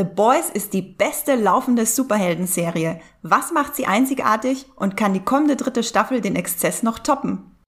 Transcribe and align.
The 0.00 0.06
Boys 0.06 0.48
ist 0.48 0.72
die 0.72 0.80
beste 0.80 1.34
laufende 1.34 1.84
Superheldenserie. 1.84 3.02
Was 3.20 3.52
macht 3.52 3.76
sie 3.76 3.84
einzigartig 3.84 4.64
und 4.74 4.96
kann 4.96 5.12
die 5.12 5.20
kommende 5.20 5.56
dritte 5.56 5.82
Staffel 5.82 6.22
den 6.22 6.36
Exzess 6.36 6.82
noch 6.82 7.00
toppen? 7.00 7.58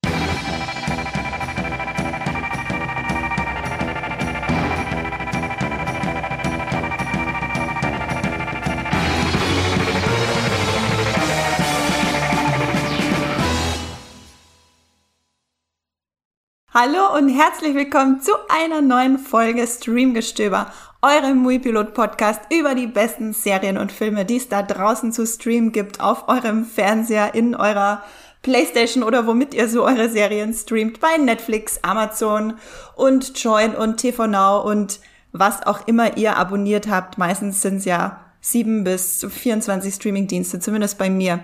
Hallo 16.73 17.15
und 17.15 17.29
herzlich 17.29 17.75
willkommen 17.75 18.23
zu 18.23 18.33
einer 18.49 18.81
neuen 18.81 19.19
Folge 19.19 19.67
Streamgestöber, 19.67 20.73
eurem 21.05 21.39
Muipilot 21.39 21.95
Podcast 21.95 22.43
über 22.57 22.77
die 22.77 22.87
besten 22.87 23.33
Serien 23.33 23.77
und 23.77 23.91
Filme, 23.91 24.25
die 24.25 24.37
es 24.37 24.49
da 24.49 24.63
draußen 24.63 25.13
zu 25.13 25.27
streamen 25.27 25.73
gibt, 25.73 26.01
auf 26.01 26.29
eurem 26.29 26.65
Fernseher, 26.65 27.35
in 27.35 27.57
eurer 27.57 28.05
Playstation 28.43 29.03
oder 29.03 29.27
womit 29.27 29.53
ihr 29.53 29.69
so 29.69 29.85
eure 29.85 30.09
Serien 30.09 30.55
streamt, 30.55 31.01
bei 31.01 31.17
Netflix, 31.17 31.81
Amazon 31.83 32.55
und 32.95 33.37
Join 33.43 33.75
und 33.75 33.97
TV 33.97 34.29
Now 34.29 34.63
und 34.63 35.01
was 35.33 35.67
auch 35.67 35.89
immer 35.89 36.17
ihr 36.17 36.37
abonniert 36.37 36.89
habt. 36.89 37.19
Meistens 37.19 37.63
sind 37.63 37.79
es 37.79 37.85
ja 37.85 38.21
sieben 38.41 38.85
bis 38.85 39.27
24 39.29 39.95
Streamingdienste, 39.95 40.61
zumindest 40.61 40.99
bei 40.99 41.11
mir. 41.11 41.43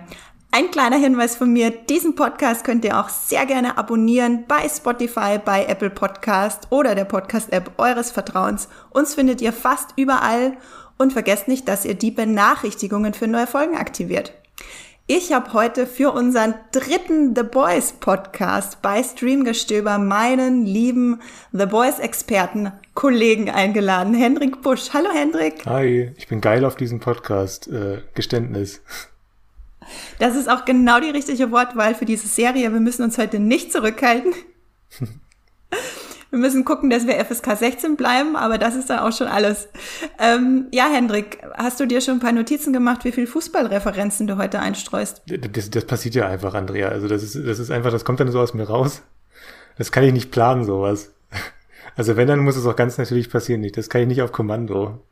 Ein 0.50 0.70
kleiner 0.70 0.96
Hinweis 0.96 1.36
von 1.36 1.52
mir, 1.52 1.70
diesen 1.70 2.14
Podcast 2.14 2.64
könnt 2.64 2.82
ihr 2.82 2.98
auch 2.98 3.10
sehr 3.10 3.44
gerne 3.44 3.76
abonnieren 3.76 4.44
bei 4.48 4.66
Spotify, 4.66 5.38
bei 5.38 5.66
Apple 5.66 5.90
Podcast 5.90 6.68
oder 6.70 6.94
der 6.94 7.04
Podcast-App 7.04 7.72
eures 7.76 8.10
Vertrauens. 8.10 8.68
Uns 8.88 9.14
findet 9.14 9.42
ihr 9.42 9.52
fast 9.52 9.90
überall 9.96 10.56
und 10.96 11.12
vergesst 11.12 11.48
nicht, 11.48 11.68
dass 11.68 11.84
ihr 11.84 11.94
die 11.94 12.10
Benachrichtigungen 12.10 13.12
für 13.12 13.28
neue 13.28 13.46
Folgen 13.46 13.76
aktiviert. 13.76 14.32
Ich 15.06 15.34
habe 15.34 15.52
heute 15.52 15.86
für 15.86 16.12
unseren 16.12 16.55
dritten 16.72 17.36
The 17.36 17.42
Boys 17.42 17.92
Podcast 17.92 18.80
bei 18.80 19.02
Streamgestöber 19.02 19.98
meinen 19.98 20.64
lieben 20.64 21.20
The 21.52 21.66
Boys 21.66 21.98
Experten 21.98 22.72
Kollegen 22.94 23.50
eingeladen. 23.50 24.14
Hendrik 24.14 24.62
Busch. 24.62 24.94
Hallo 24.94 25.10
Hendrik. 25.12 25.66
Hi, 25.66 26.10
ich 26.16 26.27
bin 26.27 26.40
geil 26.40 26.64
auf 26.64 26.74
diesen 26.74 27.00
Podcast. 27.00 27.68
Äh, 27.68 28.02
Geständnis. 28.14 28.83
Das 30.19 30.36
ist 30.36 30.48
auch 30.48 30.64
genau 30.64 31.00
die 31.00 31.11
richtige 31.11 31.50
Wortwahl 31.50 31.94
für 31.94 32.05
diese 32.05 32.28
Serie. 32.28 32.72
Wir 32.72 32.81
müssen 32.81 33.03
uns 33.03 33.19
heute 33.19 33.39
nicht 33.39 33.72
zurückhalten. 33.72 34.33
Wir 36.30 36.39
müssen 36.39 36.67
gucken, 36.67 36.91
dass 36.91 37.06
wir 37.06 37.25
FSK 37.25 37.56
16 37.56 37.97
bleiben, 37.97 38.36
aber 38.36 38.58
das 38.58 38.75
ist 38.75 38.91
dann 38.91 38.98
auch 38.98 39.17
schon 39.17 39.28
alles. 39.28 39.69
Ähm, 40.19 40.67
ja, 40.72 40.86
Hendrik, 40.92 41.39
hast 41.55 41.80
du 41.80 41.86
dir 41.86 42.03
schon 42.03 42.14
ein 42.14 42.20
paar 42.20 42.33
Notizen 42.33 42.75
gemacht, 42.75 43.05
wie 43.05 43.12
viel 43.12 43.27
Fußballreferenzen 43.27 44.27
du 44.27 44.36
heute 44.36 44.61
einstreust? 44.61 45.22
Das, 45.27 45.70
das 45.70 45.84
passiert 45.86 46.14
ja 46.17 46.28
einfach, 46.28 46.52
Andrea. 46.52 46.89
Also 46.89 47.08
das 47.08 47.23
ist, 47.23 47.34
das 47.34 47.58
ist 47.58 47.70
einfach, 47.70 47.91
das 47.91 48.05
kommt 48.05 48.20
dann 48.20 48.30
so 48.30 48.41
aus 48.41 48.52
mir 48.52 48.64
raus. 48.64 49.02
Das 49.78 49.91
kann 49.91 50.05
ich 50.05 50.12
nicht 50.12 50.30
planen, 50.30 50.64
sowas. 50.64 51.12
Also 51.97 52.17
wenn, 52.17 52.28
dann 52.28 52.41
muss 52.41 52.56
es 52.56 52.67
auch 52.67 52.77
ganz 52.77 52.98
natürlich 52.98 53.30
passieren. 53.30 53.67
Das 53.73 53.89
kann 53.89 54.02
ich 54.02 54.08
nicht 54.08 54.23
auf 54.23 54.30
Kommando. 54.30 55.02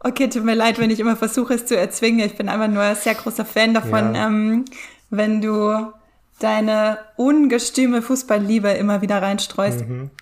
Okay, 0.00 0.28
tut 0.28 0.44
mir 0.44 0.54
leid, 0.54 0.78
wenn 0.78 0.90
ich 0.90 1.00
immer 1.00 1.16
versuche, 1.16 1.54
es 1.54 1.66
zu 1.66 1.76
erzwingen. 1.76 2.24
Ich 2.24 2.36
bin 2.36 2.48
einfach 2.48 2.68
nur 2.68 2.82
ein 2.82 2.96
sehr 2.96 3.14
großer 3.14 3.44
Fan 3.44 3.74
davon, 3.74 4.14
ja. 4.14 4.26
ähm, 4.26 4.64
wenn 5.10 5.40
du 5.40 5.92
deine 6.38 6.98
ungestüme 7.16 8.00
Fußballliebe 8.00 8.70
immer 8.70 9.02
wieder 9.02 9.22
reinstreust. 9.22 9.86
Mhm. 9.88 10.10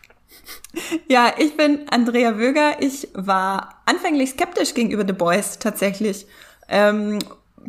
Ja, 1.08 1.32
ich 1.38 1.56
bin 1.56 1.88
Andrea 1.90 2.38
Wöger. 2.38 2.80
Ich 2.80 3.08
war 3.14 3.82
anfänglich 3.86 4.30
skeptisch 4.30 4.74
gegenüber 4.74 5.04
The 5.04 5.12
Boys 5.12 5.58
tatsächlich. 5.58 6.26
Ähm, 6.68 7.18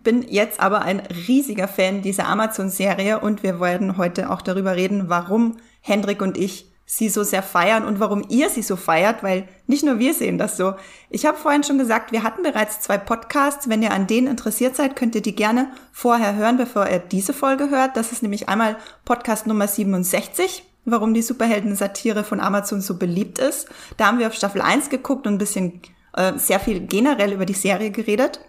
bin 0.03 0.23
jetzt 0.27 0.59
aber 0.59 0.81
ein 0.81 0.99
riesiger 0.99 1.67
Fan 1.67 2.01
dieser 2.01 2.27
Amazon-Serie 2.27 3.19
und 3.19 3.43
wir 3.43 3.59
werden 3.59 3.97
heute 3.97 4.29
auch 4.29 4.41
darüber 4.41 4.75
reden, 4.75 5.05
warum 5.07 5.57
Hendrik 5.81 6.21
und 6.21 6.37
ich 6.37 6.69
sie 6.89 7.09
so 7.09 7.23
sehr 7.23 7.43
feiern 7.43 7.83
und 7.83 7.99
warum 7.99 8.23
ihr 8.29 8.49
sie 8.49 8.61
so 8.61 8.77
feiert, 8.77 9.21
weil 9.21 9.49
nicht 9.67 9.83
nur 9.83 9.99
wir 9.99 10.13
sehen 10.13 10.37
das 10.37 10.55
so. 10.55 10.73
Ich 11.09 11.25
habe 11.25 11.37
vorhin 11.37 11.63
schon 11.63 11.77
gesagt, 11.77 12.13
wir 12.13 12.23
hatten 12.23 12.43
bereits 12.43 12.79
zwei 12.79 12.97
Podcasts. 12.97 13.67
Wenn 13.67 13.83
ihr 13.83 13.91
an 13.91 14.07
denen 14.07 14.27
interessiert 14.27 14.77
seid, 14.77 14.95
könnt 14.95 15.13
ihr 15.13 15.21
die 15.21 15.35
gerne 15.35 15.69
vorher 15.91 16.35
hören, 16.35 16.55
bevor 16.55 16.87
ihr 16.87 16.99
diese 16.99 17.33
Folge 17.33 17.69
hört. 17.69 17.97
Das 17.97 18.13
ist 18.13 18.23
nämlich 18.23 18.47
einmal 18.47 18.77
Podcast 19.03 19.47
Nummer 19.47 19.67
67, 19.67 20.63
warum 20.85 21.13
die 21.13 21.21
Superhelden-Satire 21.21 22.23
von 22.23 22.39
Amazon 22.39 22.79
so 22.79 22.97
beliebt 22.97 23.37
ist. 23.37 23.67
Da 23.97 24.07
haben 24.07 24.19
wir 24.19 24.27
auf 24.27 24.33
Staffel 24.33 24.61
1 24.61 24.89
geguckt 24.89 25.27
und 25.27 25.33
ein 25.33 25.39
bisschen 25.39 25.81
äh, 26.13 26.37
sehr 26.37 26.61
viel 26.61 26.79
generell 26.79 27.33
über 27.33 27.45
die 27.45 27.53
Serie 27.53 27.91
geredet. 27.91 28.39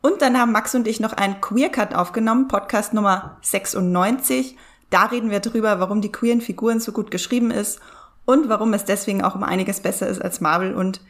Und 0.00 0.22
dann 0.22 0.38
haben 0.38 0.52
Max 0.52 0.76
und 0.76 0.86
ich 0.86 1.00
noch 1.00 1.12
einen 1.12 1.40
Queer 1.40 1.70
Cut 1.70 1.92
aufgenommen, 1.92 2.46
Podcast 2.46 2.94
Nummer 2.94 3.36
96 3.42 4.56
da 4.90 5.06
reden 5.06 5.30
wir 5.30 5.40
drüber, 5.40 5.80
warum 5.80 6.00
die 6.00 6.12
queeren 6.12 6.40
Figuren 6.40 6.80
so 6.80 6.92
gut 6.92 7.10
geschrieben 7.10 7.50
ist 7.50 7.80
und 8.24 8.48
warum 8.48 8.74
es 8.74 8.84
deswegen 8.84 9.22
auch 9.22 9.34
um 9.34 9.42
einiges 9.42 9.80
besser 9.80 10.08
ist 10.08 10.20
als 10.20 10.40
Marvel 10.40 10.74
und 10.74 11.00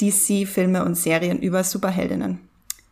DC-Filme 0.00 0.84
und 0.84 0.96
Serien 0.96 1.40
über 1.40 1.64
Superheldinnen. 1.64 2.40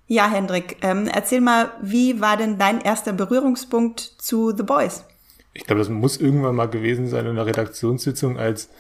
Ja, 0.07 0.29
Hendrik, 0.29 0.79
ähm, 0.83 1.09
erzähl 1.13 1.41
mal, 1.41 1.71
wie 1.81 2.21
war 2.21 2.37
denn 2.37 2.59
dein 2.59 2.81
erster 2.81 3.13
Berührungspunkt 3.13 4.01
zu 4.01 4.55
The 4.57 4.65
Boys? 4.65 5.05
Ich 5.53 5.65
glaube, 5.65 5.79
das 5.79 5.89
muss 5.89 6.17
irgendwann 6.17 6.57
mal 6.57 6.69
gewesen 6.69 7.09
sein 7.09 7.27
in 7.27 7.33
einer 7.33 7.47
Redaktionssitzung, 7.47 8.39
als, 8.39 8.71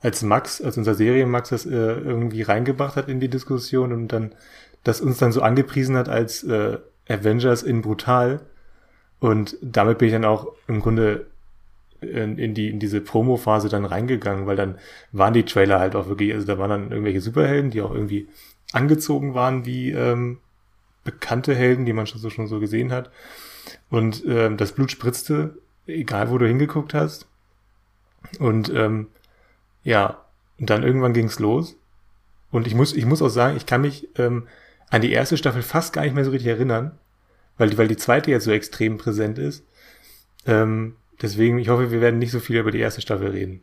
als 0.00 0.22
Max, 0.22 0.60
als 0.60 0.76
unser 0.78 0.94
Serienmax 0.94 1.50
das 1.50 1.66
äh, 1.66 1.70
irgendwie 1.70 2.42
reingebracht 2.42 2.96
hat 2.96 3.08
in 3.08 3.20
die 3.20 3.28
Diskussion 3.28 3.92
und 3.92 4.08
dann 4.08 4.32
das 4.82 5.00
uns 5.00 5.18
dann 5.18 5.32
so 5.32 5.42
angepriesen 5.42 5.96
hat 5.96 6.08
als 6.08 6.42
äh, 6.42 6.78
Avengers 7.08 7.62
in 7.62 7.82
brutal. 7.82 8.40
Und 9.20 9.56
damit 9.60 9.98
bin 9.98 10.08
ich 10.08 10.14
dann 10.14 10.24
auch 10.24 10.48
im 10.66 10.80
Grunde 10.80 11.26
in, 12.00 12.38
in 12.38 12.54
die 12.54 12.70
in 12.70 12.78
diese 12.78 13.00
Promo-Phase 13.00 13.68
dann 13.68 13.84
reingegangen, 13.84 14.46
weil 14.46 14.56
dann 14.56 14.78
waren 15.12 15.34
die 15.34 15.44
Trailer 15.44 15.78
halt 15.78 15.94
auch 15.94 16.08
wirklich, 16.08 16.32
also 16.32 16.46
da 16.46 16.58
waren 16.58 16.70
dann 16.70 16.90
irgendwelche 16.90 17.20
Superhelden, 17.20 17.70
die 17.70 17.82
auch 17.82 17.92
irgendwie 17.92 18.28
angezogen 18.72 19.34
waren 19.34 19.66
wie 19.66 19.90
ähm, 19.90 20.38
bekannte 21.04 21.54
Helden, 21.54 21.84
die 21.84 21.92
man 21.92 22.06
schon 22.06 22.20
so 22.20 22.30
schon 22.30 22.46
so 22.46 22.60
gesehen 22.60 22.92
hat. 22.92 23.10
Und 23.90 24.24
ähm, 24.26 24.56
das 24.56 24.72
Blut 24.72 24.90
spritzte, 24.90 25.58
egal 25.86 26.30
wo 26.30 26.38
du 26.38 26.46
hingeguckt 26.46 26.94
hast. 26.94 27.26
Und 28.38 28.72
ähm, 28.74 29.08
ja, 29.84 30.24
und 30.58 30.70
dann 30.70 30.82
irgendwann 30.82 31.12
ging's 31.12 31.38
los. 31.38 31.76
Und 32.50 32.66
ich 32.66 32.74
muss, 32.74 32.94
ich 32.94 33.06
muss 33.06 33.22
auch 33.22 33.28
sagen, 33.28 33.56
ich 33.56 33.66
kann 33.66 33.82
mich 33.82 34.08
ähm, 34.18 34.46
an 34.88 35.02
die 35.02 35.12
erste 35.12 35.36
Staffel 35.36 35.62
fast 35.62 35.92
gar 35.92 36.02
nicht 36.02 36.14
mehr 36.14 36.24
so 36.24 36.30
richtig 36.30 36.48
erinnern 36.48 36.92
weil, 37.60 37.76
weil 37.76 37.88
die 37.88 37.96
zweite 37.96 38.30
jetzt 38.30 38.44
so 38.44 38.50
extrem 38.50 38.96
präsent 38.96 39.38
ist. 39.38 39.64
Ähm, 40.46 40.96
deswegen, 41.20 41.58
ich 41.58 41.68
hoffe, 41.68 41.90
wir 41.90 42.00
werden 42.00 42.18
nicht 42.18 42.32
so 42.32 42.40
viel 42.40 42.58
über 42.58 42.70
die 42.70 42.78
erste 42.78 43.02
Staffel 43.02 43.28
reden. 43.28 43.60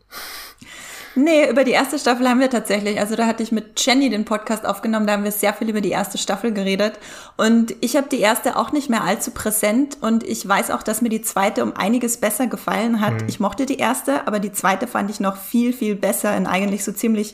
Nee, 1.15 1.49
über 1.49 1.63
die 1.63 1.71
erste 1.71 1.97
Staffel 1.97 2.29
haben 2.29 2.39
wir 2.39 2.51
tatsächlich. 2.51 2.99
Also 2.99 3.15
da 3.15 3.25
hatte 3.25 3.41
ich 3.41 3.51
mit 3.51 3.83
Jenny 3.83 4.11
den 4.11 4.23
Podcast 4.23 4.67
aufgenommen, 4.67 5.07
da 5.07 5.13
haben 5.13 5.23
wir 5.23 5.31
sehr 5.31 5.51
viel 5.51 5.67
über 5.67 5.81
die 5.81 5.89
erste 5.89 6.19
Staffel 6.19 6.53
geredet. 6.53 6.99
Und 7.37 7.75
ich 7.81 7.95
habe 7.95 8.07
die 8.07 8.19
erste 8.19 8.55
auch 8.55 8.71
nicht 8.71 8.87
mehr 8.87 9.03
allzu 9.03 9.31
präsent 9.31 9.97
und 9.99 10.23
ich 10.23 10.47
weiß 10.47 10.69
auch, 10.69 10.83
dass 10.83 11.01
mir 11.01 11.09
die 11.09 11.23
zweite 11.23 11.63
um 11.63 11.75
einiges 11.75 12.17
besser 12.17 12.45
gefallen 12.45 13.01
hat. 13.01 13.23
Mhm. 13.23 13.29
Ich 13.29 13.39
mochte 13.39 13.65
die 13.65 13.79
erste, 13.79 14.27
aber 14.27 14.37
die 14.37 14.51
zweite 14.51 14.85
fand 14.85 15.09
ich 15.09 15.19
noch 15.19 15.37
viel, 15.37 15.73
viel 15.73 15.95
besser 15.95 16.37
in 16.37 16.45
eigentlich 16.45 16.83
so 16.83 16.91
ziemlich 16.91 17.33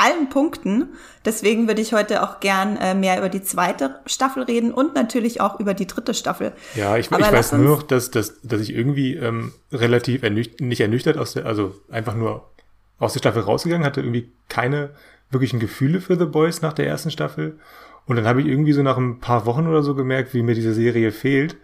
allen 0.00 0.28
Punkten. 0.28 0.88
Deswegen 1.24 1.68
würde 1.68 1.82
ich 1.82 1.92
heute 1.92 2.22
auch 2.22 2.40
gern 2.40 2.76
äh, 2.76 2.94
mehr 2.94 3.18
über 3.18 3.28
die 3.28 3.42
zweite 3.42 4.00
Staffel 4.06 4.42
reden 4.42 4.72
und 4.72 4.94
natürlich 4.94 5.40
auch 5.40 5.60
über 5.60 5.74
die 5.74 5.86
dritte 5.86 6.14
Staffel. 6.14 6.52
Ja, 6.74 6.96
ich, 6.96 7.10
ich 7.10 7.12
weiß 7.12 7.52
nur 7.52 7.76
noch, 7.76 7.82
dass, 7.82 8.10
dass, 8.10 8.40
dass 8.42 8.60
ich 8.60 8.74
irgendwie 8.74 9.14
ähm, 9.14 9.52
relativ 9.72 10.22
ernücht 10.22 10.60
nicht 10.60 10.80
ernüchtert 10.80 11.18
aus 11.18 11.34
der, 11.34 11.46
also 11.46 11.74
einfach 11.90 12.14
nur 12.14 12.50
aus 12.98 13.12
der 13.12 13.20
Staffel 13.20 13.42
rausgegangen, 13.42 13.86
hatte 13.86 14.00
irgendwie 14.00 14.32
keine 14.48 14.90
wirklichen 15.30 15.60
Gefühle 15.60 16.00
für 16.00 16.18
The 16.18 16.26
Boys 16.26 16.62
nach 16.62 16.72
der 16.72 16.86
ersten 16.86 17.10
Staffel. 17.10 17.58
Und 18.06 18.16
dann 18.16 18.26
habe 18.26 18.40
ich 18.40 18.46
irgendwie 18.46 18.72
so 18.72 18.82
nach 18.82 18.96
ein 18.96 19.20
paar 19.20 19.46
Wochen 19.46 19.66
oder 19.66 19.82
so 19.82 19.94
gemerkt, 19.94 20.34
wie 20.34 20.42
mir 20.42 20.54
diese 20.54 20.74
Serie 20.74 21.12
fehlt 21.12 21.56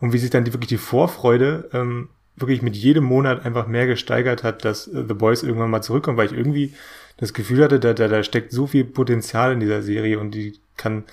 und 0.00 0.12
wie 0.12 0.18
sich 0.18 0.30
dann 0.30 0.44
die, 0.44 0.52
wirklich 0.52 0.68
die 0.68 0.78
Vorfreude 0.78 1.68
ähm, 1.72 2.08
wirklich 2.36 2.62
mit 2.62 2.76
jedem 2.76 3.04
Monat 3.04 3.44
einfach 3.44 3.66
mehr 3.66 3.86
gesteigert 3.86 4.42
hat, 4.42 4.64
dass 4.64 4.88
äh, 4.88 5.04
The 5.06 5.14
Boys 5.14 5.42
irgendwann 5.42 5.70
mal 5.70 5.82
zurückkommen, 5.82 6.16
weil 6.16 6.26
ich 6.26 6.32
irgendwie 6.32 6.74
das 7.22 7.32
Gefühl 7.32 7.62
hatte, 7.62 7.78
da, 7.78 7.94
da, 7.94 8.08
da 8.08 8.24
steckt 8.24 8.50
so 8.50 8.66
viel 8.66 8.84
Potenzial 8.84 9.52
in 9.52 9.60
dieser 9.60 9.80
Serie 9.80 10.18
und 10.18 10.32
die 10.32 10.58
kann, 10.76 11.04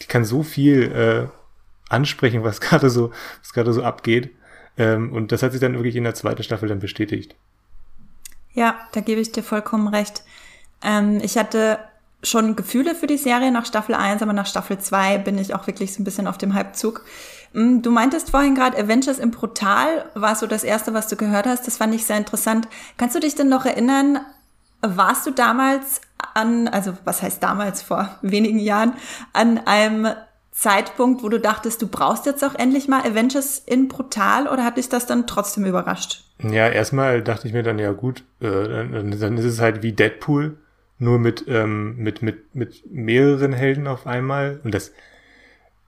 die 0.00 0.06
kann 0.06 0.24
so 0.24 0.42
viel 0.42 0.90
äh, 0.90 1.26
ansprechen, 1.90 2.42
was 2.42 2.60
gerade 2.62 2.88
so, 2.88 3.12
was 3.42 3.52
gerade 3.52 3.74
so 3.74 3.82
abgeht. 3.82 4.30
Ähm, 4.78 5.12
und 5.12 5.32
das 5.32 5.42
hat 5.42 5.52
sich 5.52 5.60
dann 5.60 5.74
wirklich 5.74 5.96
in 5.96 6.04
der 6.04 6.14
zweiten 6.14 6.42
Staffel 6.42 6.70
dann 6.70 6.78
bestätigt. 6.78 7.36
Ja, 8.54 8.74
da 8.92 9.02
gebe 9.02 9.20
ich 9.20 9.32
dir 9.32 9.42
vollkommen 9.42 9.88
recht. 9.88 10.22
Ähm, 10.82 11.20
ich 11.22 11.36
hatte 11.36 11.78
schon 12.22 12.56
Gefühle 12.56 12.94
für 12.94 13.06
die 13.06 13.18
Serie 13.18 13.52
nach 13.52 13.66
Staffel 13.66 13.94
1, 13.94 14.22
aber 14.22 14.32
nach 14.32 14.46
Staffel 14.46 14.78
2 14.78 15.18
bin 15.18 15.36
ich 15.36 15.54
auch 15.54 15.66
wirklich 15.66 15.92
so 15.92 16.00
ein 16.00 16.04
bisschen 16.04 16.26
auf 16.26 16.38
dem 16.38 16.54
Halbzug. 16.54 17.04
Mm, 17.52 17.82
du 17.82 17.90
meintest 17.90 18.30
vorhin 18.30 18.54
gerade, 18.54 18.78
Avengers 18.78 19.18
im 19.18 19.30
Portal 19.30 20.06
war 20.14 20.36
so 20.36 20.46
das 20.46 20.64
erste, 20.64 20.94
was 20.94 21.08
du 21.08 21.16
gehört 21.16 21.44
hast. 21.44 21.66
Das 21.66 21.76
fand 21.76 21.94
ich 21.94 22.06
sehr 22.06 22.16
interessant. 22.16 22.66
Kannst 22.96 23.14
du 23.14 23.20
dich 23.20 23.34
denn 23.34 23.50
noch 23.50 23.66
erinnern, 23.66 24.20
warst 24.82 25.26
du 25.26 25.30
damals 25.30 26.00
an, 26.34 26.68
also 26.68 26.92
was 27.04 27.22
heißt 27.22 27.42
damals 27.42 27.82
vor 27.82 28.18
wenigen 28.22 28.58
Jahren, 28.58 28.94
an 29.32 29.58
einem 29.66 30.08
Zeitpunkt, 30.52 31.22
wo 31.22 31.28
du 31.28 31.40
dachtest, 31.40 31.80
du 31.80 31.86
brauchst 31.86 32.26
jetzt 32.26 32.44
auch 32.44 32.54
endlich 32.54 32.88
mal 32.88 33.00
Avengers 33.00 33.58
in 33.58 33.88
brutal 33.88 34.46
oder 34.46 34.64
hat 34.64 34.76
dich 34.76 34.88
das 34.88 35.06
dann 35.06 35.26
trotzdem 35.26 35.64
überrascht? 35.64 36.24
Ja, 36.42 36.68
erstmal 36.68 37.22
dachte 37.22 37.46
ich 37.46 37.54
mir 37.54 37.62
dann, 37.62 37.78
ja 37.78 37.92
gut, 37.92 38.24
äh, 38.40 38.46
dann, 38.48 39.18
dann 39.18 39.38
ist 39.38 39.44
es 39.44 39.60
halt 39.60 39.82
wie 39.82 39.92
Deadpool, 39.92 40.58
nur 40.98 41.18
mit, 41.18 41.44
ähm, 41.48 41.96
mit, 41.96 42.22
mit, 42.22 42.54
mit 42.54 42.82
mehreren 42.90 43.52
Helden 43.52 43.86
auf 43.86 44.06
einmal. 44.06 44.60
Und 44.62 44.74
das 44.74 44.92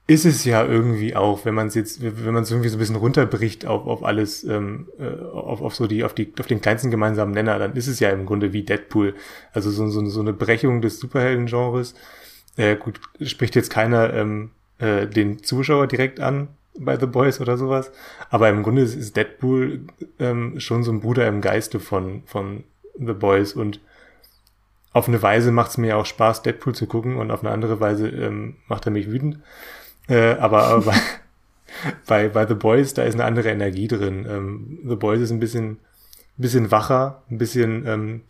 ist 0.05 0.25
es 0.25 0.43
ja 0.43 0.65
irgendwie 0.65 1.15
auch, 1.15 1.45
wenn 1.45 1.53
man 1.53 1.67
es 1.67 1.75
jetzt, 1.75 2.01
wenn 2.01 2.33
man 2.33 2.43
es 2.43 2.51
irgendwie 2.51 2.69
so 2.69 2.75
ein 2.75 2.79
bisschen 2.79 2.97
runterbricht 2.97 3.65
auf, 3.65 3.85
auf 3.85 4.03
alles, 4.03 4.43
ähm, 4.43 4.89
äh, 4.99 5.23
auf, 5.23 5.61
auf 5.61 5.75
so 5.75 5.87
die, 5.87 6.03
auf 6.03 6.13
die, 6.13 6.33
auf 6.39 6.47
den 6.47 6.59
kleinsten 6.59 6.91
gemeinsamen 6.91 7.33
Nenner, 7.33 7.57
dann 7.57 7.73
ist 7.73 7.87
es 7.87 8.01
ja 8.01 8.09
im 8.09 8.25
Grunde 8.25 8.51
wie 8.51 8.63
Deadpool. 8.63 9.15
Also 9.53 9.71
so, 9.71 9.87
so, 9.87 10.05
so 10.05 10.19
eine 10.19 10.33
Brechung 10.33 10.81
des 10.81 10.99
Superhelden-Genres. 10.99 11.95
Äh, 12.57 12.75
gut, 12.75 12.99
spricht 13.21 13.55
jetzt 13.55 13.69
keiner 13.69 14.13
ähm, 14.13 14.51
äh, 14.77 15.07
den 15.07 15.41
Zuschauer 15.41 15.87
direkt 15.87 16.19
an 16.19 16.49
bei 16.77 16.99
The 16.99 17.05
Boys 17.05 17.39
oder 17.39 17.57
sowas. 17.57 17.91
Aber 18.29 18.49
im 18.49 18.61
Grunde 18.61 18.81
ist, 18.81 18.95
ist 18.95 19.15
Deadpool 19.15 19.87
ähm, 20.19 20.59
schon 20.59 20.83
so 20.83 20.91
ein 20.91 20.99
Bruder 20.99 21.27
im 21.27 21.39
Geiste 21.39 21.79
von, 21.79 22.23
von 22.25 22.65
The 22.99 23.13
Boys 23.13 23.53
und 23.53 23.79
auf 24.91 25.07
eine 25.07 25.21
Weise 25.21 25.51
macht 25.51 25.71
es 25.71 25.77
mir 25.77 25.97
auch 25.97 26.05
Spaß, 26.05 26.43
Deadpool 26.43 26.75
zu 26.75 26.85
gucken 26.87 27.15
und 27.15 27.31
auf 27.31 27.43
eine 27.43 27.51
andere 27.51 27.79
Weise 27.79 28.09
ähm, 28.09 28.57
macht 28.67 28.85
er 28.85 28.91
mich 28.91 29.09
wütend. 29.09 29.39
Äh, 30.07 30.33
aber, 30.33 30.63
aber 30.67 30.93
bei, 32.07 32.29
bei, 32.29 32.47
The 32.47 32.55
Boys, 32.55 32.93
da 32.93 33.03
ist 33.03 33.15
eine 33.15 33.25
andere 33.25 33.49
Energie 33.49 33.87
drin. 33.87 34.25
Ähm, 34.29 34.79
The 34.87 34.95
Boys 34.95 35.21
ist 35.21 35.31
ein 35.31 35.39
bisschen, 35.39 35.79
bisschen 36.37 36.71
wacher, 36.71 37.23
ein 37.29 37.37
bisschen, 37.37 37.85
ähm, 37.87 38.21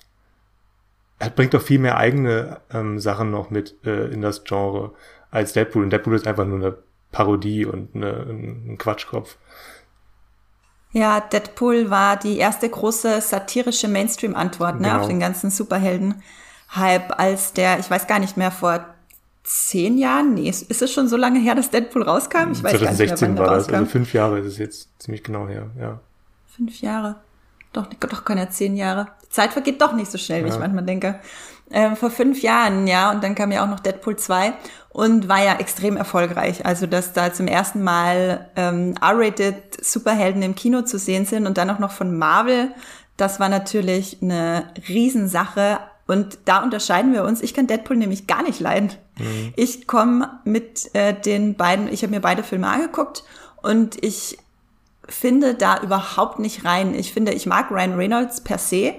er 1.19 1.29
bringt 1.29 1.55
auch 1.55 1.61
viel 1.61 1.79
mehr 1.79 1.97
eigene 1.97 2.59
ähm, 2.71 2.99
Sachen 2.99 3.31
noch 3.31 3.49
mit 3.49 3.75
äh, 3.85 4.07
in 4.07 4.21
das 4.21 4.43
Genre 4.43 4.93
als 5.31 5.53
Deadpool. 5.53 5.83
Und 5.83 5.89
Deadpool 5.91 6.15
ist 6.15 6.27
einfach 6.27 6.45
nur 6.45 6.57
eine 6.57 6.77
Parodie 7.11 7.65
und 7.65 7.95
eine, 7.95 8.11
ein 8.27 8.77
Quatschkopf. 8.77 9.37
Ja, 10.91 11.21
Deadpool 11.21 11.89
war 11.89 12.17
die 12.17 12.37
erste 12.37 12.69
große 12.69 13.19
satirische 13.21 13.87
Mainstream-Antwort 13.87 14.79
ne, 14.79 14.89
genau. 14.89 14.99
auf 15.01 15.07
den 15.07 15.19
ganzen 15.19 15.49
Superhelden-Hype, 15.49 17.19
als 17.19 17.53
der, 17.53 17.79
ich 17.79 17.89
weiß 17.89 18.05
gar 18.05 18.19
nicht 18.19 18.37
mehr, 18.37 18.51
vor 18.51 18.92
zehn 19.43 19.97
Jahren? 19.97 20.33
Nee, 20.33 20.49
ist 20.49 20.81
es 20.81 20.91
schon 20.91 21.07
so 21.07 21.17
lange 21.17 21.39
her, 21.39 21.55
dass 21.55 21.69
Deadpool 21.69 22.03
rauskam? 22.03 22.51
Ich 22.51 22.63
weiß 22.63 22.77
2016 22.77 23.29
nicht 23.29 23.39
mehr, 23.39 23.47
war 23.47 23.55
das, 23.55 23.69
also 23.69 23.85
fünf 23.85 24.13
Jahre 24.13 24.39
ist 24.39 24.47
es 24.47 24.57
jetzt 24.57 24.89
ziemlich 24.99 25.23
genau 25.23 25.47
her, 25.47 25.69
ja. 25.79 25.99
Fünf 26.55 26.81
Jahre. 26.81 27.17
Doch, 27.73 27.87
doch 27.87 28.23
keine 28.23 28.49
zehn 28.49 28.75
Jahre. 28.75 29.07
Die 29.25 29.29
Zeit 29.29 29.51
vergeht 29.51 29.81
doch 29.81 29.93
nicht 29.93 30.11
so 30.11 30.17
schnell, 30.17 30.41
ja. 30.41 30.45
wie 30.45 30.49
ich 30.49 30.59
manchmal 30.59 30.85
denke. 30.85 31.19
Ähm, 31.71 31.95
vor 31.95 32.11
fünf 32.11 32.41
Jahren, 32.43 32.85
ja, 32.85 33.11
und 33.11 33.23
dann 33.23 33.33
kam 33.33 33.51
ja 33.51 33.63
auch 33.63 33.69
noch 33.69 33.79
Deadpool 33.79 34.15
2 34.15 34.53
und 34.89 35.27
war 35.27 35.43
ja 35.43 35.55
extrem 35.55 35.97
erfolgreich. 35.97 36.65
Also, 36.65 36.85
dass 36.85 37.13
da 37.13 37.33
zum 37.33 37.47
ersten 37.47 37.81
Mal 37.81 38.51
ähm, 38.55 38.93
R-rated 39.01 39.83
Superhelden 39.83 40.43
im 40.43 40.53
Kino 40.53 40.83
zu 40.83 40.99
sehen 40.99 41.25
sind 41.25 41.47
und 41.47 41.57
dann 41.57 41.71
auch 41.71 41.79
noch 41.79 41.91
von 41.91 42.15
Marvel, 42.15 42.69
das 43.17 43.39
war 43.39 43.49
natürlich 43.49 44.19
eine 44.21 44.65
Riesensache. 44.87 45.79
Und 46.05 46.37
da 46.45 46.61
unterscheiden 46.61 47.13
wir 47.13 47.23
uns. 47.23 47.41
Ich 47.41 47.53
kann 47.53 47.65
Deadpool 47.65 47.97
nämlich 47.97 48.27
gar 48.27 48.43
nicht 48.43 48.59
leiden. 48.59 48.91
Mhm. 49.17 49.53
Ich 49.55 49.87
komme 49.87 50.39
mit 50.43 50.93
äh, 50.95 51.13
den 51.13 51.55
beiden, 51.55 51.91
ich 51.91 52.03
habe 52.03 52.11
mir 52.11 52.21
beide 52.21 52.43
Filme 52.43 52.67
angeguckt 52.67 53.23
und 53.61 54.03
ich 54.03 54.37
finde 55.07 55.55
da 55.55 55.81
überhaupt 55.81 56.39
nicht 56.39 56.65
rein. 56.65 56.93
Ich 56.95 57.13
finde, 57.13 57.33
ich 57.33 57.45
mag 57.45 57.71
Ryan 57.71 57.95
Reynolds 57.95 58.41
per 58.41 58.57
se. 58.57 58.95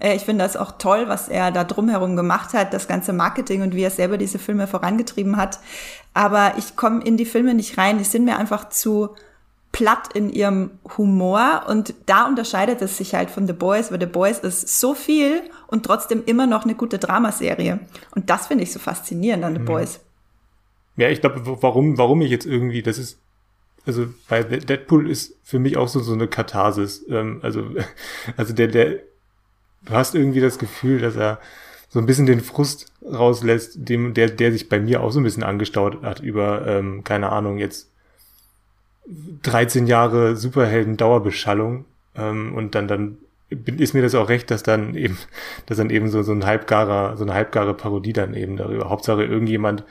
Äh, 0.00 0.14
ich 0.14 0.22
finde 0.22 0.44
das 0.44 0.56
auch 0.56 0.72
toll, 0.78 1.08
was 1.08 1.28
er 1.28 1.50
da 1.50 1.64
drumherum 1.64 2.16
gemacht 2.16 2.52
hat, 2.54 2.74
das 2.74 2.88
ganze 2.88 3.12
Marketing 3.12 3.62
und 3.62 3.74
wie 3.74 3.82
er 3.82 3.90
selber 3.90 4.18
diese 4.18 4.38
Filme 4.38 4.66
vorangetrieben 4.66 5.36
hat. 5.36 5.58
Aber 6.14 6.54
ich 6.58 6.76
komme 6.76 7.02
in 7.04 7.16
die 7.16 7.24
Filme 7.24 7.54
nicht 7.54 7.78
rein. 7.78 7.98
Die 7.98 8.04
sind 8.04 8.24
mir 8.24 8.38
einfach 8.38 8.68
zu 8.68 9.14
platt 9.72 10.14
in 10.14 10.30
ihrem 10.30 10.70
Humor 10.96 11.64
und 11.68 11.94
da 12.06 12.26
unterscheidet 12.26 12.80
es 12.82 12.96
sich 12.96 13.14
halt 13.14 13.30
von 13.30 13.46
The 13.46 13.52
Boys, 13.52 13.92
weil 13.92 14.00
The 14.00 14.06
Boys 14.06 14.38
ist 14.38 14.80
so 14.80 14.94
viel 14.94 15.42
und 15.66 15.84
trotzdem 15.84 16.22
immer 16.24 16.46
noch 16.46 16.64
eine 16.64 16.74
gute 16.74 16.98
Dramaserie. 16.98 17.80
Und 18.14 18.30
das 18.30 18.46
finde 18.46 18.64
ich 18.64 18.72
so 18.72 18.78
faszinierend 18.78 19.44
an 19.44 19.54
The 19.54 19.60
mhm. 19.60 19.66
Boys. 19.66 20.00
Ja, 20.96 21.08
ich 21.10 21.20
glaube, 21.20 21.42
warum, 21.62 21.98
warum 21.98 22.22
ich 22.22 22.30
jetzt 22.30 22.46
irgendwie, 22.46 22.82
das 22.82 22.98
ist, 22.98 23.20
also 23.86 24.06
bei 24.28 24.42
Deadpool 24.42 25.08
ist 25.08 25.36
für 25.44 25.58
mich 25.58 25.76
auch 25.76 25.88
so, 25.88 26.00
so 26.00 26.12
eine 26.12 26.28
Katharsis. 26.28 27.04
Ähm, 27.08 27.40
also, 27.42 27.62
also 28.36 28.52
der, 28.54 28.68
der, 28.68 29.00
du 29.82 29.92
hast 29.92 30.14
irgendwie 30.14 30.40
das 30.40 30.58
Gefühl, 30.58 31.00
dass 31.00 31.14
er 31.14 31.38
so 31.88 31.98
ein 31.98 32.06
bisschen 32.06 32.26
den 32.26 32.40
Frust 32.40 32.86
rauslässt, 33.02 33.88
dem, 33.88 34.12
der, 34.12 34.28
der 34.28 34.52
sich 34.52 34.68
bei 34.68 34.80
mir 34.80 35.02
auch 35.02 35.10
so 35.10 35.20
ein 35.20 35.24
bisschen 35.24 35.42
angestaut 35.42 36.02
hat 36.02 36.20
über, 36.20 36.66
ähm, 36.66 37.04
keine 37.04 37.30
Ahnung, 37.30 37.58
jetzt 37.58 37.90
13 39.42 39.86
Jahre 39.86 40.36
Superhelden-Dauerbeschallung 40.36 41.84
ähm, 42.16 42.54
und 42.54 42.74
dann, 42.74 42.88
dann 42.88 43.18
ist 43.48 43.94
mir 43.94 44.02
das 44.02 44.14
auch 44.14 44.28
recht, 44.28 44.50
dass 44.50 44.62
dann 44.62 44.94
eben, 44.94 45.18
dass 45.66 45.78
dann 45.78 45.90
eben 45.90 46.10
so, 46.10 46.22
so 46.22 46.32
ein 46.32 46.44
halbgarer, 46.44 47.16
so 47.16 47.24
eine 47.24 47.34
halbgare 47.34 47.74
Parodie 47.74 48.12
dann 48.12 48.34
eben 48.34 48.56
darüber. 48.56 48.90
Hauptsache 48.90 49.24
irgendjemand 49.24 49.84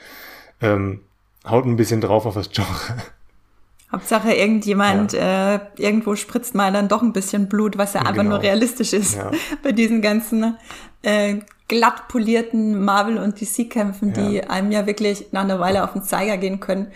ähm, 0.61 1.01
haut 1.45 1.65
ein 1.65 1.77
bisschen 1.77 2.01
drauf 2.01 2.25
auf 2.25 2.35
das 2.35 2.51
Genre. 2.51 2.67
Hauptsache 3.91 4.33
irgendjemand, 4.33 5.13
ja. 5.13 5.55
äh, 5.55 5.59
irgendwo 5.77 6.17
spritzt 6.17 6.53
mal 6.55 6.73
dann 6.73 6.89
doch 6.89 7.01
ein 7.01 7.13
bisschen 7.13 7.47
Blut, 7.47 7.77
was 7.77 7.93
ja 7.93 8.01
einfach 8.01 8.15
genau. 8.15 8.31
nur 8.31 8.41
realistisch 8.41 8.91
ist 8.91 9.15
ja. 9.15 9.31
bei 9.63 9.71
diesen 9.71 10.01
ganzen 10.01 10.57
äh, 11.03 11.35
glatt 11.69 12.09
polierten 12.09 12.83
Marvel- 12.83 13.17
und 13.17 13.39
DC-Kämpfen, 13.39 14.11
die 14.11 14.35
ja. 14.35 14.49
einem 14.49 14.71
ja 14.71 14.85
wirklich 14.87 15.27
nach 15.31 15.43
einer 15.43 15.61
Weile 15.61 15.85
auf 15.85 15.93
den 15.93 16.03
Zeiger 16.03 16.35
gehen 16.35 16.59
können. 16.59 16.87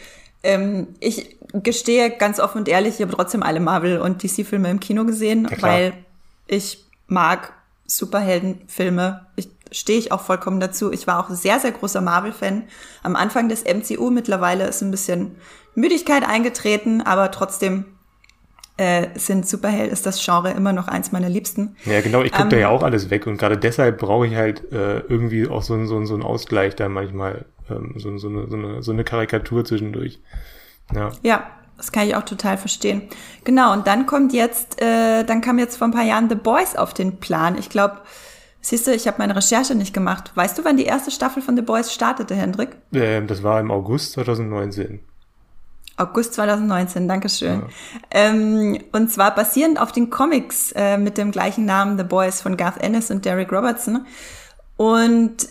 Ähm, 0.43 0.87
ich 0.99 1.37
gestehe 1.53 2.09
ganz 2.11 2.39
offen 2.39 2.59
und 2.59 2.67
ehrlich, 2.67 2.95
ich 2.95 3.01
habe 3.01 3.13
trotzdem 3.13 3.43
alle 3.43 3.59
Marvel- 3.59 3.99
und 3.99 4.23
DC-Filme 4.23 4.69
im 4.69 4.79
Kino 4.79 5.05
gesehen, 5.05 5.47
ja, 5.49 5.61
weil 5.61 5.93
ich 6.47 6.83
mag 7.07 7.53
Superheldenfilme. 7.85 9.25
Ich 9.35 9.49
stehe 9.71 9.99
ich 9.99 10.11
auch 10.11 10.21
vollkommen 10.21 10.59
dazu. 10.59 10.91
Ich 10.91 11.07
war 11.07 11.19
auch 11.19 11.29
sehr, 11.29 11.59
sehr 11.59 11.71
großer 11.71 12.01
Marvel-Fan. 12.01 12.63
Am 13.03 13.15
Anfang 13.15 13.49
des 13.49 13.63
MCU 13.63 14.09
mittlerweile 14.09 14.67
ist 14.67 14.81
ein 14.81 14.91
bisschen 14.91 15.35
Müdigkeit 15.75 16.27
eingetreten, 16.27 17.01
aber 17.01 17.31
trotzdem 17.31 17.85
äh, 18.77 19.07
sind 19.15 19.47
Superheld 19.47 19.91
ist 19.91 20.05
das 20.05 20.23
Genre 20.23 20.51
immer 20.51 20.73
noch 20.73 20.87
eins 20.87 21.11
meiner 21.11 21.29
Liebsten. 21.29 21.75
Ja, 21.85 22.01
genau, 22.01 22.21
ich 22.23 22.31
gucke 22.31 22.43
ähm, 22.43 22.49
da 22.49 22.57
ja 22.57 22.69
auch 22.69 22.83
alles 22.83 23.09
weg 23.09 23.27
und 23.27 23.37
gerade 23.37 23.57
deshalb 23.57 23.99
brauche 23.99 24.27
ich 24.27 24.35
halt 24.35 24.71
äh, 24.71 24.99
irgendwie 24.99 25.47
auch 25.47 25.61
so, 25.61 25.85
so, 25.85 26.03
so 26.05 26.13
einen 26.13 26.23
Ausgleich 26.23 26.75
da 26.75 26.89
manchmal, 26.89 27.45
ähm, 27.69 27.93
so, 27.97 28.17
so, 28.17 28.27
eine, 28.27 28.49
so, 28.49 28.55
eine, 28.55 28.83
so 28.83 28.91
eine 28.91 29.03
Karikatur 29.03 29.65
zwischendurch. 29.65 30.19
Ja. 30.93 31.11
ja, 31.23 31.43
das 31.77 31.91
kann 31.91 32.07
ich 32.07 32.15
auch 32.15 32.23
total 32.23 32.57
verstehen. 32.57 33.03
Genau, 33.43 33.73
und 33.73 33.87
dann 33.87 34.05
kommt 34.05 34.33
jetzt, 34.33 34.81
äh, 34.81 35.23
dann 35.23 35.41
kam 35.41 35.57
jetzt 35.57 35.77
vor 35.77 35.87
ein 35.87 35.91
paar 35.91 36.03
Jahren 36.03 36.29
The 36.29 36.35
Boys 36.35 36.75
auf 36.75 36.93
den 36.93 37.17
Plan. 37.17 37.57
Ich 37.57 37.69
glaube, 37.69 38.01
siehst 38.61 38.85
du, 38.85 38.93
ich 38.93 39.07
habe 39.07 39.17
meine 39.17 39.35
Recherche 39.35 39.73
nicht 39.73 39.93
gemacht. 39.93 40.31
Weißt 40.35 40.57
du, 40.57 40.63
wann 40.63 40.77
die 40.77 40.85
erste 40.85 41.11
Staffel 41.11 41.41
von 41.41 41.55
The 41.55 41.63
Boys 41.63 41.91
startete, 41.91 42.35
Hendrik? 42.35 42.77
Ähm, 42.93 43.27
das 43.27 43.41
war 43.41 43.59
im 43.59 43.71
August 43.71 44.13
2019. 44.13 44.99
August 45.97 46.35
2019, 46.35 47.07
Dankeschön. 47.07 47.61
Ja. 47.61 47.67
Ähm, 48.11 48.79
und 48.91 49.11
zwar 49.11 49.35
basierend 49.35 49.79
auf 49.79 49.91
den 49.91 50.09
Comics 50.09 50.71
äh, 50.73 50.97
mit 50.97 51.17
dem 51.17 51.31
gleichen 51.31 51.65
Namen 51.65 51.97
The 51.97 52.03
Boys 52.03 52.41
von 52.41 52.57
Garth 52.57 52.81
Ennis 52.81 53.11
und 53.11 53.25
Derek 53.25 53.51
Robertson. 53.51 54.05
Und 54.77 55.47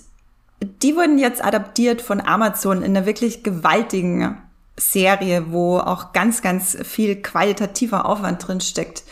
die 0.63 0.97
wurden 0.97 1.19
jetzt 1.19 1.45
adaptiert 1.45 2.03
von 2.03 2.21
Amazon 2.21 2.83
in 2.83 2.97
einer 2.97 3.07
wirklich 3.07 3.43
gewaltigen 3.43 4.39
Serie, 4.77 5.53
wo 5.53 5.79
auch 5.79 6.13
ganz, 6.13 6.43
ganz 6.43 6.77
viel 6.83 7.17
qualitativer 7.17 8.07
Aufwand 8.07 8.47
drin 8.47 8.61
steckt. 8.61 9.05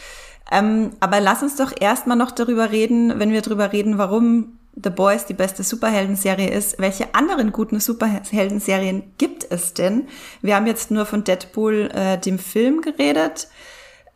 Ähm, 0.50 0.90
aber 1.00 1.20
lass 1.20 1.42
uns 1.42 1.56
doch 1.56 1.72
erstmal 1.78 2.16
noch 2.16 2.30
darüber 2.30 2.70
reden, 2.70 3.18
wenn 3.18 3.32
wir 3.32 3.42
darüber 3.42 3.72
reden, 3.72 3.98
warum 3.98 4.58
The 4.82 4.90
Boys 4.90 5.26
die 5.26 5.34
beste 5.34 5.62
Superhelden-Serie 5.62 6.48
ist. 6.48 6.78
Welche 6.78 7.14
anderen 7.14 7.52
guten 7.52 7.80
Superhelden-Serien 7.80 9.12
gibt 9.18 9.46
es 9.50 9.74
denn? 9.74 10.08
Wir 10.40 10.56
haben 10.56 10.66
jetzt 10.66 10.90
nur 10.90 11.04
von 11.04 11.24
Deadpool, 11.24 11.90
äh, 11.92 12.18
dem 12.18 12.38
Film, 12.38 12.80
geredet. 12.80 13.48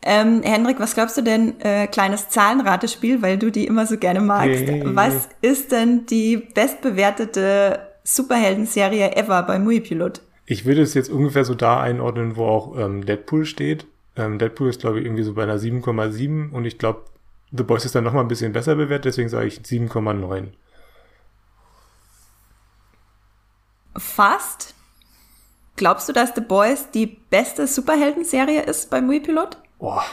Ähm, 0.04 0.42
Hendrik, 0.42 0.80
was 0.80 0.94
glaubst 0.94 1.16
du 1.16 1.22
denn, 1.22 1.60
äh, 1.60 1.86
kleines 1.86 2.28
Zahlenratespiel, 2.28 3.22
weil 3.22 3.38
du 3.38 3.50
die 3.50 3.66
immer 3.66 3.86
so 3.86 3.98
gerne 3.98 4.20
magst. 4.20 4.66
Hey. 4.66 4.82
Was 4.84 5.28
ist 5.42 5.72
denn 5.72 6.06
die 6.06 6.36
bestbewertete 6.36 7.88
Superhelden-Serie 8.04 9.16
ever 9.16 9.42
bei 9.42 9.58
Muipilot? 9.58 10.22
Ich 10.44 10.64
würde 10.64 10.82
es 10.82 10.94
jetzt 10.94 11.10
ungefähr 11.10 11.44
so 11.44 11.54
da 11.54 11.80
einordnen, 11.80 12.36
wo 12.36 12.46
auch 12.46 12.76
ähm, 12.76 13.06
Deadpool 13.06 13.44
steht. 13.44 13.86
Ähm, 14.16 14.38
Deadpool 14.38 14.68
ist, 14.68 14.80
glaube 14.80 14.98
ich, 14.98 15.06
irgendwie 15.06 15.22
so 15.22 15.34
bei 15.34 15.44
einer 15.44 15.58
7,7 15.58 16.50
und 16.50 16.64
ich 16.64 16.78
glaube, 16.78 17.04
The 17.52 17.62
Boys 17.62 17.84
ist 17.84 17.94
dann 17.94 18.04
noch 18.04 18.12
mal 18.12 18.20
ein 18.22 18.28
bisschen 18.28 18.52
besser 18.52 18.74
bewertet, 18.74 19.06
deswegen 19.06 19.28
sage 19.28 19.46
ich 19.46 19.58
7,9. 19.58 20.48
Fast. 23.96 24.74
Glaubst 25.76 26.08
du, 26.08 26.12
dass 26.12 26.34
The 26.34 26.40
Boys 26.40 26.90
die 26.90 27.06
beste 27.06 27.66
Superhelden-Serie 27.66 28.62
ist 28.62 28.90
beim 28.90 29.10
Wii-Pilot? 29.10 29.58
Boah. 29.78 30.04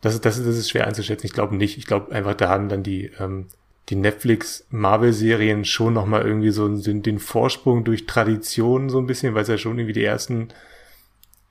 Das, 0.00 0.20
das, 0.20 0.36
das 0.36 0.56
ist 0.56 0.70
schwer 0.70 0.86
einzuschätzen. 0.86 1.26
Ich 1.26 1.32
glaube 1.32 1.56
nicht. 1.56 1.78
Ich 1.78 1.86
glaube 1.86 2.12
einfach, 2.12 2.34
da 2.34 2.48
haben 2.48 2.68
dann 2.68 2.82
die, 2.82 3.06
ähm, 3.18 3.46
die 3.90 3.96
Netflix-Marvel-Serien 3.96 5.64
schon 5.64 5.94
nochmal 5.94 6.22
irgendwie 6.22 6.50
so 6.50 6.68
den, 6.68 7.02
den 7.02 7.18
Vorsprung 7.18 7.84
durch 7.84 8.06
Tradition 8.06 8.88
so 8.88 8.98
ein 8.98 9.06
bisschen, 9.06 9.34
weil 9.34 9.42
es 9.42 9.48
ja 9.48 9.58
schon 9.58 9.78
irgendwie 9.78 9.92
die 9.92 10.04
ersten 10.04 10.48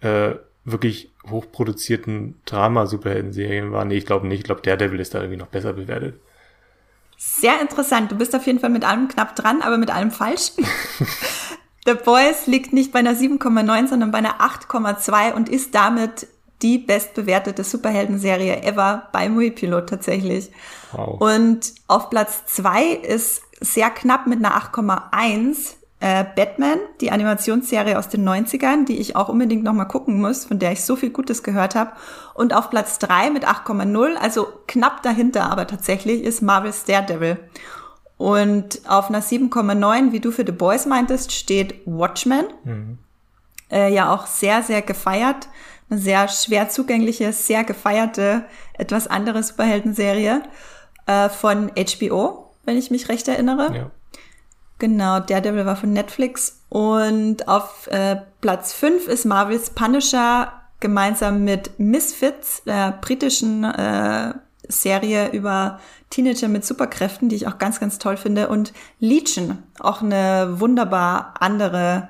äh, 0.01 0.35
wirklich 0.65 1.11
hochproduzierten 1.29 2.35
Drama-Superhelden-Serien 2.45 3.71
waren. 3.71 3.89
Nee, 3.89 3.97
ich 3.97 4.05
glaube 4.05 4.27
nicht. 4.27 4.39
Ich 4.39 4.45
glaube, 4.45 4.61
Daredevil 4.61 4.99
ist 4.99 5.13
da 5.13 5.19
irgendwie 5.19 5.37
noch 5.37 5.47
besser 5.47 5.73
bewertet. 5.73 6.15
Sehr 7.17 7.61
interessant. 7.61 8.11
Du 8.11 8.17
bist 8.17 8.35
auf 8.35 8.45
jeden 8.45 8.59
Fall 8.59 8.69
mit 8.69 8.83
allem 8.83 9.07
knapp 9.07 9.35
dran, 9.35 9.61
aber 9.61 9.77
mit 9.77 9.91
allem 9.91 10.11
falsch. 10.11 10.51
The 11.85 11.93
Boys 11.93 12.47
liegt 12.47 12.73
nicht 12.73 12.91
bei 12.91 12.99
einer 12.99 13.13
7,9, 13.13 13.87
sondern 13.87 14.11
bei 14.11 14.17
einer 14.19 14.39
8,2 14.39 15.33
und 15.33 15.49
ist 15.49 15.75
damit 15.75 16.27
die 16.63 16.79
bestbewertete 16.79 17.63
Superhelden-Serie 17.63 18.63
ever 18.63 19.09
bei 19.11 19.29
Muipilot 19.29 19.89
tatsächlich. 19.89 20.49
Wow. 20.93 21.21
Und 21.21 21.73
auf 21.87 22.09
Platz 22.09 22.45
zwei 22.45 22.85
ist 22.85 23.43
sehr 23.59 23.89
knapp 23.89 24.25
mit 24.25 24.43
einer 24.43 24.57
8,1 24.57 25.73
äh, 25.99 26.25
Batman, 26.35 26.79
die 26.99 27.11
Animationsserie 27.11 27.97
aus 27.97 28.09
den 28.09 28.27
90ern, 28.27 28.85
die 28.85 28.99
ich 28.99 29.15
auch 29.15 29.29
unbedingt 29.29 29.63
nochmal 29.63 29.87
gucken 29.87 30.19
muss, 30.19 30.45
von 30.45 30.59
der 30.59 30.71
ich 30.71 30.83
so 30.83 30.95
viel 30.95 31.11
Gutes 31.11 31.43
gehört 31.43 31.75
habe. 31.75 31.91
Und 32.33 32.53
auf 32.53 32.69
Platz 32.69 32.99
drei 32.99 33.29
mit 33.29 33.47
8,0, 33.47 34.15
also 34.15 34.47
knapp 34.67 35.03
dahinter, 35.03 35.49
aber 35.49 35.67
tatsächlich 35.67 36.23
ist 36.23 36.41
Marvel's 36.41 36.85
Daredevil. 36.85 37.37
Und 38.17 38.81
auf 38.87 39.09
einer 39.09 39.21
7,9, 39.21 40.11
wie 40.11 40.19
du 40.19 40.31
für 40.31 40.45
The 40.45 40.51
Boys 40.51 40.85
meintest, 40.85 41.31
steht 41.31 41.81
Watchmen. 41.85 42.45
Mhm. 42.63 42.97
Äh, 43.71 43.93
ja, 43.93 44.13
auch 44.13 44.27
sehr, 44.27 44.61
sehr 44.61 44.81
gefeiert 44.81 45.47
sehr 45.97 46.27
schwer 46.27 46.69
zugängliche, 46.69 47.33
sehr 47.33 47.63
gefeierte, 47.63 48.45
etwas 48.73 49.07
andere 49.07 49.43
Superhelden-Serie 49.43 50.43
äh, 51.05 51.29
von 51.29 51.71
HBO, 51.71 52.51
wenn 52.65 52.77
ich 52.77 52.91
mich 52.91 53.09
recht 53.09 53.27
erinnere. 53.27 53.75
Ja. 53.75 53.91
Genau, 54.79 55.19
Daredevil 55.19 55.65
war 55.65 55.75
von 55.75 55.93
Netflix. 55.93 56.63
Und 56.69 57.47
auf 57.47 57.87
äh, 57.87 58.17
Platz 58.41 58.73
5 58.73 59.07
ist 59.07 59.25
Marvels 59.25 59.69
Punisher 59.69 60.51
gemeinsam 60.79 61.43
mit 61.43 61.79
Misfits, 61.79 62.63
der 62.65 62.97
britischen 62.99 63.63
äh, 63.63 64.33
Serie 64.67 65.29
über 65.31 65.79
Teenager 66.09 66.47
mit 66.47 66.65
Superkräften, 66.65 67.29
die 67.29 67.35
ich 67.35 67.47
auch 67.47 67.57
ganz, 67.57 67.79
ganz 67.79 67.99
toll 67.99 68.17
finde. 68.17 68.49
Und 68.49 68.73
Legion, 68.99 69.63
auch 69.79 70.01
eine 70.01 70.59
wunderbar 70.59 71.35
andere 71.39 72.09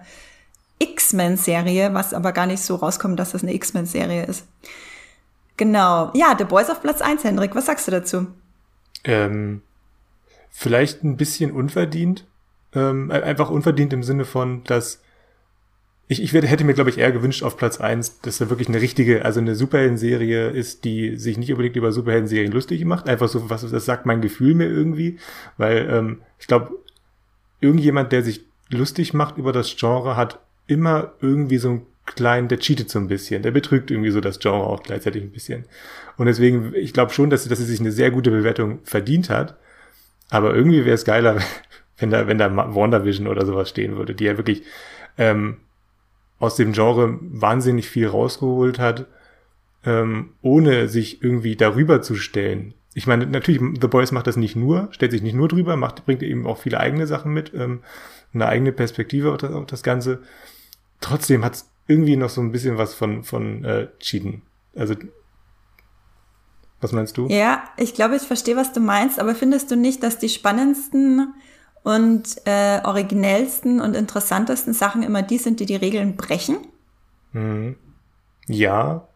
X-Men-Serie, 0.80 1.94
was 1.94 2.14
aber 2.14 2.32
gar 2.32 2.46
nicht 2.46 2.62
so 2.62 2.76
rauskommt, 2.76 3.20
dass 3.20 3.32
das 3.32 3.44
eine 3.44 3.54
X-Men-Serie 3.54 4.26
ist. 4.26 4.48
Genau. 5.58 6.12
Ja, 6.16 6.36
The 6.38 6.46
Boys 6.46 6.70
auf 6.70 6.82
Platz 6.82 7.02
1, 7.02 7.24
Hendrik. 7.24 7.56
Was 7.56 7.68
sagst 7.68 7.88
du 7.88 7.92
dazu? 7.92 8.28
Ähm, 9.04 9.62
vielleicht 10.50 11.04
ein 11.04 11.18
bisschen 11.18 11.52
unverdient. 11.52 12.26
Ähm, 12.74 13.12
einfach 13.12 13.50
unverdient 13.50 13.94
im 13.94 14.04
Sinne 14.04 14.26
von, 14.26 14.64
dass 14.64 15.02
ich, 16.08 16.22
ich 16.22 16.34
hätte 16.34 16.64
mir, 16.66 16.74
glaube 16.74 16.90
ich, 16.90 16.98
eher 16.98 17.12
gewünscht 17.12 17.44
auf 17.44 17.56
Platz 17.56 17.80
1, 17.80 18.20
dass 18.22 18.38
da 18.38 18.50
wirklich 18.50 18.68
eine 18.68 18.82
richtige, 18.82 19.24
also 19.24 19.40
eine 19.40 19.56
Superhelden-Serie 19.56 20.50
ist, 20.50 20.84
die 20.84 21.18
sich 21.18 21.38
nicht 21.38 21.52
unbedingt 21.52 21.76
über 21.76 21.92
Superhelden-Serien 21.92 22.52
lustig 22.52 22.84
macht. 22.86 23.08
Einfach 23.08 23.30
so, 23.30 23.50
was 23.50 23.70
das 23.70 23.86
sagt 23.86 24.06
mein 24.06 24.22
Gefühl 24.22 24.54
mir 24.54 24.68
irgendwie. 24.68 25.18
Weil 25.58 25.90
ähm, 25.90 26.22
ich 26.40 26.48
glaube, 26.48 26.72
irgendjemand, 27.62 28.12
der 28.12 28.22
sich 28.22 28.46
lustig 28.70 29.14
macht 29.14 29.38
über 29.38 29.54
das 29.54 29.76
Genre, 29.78 30.18
hat 30.18 30.40
immer 30.68 31.14
irgendwie 31.22 31.58
so 31.58 31.70
ein 31.70 31.86
kleinen, 32.06 32.48
der 32.48 32.60
cheatet 32.60 32.90
so 32.90 33.00
ein 33.00 33.08
bisschen, 33.08 33.44
der 33.44 33.52
betrügt 33.52 33.90
irgendwie 33.90 34.12
so 34.12 34.22
das 34.22 34.40
Genre 34.40 34.66
auch 34.66 34.84
gleichzeitig 34.84 35.24
ein 35.24 35.32
bisschen. 35.32 35.66
Und 36.18 36.26
deswegen, 36.26 36.74
ich 36.76 36.94
glaube 36.94 37.14
schon, 37.14 37.30
dass, 37.30 37.48
dass 37.48 37.60
sie 37.60 37.66
sich 37.66 37.80
eine 37.80 37.92
sehr 37.92 38.12
gute 38.12 38.32
Bewertung 38.32 38.80
verdient 38.84 39.30
hat. 39.30 39.58
Aber 40.30 40.54
irgendwie 40.54 40.86
wäre 40.86 40.96
es 40.96 41.06
geiler, 41.06 41.38
wenn 41.98 42.10
da, 42.10 42.28
wenn 42.28 42.38
da 42.38 42.56
WandaVision 42.56 43.28
oder 43.28 43.46
sowas 43.46 43.70
stehen 43.70 43.96
würde, 43.96 44.16
die 44.16 44.26
ja 44.26 44.38
wirklich 44.38 44.64
ähm, 45.18 45.58
aus 46.40 46.56
dem 46.56 46.74
Genre 46.74 47.18
wahnsinnig 47.22 47.88
viel 47.88 48.08
rausgeholt 48.08 48.80
hat, 48.80 49.06
ähm, 49.86 50.32
ohne 50.42 50.88
sich 50.88 51.24
irgendwie 51.24 51.56
darüber 51.56 52.02
zu 52.02 52.16
stellen. 52.16 52.74
Ich 52.96 53.08
meine, 53.08 53.26
natürlich, 53.26 53.62
The 53.82 53.88
Boys 53.88 54.12
macht 54.12 54.28
das 54.28 54.38
nicht 54.38 54.56
nur, 54.56 54.90
stellt 54.92 55.12
sich 55.12 55.22
nicht 55.22 55.36
nur 55.36 55.48
drüber, 55.48 55.78
macht, 55.78 56.06
bringt 56.06 56.22
eben 56.22 56.46
auch 56.46 56.58
viele 56.58 56.80
eigene 56.80 57.08
Sachen 57.08 57.34
mit, 57.34 57.54
ähm, 57.54 57.80
eine 58.34 58.48
eigene 58.48 58.72
Perspektive 58.72 59.32
auf 59.32 59.38
das, 59.38 59.52
auf 59.52 59.66
das 59.66 59.84
Ganze 59.84 60.22
trotzdem 61.04 61.44
hat 61.44 61.56
es 61.56 61.70
irgendwie 61.88 62.16
noch 62.16 62.30
so 62.30 62.42
ein 62.42 62.52
bisschen 62.52 62.78
was 62.78 62.94
von, 62.94 63.24
von 63.24 63.64
äh, 63.66 63.88
Cheaten. 64.00 64.42
Also, 64.76 64.96
was 66.82 66.92
meinst 66.92 67.18
du? 67.18 67.28
Ja, 67.28 67.64
ich 67.78 67.94
glaube, 67.94 68.16
ich 68.16 68.24
verstehe, 68.24 68.56
was 68.56 68.74
du 68.74 68.80
meinst, 68.80 69.20
aber 69.20 69.36
findest 69.36 69.70
du 69.70 69.76
nicht, 69.76 70.02
dass 70.02 70.18
die 70.18 70.30
spannendsten 70.30 71.34
und 71.84 72.36
äh, 72.46 72.82
originellsten 72.84 73.82
und 73.82 73.96
interessantesten 73.96 74.74
Sachen 74.74 75.04
immer 75.04 75.22
die 75.22 75.38
sind, 75.38 75.60
die 75.60 75.66
die 75.66 75.76
Regeln 75.76 76.16
brechen? 76.16 76.58
Mhm. 77.34 77.76
Ja, 78.48 79.08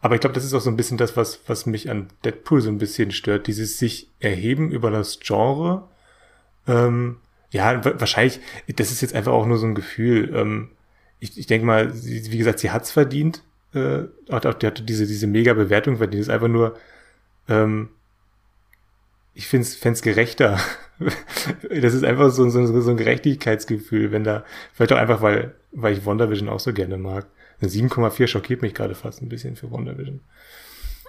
aber 0.00 0.14
ich 0.14 0.20
glaube, 0.20 0.34
das 0.34 0.44
ist 0.44 0.54
auch 0.54 0.60
so 0.60 0.70
ein 0.70 0.76
bisschen 0.76 0.98
das, 0.98 1.16
was, 1.16 1.40
was 1.46 1.66
mich 1.66 1.90
an 1.90 2.08
Deadpool 2.24 2.60
so 2.60 2.68
ein 2.68 2.78
bisschen 2.78 3.10
stört. 3.10 3.46
Dieses 3.46 3.78
sich 3.78 4.10
erheben 4.20 4.70
über 4.70 4.90
das 4.90 5.18
Genre. 5.20 5.88
Ähm, 6.68 7.18
ja, 7.50 7.82
wahrscheinlich, 7.84 8.40
das 8.66 8.90
ist 8.90 9.00
jetzt 9.00 9.14
einfach 9.14 9.32
auch 9.32 9.46
nur 9.46 9.58
so 9.58 9.66
ein 9.66 9.74
Gefühl. 9.74 10.34
Ähm, 10.34 10.70
ich, 11.18 11.38
ich 11.38 11.46
denke 11.46 11.66
mal, 11.66 11.92
sie, 11.92 12.30
wie 12.30 12.38
gesagt, 12.38 12.58
sie 12.58 12.70
hat's 12.70 12.90
verdient. 12.90 13.42
Äh, 13.74 14.04
auch, 14.28 14.54
die 14.54 14.66
hatte 14.66 14.82
diese, 14.82 15.06
diese 15.06 15.26
mega 15.26 15.54
Bewertung 15.54 15.96
verdient. 15.96 16.22
Ist 16.22 16.30
einfach 16.30 16.48
nur, 16.48 16.76
ähm, 17.48 17.88
ich 19.34 19.46
finde 19.46 19.66
es 19.66 20.02
gerechter. 20.02 20.58
das 21.80 21.94
ist 21.94 22.04
einfach 22.04 22.30
so, 22.30 22.48
so, 22.50 22.80
so 22.80 22.90
ein 22.90 22.96
Gerechtigkeitsgefühl, 22.96 24.12
wenn 24.12 24.24
da, 24.24 24.44
vielleicht 24.74 24.92
auch 24.92 24.98
einfach, 24.98 25.22
weil, 25.22 25.54
weil 25.72 25.92
ich 25.94 26.04
WandaVision 26.04 26.48
auch 26.48 26.60
so 26.60 26.72
gerne 26.72 26.98
mag. 26.98 27.26
Eine 27.60 27.70
7,4 27.70 28.26
schockiert 28.26 28.62
mich 28.62 28.74
gerade 28.74 28.94
fast 28.94 29.22
ein 29.22 29.28
bisschen 29.28 29.56
für 29.56 29.70
WandaVision. 29.70 30.20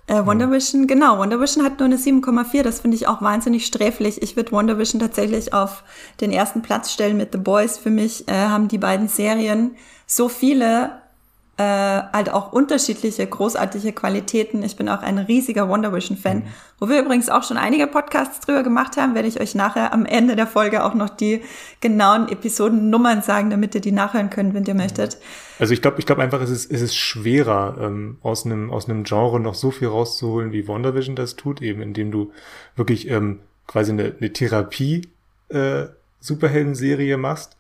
Äh, 0.10 0.26
WandaVision, 0.26 0.82
ja. 0.82 0.88
genau. 0.88 1.20
WandaVision 1.20 1.64
hat 1.64 1.80
nur 1.80 1.86
eine 1.86 1.98
7,4. 1.98 2.64
Das 2.64 2.80
finde 2.80 2.98
ich 2.98 3.08
auch 3.08 3.22
wahnsinnig 3.22 3.68
sträflich. 3.68 4.24
Ich 4.24 4.36
würde 4.36 4.52
WandaVision 4.52 5.00
tatsächlich 5.00 5.54
auf 5.54 5.84
den 6.20 6.32
ersten 6.32 6.64
Platz 6.64 6.92
stellen 6.92 7.16
mit 7.16 7.32
The 7.32 7.38
Boys. 7.38 7.78
Für 7.78 7.92
mich 7.92 8.28
äh, 8.28 8.34
haben 8.34 8.68
die 8.68 8.80
beiden 8.80 9.08
Serien 9.08 9.76
so 10.08 10.28
viele 10.28 10.94
äh, 11.60 12.04
halt 12.14 12.30
auch 12.30 12.54
unterschiedliche, 12.54 13.28
großartige 13.28 13.92
Qualitäten. 13.92 14.64
Ich 14.64 14.78
bin 14.78 14.88
auch 14.88 15.02
ein 15.02 15.18
riesiger 15.18 15.68
Wonder 15.68 15.94
Vision-Fan, 15.94 16.38
mhm. 16.38 16.44
wo 16.80 16.88
wir 16.88 17.02
übrigens 17.02 17.30
auch 17.30 17.44
schon 17.44 17.58
einige 17.58 17.86
Podcasts 17.86 18.40
drüber 18.40 18.64
gemacht 18.64 18.96
haben, 18.96 19.14
werde 19.14 19.28
ich 19.28 19.42
euch 19.42 19.56
nachher 19.56 19.92
am 19.92 20.06
Ende 20.06 20.38
der 20.38 20.48
Folge 20.48 20.86
auch 20.86 20.94
noch 20.94 21.10
die 21.10 21.42
genauen 21.82 22.30
Episodennummern 22.30 23.24
sagen, 23.24 23.50
damit 23.50 23.76
ihr 23.76 23.82
die 23.82 23.92
nachhören 23.92 24.30
könnt, 24.30 24.54
wenn 24.54 24.64
ihr 24.64 24.74
möchtet. 24.74 25.18
Also 25.60 25.74
ich 25.74 25.82
glaube, 25.82 26.00
ich 26.00 26.06
glaube 26.06 26.22
einfach, 26.22 26.40
es 26.40 26.50
ist, 26.50 26.72
es 26.72 26.82
ist 26.82 26.96
schwerer, 26.96 27.76
ähm, 27.82 28.20
aus 28.24 28.46
einem 28.46 28.72
aus 28.72 28.88
einem 28.88 29.04
Genre 29.04 29.42
noch 29.42 29.56
so 29.56 29.70
viel 29.70 29.90
rauszuholen, 29.90 30.54
wie 30.54 30.66
WandaVision 30.66 31.18
das 31.18 31.36
tut, 31.36 31.62
eben 31.62 31.82
indem 31.82 32.10
du 32.10 32.32
wirklich 32.78 33.10
ähm, 33.10 33.42
quasi 33.68 33.92
eine, 33.92 34.16
eine 34.18 34.32
Therapie 34.32 35.10
äh, 35.50 35.88
Superhelden-Serie 36.22 37.18
machst 37.18 37.59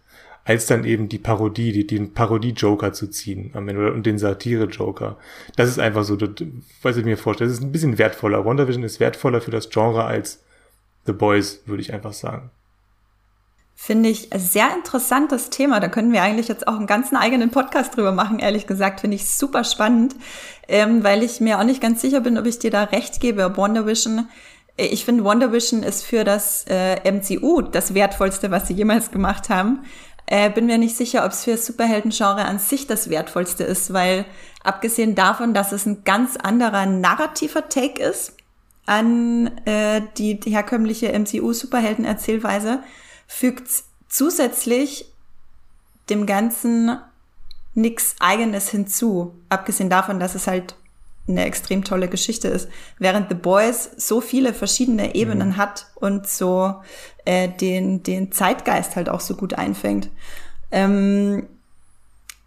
als 0.49 0.65
dann 0.65 0.83
eben 0.83 1.09
die 1.09 1.19
Parodie, 1.19 1.71
die, 1.71 1.85
den 1.85 2.15
Parodie-Joker 2.15 2.91
zu 2.91 3.05
ziehen 3.05 3.51
am 3.53 3.69
Ende 3.69 3.93
und 3.93 4.07
den 4.07 4.17
Satire-Joker. 4.17 5.15
Das 5.55 5.69
ist 5.69 5.77
einfach 5.77 6.03
so, 6.03 6.15
das, 6.15 6.31
was 6.81 6.97
ich 6.97 7.05
mir 7.05 7.17
vorstelle. 7.17 7.51
Das 7.51 7.59
ist 7.59 7.63
ein 7.63 7.71
bisschen 7.71 7.99
wertvoller. 7.99 8.43
WandaVision 8.45 8.83
ist 8.83 8.99
wertvoller 8.99 9.41
für 9.41 9.51
das 9.51 9.69
Genre 9.69 10.05
als 10.05 10.41
The 11.05 11.13
Boys, 11.13 11.61
würde 11.67 11.83
ich 11.83 11.93
einfach 11.93 12.13
sagen. 12.13 12.49
Finde 13.75 14.09
ich 14.09 14.27
sehr 14.37 14.73
interessantes 14.75 15.51
Thema. 15.51 15.79
Da 15.79 15.87
können 15.87 16.13
wir 16.13 16.23
eigentlich 16.23 16.47
jetzt 16.47 16.67
auch 16.67 16.77
einen 16.77 16.87
ganzen 16.87 17.15
eigenen 17.15 17.51
Podcast 17.51 17.95
drüber 17.95 18.11
machen, 18.11 18.39
ehrlich 18.39 18.65
gesagt. 18.65 19.01
Finde 19.01 19.17
ich 19.17 19.29
super 19.29 19.63
spannend, 19.63 20.15
ähm, 20.67 21.03
weil 21.03 21.21
ich 21.21 21.39
mir 21.41 21.59
auch 21.59 21.63
nicht 21.63 21.79
ganz 21.79 22.01
sicher 22.01 22.21
bin, 22.21 22.39
ob 22.39 22.47
ich 22.47 22.57
dir 22.57 22.71
da 22.71 22.85
recht 22.85 23.19
gebe, 23.19 23.45
ob 23.45 23.57
WandaVision 23.57 24.27
ich 24.81 25.03
finde, 25.03 25.25
WandaVision 25.25 25.83
ist 25.83 26.05
für 26.05 26.23
das 26.23 26.63
äh, 26.69 27.11
MCU 27.11 27.61
das 27.61 27.93
Wertvollste, 27.93 28.49
was 28.49 28.69
sie 28.69 28.73
jemals 28.73 29.11
gemacht 29.11 29.49
haben. 29.49 29.81
Äh, 30.31 30.51
bin 30.51 30.67
mir 30.67 30.77
nicht 30.77 30.95
sicher, 30.95 31.25
ob 31.25 31.31
es 31.31 31.43
für 31.43 31.57
Superhelden-Genre 31.57 32.45
an 32.45 32.59
sich 32.59 32.85
das 32.85 33.09
Wertvollste 33.09 33.63
ist, 33.63 33.93
weil 33.93 34.25
abgesehen 34.63 35.15
davon, 35.15 35.55
dass 35.55 35.71
es 35.71 35.87
ein 35.87 36.03
ganz 36.03 36.37
anderer 36.37 36.85
narrativer 36.85 37.67
Take 37.67 38.03
ist 38.03 38.33
an 38.85 39.47
äh, 39.65 40.03
die, 40.19 40.39
die 40.39 40.51
herkömmliche 40.51 41.17
MCU-Superhelden-Erzählweise, 41.17 42.83
fügt 43.25 43.69
zusätzlich 44.07 45.11
dem 46.11 46.27
Ganzen 46.27 46.99
nichts 47.73 48.15
Eigenes 48.19 48.69
hinzu. 48.69 49.33
Abgesehen 49.49 49.89
davon, 49.89 50.19
dass 50.19 50.35
es 50.35 50.45
halt 50.45 50.75
eine 51.27 51.45
extrem 51.45 51.83
tolle 51.83 52.07
Geschichte 52.07 52.49
ist. 52.49 52.69
Während 52.99 53.29
The 53.29 53.35
Boys 53.35 53.89
so 53.97 54.21
viele 54.21 54.53
verschiedene 54.53 55.15
Ebenen 55.15 55.49
mhm. 55.49 55.57
hat 55.57 55.87
und 55.95 56.27
so 56.27 56.75
äh, 57.29 57.47
den, 57.47 58.01
den 58.01 58.31
Zeitgeist 58.31 58.95
halt 58.95 59.07
auch 59.07 59.19
so 59.19 59.35
gut 59.35 59.53
einfängt. 59.53 60.09
Ähm, 60.71 61.43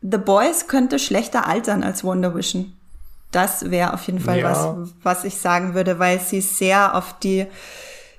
The 0.01 0.19
Boys 0.19 0.67
könnte 0.67 0.99
schlechter 0.99 1.47
altern 1.47 1.85
als 1.85 2.03
Wonder 2.03 2.35
Vision. 2.35 2.73
Das 3.31 3.71
wäre 3.71 3.95
auf 3.95 4.03
jeden 4.07 4.19
Fall 4.19 4.41
ja. 4.41 4.51
was, 4.51 4.91
was 5.03 5.25
ich 5.25 5.37
sagen 5.37 5.75
würde, 5.75 6.01
weil 6.01 6.19
sie 6.19 6.41
sehr 6.41 6.97
auf 6.97 7.17
die 7.21 7.47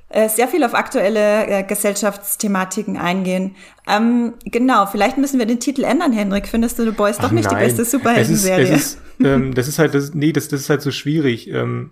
äh, 0.08 0.30
sehr 0.30 0.48
viel 0.48 0.64
auf 0.64 0.74
aktuelle 0.74 1.48
äh, 1.48 1.64
Gesellschaftsthematiken 1.64 2.98
eingehen. 2.98 3.56
Ähm, 3.86 4.36
genau, 4.46 4.86
vielleicht 4.86 5.18
müssen 5.18 5.40
wir 5.40 5.46
den 5.46 5.60
Titel 5.60 5.84
ändern, 5.84 6.14
Henrik. 6.14 6.48
Findest 6.48 6.80
du 6.80 6.86
The 6.86 6.92
Boys 6.92 7.18
doch 7.18 7.26
Ach, 7.26 7.32
nicht 7.32 7.52
nein. 7.52 7.60
die 7.60 7.66
beste 7.66 7.84
Superhelden-Serie? 7.84 8.80
Ähm, 9.20 9.54
das 9.54 9.68
ist 9.68 9.80
halt, 9.80 9.94
das, 9.94 10.14
nee, 10.14 10.32
das, 10.32 10.48
das 10.48 10.62
ist 10.62 10.70
halt 10.70 10.82
so 10.82 10.92
schwierig. 10.92 11.50
Ähm, 11.50 11.92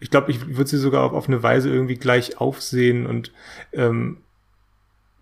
ich 0.00 0.10
glaube, 0.10 0.30
ich 0.30 0.56
würde 0.56 0.68
sie 0.68 0.78
sogar 0.78 1.04
auf, 1.04 1.12
auf 1.12 1.28
eine 1.28 1.42
Weise 1.42 1.70
irgendwie 1.70 1.96
gleich 1.96 2.38
aufsehen 2.38 3.06
und 3.06 3.32
ähm, 3.72 4.18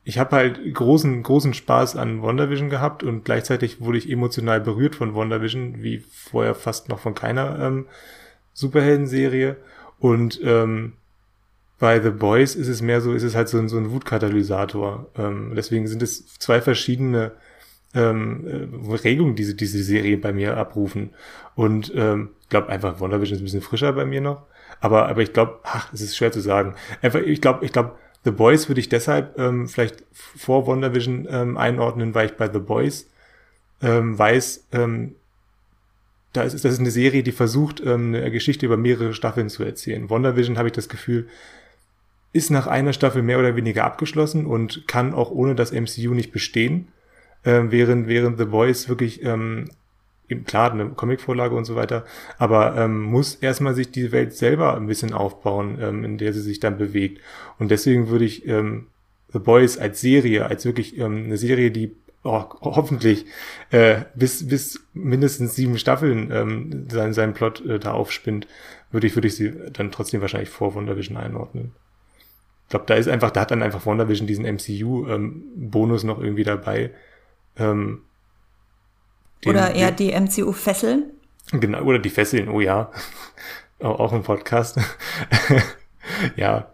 ich 0.05 0.19
habe 0.19 0.35
halt 0.35 0.75
großen, 0.75 1.23
großen 1.23 1.55
Spaß 1.55 1.97
an 1.97 2.23
WandaVision 2.23 2.71
gehabt 2.71 3.05
und 3.05 3.25
gleichzeitig 3.25 3.81
wurde 3.81 3.99
ich 3.99 4.11
emotional 4.11 4.61
berührt 4.61 4.97
von 4.97 5.14
WandaVision, 5.14 5.83
wie 5.83 5.99
vorher 5.99 6.55
fast 6.55 6.88
noch 6.88 6.99
von 6.99 7.14
keiner 7.14 7.59
ähm, 7.61 7.87
Superhelden-Serie. 8.52 9.57
Und 10.00 10.41
ähm, 10.43 10.95
bei 11.79 12.00
The 12.00 12.11
Boys 12.11 12.57
ist 12.57 12.69
es 12.69 12.83
mehr 12.83 13.00
so, 13.00 13.12
ist 13.12 13.23
es 13.23 13.37
halt 13.37 13.49
so 13.49 13.59
ein, 13.59 13.69
so 13.69 13.76
ein 13.79 13.93
Wutkatalysator. 13.93 15.07
Ähm, 15.17 15.52
deswegen 15.55 15.87
sind 15.87 16.02
es 16.02 16.26
zwei 16.38 16.61
verschiedene 16.61 17.33
ähm, 17.95 18.47
äh, 18.47 18.97
Regungen, 18.97 19.37
die 19.37 19.57
diese 19.57 19.83
Serie 19.85 20.17
bei 20.17 20.33
mir 20.33 20.57
abrufen. 20.57 21.11
Und 21.55 21.93
ähm, 21.95 22.31
ich 22.41 22.49
glaube 22.49 22.71
einfach, 22.71 23.00
WandaVision 23.00 23.37
ist 23.37 23.43
ein 23.43 23.45
bisschen 23.45 23.62
frischer 23.62 23.93
bei 23.93 24.05
mir 24.05 24.21
noch. 24.21 24.43
Aber, 24.83 25.09
aber 25.09 25.23
ich 25.23 25.33
glaube, 25.33 25.61
ach, 25.62 25.93
es 25.93 26.01
ist 26.01 26.17
schwer 26.17 26.33
zu 26.33 26.41
sagen. 26.41 26.75
Einfach, 27.01 27.21
ich 27.21 27.41
glaube, 27.41 27.65
ich 27.65 27.73
glaube, 27.73 27.93
The 28.25 28.33
Boys 28.33 28.69
würde 28.69 28.81
ich 28.81 28.89
deshalb 28.89 29.39
ähm, 29.39 29.69
vielleicht 29.69 30.03
vor 30.12 30.67
WandaVision 30.67 31.29
ähm, 31.31 31.57
einordnen, 31.57 32.15
weil 32.17 32.27
ich 32.27 32.37
bei 32.37 32.53
The 32.53 32.59
Boys 32.59 33.09
ähm, 33.81 34.19
weiß, 34.19 34.67
ähm, 34.73 35.15
da 36.33 36.43
ist, 36.43 36.65
das 36.65 36.73
ist 36.73 36.81
eine 36.81 36.91
Serie, 36.91 37.23
die 37.23 37.31
versucht, 37.31 37.81
ähm, 37.81 38.12
eine 38.12 38.33
Geschichte 38.33 38.67
über 38.67 38.77
mehrere 38.77 39.15
Staffeln 39.15 39.49
zu 39.49 39.62
erzählen. 39.62 40.11
WandaVision 40.11 40.59
habe 40.59 40.69
ich 40.69 40.75
das 40.75 40.89
Gefühl, 40.89 41.29
ist 42.33 42.51
nach 42.51 42.67
einer 42.67 42.93
Staffel 42.93 43.23
mehr 43.23 43.39
oder 43.39 43.55
weniger 43.55 43.85
abgeschlossen 43.85 44.47
und 44.47 44.89
kann 44.89 45.15
auch 45.15 45.31
ohne 45.31 45.55
das 45.55 45.71
MCU 45.71 46.15
nicht 46.15 46.33
bestehen, 46.33 46.89
äh, 47.45 47.61
während, 47.69 48.09
während 48.09 48.37
The 48.37 48.47
Boys 48.47 48.89
wirklich 48.89 49.23
ähm, 49.23 49.69
klar, 50.37 50.73
eine 50.73 50.91
Comicvorlage 50.91 51.55
und 51.55 51.65
so 51.65 51.77
weiter, 51.77 52.05
aber 52.39 52.77
ähm, 52.77 53.03
muss 53.03 53.35
erstmal 53.37 53.75
sich 53.75 53.91
die 53.91 54.12
Welt 54.12 54.35
selber 54.35 54.77
ein 54.77 54.87
bisschen 54.87 55.12
aufbauen, 55.12 55.79
ähm, 55.81 56.05
in 56.05 56.19
der 56.19 56.33
sie 56.33 56.43
sich 56.43 56.61
dann 56.61 56.79
bewegt. 56.79 57.21
Und 57.59 57.71
deswegen 57.71 58.09
würde 58.09 58.25
ich 58.25 58.47
ähm, 58.47 58.87
The 59.33 59.39
Boys 59.39 59.79
als 59.79 60.01
Serie, 60.01 60.47
als 60.47 60.65
wirklich 60.65 60.99
ähm, 60.99 61.25
eine 61.25 61.37
Serie, 61.37 61.71
die 61.71 61.97
oh, 62.25 62.45
hoffentlich 62.61 63.27
äh, 63.71 64.03
bis, 64.15 64.47
bis 64.47 64.81
mindestens 64.93 65.57
sieben 65.57 65.79
Staffeln 65.79 66.31
ähm, 66.31 66.87
seinen, 66.91 67.12
seinen 67.12 67.35
Plot 67.35 67.65
äh, 67.65 67.79
da 67.79 67.93
aufspinnt, 67.93 68.47
würde 68.91 69.07
ich, 69.07 69.17
würde 69.17 69.29
ich 69.29 69.37
sie 69.37 69.53
dann 69.73 69.91
trotzdem 69.91 70.21
wahrscheinlich 70.21 70.51
vor 70.51 70.75
WandaVision 70.75 71.17
einordnen. 71.17 71.73
Ich 72.65 72.71
glaube, 72.71 72.87
da 72.87 72.95
ist 72.95 73.09
einfach, 73.09 73.31
da 73.31 73.43
hat 73.43 73.51
dann 73.51 73.62
einfach 73.62 73.85
WandaVision 73.85 74.27
diesen 74.27 74.45
MCU-Bonus 74.45 76.03
ähm, 76.03 76.07
noch 76.07 76.21
irgendwie 76.21 76.45
dabei. 76.45 76.91
Ähm, 77.59 78.03
den, 79.44 79.50
oder 79.50 79.75
eher 79.75 79.90
die 79.90 80.12
MCU 80.12 80.52
fesseln? 80.52 81.04
Genau, 81.50 81.82
oder 81.82 81.99
die 81.99 82.11
Fesseln, 82.11 82.49
oh 82.49 82.61
ja. 82.61 82.90
auch 83.80 84.12
im 84.12 84.22
Podcast. 84.22 84.78
ja. 86.37 86.68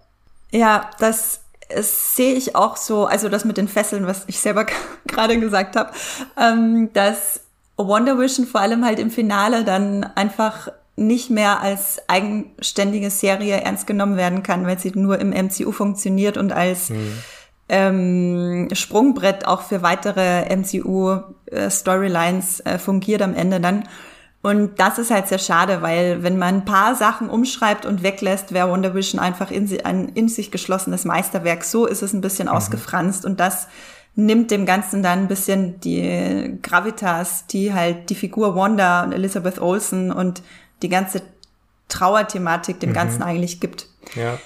Ja, 0.50 0.90
das 0.98 1.40
sehe 1.80 2.34
ich 2.34 2.56
auch 2.56 2.76
so, 2.76 3.06
also 3.06 3.28
das 3.28 3.44
mit 3.44 3.56
den 3.56 3.68
Fesseln, 3.68 4.06
was 4.06 4.24
ich 4.26 4.40
selber 4.40 4.66
gerade 5.06 5.38
gesagt 5.38 5.76
habe, 5.76 5.92
ähm, 6.38 6.90
dass 6.92 7.40
Wonder 7.76 8.18
Vision 8.18 8.46
vor 8.46 8.60
allem 8.60 8.84
halt 8.84 8.98
im 8.98 9.10
Finale 9.10 9.64
dann 9.64 10.04
einfach 10.04 10.68
nicht 10.96 11.30
mehr 11.30 11.60
als 11.60 12.00
eigenständige 12.08 13.10
Serie 13.10 13.60
ernst 13.60 13.86
genommen 13.86 14.16
werden 14.16 14.42
kann, 14.42 14.66
weil 14.66 14.80
sie 14.80 14.90
nur 14.94 15.20
im 15.20 15.30
MCU 15.30 15.70
funktioniert 15.70 16.36
und 16.36 16.52
als 16.52 16.88
hm 16.88 17.18
ähm, 17.68 18.68
Sprungbrett 18.72 19.46
auch 19.46 19.62
für 19.62 19.82
weitere 19.82 20.54
MCU-Storylines 20.54 22.60
äh, 22.60 22.74
äh, 22.74 22.78
fungiert 22.78 23.22
am 23.22 23.34
Ende 23.34 23.60
dann. 23.60 23.88
Und 24.40 24.78
das 24.78 24.98
ist 24.98 25.10
halt 25.10 25.28
sehr 25.28 25.38
schade, 25.38 25.82
weil 25.82 26.22
wenn 26.22 26.38
man 26.38 26.56
ein 26.56 26.64
paar 26.64 26.94
Sachen 26.94 27.28
umschreibt 27.28 27.84
und 27.84 28.02
weglässt, 28.02 28.52
wäre 28.52 28.70
Wonder 28.70 28.94
Vision 28.94 29.20
einfach 29.20 29.50
in, 29.50 29.68
ein 29.84 30.08
in 30.10 30.28
sich 30.28 30.50
geschlossenes 30.50 31.04
Meisterwerk. 31.04 31.64
So 31.64 31.86
ist 31.86 32.02
es 32.02 32.12
ein 32.12 32.20
bisschen 32.20 32.48
mhm. 32.48 32.54
ausgefranst 32.54 33.26
und 33.26 33.40
das 33.40 33.68
nimmt 34.14 34.50
dem 34.50 34.64
Ganzen 34.64 35.02
dann 35.02 35.20
ein 35.20 35.28
bisschen 35.28 35.80
die 35.80 36.58
Gravitas, 36.62 37.46
die 37.46 37.74
halt 37.74 38.10
die 38.10 38.14
Figur 38.14 38.56
Wanda 38.56 39.04
und 39.04 39.12
Elizabeth 39.12 39.60
Olsen 39.60 40.10
und 40.10 40.42
die 40.82 40.88
ganze 40.88 41.22
Trauerthematik 41.88 42.80
dem 42.80 42.90
mhm. 42.90 42.94
Ganzen 42.94 43.22
eigentlich 43.22 43.60
gibt. 43.60 43.86
Ja. 44.14 44.38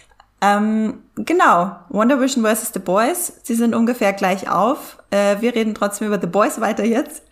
Ähm, 0.43 1.05
genau, 1.15 1.77
Wonder 1.89 2.21
Vision 2.21 2.45
vs. 2.45 2.73
The 2.75 2.81
Boys. 2.81 3.33
Sie 3.45 3.55
sind 3.55 3.77
ungefähr 3.77 4.13
gleich 4.13 4.51
auf. 4.51 4.99
Äh, 5.11 5.41
wir 5.41 5.55
reden 5.55 5.75
trotzdem 5.75 6.09
über 6.09 6.21
The 6.21 6.27
Boys 6.27 6.61
weiter 6.61 6.85
jetzt. 6.85 7.23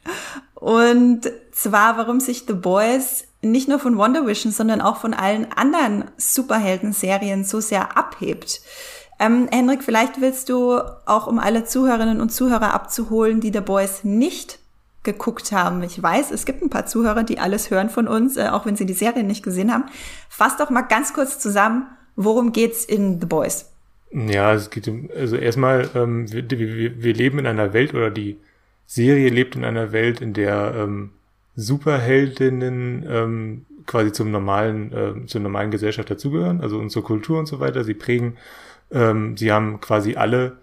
Und 0.54 1.30
zwar, 1.50 1.98
warum 1.98 2.20
sich 2.20 2.44
The 2.46 2.54
Boys 2.54 3.24
nicht 3.42 3.68
nur 3.68 3.80
von 3.80 3.98
Wonder 3.98 4.26
Vision, 4.26 4.52
sondern 4.52 4.80
auch 4.80 4.98
von 4.98 5.12
allen 5.12 5.50
anderen 5.52 6.04
Superhelden-Serien 6.18 7.44
so 7.44 7.60
sehr 7.60 7.96
abhebt. 7.96 8.60
Ähm, 9.18 9.48
Henrik, 9.50 9.82
vielleicht 9.82 10.20
willst 10.20 10.48
du 10.48 10.80
auch, 11.04 11.26
um 11.26 11.40
alle 11.40 11.64
Zuhörerinnen 11.64 12.20
und 12.20 12.30
Zuhörer 12.30 12.72
abzuholen, 12.72 13.40
die 13.40 13.52
The 13.52 13.60
Boys 13.60 14.04
nicht 14.04 14.60
geguckt 15.02 15.50
haben. 15.50 15.82
Ich 15.82 16.00
weiß, 16.00 16.30
es 16.30 16.44
gibt 16.44 16.62
ein 16.62 16.70
paar 16.70 16.86
Zuhörer, 16.86 17.24
die 17.24 17.38
alles 17.40 17.70
hören 17.70 17.90
von 17.90 18.06
uns, 18.06 18.36
äh, 18.36 18.48
auch 18.50 18.66
wenn 18.66 18.76
sie 18.76 18.86
die 18.86 18.92
Serie 18.92 19.24
nicht 19.24 19.42
gesehen 19.42 19.72
haben. 19.72 19.86
Fass 20.28 20.58
doch 20.58 20.70
mal 20.70 20.82
ganz 20.82 21.12
kurz 21.12 21.38
zusammen, 21.38 21.86
Worum 22.16 22.52
geht's 22.52 22.84
in 22.84 23.20
The 23.20 23.26
Boys? 23.26 23.70
Ja, 24.12 24.54
es 24.54 24.70
geht 24.70 24.88
um, 24.88 25.08
also 25.16 25.36
erstmal, 25.36 25.88
ähm, 25.94 26.30
wir, 26.32 26.50
wir, 26.50 27.02
wir 27.02 27.14
leben 27.14 27.38
in 27.38 27.46
einer 27.46 27.72
Welt 27.72 27.94
oder 27.94 28.10
die 28.10 28.38
Serie 28.86 29.28
lebt 29.28 29.54
in 29.54 29.64
einer 29.64 29.92
Welt, 29.92 30.20
in 30.20 30.32
der 30.32 30.74
ähm, 30.76 31.10
Superheldinnen 31.54 33.06
ähm, 33.08 33.66
quasi 33.86 34.10
zum 34.12 34.30
normalen, 34.30 34.92
äh, 34.92 35.26
zur 35.26 35.40
normalen 35.40 35.70
Gesellschaft 35.70 36.10
dazugehören, 36.10 36.60
also 36.60 36.78
unsere 36.78 37.04
Kultur 37.04 37.38
und 37.38 37.46
so 37.46 37.60
weiter. 37.60 37.84
Sie 37.84 37.94
prägen, 37.94 38.36
ähm, 38.90 39.36
sie 39.36 39.52
haben 39.52 39.80
quasi 39.80 40.16
alle 40.16 40.58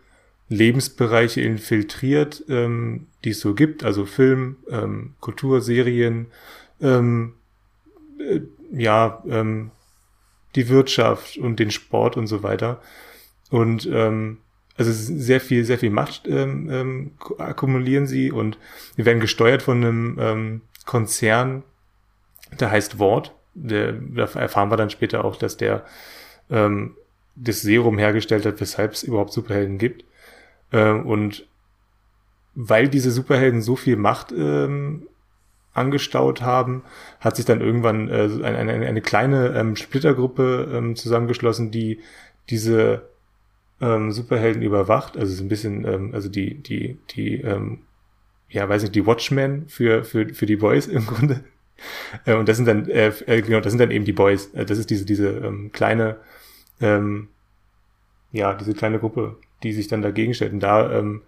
Lebensbereiche 0.50 1.42
infiltriert, 1.42 2.44
ähm, 2.50 3.08
die 3.24 3.32
es 3.32 3.40
so 3.40 3.54
gibt, 3.54 3.84
also 3.84 4.06
Film, 4.06 4.58
ähm, 4.70 5.14
Kultur, 5.20 5.62
Serien, 5.62 6.28
ähm, 6.82 7.34
äh, 8.20 8.42
ja, 8.72 9.24
ähm, 9.30 9.72
die 10.58 10.68
Wirtschaft 10.70 11.38
und 11.38 11.60
den 11.60 11.72
Sport 11.72 12.18
und 12.18 12.28
so 12.28 12.44
weiter. 12.44 12.82
Und 13.50 13.88
ähm, 13.92 14.40
also 14.76 14.92
sehr 14.92 15.42
viel, 15.42 15.64
sehr 15.64 15.80
viel 15.80 15.90
Macht 15.90 16.28
ähm, 16.28 16.70
ähm, 16.70 17.12
akkumulieren 17.40 18.06
sie 18.06 18.32
und 18.32 18.58
wir 18.96 19.06
werden 19.06 19.20
gesteuert 19.20 19.64
von 19.64 19.78
einem 19.78 20.18
ähm, 20.20 20.62
Konzern, 20.86 21.64
der 22.60 22.72
heißt 22.72 23.00
Wort. 23.00 23.34
Der, 23.54 23.94
da 23.94 24.26
erfahren 24.26 24.70
wir 24.70 24.78
dann 24.78 24.92
später 24.92 25.26
auch, 25.26 25.36
dass 25.36 25.58
der 25.58 25.84
ähm, 26.52 26.96
das 27.36 27.62
Serum 27.62 27.98
hergestellt 27.98 28.46
hat, 28.46 28.62
weshalb 28.62 28.94
es 28.94 29.04
überhaupt 29.04 29.34
Superhelden 29.34 29.78
gibt. 29.78 30.06
Ähm, 30.72 31.06
und 31.06 31.48
weil 32.54 32.88
diese 32.88 33.12
Superhelden 33.12 33.62
so 33.62 33.76
viel 33.76 33.96
Macht 33.96 34.32
ähm, 34.32 35.08
angestaut 35.78 36.42
haben, 36.42 36.84
hat 37.20 37.36
sich 37.36 37.46
dann 37.46 37.62
irgendwann 37.62 38.10
äh, 38.10 38.30
eine, 38.44 38.58
eine, 38.58 38.88
eine 38.88 39.02
kleine 39.02 39.56
ähm, 39.56 39.76
Splittergruppe 39.76 40.70
ähm, 40.74 40.96
zusammengeschlossen, 40.96 41.72
die 41.72 42.00
diese 42.50 43.04
ähm, 43.82 44.12
Superhelden 44.12 44.62
überwacht. 44.62 45.18
Also 45.18 45.34
so 45.34 45.44
ein 45.44 45.50
bisschen, 45.50 45.86
ähm, 45.86 46.14
also 46.14 46.30
die, 46.30 46.56
die, 46.56 46.98
die, 47.12 47.42
ähm, 47.42 47.80
ja, 48.50 48.68
weiß 48.68 48.84
nicht, 48.84 48.96
die 48.96 49.06
Watchmen 49.06 49.68
für, 49.68 50.04
für, 50.04 50.34
für 50.34 50.46
die 50.46 50.56
Boys 50.56 50.88
im 50.88 51.06
Grunde. 51.06 51.44
Äh, 52.26 52.36
und 52.36 52.50
das 52.50 52.58
sind 52.58 52.68
dann, 52.68 52.90
äh, 52.90 53.12
äh, 53.26 53.42
genau, 53.42 53.60
das 53.60 53.72
sind 53.72 53.80
dann 53.80 53.92
eben 53.92 54.06
die 54.06 54.14
Boys. 54.14 54.54
Äh, 54.54 54.66
das 54.66 54.78
ist 54.78 54.90
diese, 54.90 55.06
diese 55.06 55.30
ähm, 55.30 55.72
kleine, 55.72 56.18
ähm, 56.82 57.30
ja, 58.32 58.54
diese 58.54 58.74
kleine 58.74 59.00
Gruppe, 59.00 59.38
die 59.64 59.74
sich 59.74 59.88
dann 59.88 60.02
dagegen 60.02 60.34
stellt. 60.34 60.54
Und 60.54 60.62
da, 60.62 60.92
ähm, 60.92 61.22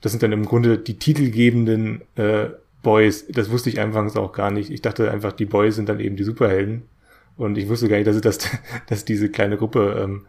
das 0.00 0.12
sind 0.12 0.22
dann 0.22 0.32
im 0.32 0.44
Grunde 0.44 0.78
die 0.78 0.98
titelgebenden 0.98 2.02
äh, 2.16 2.50
Boys, 2.84 3.26
das 3.26 3.50
wusste 3.50 3.70
ich 3.70 3.80
anfangs 3.80 4.16
auch 4.16 4.32
gar 4.32 4.52
nicht. 4.52 4.70
Ich 4.70 4.80
dachte 4.80 5.10
einfach, 5.10 5.32
die 5.32 5.46
Boys 5.46 5.74
sind 5.74 5.88
dann 5.88 5.98
eben 5.98 6.14
die 6.14 6.22
Superhelden. 6.22 6.84
Und 7.36 7.58
ich 7.58 7.68
wusste 7.68 7.88
gar 7.88 7.96
nicht, 7.96 8.06
dass, 8.06 8.20
das, 8.20 8.38
dass 8.86 9.04
diese 9.04 9.28
kleine 9.28 9.56
Gruppe 9.56 10.00
ähm, 10.00 10.26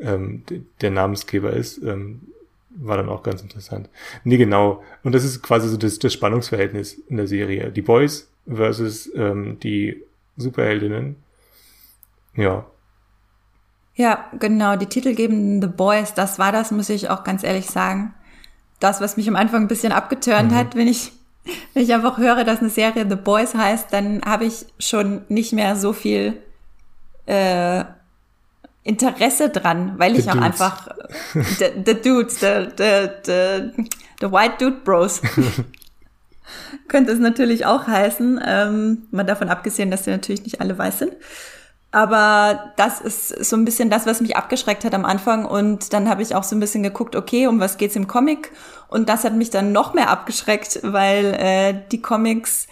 ähm, 0.00 0.42
der 0.80 0.90
Namensgeber 0.90 1.52
ist. 1.52 1.82
Ähm, 1.82 2.22
war 2.70 2.96
dann 2.96 3.08
auch 3.08 3.22
ganz 3.22 3.42
interessant. 3.42 3.90
Nee, 4.24 4.36
genau. 4.36 4.82
Und 5.02 5.14
das 5.14 5.24
ist 5.24 5.42
quasi 5.42 5.68
so 5.68 5.76
das, 5.76 5.98
das 5.98 6.12
Spannungsverhältnis 6.12 6.94
in 7.08 7.16
der 7.16 7.26
Serie. 7.26 7.70
Die 7.72 7.82
Boys 7.82 8.30
versus 8.46 9.10
ähm, 9.14 9.58
die 9.60 10.02
Superheldinnen. 10.36 11.16
Ja. 12.36 12.66
Ja, 13.94 14.30
genau. 14.38 14.76
Die 14.76 14.86
titelgebenden 14.86 15.60
The 15.60 15.76
Boys, 15.76 16.14
das 16.14 16.38
war 16.38 16.52
das, 16.52 16.70
muss 16.70 16.88
ich 16.88 17.10
auch 17.10 17.24
ganz 17.24 17.42
ehrlich 17.42 17.66
sagen. 17.66 18.14
Das, 18.78 19.00
was 19.00 19.16
mich 19.16 19.28
am 19.28 19.34
Anfang 19.34 19.62
ein 19.62 19.68
bisschen 19.68 19.90
abgeturnt 19.90 20.52
mhm. 20.52 20.54
hat, 20.54 20.76
wenn 20.76 20.86
ich 20.86 21.12
wenn 21.74 21.82
ich 21.82 21.92
einfach 21.92 22.18
höre, 22.18 22.44
dass 22.44 22.60
eine 22.60 22.70
Serie 22.70 23.06
The 23.08 23.16
Boys 23.16 23.54
heißt, 23.54 23.92
dann 23.92 24.22
habe 24.24 24.44
ich 24.44 24.66
schon 24.78 25.22
nicht 25.28 25.52
mehr 25.52 25.76
so 25.76 25.92
viel 25.92 26.34
äh, 27.26 27.84
Interesse 28.84 29.50
dran, 29.50 29.94
weil 29.98 30.16
ich 30.16 30.24
the 30.24 30.30
auch 30.30 30.34
dudes. 30.34 30.46
einfach 30.46 30.88
the, 31.34 31.66
the 31.84 31.94
dudes, 31.94 32.40
the, 32.40 32.68
the, 32.76 33.08
the, 33.24 33.84
the 34.20 34.32
white 34.32 34.54
dude 34.58 34.80
bros. 34.84 35.20
Könnte 36.88 37.12
es 37.12 37.18
natürlich 37.18 37.66
auch 37.66 37.86
heißen, 37.86 38.40
ähm, 38.44 39.02
mal 39.10 39.24
davon 39.24 39.50
abgesehen, 39.50 39.90
dass 39.90 40.04
sie 40.04 40.10
natürlich 40.10 40.44
nicht 40.44 40.60
alle 40.62 40.78
weiß 40.78 41.00
sind. 41.00 41.12
Aber 41.90 42.72
das 42.76 43.00
ist 43.00 43.28
so 43.46 43.56
ein 43.56 43.64
bisschen 43.64 43.88
das, 43.88 44.04
was 44.04 44.20
mich 44.20 44.36
abgeschreckt 44.36 44.84
hat 44.84 44.94
am 44.94 45.06
Anfang. 45.06 45.46
Und 45.46 45.92
dann 45.92 46.08
habe 46.08 46.22
ich 46.22 46.34
auch 46.34 46.44
so 46.44 46.54
ein 46.54 46.60
bisschen 46.60 46.82
geguckt, 46.82 47.16
okay, 47.16 47.46
um 47.46 47.60
was 47.60 47.78
geht's 47.78 47.96
im 47.96 48.06
Comic? 48.06 48.52
Und 48.88 49.08
das 49.08 49.24
hat 49.24 49.34
mich 49.34 49.50
dann 49.50 49.72
noch 49.72 49.94
mehr 49.94 50.10
abgeschreckt, 50.10 50.80
weil 50.82 51.34
äh, 51.34 51.74
die 51.90 52.02
Comics 52.02 52.66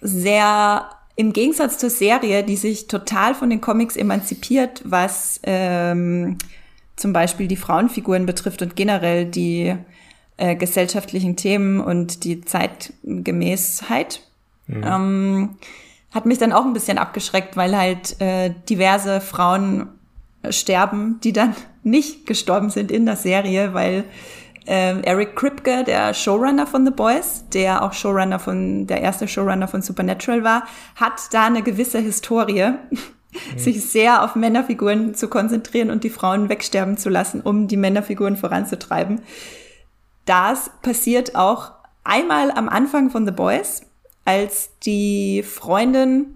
sehr 0.00 0.90
im 1.14 1.32
Gegensatz 1.32 1.78
zur 1.78 1.90
Serie, 1.90 2.42
die 2.42 2.56
sich 2.56 2.88
total 2.88 3.34
von 3.34 3.50
den 3.50 3.60
Comics 3.60 3.96
emanzipiert, 3.96 4.82
was 4.84 5.40
ähm, 5.44 6.36
zum 6.96 7.12
Beispiel 7.12 7.48
die 7.48 7.56
Frauenfiguren 7.56 8.26
betrifft 8.26 8.62
und 8.62 8.76
generell 8.76 9.26
die 9.26 9.74
äh, 10.36 10.56
gesellschaftlichen 10.56 11.36
Themen 11.36 11.80
und 11.80 12.24
die 12.24 12.42
Zeitgemäßheit. 12.42 14.20
Mhm. 14.66 14.82
Ähm, 14.84 15.56
hat 16.16 16.24
mich 16.24 16.38
dann 16.38 16.52
auch 16.52 16.64
ein 16.64 16.72
bisschen 16.72 16.96
abgeschreckt, 16.96 17.56
weil 17.56 17.76
halt 17.76 18.20
äh, 18.22 18.54
diverse 18.68 19.20
Frauen 19.20 19.88
sterben, 20.48 21.20
die 21.22 21.32
dann 21.32 21.54
nicht 21.82 22.26
gestorben 22.26 22.70
sind 22.70 22.90
in 22.90 23.04
der 23.04 23.16
Serie, 23.16 23.74
weil 23.74 24.04
äh, 24.66 24.98
Eric 25.02 25.36
Kripke, 25.36 25.84
der 25.84 26.14
Showrunner 26.14 26.66
von 26.66 26.86
The 26.86 26.90
Boys, 26.90 27.44
der 27.52 27.84
auch 27.84 27.92
Showrunner 27.92 28.38
von, 28.38 28.86
der 28.86 29.02
erste 29.02 29.28
Showrunner 29.28 29.68
von 29.68 29.82
Supernatural 29.82 30.42
war, 30.42 30.66
hat 30.96 31.20
da 31.32 31.46
eine 31.46 31.62
gewisse 31.62 31.98
Historie, 31.98 32.70
mhm. 32.90 32.98
sich 33.58 33.84
sehr 33.84 34.24
auf 34.24 34.34
Männerfiguren 34.34 35.14
zu 35.14 35.28
konzentrieren 35.28 35.90
und 35.90 36.02
die 36.02 36.10
Frauen 36.10 36.48
wegsterben 36.48 36.96
zu 36.96 37.10
lassen, 37.10 37.42
um 37.42 37.68
die 37.68 37.76
Männerfiguren 37.76 38.36
voranzutreiben. 38.36 39.20
Das 40.24 40.70
passiert 40.80 41.36
auch 41.36 41.72
einmal 42.02 42.50
am 42.50 42.70
Anfang 42.70 43.10
von 43.10 43.26
The 43.26 43.32
Boys, 43.32 43.82
als 44.26 44.70
die 44.84 45.42
Freundin 45.42 46.26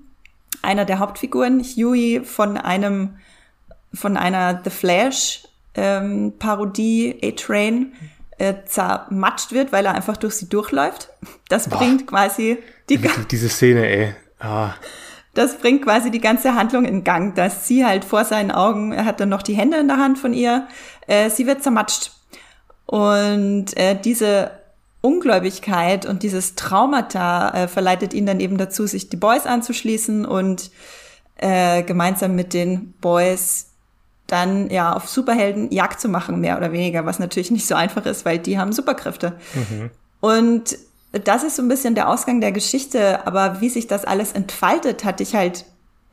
einer 0.63 0.85
der 0.85 0.99
Hauptfiguren, 0.99 1.63
Huey, 1.63 2.23
von 2.25 2.57
einem, 2.57 3.19
von 3.93 4.17
einer 4.17 4.61
The 4.65 4.71
Flash 4.71 5.45
ähm, 5.75 6.35
Parodie, 6.39 7.19
A-Train, 7.23 7.93
äh, 8.39 8.55
zermatscht 8.65 9.53
wird, 9.53 9.73
weil 9.73 9.85
er 9.85 9.95
einfach 9.95 10.17
durch 10.17 10.35
sie 10.35 10.49
durchläuft. 10.49 11.11
Das 11.49 11.69
Boah. 11.69 11.79
bringt 11.79 12.07
quasi 12.07 12.59
die, 12.89 12.97
die 12.97 13.09
diese 13.31 13.49
Szene, 13.49 13.87
ey. 13.87 14.15
Ah. 14.39 14.75
Das 15.35 15.59
bringt 15.59 15.83
quasi 15.83 16.11
die 16.11 16.21
ganze 16.21 16.55
Handlung 16.55 16.85
in 16.85 17.05
Gang, 17.05 17.35
dass 17.35 17.69
sie 17.69 17.85
halt 17.85 18.05
vor 18.05 18.25
seinen 18.25 18.51
Augen, 18.51 18.93
er 18.93 19.05
hat 19.05 19.21
dann 19.21 19.29
noch 19.29 19.43
die 19.43 19.55
Hände 19.55 19.79
in 19.79 19.89
der 19.89 19.99
Hand 19.99 20.19
von 20.19 20.33
ihr, 20.33 20.67
äh, 21.07 21.31
sie 21.31 21.47
wird 21.47 21.63
zermatscht. 21.63 22.13
Und 22.87 23.77
äh, 23.77 24.01
diese 24.01 24.60
Ungläubigkeit 25.03 26.05
und 26.07 26.23
dieses 26.23 26.55
Traumata 26.55 27.51
äh, 27.51 27.69
verleitet 27.69 28.13
ihn 28.13 28.27
dann 28.27 28.41
eben 28.41 28.59
dazu, 28.59 28.87
sich 28.87 29.09
die 29.09 29.17
Boys 29.17 29.47
anzuschließen 29.47 30.27
und 30.27 30.71
äh, 31.37 31.83
gemeinsam 31.83 32.35
mit 32.35 32.53
den 32.53 32.93
Boys 33.01 33.71
dann 34.27 34.71
ja 34.71 34.93
auf 34.93 35.09
Superhelden 35.09 35.71
Jagd 35.71 36.01
zu 36.01 36.09
machen, 36.09 36.41
mehr 36.41 36.57
oder 36.57 36.73
weniger, 36.73 37.07
was 37.07 37.19
natürlich 37.19 37.51
nicht 37.51 37.67
so 37.67 37.75
einfach 37.75 38.05
ist, 38.07 38.25
weil 38.25 38.39
die 38.39 38.59
haben 38.59 38.73
Superkräfte. 38.73 39.39
Mhm. 39.55 39.91
Und 40.21 40.79
das 41.13 41.43
ist 41.43 41.57
so 41.57 41.63
ein 41.63 41.69
bisschen 41.69 41.95
der 41.95 42.09
Ausgang 42.09 42.41
der 42.41 42.53
Geschichte, 42.53 43.27
aber 43.27 43.61
wie 43.61 43.69
sich 43.69 43.87
das 43.87 44.05
alles 44.05 44.33
entfaltet, 44.33 45.05
hatte 45.05 45.23
ich 45.23 45.35
halt, 45.35 45.65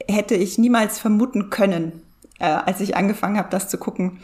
hätte 0.07 0.35
ich 0.35 0.57
niemals 0.57 0.97
vermuten 0.97 1.49
können, 1.49 2.01
äh, 2.39 2.45
als 2.45 2.79
ich 2.79 2.95
angefangen 2.95 3.37
habe, 3.37 3.49
das 3.51 3.69
zu 3.69 3.77
gucken. 3.77 4.19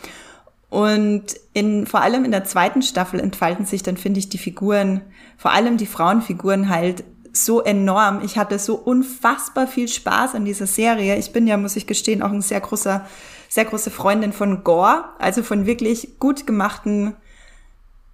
Und 0.74 1.26
in, 1.54 1.86
vor 1.86 2.02
allem 2.02 2.26
in 2.26 2.32
der 2.32 2.46
zweiten 2.46 2.82
Staffel 2.82 3.20
entfalten 3.20 3.64
sich 3.64 3.84
dann, 3.84 3.96
finde 3.96 4.18
ich, 4.18 4.30
die 4.30 4.40
Figuren, 4.40 5.02
vor 5.38 5.52
allem 5.52 5.78
die 5.78 5.86
Frauenfiguren 5.86 6.68
halt 6.68 7.04
so 7.32 7.62
enorm. 7.62 8.22
Ich 8.26 8.40
hatte 8.40 8.58
so 8.58 8.74
unfassbar 8.74 9.68
viel 9.68 9.88
Spaß 9.88 10.34
an 10.34 10.46
dieser 10.46 10.66
Serie. 10.66 11.16
Ich 11.18 11.32
bin 11.32 11.46
ja, 11.46 11.58
muss 11.58 11.76
ich 11.76 11.86
gestehen, 11.86 12.24
auch 12.24 12.32
ein 12.32 12.42
sehr 12.42 12.60
großer, 12.60 13.06
sehr 13.50 13.66
große 13.66 13.92
Freundin 13.92 14.34
von 14.34 14.64
Gore, 14.64 15.06
also 15.20 15.44
von 15.44 15.68
wirklich 15.68 16.18
gut 16.18 16.48
gemachten, 16.48 17.14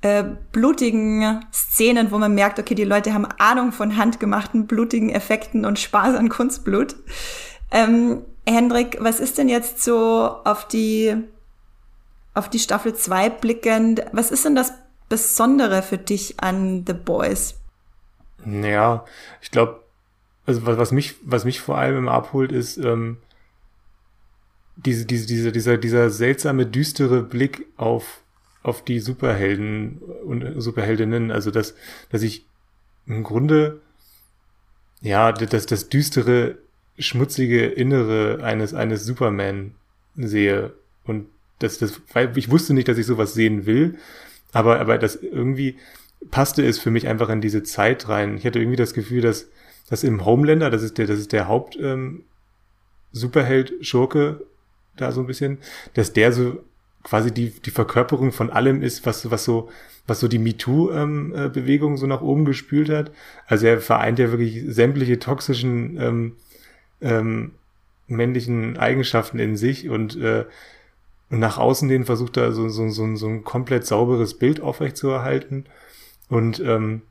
äh, 0.02 0.26
blutigen 0.52 1.40
Szenen, 1.54 2.12
wo 2.12 2.18
man 2.18 2.36
merkt, 2.36 2.60
okay, 2.60 2.76
die 2.76 2.84
Leute 2.84 3.14
haben 3.14 3.28
Ahnung 3.38 3.72
von 3.72 3.96
handgemachten, 3.96 4.68
blutigen 4.68 5.12
Effekten 5.12 5.64
und 5.64 5.80
Spaß 5.80 6.14
an 6.16 6.28
Kunstblut. 6.28 6.98
Ähm, 7.72 8.24
Hendrik, 8.46 8.98
was 9.00 9.22
ist 9.22 9.38
denn 9.38 9.48
jetzt 9.48 9.82
so 9.82 9.96
auf 10.44 10.68
die 10.68 11.16
auf 12.34 12.50
die 12.50 12.60
Staffel 12.60 12.96
2 12.96 13.30
blickend, 13.30 14.04
was 14.12 14.32
ist 14.32 14.46
denn 14.46 14.56
das 14.56 14.74
Besondere 15.10 15.82
für 15.82 15.98
dich 15.98 16.40
an 16.40 16.86
The 16.86 16.94
Boys? 16.94 17.56
Ja, 18.46 19.06
ich 19.42 19.52
glaube, 19.52 19.84
also 20.46 20.66
was, 20.66 20.78
was 20.78 20.92
mich, 20.92 21.16
was 21.24 21.46
mich 21.46 21.60
vor 21.60 21.78
allem 21.78 21.98
immer 21.98 22.12
abholt, 22.12 22.52
ist 22.52 22.78
ähm, 22.78 23.18
diese, 24.78 25.06
diese, 25.06 25.28
diese, 25.28 25.52
dieser, 25.52 25.78
dieser 25.78 26.10
seltsame, 26.10 26.66
düstere 26.66 27.22
Blick 27.22 27.66
auf, 27.76 28.22
auf 28.64 28.84
die 28.84 29.00
Superhelden 29.00 29.98
und 30.26 30.62
Superheldinnen. 30.62 31.32
Also 31.32 31.52
dass, 31.52 31.76
dass 32.12 32.22
ich 32.22 32.46
im 33.06 33.24
Grunde 33.24 33.82
ja 35.02 35.32
das, 35.32 35.66
das 35.66 35.90
düstere, 35.90 36.58
schmutzige 36.98 37.66
Innere 37.66 38.44
eines, 38.44 38.74
eines 38.74 39.06
Superman 39.06 39.76
sehe. 40.16 40.74
Und 41.04 41.28
das, 41.60 41.78
das, 41.78 42.02
weil 42.14 42.38
ich 42.38 42.50
wusste 42.50 42.74
nicht, 42.74 42.88
dass 42.88 42.98
ich 42.98 43.06
sowas 43.06 43.34
sehen 43.34 43.66
will, 43.66 43.98
aber, 44.52 44.80
aber 44.80 44.98
das 44.98 45.16
irgendwie 45.16 45.78
passte 46.32 46.66
es 46.66 46.80
für 46.80 46.92
mich 46.92 47.08
einfach 47.08 47.30
in 47.30 47.42
diese 47.42 47.64
Zeit 47.64 48.10
rein. 48.10 48.38
Ich 48.38 48.46
hatte 48.46 48.60
irgendwie 48.60 48.78
das 48.78 48.94
Gefühl, 48.94 49.22
dass, 49.22 49.48
dass 49.90 50.04
im 50.04 50.26
Homelander, 50.26 50.70
das 50.70 50.84
ist 50.84 50.98
der, 50.98 51.08
das 51.08 51.20
ist 51.20 51.32
der 51.32 51.48
Haupt, 51.48 51.78
ähm, 51.80 52.24
Superheld, 53.12 53.74
Schurke, 53.82 54.46
da 54.96 55.12
so 55.12 55.22
ein 55.22 55.28
bisschen, 55.28 55.60
dass 55.94 56.14
der 56.14 56.32
so 56.32 56.64
quasi 57.04 57.32
die, 57.34 57.50
die 57.50 57.72
Verkörperung 57.72 58.32
von 58.32 58.50
allem 58.50 58.82
ist, 58.82 59.06
was, 59.06 59.32
was 59.32 59.46
so, 59.46 59.70
was 60.06 60.20
so 60.20 60.28
die 60.28 60.40
MeToo-Bewegung 60.40 61.92
ähm, 61.92 61.96
äh, 61.96 61.98
so 61.98 62.08
nach 62.08 62.22
oben 62.22 62.46
gespült 62.46 62.90
hat. 62.90 63.12
Also 63.48 63.68
er 63.68 63.80
vereint 63.80 64.20
ja 64.20 64.32
wirklich 64.32 64.64
sämtliche 64.68 65.20
toxischen 65.20 65.98
ähm, 66.00 66.36
ähm, 67.02 67.52
männlichen 68.08 68.78
Eigenschaften 68.78 69.40
in 69.40 69.56
sich 69.56 69.90
und 69.90 70.18
äh, 70.18 70.46
nach 71.30 71.58
außen 71.58 71.90
hin 71.90 72.06
versucht 72.06 72.38
er 72.38 72.52
so, 72.52 72.70
so, 72.70 72.90
so, 72.90 73.16
so 73.16 73.28
ein 73.28 73.44
komplett 73.44 73.86
sauberes 73.86 74.38
Bild 74.38 74.62
aufrechtzuerhalten. 74.62 75.66
Und 76.28 76.60
ähm, 76.60 77.04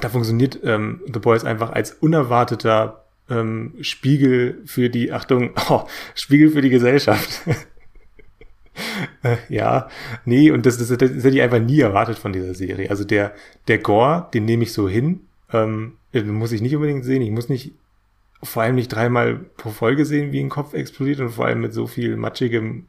da 0.00 0.08
funktioniert 0.08 0.60
ähm, 0.64 1.00
The 1.12 1.18
Boys 1.18 1.44
einfach 1.44 1.70
als 1.70 1.92
unerwarteter 1.92 3.04
ähm, 3.30 3.74
Spiegel 3.80 4.62
für 4.66 4.90
die, 4.90 5.12
Achtung, 5.12 5.52
oh, 5.68 5.84
Spiegel 6.14 6.50
für 6.50 6.60
die 6.60 6.70
Gesellschaft. 6.70 7.42
äh, 9.22 9.36
ja, 9.48 9.88
nee, 10.24 10.50
und 10.50 10.66
das, 10.66 10.78
das, 10.78 10.88
das, 10.88 10.98
das 10.98 11.24
hätte 11.24 11.36
ich 11.36 11.42
einfach 11.42 11.60
nie 11.60 11.80
erwartet 11.80 12.18
von 12.18 12.32
dieser 12.32 12.54
Serie. 12.54 12.90
Also 12.90 13.04
der, 13.04 13.34
der 13.68 13.78
Gore, 13.78 14.28
den 14.34 14.44
nehme 14.44 14.64
ich 14.64 14.72
so 14.72 14.88
hin. 14.88 15.20
Ähm, 15.52 15.94
den 16.12 16.28
muss 16.30 16.52
ich 16.52 16.60
nicht 16.60 16.74
unbedingt 16.74 17.04
sehen. 17.04 17.22
Ich 17.22 17.30
muss 17.30 17.48
nicht 17.48 17.72
vor 18.42 18.62
allem 18.62 18.74
nicht 18.74 18.88
dreimal 18.88 19.36
pro 19.56 19.70
Folge 19.70 20.04
sehen, 20.04 20.32
wie 20.32 20.40
ein 20.40 20.48
Kopf 20.48 20.74
explodiert 20.74 21.20
und 21.20 21.30
vor 21.30 21.46
allem 21.46 21.60
mit 21.60 21.72
so 21.72 21.86
viel 21.86 22.16
matschigem 22.16 22.86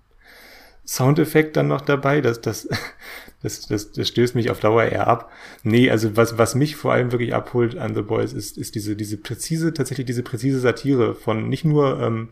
Soundeffekt 0.85 1.55
dann 1.57 1.67
noch 1.67 1.81
dabei. 1.81 2.21
Das, 2.21 2.41
das, 2.41 2.67
das, 3.41 3.67
das, 3.67 3.91
das 3.91 4.07
stößt 4.07 4.35
mich 4.35 4.49
auf 4.51 4.59
Dauer 4.59 4.83
eher 4.83 5.07
ab. 5.07 5.31
Nee, 5.63 5.89
also 5.89 6.15
was, 6.17 6.37
was 6.37 6.55
mich 6.55 6.75
vor 6.75 6.93
allem 6.93 7.11
wirklich 7.11 7.33
abholt 7.33 7.77
an 7.77 7.95
The 7.95 8.01
Boys 8.01 8.33
ist, 8.33 8.57
ist 8.57 8.75
diese, 8.75 8.95
diese 8.95 9.17
präzise, 9.17 9.73
tatsächlich 9.73 10.05
diese 10.05 10.23
präzise 10.23 10.59
Satire 10.59 11.15
von 11.15 11.49
nicht 11.49 11.65
nur 11.65 12.01
ähm, 12.01 12.29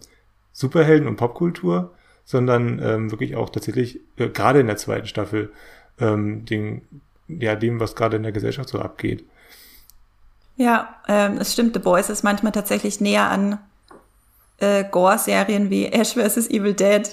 Superhelden 0.54 1.08
und 1.08 1.16
Popkultur, 1.16 1.94
sondern 2.26 2.80
ähm, 2.80 3.12
wirklich 3.12 3.36
auch 3.36 3.50
tatsächlich, 3.50 4.00
äh, 4.18 4.30
gerade 4.30 4.60
in 4.60 4.68
der 4.68 4.78
zweiten 4.78 5.08
Staffel, 5.08 5.52
ähm, 6.00 6.46
den, 6.46 6.82
ja, 7.28 7.56
dem, 7.56 7.80
was 7.80 7.96
gerade 7.96 8.18
in 8.18 8.24
der 8.24 8.32
Gesellschaft 8.32 8.70
so 8.70 8.80
abgeht. 8.80 9.24
Ja, 10.58 11.02
ähm, 11.08 11.38
es 11.40 11.54
stimmt, 11.54 11.74
The 11.74 11.80
Boys 11.80 12.10
ist 12.10 12.24
manchmal 12.24 12.52
tatsächlich 12.52 13.02
näher 13.02 13.30
an 13.30 13.58
äh, 14.60 14.84
Gore-Serien 14.84 15.70
wie 15.70 15.88
Ash 15.88 16.14
vs. 16.14 16.50
Evil 16.50 16.74
Dead 16.74 17.04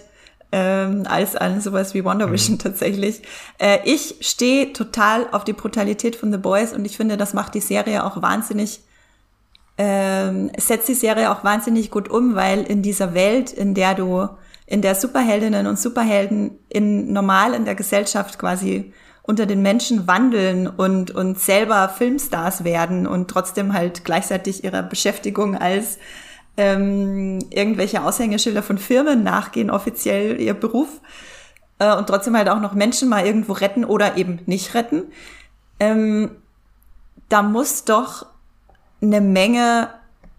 ähm, 0.50 1.04
als 1.08 1.36
an 1.36 1.60
sowas 1.60 1.94
wie 1.94 2.04
Wonder. 2.04 2.30
Vision 2.30 2.54
mhm. 2.54 2.60
tatsächlich. 2.60 3.22
Äh, 3.58 3.78
ich 3.84 4.16
stehe 4.20 4.72
total 4.72 5.26
auf 5.32 5.44
die 5.44 5.52
Brutalität 5.52 6.16
von 6.16 6.32
The 6.32 6.38
Boys 6.38 6.72
und 6.72 6.84
ich 6.84 6.96
finde, 6.96 7.16
das 7.16 7.34
macht 7.34 7.54
die 7.54 7.60
Serie 7.60 8.04
auch 8.04 8.22
wahnsinnig, 8.22 8.80
ähm, 9.76 10.50
setzt 10.56 10.88
die 10.88 10.94
Serie 10.94 11.30
auch 11.30 11.44
wahnsinnig 11.44 11.90
gut 11.90 12.08
um, 12.08 12.34
weil 12.34 12.62
in 12.62 12.82
dieser 12.82 13.14
Welt, 13.14 13.52
in 13.52 13.74
der 13.74 13.94
du, 13.94 14.28
in 14.66 14.82
der 14.82 14.94
Superheldinnen 14.94 15.66
und 15.66 15.78
Superhelden 15.78 16.58
in 16.68 17.12
normal 17.12 17.54
in 17.54 17.64
der 17.64 17.74
Gesellschaft 17.74 18.38
quasi 18.38 18.92
unter 19.22 19.44
den 19.44 19.60
Menschen 19.60 20.06
wandeln 20.06 20.66
und, 20.66 21.10
und 21.10 21.38
selber 21.38 21.90
Filmstars 21.90 22.64
werden 22.64 23.06
und 23.06 23.28
trotzdem 23.28 23.74
halt 23.74 24.04
gleichzeitig 24.04 24.64
ihrer 24.64 24.82
Beschäftigung 24.82 25.54
als 25.54 25.98
ähm, 26.58 27.38
irgendwelche 27.50 28.02
Aushängeschilder 28.02 28.64
von 28.64 28.78
Firmen 28.78 29.22
nachgehen, 29.22 29.70
offiziell 29.70 30.40
ihr 30.40 30.54
Beruf, 30.54 30.88
äh, 31.78 31.96
und 31.96 32.08
trotzdem 32.08 32.36
halt 32.36 32.48
auch 32.48 32.60
noch 32.60 32.74
Menschen 32.74 33.08
mal 33.08 33.24
irgendwo 33.24 33.52
retten 33.52 33.84
oder 33.84 34.16
eben 34.16 34.40
nicht 34.46 34.74
retten. 34.74 35.04
Ähm, 35.78 36.32
da 37.28 37.42
muss 37.42 37.84
doch 37.84 38.26
eine 39.00 39.20
Menge 39.20 39.88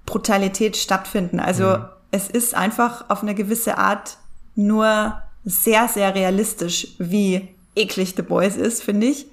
Brutalität 0.06 0.76
stattfinden. 0.76 1.40
Also 1.40 1.78
mhm. 1.78 1.86
es 2.12 2.30
ist 2.30 2.54
einfach 2.54 3.10
auf 3.10 3.22
eine 3.22 3.34
gewisse 3.34 3.78
Art 3.78 4.18
nur 4.56 5.22
sehr, 5.46 5.88
sehr 5.88 6.14
realistisch, 6.16 6.96
wie 7.00 7.48
eklig 7.76 8.16
The 8.18 8.24
Boys 8.24 8.58
ist, 8.58 8.84
finde 8.84 9.08
ich. 9.08 9.28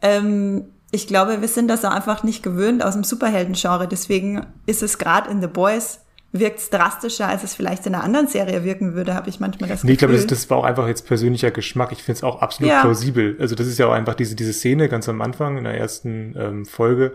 Ähm, 0.00 0.66
ich 0.92 1.08
glaube, 1.08 1.40
wir 1.40 1.48
sind 1.48 1.66
das 1.66 1.84
auch 1.84 1.90
einfach 1.90 2.22
nicht 2.22 2.44
gewöhnt 2.44 2.84
aus 2.84 2.94
dem 2.94 3.02
Superhelden-Genre. 3.02 3.88
Deswegen 3.88 4.46
ist 4.66 4.84
es 4.84 4.98
gerade 4.98 5.28
in 5.28 5.40
The 5.40 5.48
Boys 5.48 6.00
wirkt 6.32 6.58
es 6.60 6.70
drastischer, 6.70 7.28
als 7.28 7.42
es 7.42 7.54
vielleicht 7.54 7.86
in 7.86 7.94
einer 7.94 8.04
anderen 8.04 8.28
Serie 8.28 8.64
wirken 8.64 8.94
würde, 8.94 9.14
habe 9.14 9.28
ich 9.28 9.40
manchmal 9.40 9.68
das 9.68 9.82
nee, 9.82 9.92
Gefühl. 9.92 9.92
ich 9.92 9.98
glaube, 9.98 10.14
das, 10.14 10.26
das 10.26 10.50
war 10.50 10.58
auch 10.58 10.64
einfach 10.64 10.86
jetzt 10.86 11.06
persönlicher 11.06 11.50
Geschmack. 11.50 11.90
Ich 11.92 12.02
finde 12.02 12.18
es 12.18 12.24
auch 12.24 12.40
absolut 12.40 12.70
ja. 12.70 12.82
plausibel. 12.82 13.36
Also 13.40 13.54
das 13.54 13.66
ist 13.66 13.78
ja 13.78 13.86
auch 13.86 13.92
einfach 13.92 14.14
diese, 14.14 14.36
diese 14.36 14.52
Szene 14.52 14.88
ganz 14.88 15.08
am 15.08 15.20
Anfang 15.22 15.58
in 15.58 15.64
der 15.64 15.74
ersten 15.74 16.36
ähm, 16.38 16.66
Folge. 16.66 17.12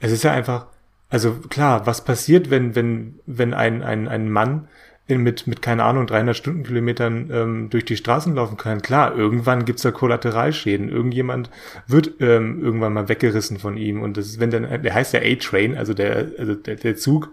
Es 0.00 0.10
ist 0.10 0.24
ja 0.24 0.32
einfach, 0.32 0.66
also 1.08 1.32
klar, 1.48 1.86
was 1.86 2.04
passiert, 2.04 2.50
wenn, 2.50 2.74
wenn, 2.74 3.20
wenn 3.26 3.54
ein, 3.54 3.82
ein, 3.82 4.08
ein 4.08 4.30
Mann 4.30 4.68
in, 5.06 5.22
mit, 5.22 5.46
mit, 5.46 5.62
keine 5.62 5.84
Ahnung, 5.84 6.08
300 6.08 6.36
Stundenkilometern 6.36 7.30
ähm, 7.32 7.70
durch 7.70 7.84
die 7.84 7.96
Straßen 7.96 8.34
laufen 8.34 8.56
kann. 8.56 8.82
Klar, 8.82 9.16
irgendwann 9.16 9.64
gibt's 9.64 9.82
da 9.82 9.92
Kollateralschäden. 9.92 10.88
Irgendjemand 10.88 11.50
wird 11.86 12.14
ähm, 12.20 12.60
irgendwann 12.60 12.92
mal 12.92 13.08
weggerissen 13.08 13.58
von 13.58 13.76
ihm. 13.76 14.02
Und 14.02 14.16
das 14.16 14.26
ist, 14.26 14.40
wenn 14.40 14.50
dann, 14.50 14.82
der 14.82 14.94
heißt 14.94 15.12
ja 15.12 15.20
A-Train, 15.20 15.76
also 15.76 15.94
der, 15.94 16.32
also 16.38 16.54
der, 16.54 16.74
der 16.74 16.96
Zug 16.96 17.30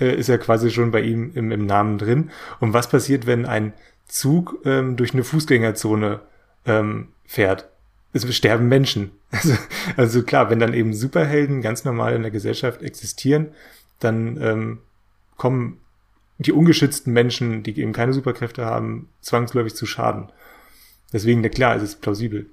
äh, 0.00 0.14
ist 0.14 0.28
ja 0.28 0.38
quasi 0.38 0.70
schon 0.70 0.90
bei 0.90 1.00
ihm 1.00 1.32
im, 1.34 1.50
im 1.52 1.66
Namen 1.66 1.98
drin. 1.98 2.30
Und 2.58 2.72
was 2.72 2.88
passiert, 2.88 3.26
wenn 3.26 3.46
ein 3.46 3.72
Zug 4.06 4.58
ähm, 4.64 4.96
durch 4.96 5.12
eine 5.12 5.24
Fußgängerzone 5.24 6.20
ähm, 6.66 7.08
fährt? 7.26 7.68
Es 8.12 8.34
sterben 8.34 8.68
Menschen. 8.68 9.12
Also, 9.32 9.54
also 9.96 10.22
klar, 10.24 10.50
wenn 10.50 10.58
dann 10.58 10.74
eben 10.74 10.92
Superhelden 10.92 11.62
ganz 11.62 11.84
normal 11.84 12.16
in 12.16 12.22
der 12.22 12.32
Gesellschaft 12.32 12.82
existieren, 12.82 13.50
dann 14.00 14.42
ähm, 14.42 14.78
kommen 15.36 15.78
die 16.38 16.50
ungeschützten 16.50 17.12
Menschen, 17.12 17.62
die 17.62 17.78
eben 17.78 17.92
keine 17.92 18.12
Superkräfte 18.12 18.64
haben, 18.64 19.08
zwangsläufig 19.20 19.76
zu 19.76 19.86
Schaden. 19.86 20.32
Deswegen, 21.12 21.48
klar, 21.50 21.76
es 21.76 21.84
ist 21.84 22.00
plausibel. 22.00 22.46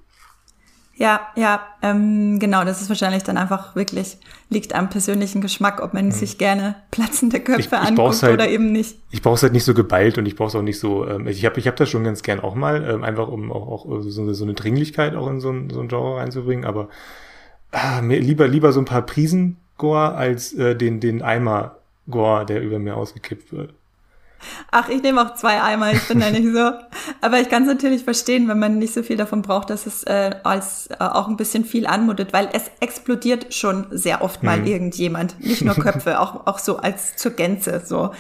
Ja, 1.00 1.28
ja, 1.36 1.62
ähm, 1.84 2.40
genau, 2.40 2.66
das 2.66 2.82
ist 2.82 2.90
wahrscheinlich 2.90 3.22
dann 3.22 3.38
einfach 3.38 3.76
wirklich, 3.76 4.18
liegt 4.50 4.74
am 4.74 4.90
persönlichen 4.90 5.42
Geschmack, 5.42 5.80
ob 5.80 5.94
man 5.94 6.06
mhm. 6.06 6.12
sich 6.12 6.40
gerne 6.40 6.76
platzende 6.90 7.40
Köpfe 7.40 7.60
ich, 7.60 7.68
ich 7.68 7.74
anguckt 7.74 8.24
halt, 8.24 8.34
oder 8.34 8.50
eben 8.50 8.72
nicht. 8.72 8.98
Ich 9.12 9.22
brauche 9.22 9.36
es 9.36 9.44
halt 9.44 9.54
nicht 9.54 9.64
so 9.64 9.76
geballt 9.76 10.18
und 10.18 10.26
ich 10.26 10.36
brauche 10.36 10.48
es 10.48 10.56
auch 10.56 10.64
nicht 10.64 10.80
so, 10.80 11.08
ähm, 11.08 11.28
ich 11.28 11.46
habe 11.46 11.60
ich 11.60 11.68
hab 11.68 11.76
das 11.76 11.90
schon 11.90 12.04
ganz 12.04 12.24
gern 12.24 12.40
auch 12.40 12.56
mal, 12.56 12.84
ähm, 12.90 13.04
einfach 13.04 13.28
um 13.28 13.52
auch, 13.52 13.86
auch 13.86 14.02
so, 14.02 14.34
so 14.34 14.44
eine 14.44 14.56
Dringlichkeit 14.56 15.16
auch 15.16 15.30
in 15.30 15.40
so 15.40 15.52
ein, 15.52 15.70
so 15.70 15.82
ein 15.82 15.88
Genre 15.88 16.18
reinzubringen, 16.18 16.66
aber 16.66 16.90
ah, 17.72 18.02
mir 18.02 18.20
lieber, 18.20 18.48
lieber 18.48 18.72
so 18.72 18.82
ein 18.82 18.86
paar 18.86 19.04
Prisen 19.04 19.58
Gore 19.78 20.16
als 20.16 20.54
äh, 20.54 20.76
den, 20.76 21.00
den 21.00 21.22
Eimer 21.22 21.78
Gore, 22.10 22.48
der 22.48 22.64
über 22.64 22.80
mir 22.80 22.98
ausgekippt 22.98 23.52
wird. 23.52 23.76
Ach, 24.72 24.90
ich 24.90 25.02
nehme 25.02 25.22
auch 25.22 25.36
zwei 25.36 25.62
Eimer, 25.62 25.92
ich 25.92 26.08
bin 26.08 26.20
da 26.20 26.30
nicht 26.30 26.54
so. 26.54 26.72
Aber 27.22 27.40
ich 27.40 27.50
kann 27.50 27.64
es 27.64 27.68
natürlich 27.68 28.04
verstehen, 28.04 28.48
wenn 28.48 28.60
man 28.60 28.78
nicht 28.78 28.94
so 28.94 29.04
viel 29.04 29.18
davon 29.18 29.42
braucht, 29.42 29.70
dass 29.70 29.86
es 29.86 30.04
äh, 30.04 30.36
als 30.44 30.88
äh, 30.88 30.96
auch 31.00 31.28
ein 31.28 31.38
bisschen 31.38 31.66
viel 31.66 31.88
anmutet, 31.88 32.34
weil 32.34 32.50
es 32.54 32.72
explodiert 32.80 33.54
schon 33.54 33.88
sehr 33.92 34.22
oft 34.22 34.44
mal 34.44 34.60
mhm. 34.60 34.68
irgendjemand. 34.68 35.40
Nicht 35.40 35.64
nur 35.64 35.76
Köpfe, 35.80 36.20
auch, 36.20 36.48
auch 36.48 36.60
so 36.60 36.78
als 36.78 37.16
zur 37.16 37.32
Gänze. 37.32 37.82
So. 37.86 38.12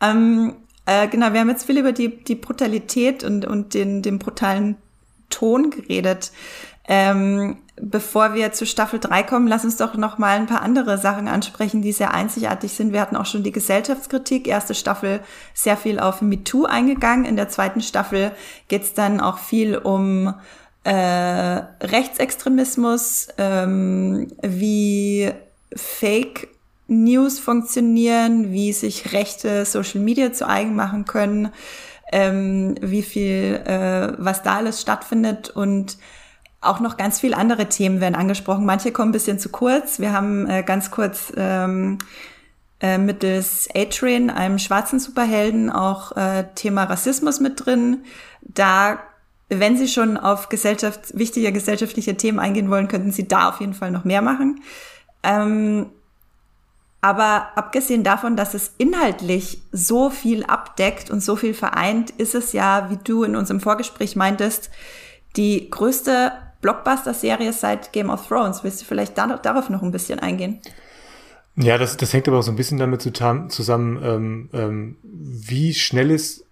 Ähm, 0.00 0.54
äh, 0.86 1.08
genau, 1.08 1.32
wir 1.32 1.40
haben 1.40 1.50
jetzt 1.50 1.64
viel 1.64 1.78
über 1.78 1.92
die, 1.92 2.22
die 2.24 2.34
Brutalität 2.34 3.24
und, 3.24 3.44
und 3.44 3.74
den, 3.74 4.02
den 4.02 4.18
brutalen 4.18 4.76
Ton 5.30 5.70
geredet. 5.70 6.32
Ähm, 6.88 7.58
bevor 7.76 8.34
wir 8.34 8.52
zu 8.52 8.66
Staffel 8.66 8.98
3 8.98 9.22
kommen, 9.22 9.46
lass 9.46 9.64
uns 9.64 9.76
doch 9.76 9.94
noch 9.94 10.18
mal 10.18 10.36
ein 10.36 10.46
paar 10.46 10.62
andere 10.62 10.98
Sachen 10.98 11.28
ansprechen, 11.28 11.80
die 11.80 11.92
sehr 11.92 12.12
einzigartig 12.12 12.72
sind. 12.72 12.92
Wir 12.92 13.00
hatten 13.00 13.16
auch 13.16 13.26
schon 13.26 13.44
die 13.44 13.52
Gesellschaftskritik. 13.52 14.48
Erste 14.48 14.74
Staffel 14.74 15.20
sehr 15.54 15.76
viel 15.76 16.00
auf 16.00 16.22
MeToo 16.22 16.64
eingegangen. 16.64 17.24
In 17.24 17.36
der 17.36 17.48
zweiten 17.48 17.80
Staffel 17.80 18.32
geht 18.68 18.82
es 18.82 18.94
dann 18.94 19.20
auch 19.20 19.38
viel 19.38 19.76
um 19.76 20.34
äh, 20.84 20.92
Rechtsextremismus, 20.92 23.28
ähm, 23.38 24.28
wie 24.42 25.30
Fake 25.74 26.48
News 26.88 27.38
funktionieren, 27.38 28.52
wie 28.52 28.72
sich 28.72 29.12
rechte 29.12 29.64
Social 29.64 30.00
Media 30.00 30.32
zu 30.32 30.48
eigen 30.48 30.74
machen 30.74 31.04
können, 31.04 31.52
ähm, 32.12 32.74
wie 32.80 33.02
viel, 33.02 33.62
äh, 33.64 34.12
was 34.18 34.42
da 34.42 34.56
alles 34.56 34.80
stattfindet 34.80 35.50
und 35.50 35.96
auch 36.62 36.80
noch 36.80 36.96
ganz 36.96 37.20
viele 37.20 37.36
andere 37.36 37.68
Themen 37.68 38.00
werden 38.00 38.14
angesprochen. 38.14 38.64
Manche 38.64 38.92
kommen 38.92 39.10
ein 39.10 39.12
bisschen 39.12 39.38
zu 39.38 39.50
kurz. 39.50 39.98
Wir 39.98 40.12
haben 40.12 40.48
äh, 40.48 40.62
ganz 40.62 40.90
kurz 40.90 41.32
ähm, 41.36 41.98
äh, 42.80 42.98
mittels 42.98 43.68
A-Train, 43.74 44.30
einem 44.30 44.58
schwarzen 44.58 45.00
Superhelden, 45.00 45.70
auch 45.70 46.16
äh, 46.16 46.44
Thema 46.54 46.84
Rassismus 46.84 47.40
mit 47.40 47.64
drin. 47.66 48.04
Da, 48.40 48.98
wenn 49.48 49.76
Sie 49.76 49.88
schon 49.88 50.16
auf 50.16 50.48
Gesellschaft, 50.48 51.18
wichtige 51.18 51.52
gesellschaftliche 51.52 52.16
Themen 52.16 52.38
eingehen 52.38 52.70
wollen, 52.70 52.88
könnten 52.88 53.12
Sie 53.12 53.26
da 53.26 53.48
auf 53.48 53.60
jeden 53.60 53.74
Fall 53.74 53.90
noch 53.90 54.04
mehr 54.04 54.22
machen. 54.22 54.62
Ähm, 55.24 55.86
aber 57.00 57.48
abgesehen 57.56 58.04
davon, 58.04 58.36
dass 58.36 58.54
es 58.54 58.74
inhaltlich 58.78 59.62
so 59.72 60.10
viel 60.10 60.44
abdeckt 60.44 61.10
und 61.10 61.20
so 61.20 61.34
viel 61.34 61.54
vereint, 61.54 62.10
ist 62.10 62.36
es 62.36 62.52
ja, 62.52 62.90
wie 62.90 62.98
du 63.02 63.24
in 63.24 63.34
unserem 63.34 63.58
Vorgespräch 63.58 64.14
meintest, 64.14 64.70
die 65.36 65.68
größte 65.68 66.32
Blockbuster-Serie 66.62 67.52
seit 67.52 67.92
Game 67.92 68.08
of 68.08 68.26
Thrones. 68.26 68.64
Willst 68.64 68.80
du 68.80 68.86
vielleicht 68.86 69.18
da, 69.18 69.36
darauf 69.36 69.68
noch 69.68 69.82
ein 69.82 69.92
bisschen 69.92 70.18
eingehen? 70.18 70.60
Ja, 71.56 71.76
das, 71.76 71.96
das 71.98 72.14
hängt 72.14 72.28
aber 72.28 72.38
auch 72.38 72.42
so 72.42 72.52
ein 72.52 72.56
bisschen 72.56 72.78
damit 72.78 73.02
zusammen, 73.02 74.00
ähm, 74.02 74.48
ähm, 74.54 74.96
wie 75.02 75.74
schnell 75.74 76.10
es, 76.10 76.46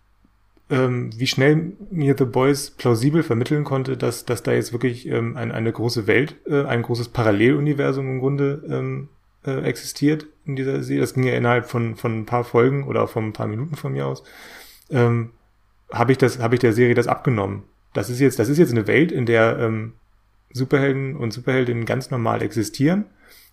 ähm, 0.68 1.10
wie 1.16 1.26
schnell 1.26 1.72
mir 1.90 2.14
The 2.18 2.26
Boys 2.26 2.70
plausibel 2.70 3.22
vermitteln 3.22 3.64
konnte, 3.64 3.96
dass, 3.96 4.26
dass 4.26 4.42
da 4.42 4.52
jetzt 4.52 4.72
wirklich 4.72 5.08
ähm, 5.08 5.38
ein, 5.38 5.52
eine 5.52 5.72
große 5.72 6.06
Welt, 6.06 6.36
äh, 6.46 6.64
ein 6.64 6.82
großes 6.82 7.08
Paralleluniversum 7.08 8.06
im 8.06 8.18
Grunde 8.20 8.62
ähm, 8.68 9.08
äh, 9.46 9.62
existiert 9.62 10.26
in 10.44 10.54
dieser 10.54 10.82
Serie. 10.82 11.00
Das 11.00 11.14
ging 11.14 11.24
ja 11.24 11.34
innerhalb 11.34 11.66
von, 11.66 11.96
von 11.96 12.20
ein 12.20 12.26
paar 12.26 12.44
Folgen 12.44 12.86
oder 12.86 13.08
von 13.08 13.24
ein 13.24 13.32
paar 13.32 13.46
Minuten 13.46 13.76
von 13.76 13.92
mir 13.92 14.06
aus. 14.06 14.22
Ähm, 14.90 15.30
habe 15.90 16.12
ich 16.12 16.18
das, 16.18 16.40
habe 16.40 16.56
ich 16.56 16.60
der 16.60 16.74
Serie 16.74 16.94
das 16.94 17.06
abgenommen. 17.06 17.62
Das 17.94 18.10
ist 18.10 18.20
jetzt, 18.20 18.38
das 18.38 18.48
ist 18.48 18.58
jetzt 18.58 18.70
eine 18.70 18.86
Welt, 18.86 19.10
in 19.12 19.24
der 19.26 19.58
ähm, 19.58 19.94
Superhelden 20.52 21.16
und 21.16 21.32
Superheldinnen 21.32 21.84
ganz 21.84 22.10
normal 22.10 22.42
existieren. 22.42 23.06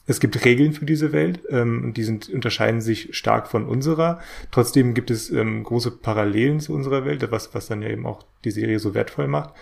Es 0.10 0.22
gibt 0.22 0.46
Regeln 0.46 0.72
für 0.72 0.86
diese 0.86 1.12
Welt 1.12 1.42
ähm, 1.50 1.84
und 1.84 1.98
die 1.98 2.04
sind, 2.04 2.30
unterscheiden 2.30 2.80
sich 2.80 3.16
stark 3.16 3.48
von 3.48 3.66
unserer. 3.66 4.20
Trotzdem 4.52 4.94
gibt 4.94 5.12
es 5.12 5.30
ähm, 5.30 5.64
große 5.64 5.92
Parallelen 5.92 6.62
zu 6.62 6.74
unserer 6.74 7.04
Welt, 7.04 7.30
was, 7.30 7.54
was 7.54 7.68
dann 7.68 7.82
ja 7.82 7.90
eben 7.90 8.06
auch 8.06 8.26
die 8.46 8.52
Serie 8.52 8.80
so 8.80 8.94
wertvoll 8.94 9.28
macht. 9.28 9.54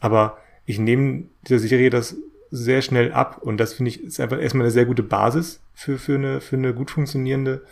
Aber 0.00 0.38
ich 0.66 0.80
nehme 0.80 1.24
dieser 1.46 1.60
Serie 1.60 1.90
das 1.90 2.16
sehr 2.50 2.82
schnell 2.82 3.12
ab 3.12 3.38
und 3.40 3.58
das 3.58 3.74
finde 3.74 3.90
ich 3.90 4.02
ist 4.02 4.20
einfach 4.20 4.40
erstmal 4.40 4.66
eine 4.66 4.72
sehr 4.72 4.84
gute 4.84 5.02
Basis 5.02 5.60
für, 5.72 5.98
für, 5.98 6.16
eine, 6.16 6.40
für 6.40 6.56
eine 6.56 6.74
gut 6.74 6.90
funktionierende 6.90 7.62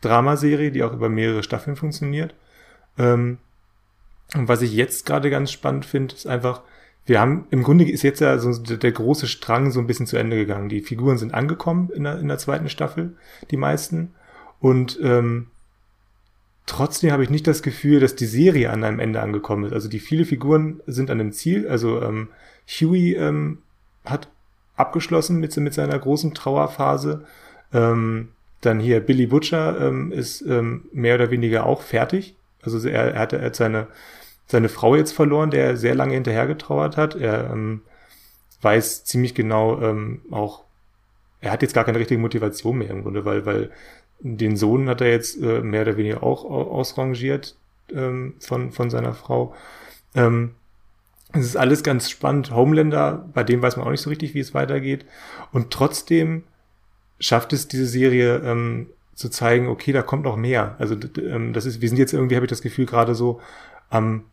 Dramaserie, 0.00 0.70
die 0.70 0.82
auch 0.82 0.92
über 0.92 1.08
mehrere 1.08 1.42
Staffeln 1.42 1.76
funktioniert. 1.76 2.34
Ähm, 2.96 3.38
und 4.34 4.48
was 4.48 4.62
ich 4.62 4.72
jetzt 4.72 5.04
gerade 5.04 5.30
ganz 5.30 5.52
spannend 5.52 5.84
finde, 5.84 6.14
ist 6.14 6.26
einfach, 6.26 6.62
wir 7.06 7.20
haben, 7.20 7.46
im 7.50 7.62
Grunde 7.62 7.88
ist 7.88 8.02
jetzt 8.02 8.20
ja 8.20 8.38
so 8.38 8.52
der, 8.52 8.92
große 8.92 9.28
Strang 9.28 9.70
so 9.70 9.78
ein 9.78 9.86
bisschen 9.86 10.06
zu 10.06 10.16
Ende 10.16 10.36
gegangen. 10.36 10.68
Die 10.68 10.80
Figuren 10.80 11.18
sind 11.18 11.34
angekommen 11.34 11.90
in 11.94 12.02
der, 12.04 12.18
in 12.18 12.26
der 12.26 12.38
zweiten 12.38 12.68
Staffel, 12.68 13.14
die 13.50 13.56
meisten. 13.56 14.12
Und 14.60 14.98
ähm, 15.00 15.46
trotzdem 16.66 17.12
habe 17.12 17.22
ich 17.22 17.30
nicht 17.30 17.46
das 17.46 17.62
Gefühl, 17.62 18.00
dass 18.00 18.16
die 18.16 18.26
Serie 18.26 18.70
an 18.70 18.82
einem 18.82 18.98
Ende 18.98 19.20
angekommen 19.20 19.64
ist. 19.64 19.72
Also 19.72 19.88
die 19.88 20.00
viele 20.00 20.24
Figuren 20.24 20.80
sind 20.86 21.10
an 21.10 21.20
einem 21.20 21.32
Ziel. 21.32 21.68
Also 21.68 22.02
ähm, 22.02 22.28
Huey 22.68 23.14
ähm, 23.14 23.58
hat 24.04 24.28
abgeschlossen 24.74 25.38
mit, 25.38 25.56
mit 25.56 25.74
seiner 25.74 25.98
großen 25.98 26.34
Trauerphase. 26.34 27.24
Ähm, 27.72 28.30
dann 28.62 28.80
hier 28.80 28.98
Billy 28.98 29.26
Butcher 29.26 29.80
ähm, 29.80 30.10
ist 30.10 30.42
ähm, 30.42 30.86
mehr 30.92 31.14
oder 31.14 31.30
weniger 31.30 31.66
auch 31.66 31.82
fertig. 31.82 32.34
Also 32.62 32.88
er, 32.88 33.14
er, 33.14 33.20
hat, 33.20 33.32
er 33.32 33.44
hat 33.44 33.54
seine 33.54 33.86
seine 34.46 34.68
Frau 34.68 34.94
jetzt 34.94 35.12
verloren, 35.12 35.50
der 35.50 35.64
er 35.64 35.76
sehr 35.76 35.94
lange 35.94 36.14
hinterhergetrauert 36.14 36.96
hat. 36.96 37.14
Er 37.16 37.50
ähm, 37.50 37.82
weiß 38.62 39.04
ziemlich 39.04 39.34
genau 39.34 39.80
ähm, 39.82 40.22
auch, 40.30 40.64
er 41.40 41.52
hat 41.52 41.62
jetzt 41.62 41.74
gar 41.74 41.84
keine 41.84 41.98
richtige 41.98 42.20
Motivation 42.20 42.78
mehr 42.78 42.90
im 42.90 43.02
Grunde, 43.02 43.24
weil, 43.24 43.44
weil 43.44 43.70
den 44.20 44.56
Sohn 44.56 44.88
hat 44.88 45.00
er 45.00 45.10
jetzt 45.10 45.40
äh, 45.40 45.60
mehr 45.60 45.82
oder 45.82 45.96
weniger 45.96 46.22
auch 46.22 46.44
ausrangiert 46.44 47.56
ähm, 47.92 48.34
von, 48.40 48.72
von 48.72 48.90
seiner 48.90 49.14
Frau. 49.14 49.54
Ähm, 50.14 50.54
es 51.32 51.44
ist 51.44 51.56
alles 51.56 51.82
ganz 51.82 52.08
spannend. 52.08 52.50
Homelander, 52.50 53.28
bei 53.34 53.44
dem 53.44 53.60
weiß 53.60 53.76
man 53.76 53.86
auch 53.86 53.90
nicht 53.90 54.00
so 54.00 54.10
richtig, 54.10 54.34
wie 54.34 54.40
es 54.40 54.54
weitergeht. 54.54 55.04
Und 55.52 55.70
trotzdem 55.70 56.44
schafft 57.20 57.52
es 57.52 57.68
diese 57.68 57.86
Serie 57.86 58.38
ähm, 58.44 58.88
zu 59.14 59.28
zeigen, 59.28 59.68
okay, 59.68 59.92
da 59.92 60.02
kommt 60.02 60.24
noch 60.24 60.36
mehr. 60.36 60.76
Also 60.78 60.96
ähm, 61.18 61.52
das 61.52 61.66
ist, 61.66 61.80
wir 61.80 61.88
sind 61.88 61.98
jetzt 61.98 62.12
irgendwie, 62.12 62.36
habe 62.36 62.46
ich 62.46 62.50
das 62.50 62.62
Gefühl, 62.62 62.86
gerade 62.86 63.14
so 63.14 63.40
am, 63.90 64.24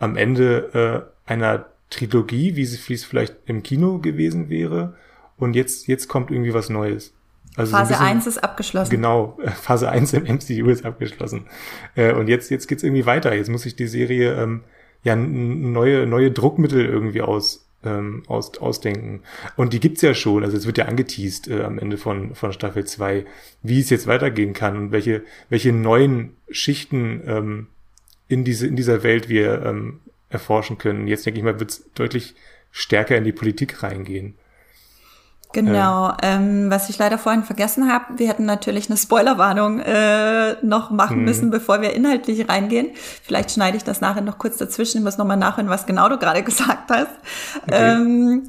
am 0.00 0.16
Ende 0.16 1.06
äh, 1.26 1.30
einer 1.30 1.66
Trilogie, 1.90 2.56
wie 2.56 2.62
es, 2.62 2.88
wie 2.88 2.94
es 2.94 3.04
vielleicht 3.04 3.36
im 3.46 3.62
Kino 3.62 3.98
gewesen 3.98 4.48
wäre. 4.48 4.94
Und 5.36 5.54
jetzt, 5.54 5.86
jetzt 5.86 6.08
kommt 6.08 6.30
irgendwie 6.30 6.54
was 6.54 6.68
Neues. 6.70 7.14
Also 7.56 7.72
Phase 7.72 7.94
so 7.94 8.00
1 8.00 8.26
ist 8.26 8.38
abgeschlossen. 8.38 8.90
Genau, 8.90 9.38
Phase 9.62 9.90
1 9.90 10.12
im 10.14 10.24
MCU 10.24 10.70
ist 10.70 10.84
abgeschlossen. 10.84 11.46
Äh, 11.94 12.12
und 12.14 12.28
jetzt, 12.28 12.50
jetzt 12.50 12.66
geht's 12.66 12.82
irgendwie 12.82 13.06
weiter. 13.06 13.34
Jetzt 13.34 13.50
muss 13.50 13.62
sich 13.62 13.76
die 13.76 13.88
Serie 13.88 14.34
ähm, 14.40 14.62
ja 15.02 15.16
neue, 15.16 16.06
neue 16.06 16.30
Druckmittel 16.30 16.84
irgendwie 16.84 17.22
aus, 17.22 17.66
ähm, 17.84 18.22
aus, 18.28 18.56
ausdenken. 18.58 19.22
Und 19.56 19.72
die 19.72 19.80
gibt's 19.80 20.02
ja 20.02 20.14
schon, 20.14 20.44
also 20.44 20.56
es 20.56 20.66
wird 20.66 20.78
ja 20.78 20.84
angeteased 20.84 21.48
äh, 21.48 21.64
am 21.64 21.78
Ende 21.78 21.96
von, 21.96 22.34
von 22.34 22.52
Staffel 22.52 22.84
2, 22.84 23.24
wie 23.62 23.80
es 23.80 23.90
jetzt 23.90 24.06
weitergehen 24.06 24.52
kann 24.52 24.76
und 24.76 24.92
welche, 24.92 25.22
welche 25.48 25.72
neuen 25.72 26.36
Schichten 26.50 27.22
ähm, 27.26 27.66
in, 28.30 28.44
diese, 28.44 28.66
in 28.66 28.76
dieser 28.76 29.02
Welt 29.02 29.28
wir 29.28 29.62
ähm, 29.66 30.00
erforschen 30.28 30.78
können. 30.78 31.08
Jetzt 31.08 31.26
denke 31.26 31.38
ich 31.38 31.44
mal, 31.44 31.58
wird's 31.58 31.84
deutlich 31.94 32.36
stärker 32.70 33.16
in 33.16 33.24
die 33.24 33.32
Politik 33.32 33.82
reingehen. 33.82 34.36
Genau, 35.52 36.12
ähm, 36.22 36.64
ähm, 36.64 36.70
was 36.70 36.88
ich 36.88 36.98
leider 36.98 37.18
vorhin 37.18 37.42
vergessen 37.42 37.92
habe, 37.92 38.18
wir 38.18 38.28
hätten 38.28 38.44
natürlich 38.44 38.88
eine 38.88 38.96
Spoilerwarnung 38.96 39.80
äh, 39.80 40.54
noch 40.62 40.92
machen 40.92 41.16
hm. 41.16 41.24
müssen, 41.24 41.50
bevor 41.50 41.82
wir 41.82 41.92
inhaltlich 41.92 42.48
reingehen. 42.48 42.90
Vielleicht 42.94 43.50
schneide 43.50 43.76
ich 43.76 43.82
das 43.82 44.00
nachher 44.00 44.22
noch 44.22 44.38
kurz 44.38 44.58
dazwischen, 44.58 44.98
ich 44.98 45.04
muss 45.04 45.18
nochmal 45.18 45.36
nachhören, 45.36 45.68
was 45.68 45.86
genau 45.86 46.08
du 46.08 46.18
gerade 46.18 46.42
gesagt 46.44 46.88
hast. 46.88 47.10
Okay. 47.66 47.94
Ähm, 47.94 48.44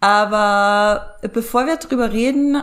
aber 0.00 1.14
bevor 1.32 1.66
wir 1.66 1.76
drüber 1.76 2.12
reden, 2.12 2.60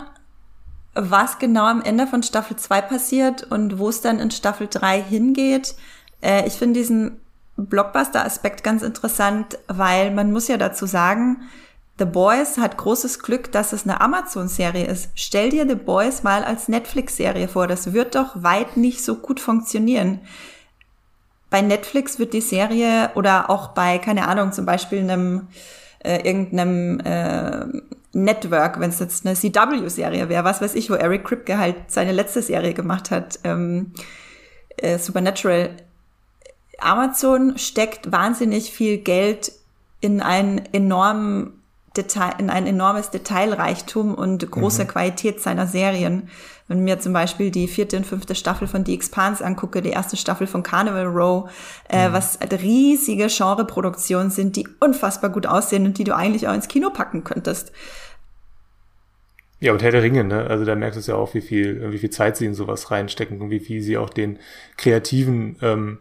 was 0.93 1.39
genau 1.39 1.65
am 1.65 1.81
Ende 1.81 2.07
von 2.07 2.23
Staffel 2.23 2.57
2 2.57 2.81
passiert 2.81 3.43
und 3.49 3.79
wo 3.79 3.87
es 3.87 4.01
dann 4.01 4.19
in 4.19 4.31
Staffel 4.31 4.67
3 4.69 5.01
hingeht, 5.01 5.75
äh, 6.21 6.47
ich 6.47 6.53
finde 6.53 6.79
diesen 6.79 7.19
Blockbuster-Aspekt 7.57 8.63
ganz 8.63 8.81
interessant, 8.81 9.57
weil 9.67 10.11
man 10.11 10.31
muss 10.31 10.47
ja 10.47 10.57
dazu 10.57 10.85
sagen, 10.85 11.41
The 11.99 12.05
Boys 12.05 12.57
hat 12.57 12.77
großes 12.77 13.19
Glück, 13.19 13.51
dass 13.51 13.73
es 13.73 13.83
eine 13.83 14.01
Amazon-Serie 14.01 14.85
ist. 14.85 15.09
Stell 15.13 15.51
dir 15.51 15.67
The 15.67 15.75
Boys 15.75 16.23
mal 16.23 16.43
als 16.43 16.67
Netflix-Serie 16.67 17.47
vor. 17.47 17.67
Das 17.67 17.93
wird 17.93 18.15
doch 18.15 18.41
weit 18.41 18.77
nicht 18.77 19.03
so 19.03 19.15
gut 19.15 19.39
funktionieren. 19.39 20.19
Bei 21.51 21.61
Netflix 21.61 22.17
wird 22.17 22.33
die 22.33 22.41
Serie 22.41 23.11
oder 23.15 23.49
auch 23.49 23.69
bei, 23.69 23.99
keine 23.99 24.27
Ahnung, 24.27 24.51
zum 24.51 24.65
Beispiel 24.65 24.99
einem 24.99 25.49
äh, 26.03 26.27
irgendeinem 26.27 26.99
äh, 27.01 27.65
Network, 28.13 28.79
wenn 28.79 28.89
es 28.89 28.99
jetzt 28.99 29.25
eine 29.25 29.35
CW-Serie 29.35 30.27
wäre, 30.29 30.43
was 30.43 30.61
weiß 30.61 30.75
ich, 30.75 30.89
wo 30.89 30.95
Eric 30.95 31.23
Kripke 31.25 31.57
halt 31.57 31.75
seine 31.87 32.11
letzte 32.13 32.41
Serie 32.41 32.73
gemacht 32.73 33.11
hat, 33.11 33.39
ähm, 33.43 33.93
äh, 34.77 34.97
Supernatural. 34.97 35.77
Amazon 36.83 37.57
steckt 37.57 38.11
wahnsinnig 38.11 38.71
viel 38.71 38.97
Geld 38.97 39.51
in 39.99 40.21
einen 40.21 40.61
enormen 40.73 41.61
Detail, 41.95 42.33
in 42.37 42.49
ein 42.49 42.67
enormes 42.67 43.09
Detailreichtum 43.09 44.15
und 44.15 44.49
große 44.49 44.83
mhm. 44.83 44.87
Qualität 44.87 45.41
seiner 45.41 45.67
Serien. 45.67 46.29
Wenn 46.67 46.85
mir 46.85 46.99
zum 46.99 47.11
Beispiel 47.11 47.51
die 47.51 47.67
vierte 47.67 47.97
und 47.97 48.05
fünfte 48.05 48.33
Staffel 48.33 48.65
von 48.67 48.85
The 48.85 48.93
Expanse 48.93 49.43
angucke, 49.43 49.81
die 49.81 49.89
erste 49.89 50.15
Staffel 50.15 50.47
von 50.47 50.63
Carnival 50.63 51.07
Row, 51.07 51.49
äh, 51.89 52.07
mhm. 52.07 52.13
was 52.13 52.39
riesige 52.61 53.27
Genreproduktionen 53.27 54.31
sind, 54.31 54.55
die 54.55 54.67
unfassbar 54.79 55.31
gut 55.31 55.45
aussehen 55.45 55.85
und 55.85 55.97
die 55.97 56.05
du 56.05 56.15
eigentlich 56.15 56.47
auch 56.47 56.53
ins 56.53 56.69
Kino 56.69 56.89
packen 56.91 57.25
könntest. 57.25 57.73
Ja, 59.59 59.73
und 59.73 59.83
Herr 59.83 59.91
der 59.91 60.01
Ringe, 60.01 60.23
ne? 60.23 60.47
Also 60.47 60.65
da 60.65 60.75
merkst 60.75 61.07
du 61.07 61.11
ja 61.11 61.17
auch, 61.17 61.33
wie 61.33 61.41
viel, 61.41 61.91
wie 61.91 61.99
viel 61.99 62.09
Zeit 62.09 62.37
sie 62.37 62.45
in 62.45 62.55
sowas 62.55 62.89
reinstecken 62.89 63.41
und 63.41 63.51
wie 63.51 63.59
viel 63.59 63.81
sie 63.81 63.97
auch 63.97 64.09
den 64.09 64.39
Kreativen 64.77 65.57
ähm, 65.61 65.99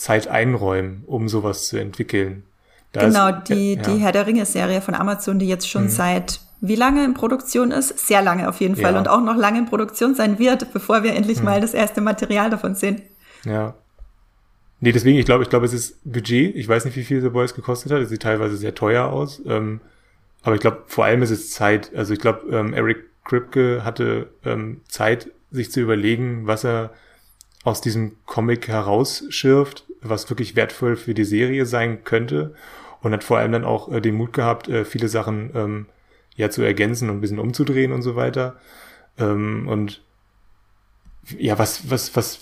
Zeit 0.00 0.28
einräumen, 0.28 1.04
um 1.06 1.28
sowas 1.28 1.68
zu 1.68 1.76
entwickeln. 1.76 2.44
Da 2.92 3.06
genau, 3.06 3.28
ist, 3.28 3.48
die, 3.48 3.74
ja. 3.74 3.82
die 3.82 3.98
Herr 3.98 4.12
der 4.12 4.26
Ringe-Serie 4.26 4.80
von 4.80 4.94
Amazon, 4.94 5.38
die 5.38 5.46
jetzt 5.46 5.68
schon 5.68 5.84
mhm. 5.84 5.90
seit 5.90 6.40
wie 6.62 6.74
lange 6.74 7.04
in 7.04 7.14
Produktion 7.14 7.70
ist? 7.70 8.06
Sehr 8.06 8.20
lange 8.20 8.48
auf 8.48 8.60
jeden 8.60 8.76
Fall 8.76 8.92
ja. 8.92 8.98
und 8.98 9.08
auch 9.08 9.22
noch 9.22 9.36
lange 9.36 9.58
in 9.58 9.66
Produktion 9.66 10.14
sein 10.14 10.38
wird, 10.38 10.72
bevor 10.72 11.02
wir 11.02 11.14
endlich 11.14 11.38
mhm. 11.38 11.44
mal 11.44 11.60
das 11.60 11.72
erste 11.72 12.00
Material 12.00 12.50
davon 12.50 12.74
sehen. 12.74 13.02
Ja. 13.44 13.74
Nee, 14.80 14.92
deswegen, 14.92 15.18
ich 15.18 15.26
glaube, 15.26 15.44
ich 15.44 15.50
glaube, 15.50 15.66
es 15.66 15.72
ist 15.72 15.98
Budget. 16.04 16.54
Ich 16.56 16.66
weiß 16.66 16.84
nicht, 16.86 16.96
wie 16.96 17.04
viel 17.04 17.20
The 17.20 17.28
Boys 17.28 17.54
gekostet 17.54 17.92
hat. 17.92 18.00
Es 18.00 18.08
sieht 18.08 18.22
teilweise 18.22 18.56
sehr 18.56 18.74
teuer 18.74 19.06
aus. 19.06 19.40
Ähm, 19.46 19.80
aber 20.42 20.54
ich 20.54 20.60
glaube, 20.60 20.84
vor 20.86 21.04
allem 21.04 21.22
ist 21.22 21.30
es 21.30 21.50
Zeit. 21.50 21.94
Also 21.94 22.14
ich 22.14 22.20
glaube, 22.20 22.46
ähm, 22.50 22.72
Eric 22.72 23.04
Kripke 23.24 23.84
hatte 23.84 24.28
ähm, 24.44 24.80
Zeit, 24.88 25.30
sich 25.50 25.70
zu 25.70 25.80
überlegen, 25.80 26.46
was 26.46 26.64
er 26.64 26.90
aus 27.64 27.80
diesem 27.80 28.16
Comic 28.26 28.68
herausschirft, 28.68 29.84
was 30.00 30.28
wirklich 30.30 30.56
wertvoll 30.56 30.96
für 30.96 31.14
die 31.14 31.24
Serie 31.24 31.66
sein 31.66 32.04
könnte 32.04 32.54
und 33.02 33.12
hat 33.12 33.24
vor 33.24 33.38
allem 33.38 33.52
dann 33.52 33.64
auch 33.64 33.90
äh, 33.92 34.00
den 34.00 34.14
Mut 34.14 34.32
gehabt, 34.32 34.68
äh, 34.68 34.84
viele 34.84 35.08
Sachen 35.08 35.50
ähm, 35.54 35.86
ja 36.36 36.50
zu 36.50 36.62
ergänzen 36.62 37.10
und 37.10 37.18
ein 37.18 37.20
bisschen 37.20 37.38
umzudrehen 37.38 37.92
und 37.92 38.02
so 38.02 38.16
weiter. 38.16 38.56
Ähm, 39.18 39.68
und 39.68 40.02
ja, 41.38 41.58
was, 41.58 41.90
was, 41.90 42.16
was 42.16 42.40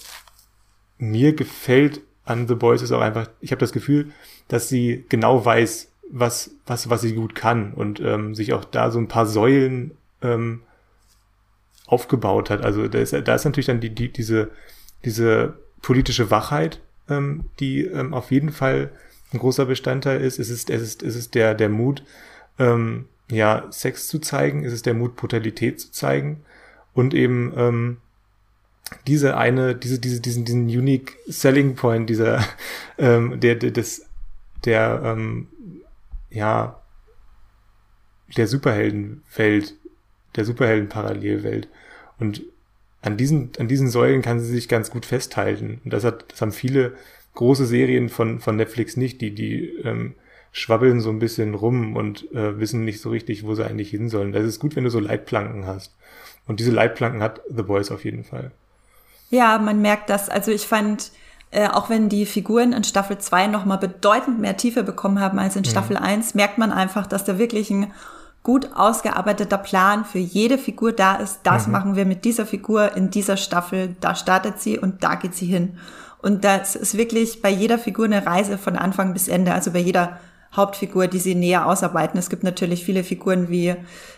mir 0.99 1.35
gefällt 1.35 2.01
an 2.25 2.47
The 2.47 2.55
Boys 2.55 2.83
ist 2.83 2.93
auch 2.93 3.01
einfach, 3.01 3.29
ich 3.41 3.51
habe 3.51 3.61
das 3.61 3.73
Gefühl, 3.73 4.13
dass 4.49 4.69
sie 4.69 5.05
genau 5.09 5.45
weiß, 5.45 5.91
was, 6.11 6.53
was, 6.67 6.91
was 6.91 7.01
sie 7.03 7.15
gut 7.15 7.35
kann 7.35 7.75
und 7.75 8.01
ähm, 8.01 8.35
sich 8.35 8.53
auch 8.53 8.65
da 8.65 8.91
so 8.91 8.99
ein 8.99 9.09
paar 9.09 9.27
Säulen 9.27 9.93
ähm, 10.23 10.63
aufgebaut 11.87 12.51
hat. 12.51 12.63
Also 12.63 12.89
da 12.89 12.99
ist, 12.99 13.13
da 13.13 13.35
ist 13.35 13.45
natürlich 13.45 13.67
dann 13.67 13.81
die, 13.81 13.91
die, 13.91 14.13
diese, 14.13 14.51
diese 15.05 15.59
politische 15.83 16.31
Wachheit, 16.31 16.81
ähm, 17.09 17.45
die 17.61 17.85
ähm, 17.85 18.15
auf 18.15 18.31
jeden 18.31 18.51
Fall 18.51 18.91
ein 19.33 19.39
großer 19.39 19.67
Bestandteil 19.67 20.21
ist. 20.21 20.39
Es 20.39 20.51
ist, 20.51 20.71
es 20.71 20.83
ist, 20.83 21.03
es 21.03 21.17
ist 21.17 21.35
der, 21.35 21.55
der 21.55 21.69
Mut, 21.69 22.03
ähm, 22.59 23.07
ja, 23.31 23.67
Sex 23.71 24.09
zu 24.09 24.19
zeigen, 24.19 24.65
es 24.65 24.73
ist 24.73 24.87
der 24.87 24.95
Mut, 24.95 25.17
Brutalität 25.17 25.81
zu 25.81 25.93
zeigen 25.93 26.43
und 26.95 27.15
eben 27.15 27.53
ähm, 27.57 27.97
diese 29.07 29.37
eine, 29.37 29.75
diese, 29.75 29.99
diese, 29.99 30.21
diesen, 30.21 30.45
diesen 30.45 30.67
unique 30.67 31.17
selling 31.27 31.75
point 31.75 32.09
dieser, 32.09 32.45
ähm, 32.99 33.39
der, 33.41 33.55
der, 33.55 33.71
des, 33.71 34.07
der, 34.65 35.03
ähm, 35.05 35.49
ja, 36.31 36.81
der 38.37 38.47
Superheldenwelt, 38.47 39.75
der 40.37 40.45
Superheldenparallelwelt. 40.45 41.69
Und 42.19 42.43
an 43.03 43.17
diesen, 43.17 43.53
an 43.59 43.69
diesen 43.69 43.89
Säulen 43.89 44.23
kann 44.23 44.41
sie 44.41 44.47
sich 44.47 44.69
ganz 44.69 44.91
gut 44.91 45.07
festhalten. 45.07 45.81
Und 45.85 45.93
das 45.93 46.05
hat, 46.05 46.33
das 46.33 46.41
haben 46.41 46.53
viele 46.53 46.95
große 47.35 47.67
Serien 47.67 48.09
von, 48.09 48.41
von 48.41 48.57
Netflix 48.57 48.97
nicht, 48.97 49.21
die, 49.21 49.35
die 49.35 49.69
ähm, 49.85 50.15
schwabbeln 50.51 51.01
so 51.01 51.11
ein 51.11 51.21
bisschen 51.21 51.55
rum 51.55 51.95
und 51.95 52.31
äh, 52.33 52.59
wissen 52.59 52.85
nicht 52.85 53.01
so 53.01 53.11
richtig, 53.11 53.47
wo 53.47 53.55
sie 53.55 53.65
eigentlich 53.65 53.91
hin 53.91 54.09
sollen. 54.09 54.33
Das 54.33 54.45
ist 54.45 54.59
gut, 54.59 54.75
wenn 54.75 54.85
du 54.85 54.91
so 54.91 54.99
Leitplanken 54.99 55.67
hast. 55.67 55.95
Und 56.47 56.61
diese 56.61 56.73
Leitplanken 56.73 57.23
hat 57.23 57.41
The 57.49 57.63
Boys 57.63 57.91
auf 57.91 58.05
jeden 58.05 58.25
Fall. 58.25 58.51
Ja, 59.31 59.59
man 59.59 59.81
merkt 59.83 60.11
das. 60.11 60.29
Also 60.29 60.51
ich 60.51 60.67
fand, 60.67 61.13
äh, 61.51 61.69
auch 61.69 61.91
wenn 61.91 62.09
die 62.09 62.27
Figuren 62.27 62.73
in 62.73 62.83
Staffel 62.83 63.19
2 63.19 63.47
nochmal 63.47 63.79
bedeutend 63.79 64.41
mehr 64.41 64.57
Tiefe 64.57 64.83
bekommen 64.83 65.21
haben 65.21 65.39
als 65.39 65.55
in 65.55 65.63
mhm. 65.63 65.67
Staffel 65.67 65.97
mhm. 65.97 66.03
1, 66.03 66.35
merkt 66.35 66.59
man 66.59 66.73
einfach, 66.73 67.07
dass 67.07 67.25
da 67.25 67.39
wirklich 67.39 67.71
ein 67.71 67.93
gut 68.43 68.71
ausgearbeiteter 68.75 69.59
Plan 69.59 70.05
für 70.05 70.19
jede 70.19 70.59
Figur 70.59 70.93
da 70.93 71.17
ist. 71.17 71.41
Das 71.43 71.67
mhm. 71.67 71.73
machen 71.73 71.97
wir 71.97 72.07
mit 72.07 72.25
dieser 72.25 72.47
Figur 72.47 72.97
in 72.97 73.11
dieser 73.11 73.37
Staffel. 73.37 73.97
Da 74.01 74.15
startet 74.15 74.61
sie 74.61 74.79
und 74.79 75.05
da 75.05 75.17
geht 75.17 75.35
sie 75.35 75.47
hin. 75.47 75.79
Und 76.21 76.45
das 76.45 76.75
ist 76.75 76.97
wirklich 76.97 77.43
bei 77.43 77.51
jeder 77.51 77.79
Figur 77.79 78.07
eine 78.07 78.27
Reise 78.27 78.59
von 78.59 78.77
Anfang 78.77 79.13
bis 79.13 79.29
Ende, 79.29 79.53
also 79.53 79.71
bei 79.71 79.79
jeder 79.79 80.19
Hauptfigur, 80.57 81.07
die 81.07 81.19
sie 81.19 81.35
näher 81.35 81.67
ausarbeiten. 81.67 82.19
Es 82.19 82.31
gibt 82.31 82.43
natürlich 82.43 82.85
viele 82.85 83.05
Figuren 83.05 83.51
wie 83.51 83.77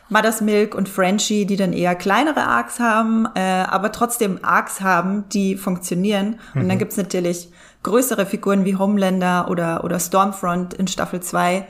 Mother's 0.08 0.40
Milk 0.40 0.74
und 0.74 0.88
Frenchie, 0.88 1.44
die 1.44 1.56
dann 1.56 1.72
eher 1.72 1.94
kleinere 1.94 2.44
Arcs 2.44 2.78
haben, 2.78 3.26
äh, 3.34 3.40
aber 3.40 3.90
trotzdem 3.92 4.38
Arcs 4.42 4.80
haben, 4.80 5.28
die 5.30 5.56
funktionieren. 5.56 6.38
Mhm. 6.54 6.62
Und 6.62 6.68
dann 6.68 6.76
mhm. 6.76 6.78
gibt's 6.78 6.96
natürlich 6.96 7.50
größere 7.82 8.26
Figuren 8.26 8.64
wie 8.64 8.76
Homelander 8.76 9.50
oder, 9.50 9.84
oder 9.84 9.98
Stormfront 9.98 10.74
in 10.74 10.86
Staffel 10.86 11.20
2, 11.20 11.66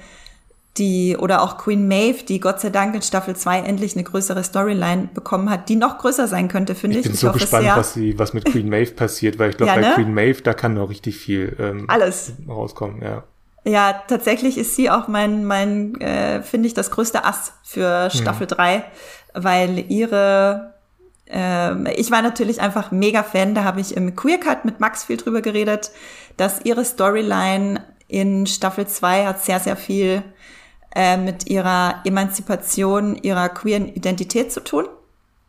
die, 0.79 1.17
oder 1.17 1.43
auch 1.43 1.59
Queen 1.59 1.89
Maeve, 1.89 2.23
die 2.25 2.39
Gott 2.39 2.61
sei 2.61 2.71
Dank 2.71 2.95
in 2.95 3.03
Staffel 3.03 3.35
2 3.35 3.61
endlich 3.61 3.95
eine 3.95 4.05
größere 4.05 4.45
Storyline 4.45 5.09
bekommen 5.13 5.51
hat, 5.51 5.69
die 5.69 5.77
noch 5.77 5.99
größer 5.99 6.29
sein 6.29 6.49
könnte, 6.49 6.75
finde 6.75 6.99
ich. 6.99 7.07
Ich 7.07 7.11
bin 7.11 7.15
ich 7.15 7.21
so 7.21 7.33
gespannt, 7.33 7.69
was, 7.75 7.95
sie, 7.95 8.19
was 8.19 8.33
mit 8.33 8.45
Queen 8.45 8.69
Maeve 8.69 8.93
passiert, 8.93 9.39
weil 9.39 9.51
ich 9.51 9.57
glaube, 9.57 9.73
ja, 9.73 9.81
bei 9.81 9.89
ne? 9.89 9.95
Queen 9.95 10.15
Maeve, 10.15 10.43
da 10.43 10.55
kann 10.55 10.75
noch 10.75 10.89
richtig 10.89 11.19
viel 11.19 11.57
ähm, 11.59 11.85
Alles. 11.89 12.33
rauskommen, 12.49 13.03
ja. 13.03 13.25
Ja, 13.65 14.03
tatsächlich 14.09 14.57
ist 14.57 14.77
sie 14.77 14.89
auch 14.91 15.07
mein, 15.07 15.45
mein 15.45 16.01
äh, 16.01 16.43
finde 16.43 16.67
ich, 16.69 16.75
das 16.75 16.91
größte 16.91 17.25
Ass 17.25 17.53
für 17.63 18.09
Staffel 18.11 18.49
hm. 18.49 18.57
3, 18.57 18.85
weil 19.35 19.85
ihre 19.89 20.75
äh, 21.31 21.93
ich 21.95 22.11
war 22.11 22.23
natürlich 22.23 22.61
einfach 22.61 22.91
mega 22.91 23.23
Fan, 23.23 23.55
da 23.55 23.65
habe 23.65 23.81
ich 23.81 23.97
im 23.97 24.17
Queer 24.17 24.39
Cut 24.39 24.65
mit 24.65 24.81
Max 24.81 25.05
viel 25.05 25.17
drüber 25.17 25.43
geredet, 25.43 25.91
dass 26.37 26.65
ihre 26.65 26.85
Storyline 26.85 27.85
in 28.09 28.47
Staffel 28.47 28.87
2 28.87 29.27
hat 29.27 29.45
sehr, 29.45 29.61
sehr 29.61 29.77
viel 29.77 30.23
äh, 30.95 31.17
mit 31.17 31.49
ihrer 31.49 32.03
Emanzipation, 32.05 33.17
ihrer 33.17 33.49
queeren 33.49 33.89
Identität 33.89 34.53
zu 34.53 34.61
tun. 34.61 34.87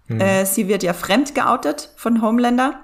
Mhm. 0.08 0.22
Äh, 0.22 0.46
sie 0.46 0.68
wird 0.68 0.84
ja 0.84 0.94
fremd 0.94 1.36
geoutet 1.36 1.89
von 1.96 2.22
Homelander 2.22 2.80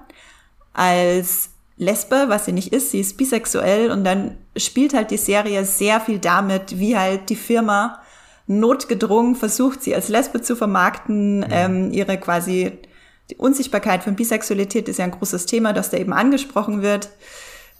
als 0.72 1.50
Lesbe, 1.76 2.24
was 2.28 2.44
sie 2.44 2.52
nicht 2.52 2.72
ist. 2.72 2.90
Sie 2.90 3.00
ist 3.00 3.16
bisexuell 3.16 3.90
und 3.90 4.04
dann 4.04 4.36
spielt 4.56 4.94
halt 4.94 5.10
die 5.10 5.16
Serie 5.16 5.64
sehr 5.64 6.00
viel 6.00 6.18
damit, 6.18 6.78
wie 6.78 6.96
halt 6.96 7.30
die 7.30 7.36
Firma 7.36 8.00
notgedrungen 8.46 9.36
versucht, 9.36 9.82
sie 9.82 9.94
als 9.94 10.08
Lesbe 10.08 10.40
zu 10.40 10.56
vermarkten, 10.56 11.40
mhm. 11.40 11.46
ähm, 11.50 11.92
ihre 11.92 12.18
quasi 12.18 12.78
die 13.30 13.36
Unsichtbarkeit 13.36 14.02
von 14.02 14.16
Bisexualität 14.16 14.88
ist 14.88 14.98
ja 14.98 15.04
ein 15.04 15.10
großes 15.10 15.46
Thema, 15.46 15.72
das 15.72 15.90
da 15.90 15.98
eben 15.98 16.12
angesprochen 16.14 16.82
wird. 16.82 17.10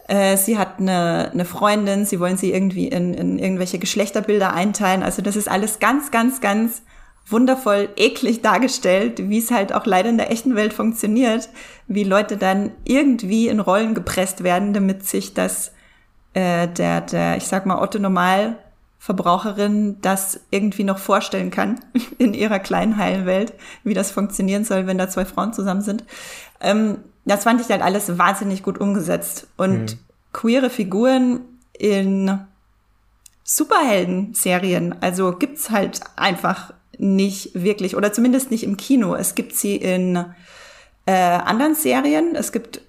Äh, 0.09 0.37
sie 0.37 0.57
hat 0.57 0.79
eine, 0.79 1.29
eine 1.31 1.45
Freundin, 1.45 2.03
sie 2.03 2.19
wollen 2.19 2.35
sie 2.35 2.51
irgendwie 2.51 2.87
in, 2.87 3.13
in 3.13 3.37
irgendwelche 3.37 3.77
Geschlechterbilder 3.77 4.53
einteilen. 4.53 5.03
Also 5.03 5.21
das 5.21 5.35
ist 5.35 5.47
alles 5.47 5.77
ganz, 5.77 6.09
ganz, 6.09 6.41
ganz 6.41 6.81
wundervoll 7.27 7.89
eklig 7.95 8.41
dargestellt, 8.41 9.29
wie 9.29 9.37
es 9.37 9.51
halt 9.51 9.71
auch 9.71 9.85
leider 9.85 10.09
in 10.09 10.17
der 10.17 10.31
echten 10.31 10.55
Welt 10.55 10.73
funktioniert, 10.73 11.49
wie 11.87 12.03
Leute 12.03 12.37
dann 12.37 12.71
irgendwie 12.85 13.49
in 13.49 13.59
Rollen 13.59 13.93
gepresst 13.93 14.43
werden, 14.43 14.73
damit 14.73 15.05
sich 15.05 15.35
das 15.35 15.73
äh, 16.33 16.67
der, 16.67 17.01
der, 17.01 17.37
ich 17.37 17.45
sag 17.45 17.67
mal, 17.67 17.79
Otto 17.79 17.99
Normal 17.99 18.57
Verbraucherin 18.97 20.01
das 20.01 20.41
irgendwie 20.49 20.83
noch 20.83 20.97
vorstellen 20.97 21.51
kann 21.51 21.79
in 22.17 22.33
ihrer 22.33 22.57
kleinen 22.57 22.97
heilen 22.97 23.27
Welt, 23.27 23.53
wie 23.83 23.93
das 23.93 24.09
funktionieren 24.09 24.65
soll, 24.65 24.87
wenn 24.87 24.97
da 24.97 25.07
zwei 25.07 25.23
Frauen 25.23 25.53
zusammen 25.53 25.81
sind. 25.81 26.03
Ähm, 26.59 26.97
das 27.29 27.43
fand 27.43 27.61
ich 27.61 27.69
halt 27.69 27.81
alles 27.81 28.17
wahnsinnig 28.17 28.63
gut 28.63 28.79
umgesetzt. 28.79 29.47
Und 29.57 29.93
mhm. 29.93 29.99
queere 30.33 30.69
Figuren 30.69 31.41
in 31.73 32.39
Superhelden-Serien, 33.43 34.95
also 35.01 35.31
gibt's 35.33 35.69
halt 35.69 36.01
einfach 36.15 36.73
nicht 36.97 37.51
wirklich, 37.55 37.95
oder 37.95 38.11
zumindest 38.11 38.51
nicht 38.51 38.63
im 38.63 38.77
Kino. 38.77 39.15
Es 39.15 39.33
gibt 39.33 39.55
sie 39.55 39.77
in 39.77 40.17
äh, 41.05 41.11
anderen 41.11 41.73
Serien. 41.73 42.35
Es 42.35 42.51
gibt, 42.51 42.81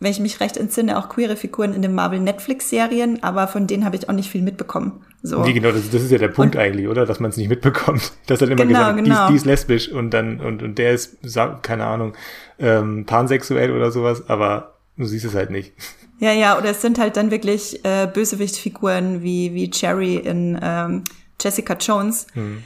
wenn 0.00 0.12
ich 0.12 0.20
mich 0.20 0.40
recht 0.40 0.56
entsinne, 0.56 0.98
auch 0.98 1.08
queere 1.08 1.36
Figuren 1.36 1.74
in 1.74 1.82
den 1.82 1.94
Marvel-Netflix-Serien, 1.94 3.22
aber 3.22 3.48
von 3.48 3.66
denen 3.66 3.84
habe 3.84 3.96
ich 3.96 4.08
auch 4.08 4.14
nicht 4.14 4.30
viel 4.30 4.42
mitbekommen. 4.42 5.04
So. 5.22 5.42
Nee, 5.42 5.52
genau, 5.52 5.72
das, 5.72 5.90
das 5.90 6.02
ist 6.02 6.12
ja 6.12 6.18
der 6.18 6.28
Punkt 6.28 6.54
und, 6.54 6.60
eigentlich, 6.60 6.86
oder? 6.86 7.04
Dass 7.04 7.18
man 7.18 7.30
es 7.30 7.36
nicht 7.36 7.48
mitbekommt. 7.48 8.12
Das 8.26 8.40
hat 8.40 8.48
immer 8.48 8.66
genau, 8.66 8.78
gesagt, 8.78 9.04
genau. 9.04 9.26
Die, 9.26 9.32
die, 9.32 9.36
ist 9.36 9.46
lesbisch 9.46 9.88
und 9.88 10.10
dann, 10.10 10.40
und, 10.40 10.62
und 10.62 10.78
der 10.78 10.92
ist, 10.92 11.18
keine 11.62 11.86
Ahnung, 11.86 12.14
ähm, 12.58 13.04
pansexuell 13.04 13.72
oder 13.72 13.90
sowas, 13.90 14.28
aber 14.28 14.74
du 14.96 15.06
siehst 15.06 15.24
es 15.24 15.34
halt 15.34 15.50
nicht. 15.50 15.72
Ja, 16.20 16.32
ja, 16.32 16.58
oder 16.58 16.70
es 16.70 16.82
sind 16.82 16.98
halt 16.98 17.16
dann 17.16 17.30
wirklich 17.30 17.84
äh, 17.84 18.08
Bösewichtfiguren 18.12 19.22
wie, 19.22 19.54
wie 19.54 19.70
Cherry 19.70 20.16
in 20.16 20.58
ähm, 20.60 21.04
Jessica 21.40 21.74
Jones. 21.74 22.26
Hm. 22.32 22.64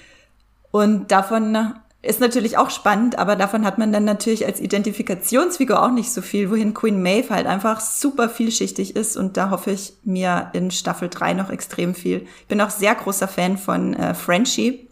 Und 0.70 1.12
davon 1.12 1.74
ist 2.02 2.18
natürlich 2.18 2.58
auch 2.58 2.70
spannend, 2.70 3.16
aber 3.16 3.36
davon 3.36 3.64
hat 3.64 3.78
man 3.78 3.92
dann 3.92 4.04
natürlich 4.04 4.44
als 4.44 4.60
Identifikationsfigur 4.60 5.80
auch 5.80 5.92
nicht 5.92 6.12
so 6.12 6.20
viel, 6.20 6.50
wohin 6.50 6.74
Queen 6.74 7.00
Maeve 7.00 7.30
halt 7.30 7.46
einfach 7.46 7.80
super 7.80 8.28
vielschichtig 8.28 8.96
ist 8.96 9.16
und 9.16 9.36
da 9.36 9.50
hoffe 9.50 9.70
ich 9.70 9.94
mir 10.02 10.50
in 10.52 10.72
Staffel 10.72 11.08
3 11.08 11.34
noch 11.34 11.50
extrem 11.50 11.94
viel. 11.94 12.26
Ich 12.40 12.48
bin 12.48 12.60
auch 12.60 12.70
sehr 12.70 12.96
großer 12.96 13.28
Fan 13.28 13.56
von 13.56 13.94
äh, 13.94 14.14
Frenchie, 14.14 14.88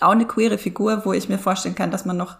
auch 0.00 0.10
eine 0.10 0.26
queere 0.26 0.58
Figur, 0.58 1.06
wo 1.06 1.14
ich 1.14 1.30
mir 1.30 1.38
vorstellen 1.38 1.74
kann, 1.74 1.90
dass 1.90 2.04
man 2.04 2.18
noch 2.18 2.36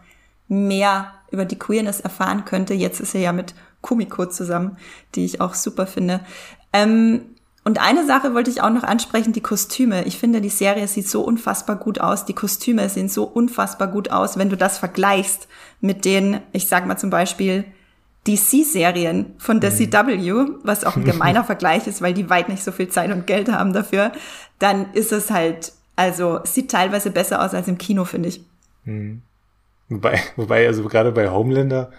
mehr 0.46 1.14
über 1.30 1.46
die 1.46 1.58
Queerness 1.58 2.00
erfahren 2.00 2.44
könnte. 2.44 2.74
Jetzt 2.74 3.00
ist 3.00 3.14
er 3.14 3.22
ja 3.22 3.32
mit 3.32 3.54
Kumiko 3.80 4.26
zusammen, 4.26 4.76
die 5.14 5.24
ich 5.24 5.40
auch 5.40 5.54
super 5.54 5.86
finde. 5.86 6.20
Ähm, 6.74 7.31
und 7.64 7.80
eine 7.80 8.04
Sache 8.06 8.34
wollte 8.34 8.50
ich 8.50 8.60
auch 8.60 8.70
noch 8.70 8.82
ansprechen, 8.82 9.32
die 9.32 9.40
Kostüme. 9.40 10.04
Ich 10.04 10.18
finde, 10.18 10.40
die 10.40 10.48
Serie 10.48 10.88
sieht 10.88 11.08
so 11.08 11.22
unfassbar 11.22 11.76
gut 11.76 12.00
aus. 12.00 12.24
Die 12.24 12.32
Kostüme 12.32 12.88
sehen 12.88 13.08
so 13.08 13.24
unfassbar 13.24 13.86
gut 13.88 14.10
aus, 14.10 14.36
wenn 14.36 14.50
du 14.50 14.56
das 14.56 14.78
vergleichst 14.78 15.46
mit 15.80 16.04
den, 16.04 16.40
ich 16.52 16.66
sag 16.66 16.86
mal 16.86 16.96
zum 16.96 17.10
Beispiel, 17.10 17.64
DC-Serien 18.26 19.34
von 19.38 19.60
der 19.60 19.70
mhm. 19.70 19.90
CW, 19.90 20.46
was 20.64 20.84
auch 20.84 20.96
ein 20.96 21.04
gemeiner 21.12 21.44
Vergleich 21.44 21.86
ist, 21.86 22.02
weil 22.02 22.14
die 22.14 22.30
weit 22.30 22.48
nicht 22.48 22.64
so 22.64 22.72
viel 22.72 22.88
Zeit 22.88 23.12
und 23.12 23.26
Geld 23.26 23.50
haben 23.50 23.72
dafür, 23.72 24.12
dann 24.58 24.92
ist 24.92 25.12
es 25.12 25.30
halt, 25.30 25.72
also 25.94 26.40
sieht 26.44 26.70
teilweise 26.70 27.10
besser 27.10 27.44
aus 27.44 27.54
als 27.54 27.68
im 27.68 27.78
Kino, 27.78 28.04
finde 28.04 28.28
ich. 28.28 28.44
Mhm. 28.84 29.22
Wobei, 29.88 30.20
wobei, 30.36 30.66
also 30.66 30.84
gerade 30.88 31.12
bei 31.12 31.28
Homelander, 31.30 31.92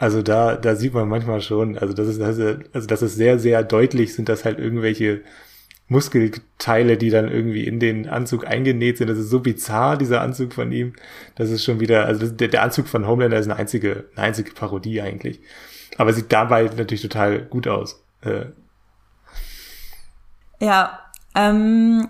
also 0.00 0.22
da, 0.22 0.56
da 0.56 0.76
sieht 0.76 0.94
man 0.94 1.08
manchmal 1.10 1.42
schon, 1.42 1.76
also 1.76 1.92
das 1.92 2.08
ist, 2.08 2.20
das 2.20 2.40
also 2.72 2.86
das 2.86 3.02
ist 3.02 3.16
sehr, 3.16 3.38
sehr 3.38 3.62
deutlich, 3.62 4.14
sind 4.14 4.30
das 4.30 4.46
halt 4.46 4.58
irgendwelche 4.58 5.20
Muskelteile, 5.88 6.96
die 6.96 7.10
dann 7.10 7.30
irgendwie 7.30 7.66
in 7.66 7.78
den 7.80 8.08
Anzug 8.08 8.46
eingenäht 8.46 8.96
sind. 8.96 9.08
Das 9.10 9.18
ist 9.18 9.28
so 9.28 9.40
bizarr, 9.40 9.98
dieser 9.98 10.22
Anzug 10.22 10.54
von 10.54 10.72
ihm. 10.72 10.94
Das 11.34 11.50
ist 11.50 11.62
schon 11.62 11.80
wieder, 11.80 12.06
also 12.06 12.26
der, 12.26 12.48
der 12.48 12.62
Anzug 12.62 12.88
von 12.88 13.06
Homelander 13.06 13.38
ist 13.38 13.44
eine 13.46 13.56
einzige, 13.56 14.06
eine 14.16 14.28
einzige 14.28 14.52
Parodie 14.52 15.02
eigentlich. 15.02 15.38
Aber 15.98 16.14
sieht 16.14 16.32
dabei 16.32 16.62
natürlich 16.62 17.02
total 17.02 17.42
gut 17.42 17.68
aus. 17.68 18.02
Äh. 18.22 18.46
Ja, 20.60 20.98
ähm, 21.34 22.08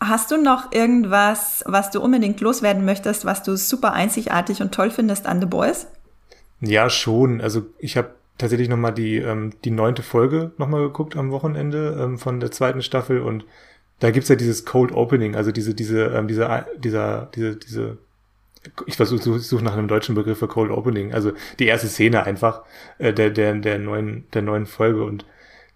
Hast 0.00 0.30
du 0.30 0.36
noch 0.40 0.70
irgendwas, 0.70 1.64
was 1.66 1.90
du 1.90 2.00
unbedingt 2.00 2.40
loswerden 2.40 2.84
möchtest, 2.84 3.24
was 3.24 3.42
du 3.42 3.56
super 3.56 3.94
einzigartig 3.94 4.62
und 4.62 4.72
toll 4.72 4.92
findest 4.92 5.26
an 5.26 5.40
The 5.40 5.46
Boys? 5.46 5.88
Ja, 6.60 6.90
schon. 6.90 7.40
Also 7.40 7.66
ich 7.78 7.96
habe 7.96 8.14
tatsächlich 8.36 8.68
nochmal 8.68 8.94
die, 8.94 9.16
ähm, 9.16 9.52
die 9.64 9.70
neunte 9.70 10.02
Folge 10.02 10.52
nochmal 10.58 10.82
geguckt 10.82 11.16
am 11.16 11.30
Wochenende 11.30 11.98
ähm, 12.00 12.18
von 12.18 12.40
der 12.40 12.50
zweiten 12.50 12.82
Staffel 12.82 13.20
und 13.20 13.44
da 14.00 14.10
gibt's 14.12 14.28
ja 14.28 14.36
dieses 14.36 14.64
Cold 14.64 14.92
Opening, 14.92 15.34
also 15.34 15.50
diese, 15.50 15.74
diese, 15.74 16.06
ähm, 16.06 16.28
dieser, 16.28 16.66
dieser, 16.78 17.30
diese, 17.34 17.56
diese, 17.56 17.98
ich 18.86 18.96
versuche 18.96 19.36
ich 19.36 19.46
suche 19.46 19.64
nach 19.64 19.76
einem 19.76 19.88
deutschen 19.88 20.14
Begriff 20.14 20.38
für 20.38 20.46
Cold 20.46 20.70
Opening, 20.70 21.12
also 21.12 21.32
die 21.58 21.66
erste 21.66 21.88
Szene 21.88 22.24
einfach 22.24 22.62
äh, 22.98 23.12
der, 23.12 23.30
der, 23.30 23.54
der 23.54 23.78
neuen, 23.78 24.26
der 24.34 24.42
neuen 24.42 24.66
Folge 24.66 25.04
und 25.04 25.24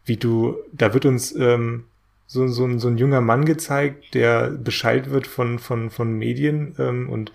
wie 0.04 0.16
du, 0.16 0.56
da 0.72 0.94
wird 0.94 1.04
uns 1.04 1.34
ähm, 1.34 1.84
so, 2.26 2.46
so, 2.48 2.78
so 2.78 2.88
ein 2.88 2.98
junger 2.98 3.20
Mann 3.20 3.44
gezeigt, 3.44 4.14
der 4.14 4.50
Bescheid 4.50 5.10
wird 5.10 5.26
von, 5.26 5.58
von, 5.58 5.90
von 5.90 6.12
Medien 6.16 6.74
ähm, 6.78 7.08
und 7.08 7.32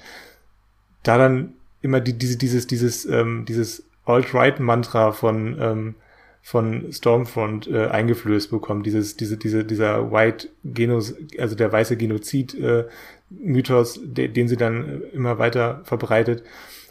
da 1.03 1.17
dann 1.17 1.53
immer 1.81 1.99
die, 1.99 2.13
diese, 2.13 2.37
dieses, 2.37 2.67
dieses, 2.67 3.05
ähm, 3.05 3.45
dieses 3.47 3.83
Alt-Right-Mantra 4.05 5.11
von, 5.11 5.57
ähm, 5.59 5.95
von 6.41 6.91
Stormfront 6.91 7.67
äh, 7.67 7.87
eingeflößt 7.87 8.49
bekommt, 8.49 8.85
dieses, 8.85 9.17
diese, 9.17 9.37
diese, 9.37 9.65
dieser 9.65 10.11
White 10.11 10.49
Genos, 10.63 11.15
also 11.37 11.55
der 11.55 11.71
weiße 11.71 11.97
Genozid 11.97 12.53
äh, 12.55 12.85
Mythos, 13.29 13.99
de, 14.03 14.27
den 14.29 14.47
sie 14.47 14.57
dann 14.57 15.01
immer 15.13 15.39
weiter 15.39 15.81
verbreitet 15.83 16.43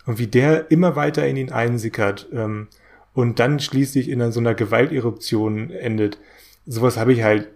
und 0.04 0.18
wie 0.18 0.26
der 0.26 0.70
immer 0.70 0.94
weiter 0.94 1.26
in 1.26 1.36
ihn 1.36 1.50
einsickert 1.50 2.28
ähm, 2.32 2.68
und 3.14 3.38
dann 3.38 3.60
schließlich 3.60 4.10
in 4.10 4.30
so 4.30 4.40
einer 4.40 4.54
Gewalteruption 4.54 5.70
endet. 5.70 6.18
Sowas 6.66 6.98
habe 6.98 7.14
ich 7.14 7.22
halt 7.22 7.48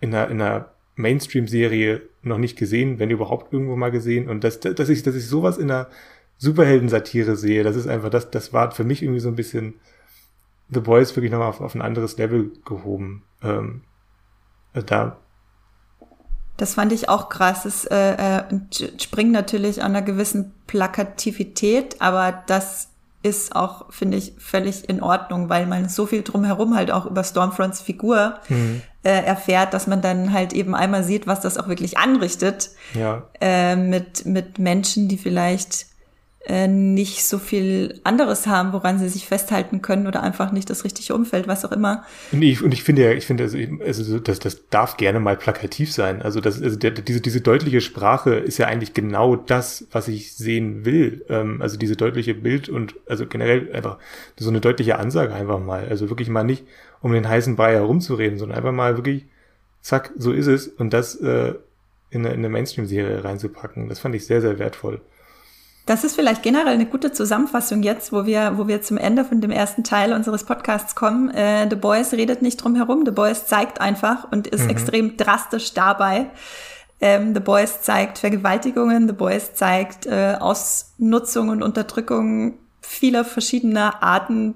in 0.00 0.14
einer, 0.14 0.30
in 0.30 0.40
einer 0.40 0.70
Mainstream-Serie 0.96 2.02
noch 2.22 2.38
nicht 2.38 2.56
gesehen, 2.56 2.98
wenn 2.98 3.10
überhaupt 3.10 3.52
irgendwo 3.52 3.76
mal 3.76 3.90
gesehen. 3.90 4.28
Und 4.28 4.44
dass, 4.44 4.60
dass 4.60 4.88
ich, 4.88 5.02
dass 5.02 5.14
ich 5.14 5.26
sowas 5.26 5.58
in 5.58 5.70
einer 5.70 5.88
Superhelden-Satire 6.42 7.36
sehe, 7.36 7.62
das 7.62 7.76
ist 7.76 7.86
einfach, 7.86 8.10
das, 8.10 8.28
das 8.30 8.52
war 8.52 8.72
für 8.72 8.82
mich 8.82 9.00
irgendwie 9.00 9.20
so 9.20 9.28
ein 9.28 9.36
bisschen 9.36 9.74
The 10.70 10.80
Boys 10.80 11.14
wirklich 11.14 11.30
nochmal 11.30 11.48
auf, 11.48 11.60
auf 11.60 11.76
ein 11.76 11.82
anderes 11.82 12.18
Level 12.18 12.50
gehoben. 12.64 13.22
Ähm, 13.44 13.82
also 14.74 14.84
da. 14.84 15.16
Das 16.56 16.74
fand 16.74 16.92
ich 16.92 17.08
auch 17.08 17.28
krass. 17.28 17.64
Es 17.64 17.84
äh, 17.84 18.40
äh, 18.40 18.42
springt 19.00 19.30
natürlich 19.30 19.84
an 19.84 19.92
einer 19.94 20.02
gewissen 20.02 20.52
Plakativität, 20.66 22.00
aber 22.00 22.42
das 22.48 22.88
ist 23.22 23.54
auch, 23.54 23.92
finde 23.92 24.16
ich, 24.16 24.32
völlig 24.38 24.88
in 24.88 25.00
Ordnung, 25.00 25.48
weil 25.48 25.66
man 25.66 25.88
so 25.88 26.06
viel 26.06 26.22
drumherum 26.22 26.74
halt 26.74 26.90
auch 26.90 27.06
über 27.06 27.22
Stormfronts 27.22 27.80
Figur 27.80 28.40
mhm. 28.48 28.82
äh, 29.04 29.10
erfährt, 29.10 29.74
dass 29.74 29.86
man 29.86 30.02
dann 30.02 30.32
halt 30.32 30.52
eben 30.54 30.74
einmal 30.74 31.04
sieht, 31.04 31.28
was 31.28 31.40
das 31.40 31.56
auch 31.56 31.68
wirklich 31.68 31.98
anrichtet. 31.98 32.70
Ja. 32.94 33.28
Äh, 33.40 33.76
mit, 33.76 34.26
mit 34.26 34.58
Menschen, 34.58 35.06
die 35.06 35.18
vielleicht 35.18 35.91
äh, 36.44 36.66
nicht 36.66 37.24
so 37.24 37.38
viel 37.38 38.00
anderes 38.02 38.48
haben, 38.48 38.72
woran 38.72 38.98
sie 38.98 39.08
sich 39.08 39.26
festhalten 39.26 39.80
können 39.80 40.08
oder 40.08 40.22
einfach 40.22 40.50
nicht 40.50 40.68
das 40.70 40.84
richtige 40.84 41.14
Umfeld, 41.14 41.46
was 41.46 41.64
auch 41.64 41.70
immer. 41.70 42.04
Und 42.32 42.42
ich, 42.42 42.62
und 42.62 42.74
ich 42.74 42.82
finde 42.82 43.04
ja, 43.04 43.12
ich 43.12 43.26
finde, 43.26 43.44
also, 43.44 43.58
also 43.84 44.18
das, 44.18 44.40
das 44.40 44.68
darf 44.68 44.96
gerne 44.96 45.20
mal 45.20 45.36
plakativ 45.36 45.92
sein. 45.92 46.20
Also, 46.20 46.40
das, 46.40 46.60
also 46.60 46.76
der, 46.76 46.90
diese, 46.90 47.20
diese 47.20 47.40
deutliche 47.40 47.80
Sprache 47.80 48.34
ist 48.34 48.58
ja 48.58 48.66
eigentlich 48.66 48.92
genau 48.92 49.36
das, 49.36 49.86
was 49.92 50.08
ich 50.08 50.34
sehen 50.34 50.84
will. 50.84 51.24
Ähm, 51.28 51.62
also 51.62 51.76
diese 51.78 51.96
deutliche 51.96 52.34
Bild 52.34 52.68
und 52.68 52.96
also 53.06 53.26
generell 53.26 53.72
einfach 53.72 53.98
so 54.36 54.50
eine 54.50 54.60
deutliche 54.60 54.98
Ansage 54.98 55.34
einfach 55.34 55.60
mal. 55.60 55.86
Also 55.88 56.08
wirklich 56.10 56.28
mal 56.28 56.42
nicht 56.42 56.64
um 57.00 57.12
den 57.12 57.28
heißen 57.28 57.54
Brei 57.54 57.74
herumzureden, 57.74 58.38
sondern 58.38 58.58
einfach 58.58 58.72
mal 58.72 58.96
wirklich, 58.96 59.26
zack, 59.80 60.10
so 60.16 60.32
ist 60.32 60.46
es 60.48 60.66
und 60.66 60.92
das 60.92 61.14
äh, 61.16 61.54
in 62.10 62.24
in 62.24 62.32
eine 62.32 62.48
Mainstream-Serie 62.48 63.22
reinzupacken. 63.22 63.88
Das 63.88 64.00
fand 64.00 64.14
ich 64.14 64.26
sehr, 64.26 64.40
sehr 64.40 64.58
wertvoll. 64.58 65.00
Das 65.86 66.04
ist 66.04 66.14
vielleicht 66.14 66.42
generell 66.42 66.74
eine 66.74 66.86
gute 66.86 67.10
Zusammenfassung 67.12 67.82
jetzt, 67.82 68.12
wo 68.12 68.24
wir, 68.24 68.56
wo 68.56 68.68
wir 68.68 68.82
zum 68.82 68.98
Ende 68.98 69.24
von 69.24 69.40
dem 69.40 69.50
ersten 69.50 69.82
Teil 69.82 70.12
unseres 70.12 70.44
Podcasts 70.44 70.94
kommen. 70.94 71.30
Äh, 71.30 71.68
The 71.68 71.76
Boys 71.76 72.12
redet 72.12 72.40
nicht 72.40 72.58
drum 72.58 72.76
herum. 72.76 73.02
The 73.04 73.10
Boys 73.10 73.46
zeigt 73.46 73.80
einfach 73.80 74.30
und 74.30 74.46
ist 74.46 74.64
mhm. 74.64 74.70
extrem 74.70 75.16
drastisch 75.16 75.74
dabei, 75.74 76.30
Ähm, 77.02 77.34
The 77.34 77.40
Boys 77.40 77.82
zeigt 77.82 78.18
Vergewaltigungen, 78.18 79.08
The 79.08 79.12
Boys 79.12 79.54
zeigt 79.54 80.06
äh, 80.06 80.36
Ausnutzung 80.38 81.48
und 81.48 81.62
Unterdrückung 81.62 82.54
vieler 82.80 83.24
verschiedener 83.24 84.02
Arten, 84.04 84.54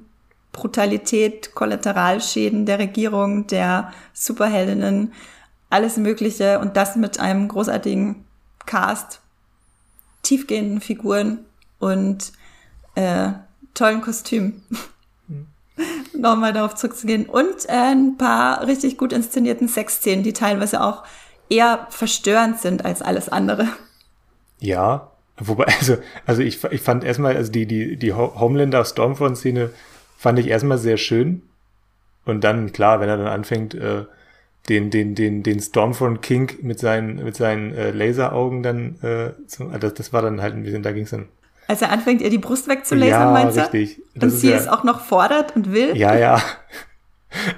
Brutalität, 0.53 1.55
Kollateralschäden 1.55 2.65
der 2.65 2.79
Regierung, 2.79 3.49
der 3.49 3.93
Superheldinnen, 4.13 5.13
alles 5.71 5.97
Mögliche 5.97 6.61
und 6.61 6.77
das 6.77 6.95
mit 6.95 7.19
einem 7.19 7.49
großartigen 7.49 8.25
Cast, 8.65 9.21
tiefgehenden 10.27 10.81
Figuren 10.81 11.45
und 11.79 12.33
äh, 12.95 13.29
tollen 13.75 14.01
Kostümen. 14.01 14.63
Mhm. 15.29 15.47
Nochmal 16.21 16.53
darauf 16.53 16.75
zurückzugehen. 16.75 17.27
Und 17.27 17.69
äh, 17.69 17.93
ein 17.93 18.17
paar 18.17 18.67
richtig 18.67 18.99
gut 18.99 19.13
inszenierten 19.13 19.69
Sexszenen, 19.69 20.25
die 20.25 20.33
teilweise 20.33 20.83
auch 20.83 21.05
eher 21.49 21.87
verstörend 21.91 22.61
sind 22.61 22.85
als 22.85 23.03
alles 23.03 23.29
andere. 23.29 23.69
Ja, 24.59 25.13
wobei, 25.37 25.67
also, 25.79 25.97
also 26.25 26.43
ich, 26.43 26.63
ich 26.65 26.81
fand 26.81 27.05
erstmal, 27.05 27.37
also 27.37 27.53
die, 27.53 27.67
die, 27.67 27.97
die 27.97 28.13
Homelander 28.13 28.85
Stormfront-Szene 28.85 29.71
fand 30.19 30.39
ich 30.39 30.49
erstmal 30.49 30.79
sehr 30.79 30.97
schön. 30.97 31.43
Und 32.25 32.43
dann, 32.43 32.73
klar, 32.73 32.99
wenn 33.01 33.09
er 33.09 33.19
dann 33.19 33.29
anfängt, 33.29 33.75
äh, 33.75 34.07
den, 34.69 34.91
den, 34.91 35.15
den, 35.15 35.43
den 35.43 35.61
Stormfront 35.61 36.23
King 36.23 36.53
mit 36.63 36.79
seinen, 36.79 37.23
mit 37.23 37.37
seinen 37.37 37.75
äh, 37.75 37.91
Laseraugen 37.91 38.63
dann, 38.63 38.97
äh, 39.03 39.47
zu, 39.47 39.65
das, 39.65 39.95
das 39.95 40.13
war 40.13 40.23
dann 40.23 40.43
halt 40.43 40.55
ein 40.55 40.63
bisschen, 40.63 40.83
da 40.83 40.93
ging's 40.93 41.11
dann. 41.11 41.29
Als 41.69 41.83
er 41.83 41.91
anfängt, 41.91 42.23
ihr 42.23 42.31
die 42.31 42.39
Brust 42.39 42.69
wegzulasern, 42.69 43.11
ja, 43.11 43.31
meinst 43.31 43.57
du? 43.57 43.63
richtig. 43.63 44.03
Das 44.15 44.35
und 44.35 44.39
sie 44.39 44.51
ja, 44.51 44.57
es 44.57 44.69
auch 44.69 44.85
noch 44.85 45.01
fordert 45.01 45.57
und 45.57 45.73
will? 45.73 45.97
Ja, 45.97 46.17
ja. 46.17 46.41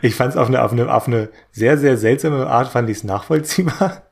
Ich 0.02 0.14
fand 0.14 0.30
es 0.30 0.36
auf 0.36 0.48
eine, 0.48 0.62
auf, 0.62 0.72
eine, 0.72 0.92
auf 0.92 1.06
eine 1.06 1.28
sehr, 1.52 1.78
sehr 1.78 1.96
seltsame 1.96 2.46
Art, 2.46 2.68
fand 2.68 2.88
ich 2.90 2.98
es 2.98 3.04
nachvollziehbar. 3.04 4.02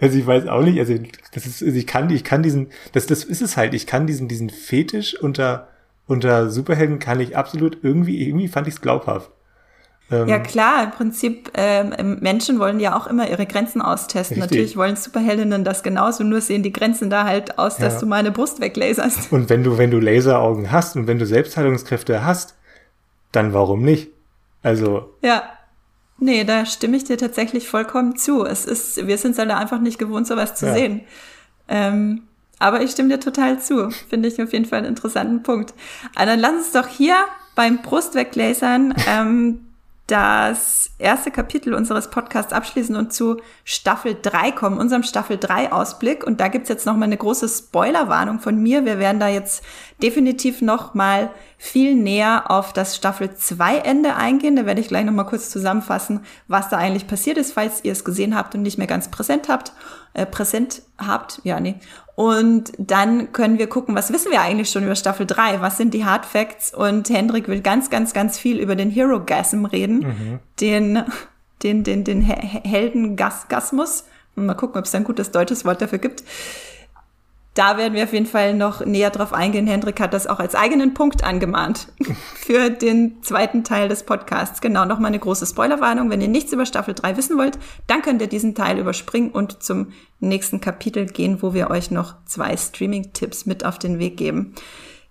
Also 0.00 0.18
ich 0.18 0.26
weiß 0.26 0.48
auch 0.48 0.62
nicht, 0.62 0.78
also 0.78 0.94
das 1.32 1.46
ist, 1.46 1.62
also 1.62 1.76
ich 1.76 1.86
kann, 1.86 2.10
ich 2.10 2.24
kann 2.24 2.42
diesen, 2.42 2.68
das, 2.92 3.06
das 3.06 3.24
ist 3.24 3.42
es 3.42 3.56
halt, 3.56 3.74
ich 3.74 3.86
kann 3.86 4.06
diesen, 4.06 4.28
diesen 4.28 4.50
Fetisch 4.50 5.18
unter, 5.20 5.68
unter 6.06 6.50
Superhelden 6.50 6.98
kann 6.98 7.20
ich 7.20 7.36
absolut 7.36 7.78
irgendwie, 7.82 8.26
irgendwie 8.26 8.48
fand 8.48 8.66
ich 8.66 8.74
es 8.74 8.80
glaubhaft. 8.80 9.30
Ähm, 10.10 10.28
ja 10.28 10.38
klar, 10.38 10.84
im 10.84 10.90
Prinzip, 10.90 11.50
ähm, 11.54 12.18
Menschen 12.20 12.58
wollen 12.58 12.80
ja 12.80 12.96
auch 12.96 13.06
immer 13.06 13.30
ihre 13.30 13.46
Grenzen 13.46 13.80
austesten. 13.80 14.36
Richtig. 14.36 14.50
Natürlich 14.50 14.76
wollen 14.76 14.96
Superheldinnen 14.96 15.64
das 15.64 15.82
genauso, 15.82 16.24
nur 16.24 16.40
sehen 16.40 16.62
die 16.62 16.72
Grenzen 16.72 17.08
da 17.08 17.24
halt 17.24 17.58
aus, 17.58 17.76
dass 17.76 17.94
ja. 17.94 18.00
du 18.00 18.06
meine 18.06 18.30
Brust 18.30 18.60
weglaserst. 18.60 19.32
Und 19.32 19.48
wenn 19.48 19.64
du, 19.64 19.78
wenn 19.78 19.90
du 19.90 19.98
Laseraugen 19.98 20.70
hast 20.70 20.96
und 20.96 21.06
wenn 21.06 21.18
du 21.18 21.26
Selbstheilungskräfte 21.26 22.24
hast, 22.24 22.56
dann 23.32 23.54
warum 23.54 23.82
nicht? 23.82 24.10
Also. 24.62 25.14
Ja. 25.22 25.42
Nee, 26.18 26.44
da 26.44 26.66
stimme 26.66 26.96
ich 26.96 27.04
dir 27.04 27.18
tatsächlich 27.18 27.68
vollkommen 27.68 28.16
zu. 28.16 28.44
Es 28.44 28.64
ist, 28.64 29.08
wir 29.08 29.18
sind 29.18 29.32
es 29.32 29.40
alle 29.40 29.56
einfach 29.56 29.80
nicht 29.80 29.98
gewohnt, 29.98 30.26
sowas 30.26 30.54
zu 30.54 30.66
ja. 30.66 30.74
sehen. 30.74 31.00
Ähm, 31.66 32.22
aber 32.60 32.80
ich 32.82 32.92
stimme 32.92 33.08
dir 33.08 33.18
total 33.18 33.60
zu. 33.60 33.90
Finde 34.08 34.28
ich 34.28 34.40
auf 34.40 34.52
jeden 34.52 34.66
Fall 34.66 34.78
einen 34.78 34.88
interessanten 34.88 35.42
Punkt. 35.42 35.74
Aber 36.14 36.26
dann 36.26 36.38
lass 36.38 36.52
uns 36.52 36.72
doch 36.72 36.86
hier 36.86 37.16
beim 37.56 37.82
Brustweglasern 37.82 38.94
ähm, 39.08 39.66
das 40.08 40.90
erste 40.98 41.30
Kapitel 41.30 41.74
unseres 41.74 42.10
Podcasts 42.10 42.52
abschließen 42.52 42.96
und 42.96 43.12
zu 43.12 43.40
Staffel 43.64 44.16
3 44.20 44.50
kommen, 44.50 44.78
unserem 44.78 45.04
Staffel 45.04 45.38
3 45.38 45.72
Ausblick. 45.72 46.24
Und 46.24 46.40
da 46.40 46.48
gibt's 46.48 46.68
jetzt 46.68 46.86
nochmal 46.86 47.04
eine 47.04 47.16
große 47.16 47.48
Spoilerwarnung 47.48 48.40
von 48.40 48.60
mir. 48.60 48.84
Wir 48.84 48.98
werden 48.98 49.20
da 49.20 49.28
jetzt 49.28 49.62
definitiv 50.02 50.60
nochmal 50.60 51.30
viel 51.56 51.94
näher 51.94 52.50
auf 52.50 52.72
das 52.72 52.96
Staffel 52.96 53.34
2 53.34 53.78
Ende 53.78 54.16
eingehen. 54.16 54.56
Da 54.56 54.66
werde 54.66 54.80
ich 54.80 54.88
gleich 54.88 55.04
nochmal 55.04 55.26
kurz 55.26 55.50
zusammenfassen, 55.50 56.24
was 56.48 56.68
da 56.68 56.78
eigentlich 56.78 57.06
passiert 57.06 57.38
ist, 57.38 57.52
falls 57.52 57.84
ihr 57.84 57.92
es 57.92 58.04
gesehen 58.04 58.36
habt 58.36 58.54
und 58.56 58.62
nicht 58.62 58.78
mehr 58.78 58.88
ganz 58.88 59.08
präsent 59.08 59.48
habt. 59.48 59.72
Äh, 60.14 60.26
präsent 60.26 60.82
habt, 60.98 61.40
ja, 61.44 61.58
nee. 61.58 61.76
Und 62.14 62.72
dann 62.78 63.32
können 63.32 63.58
wir 63.58 63.68
gucken, 63.68 63.94
was 63.94 64.12
wissen 64.12 64.30
wir 64.30 64.42
eigentlich 64.42 64.70
schon 64.70 64.84
über 64.84 64.94
Staffel 64.94 65.26
3? 65.26 65.60
Was 65.60 65.78
sind 65.78 65.94
die 65.94 66.04
Hard 66.04 66.26
Facts? 66.26 66.74
Und 66.74 67.08
Hendrik 67.08 67.48
will 67.48 67.62
ganz, 67.62 67.88
ganz, 67.88 68.12
ganz 68.12 68.38
viel 68.38 68.58
über 68.58 68.76
den 68.76 68.90
Hero 68.90 69.24
Gasm 69.24 69.64
reden. 69.64 69.98
Mhm. 69.98 70.38
Den, 70.60 71.04
den, 71.62 71.84
den, 71.84 72.04
den 72.04 72.20
Heldengasmus. 72.20 74.04
Mal 74.34 74.54
gucken, 74.54 74.78
ob 74.78 74.84
es 74.84 74.94
ein 74.94 75.04
gutes 75.04 75.30
deutsches 75.30 75.64
Wort 75.64 75.80
dafür 75.82 75.98
gibt 75.98 76.22
da 77.54 77.76
werden 77.76 77.92
wir 77.94 78.04
auf 78.04 78.12
jeden 78.14 78.26
Fall 78.26 78.54
noch 78.54 78.84
näher 78.84 79.10
drauf 79.10 79.34
eingehen. 79.34 79.66
Hendrik 79.66 80.00
hat 80.00 80.14
das 80.14 80.26
auch 80.26 80.40
als 80.40 80.54
eigenen 80.54 80.94
Punkt 80.94 81.22
angemahnt 81.22 81.88
für 82.34 82.70
den 82.70 83.22
zweiten 83.22 83.62
Teil 83.62 83.88
des 83.88 84.04
Podcasts. 84.04 84.62
Genau, 84.62 84.86
nochmal 84.86 85.08
eine 85.08 85.18
große 85.18 85.46
Spoilerwarnung. 85.46 86.08
Wenn 86.08 86.22
ihr 86.22 86.28
nichts 86.28 86.52
über 86.52 86.64
Staffel 86.64 86.94
3 86.94 87.16
wissen 87.18 87.36
wollt, 87.36 87.58
dann 87.86 88.00
könnt 88.00 88.22
ihr 88.22 88.28
diesen 88.28 88.54
Teil 88.54 88.78
überspringen 88.78 89.30
und 89.30 89.62
zum 89.62 89.92
nächsten 90.18 90.62
Kapitel 90.62 91.04
gehen, 91.06 91.42
wo 91.42 91.52
wir 91.52 91.70
euch 91.70 91.90
noch 91.90 92.14
zwei 92.24 92.56
Streaming-Tipps 92.56 93.44
mit 93.44 93.66
auf 93.66 93.78
den 93.78 93.98
Weg 93.98 94.16
geben. 94.16 94.54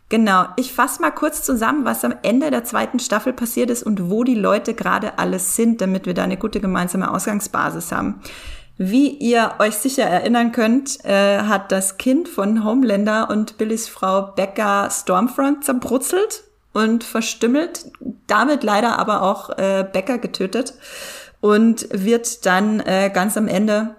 Genau, 0.09 0.45
ich 0.57 0.73
fasse 0.73 1.01
mal 1.01 1.11
kurz 1.11 1.43
zusammen, 1.43 1.85
was 1.85 2.03
am 2.03 2.13
Ende 2.21 2.51
der 2.51 2.65
zweiten 2.65 2.99
Staffel 2.99 3.31
passiert 3.31 3.69
ist 3.69 3.83
und 3.83 4.09
wo 4.09 4.25
die 4.25 4.35
Leute 4.35 4.73
gerade 4.73 5.19
alles 5.19 5.55
sind, 5.55 5.79
damit 5.79 6.05
wir 6.05 6.13
da 6.13 6.23
eine 6.23 6.35
gute 6.35 6.59
gemeinsame 6.59 7.09
Ausgangsbasis 7.09 7.93
haben. 7.93 8.19
Wie 8.83 9.09
ihr 9.09 9.57
euch 9.59 9.75
sicher 9.75 10.05
erinnern 10.05 10.51
könnt, 10.51 11.05
äh, 11.05 11.41
hat 11.41 11.71
das 11.71 11.99
Kind 11.99 12.27
von 12.27 12.63
Homelander 12.63 13.29
und 13.29 13.59
Billys 13.59 13.87
Frau 13.87 14.23
Becca 14.23 14.89
Stormfront 14.89 15.63
zerbrutzelt 15.63 16.45
und 16.73 17.03
verstümmelt, 17.03 17.91
damit 18.25 18.63
leider 18.63 18.97
aber 18.97 19.21
auch 19.21 19.51
äh, 19.51 19.85
Becca 19.93 20.17
getötet 20.17 20.73
und 21.41 21.89
wird 21.91 22.47
dann 22.47 22.79
äh, 22.79 23.11
ganz 23.13 23.37
am 23.37 23.47
Ende 23.47 23.95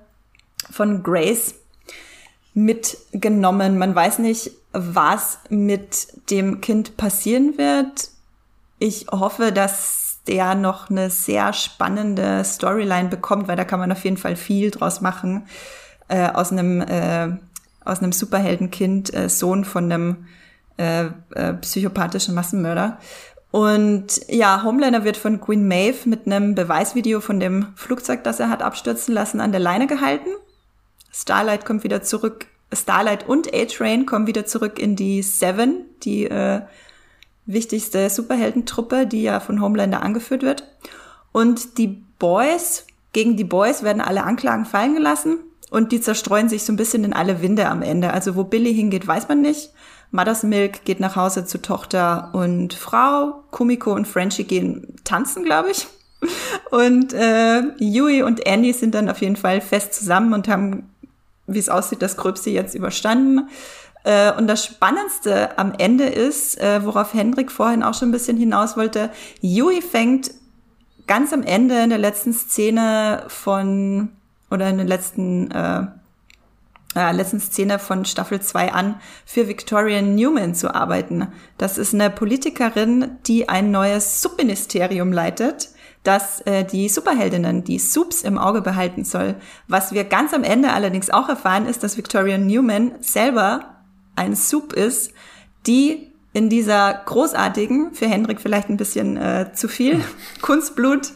von 0.69 1.05
Grace 1.05 1.55
mitgenommen. 2.53 3.79
Man 3.79 3.95
weiß 3.95 4.19
nicht, 4.19 4.51
was 4.73 5.39
mit 5.49 6.09
dem 6.29 6.61
Kind 6.61 6.97
passieren 6.97 7.57
wird. 7.57 8.09
Ich 8.81 9.07
hoffe, 9.13 9.53
dass 9.53 10.02
der 10.27 10.55
noch 10.55 10.91
eine 10.91 11.11
sehr 11.11 11.53
spannende 11.53 12.45
Storyline 12.45 13.09
bekommt, 13.09 13.49
weil 13.49 13.57
da 13.57 13.65
kann 13.65 13.81
man 13.81 13.93
auf 13.93 14.05
jeden 14.05 14.17
Fall 14.17 14.37
viel 14.37 14.71
draus 14.71 15.01
machen. 15.01 15.47
Äh, 16.09 16.29
aus 16.29 16.53
einem 16.53 16.81
äh, 16.81 17.37
aus 17.85 18.01
einem 18.01 18.13
Superheldenkind, 18.13 19.13
äh, 19.15 19.29
Sohn 19.29 19.65
von 19.65 19.91
einem 19.91 20.27
äh, 20.79 21.07
äh, 21.35 21.55
psychopathischen 21.55 22.35
Massenmörder. 22.35 22.99
Und 23.51 24.21
ja, 24.29 24.63
Homelander 24.63 25.05
wird 25.05 25.17
von 25.17 25.41
Queen 25.41 25.69
Maeve 25.69 26.09
mit 26.09 26.27
einem 26.27 26.55
Beweisvideo 26.55 27.21
von 27.21 27.39
dem 27.39 27.67
Flugzeug, 27.77 28.25
das 28.25 28.41
er 28.41 28.49
hat 28.49 28.63
abstürzen 28.63 29.13
lassen, 29.13 29.41
an 29.41 29.53
der 29.53 29.61
Leine 29.61 29.87
gehalten. 29.87 30.31
Starlight 31.13 31.67
kommt 31.67 31.85
wieder 31.85 32.03
zurück. 32.03 32.47
Starlight 32.73 33.29
und 33.29 33.55
A-Train 33.55 34.07
kommen 34.07 34.27
wieder 34.27 34.47
zurück 34.47 34.79
in 34.79 34.97
die 34.97 35.23
Seven, 35.23 35.85
die 36.03 36.25
äh, 36.25 36.63
wichtigste 37.47 38.09
Superheldentruppe, 38.09 39.07
die 39.07 39.23
ja 39.23 39.41
von 39.41 39.61
Homelander 39.61 40.03
angeführt 40.03 40.43
wird. 40.43 40.69
Und 41.33 41.79
die 41.79 42.03
Boys, 42.19 42.87
gegen 43.13 43.37
die 43.37 43.45
Boys 43.45 43.83
werden 43.83 44.03
alle 44.03 44.25
Anklagen 44.25 44.65
fallen 44.65 44.95
gelassen 44.95 45.39
und 45.71 45.91
die 45.91 46.01
zerstreuen 46.01 46.49
sich 46.49 46.65
so 46.65 46.73
ein 46.73 46.77
bisschen 46.77 47.05
in 47.05 47.13
alle 47.13 47.43
Winde 47.43 47.69
am 47.69 47.83
Ende. 47.83 48.13
Also 48.13 48.37
wo 48.37 48.45
Billy 48.45 48.75
hingeht, 48.75 49.07
weiß 49.07 49.29
man 49.29 49.41
nicht. 49.41 49.71
Mother's 50.11 50.43
Milk 50.43 50.85
geht 50.85 51.01
nach 51.01 51.17
Hause 51.17 51.47
zu 51.47 51.61
Tochter 51.61 52.31
und 52.35 52.75
Frau. 52.75 53.43
Kumiko 53.51 53.95
und 53.95 54.07
Frenchie 54.07 54.45
gehen 54.45 54.95
tanzen, 55.05 55.45
glaube 55.45 55.71
ich. 55.71 55.87
Und 56.71 57.13
äh, 57.15 57.63
Yui 57.79 58.23
und 58.23 58.47
Andy 58.47 58.73
sind 58.73 58.95
dann 58.95 59.09
auf 59.09 59.21
jeden 59.23 59.37
Fall 59.37 59.61
fest 59.61 59.95
zusammen 59.95 60.35
und 60.35 60.47
haben, 60.47 60.91
wie 61.47 61.59
es 61.59 61.69
aussieht, 61.69 62.03
das 62.03 62.17
Gröbste 62.17 62.51
jetzt 62.51 62.75
überstanden. 62.75 63.49
Äh, 64.05 64.33
und 64.33 64.47
das 64.47 64.65
Spannendste 64.65 65.59
am 65.59 65.73
Ende 65.79 66.05
ist, 66.05 66.61
äh, 66.61 66.85
worauf 66.85 67.15
Hendrik 67.15 67.51
vorhin 67.51 67.83
auch 67.83 67.95
schon 67.95 68.09
ein 68.09 68.13
bisschen 68.13 68.37
hinaus 68.37 68.77
wollte, 68.77 69.11
Yui 69.41 69.81
fängt 69.81 70.31
ganz 71.07 71.33
am 71.33 71.43
Ende 71.43 71.83
in 71.83 71.91
der 71.91 71.99
letzten 71.99 72.33
Szene 72.33 73.25
von, 73.29 74.11
oder 74.51 74.69
in 74.69 74.79
der 74.79 74.87
letzten, 74.87 75.51
äh, 75.51 75.87
äh, 76.95 77.13
letzten 77.13 77.41
Szene 77.41 77.79
von 77.79 78.05
Staffel 78.05 78.41
2 78.41 78.73
an, 78.73 78.97
für 79.25 79.49
Victoria 79.49 80.03
Newman 80.03 80.55
zu 80.55 80.75
arbeiten. 80.75 81.29
Das 81.59 81.79
ist 81.79 81.95
eine 81.95 82.11
Politikerin, 82.11 83.19
die 83.27 83.49
ein 83.49 83.71
neues 83.71 84.23
Subministerium 84.23 85.13
leitet, 85.13 85.71
das 86.03 86.41
äh, 86.43 86.65
die 86.65 86.89
Superheldinnen, 86.89 87.65
die 87.65 87.79
Subs 87.79 88.23
im 88.23 88.37
Auge 88.37 88.61
behalten 88.61 89.05
soll. 89.05 89.37
Was 89.69 89.93
wir 89.93 90.05
ganz 90.05 90.35
am 90.35 90.43
Ende 90.43 90.73
allerdings 90.73 91.11
auch 91.11 91.29
erfahren, 91.29 91.67
ist, 91.67 91.83
dass 91.83 91.97
Victoria 91.97 92.39
Newman 92.39 92.93
selber 93.01 93.72
ein 94.23 94.37
Soup 94.37 94.73
ist, 94.73 95.13
die 95.67 96.09
in 96.33 96.49
dieser 96.49 96.95
großartigen, 97.05 97.93
für 97.93 98.07
Hendrik 98.07 98.41
vielleicht 98.41 98.71
ein 98.71 98.77
bisschen 98.77 99.17
äh, 99.17 99.51
zu 99.53 99.69
viel, 99.69 100.03
Kunstblut, 100.41 101.13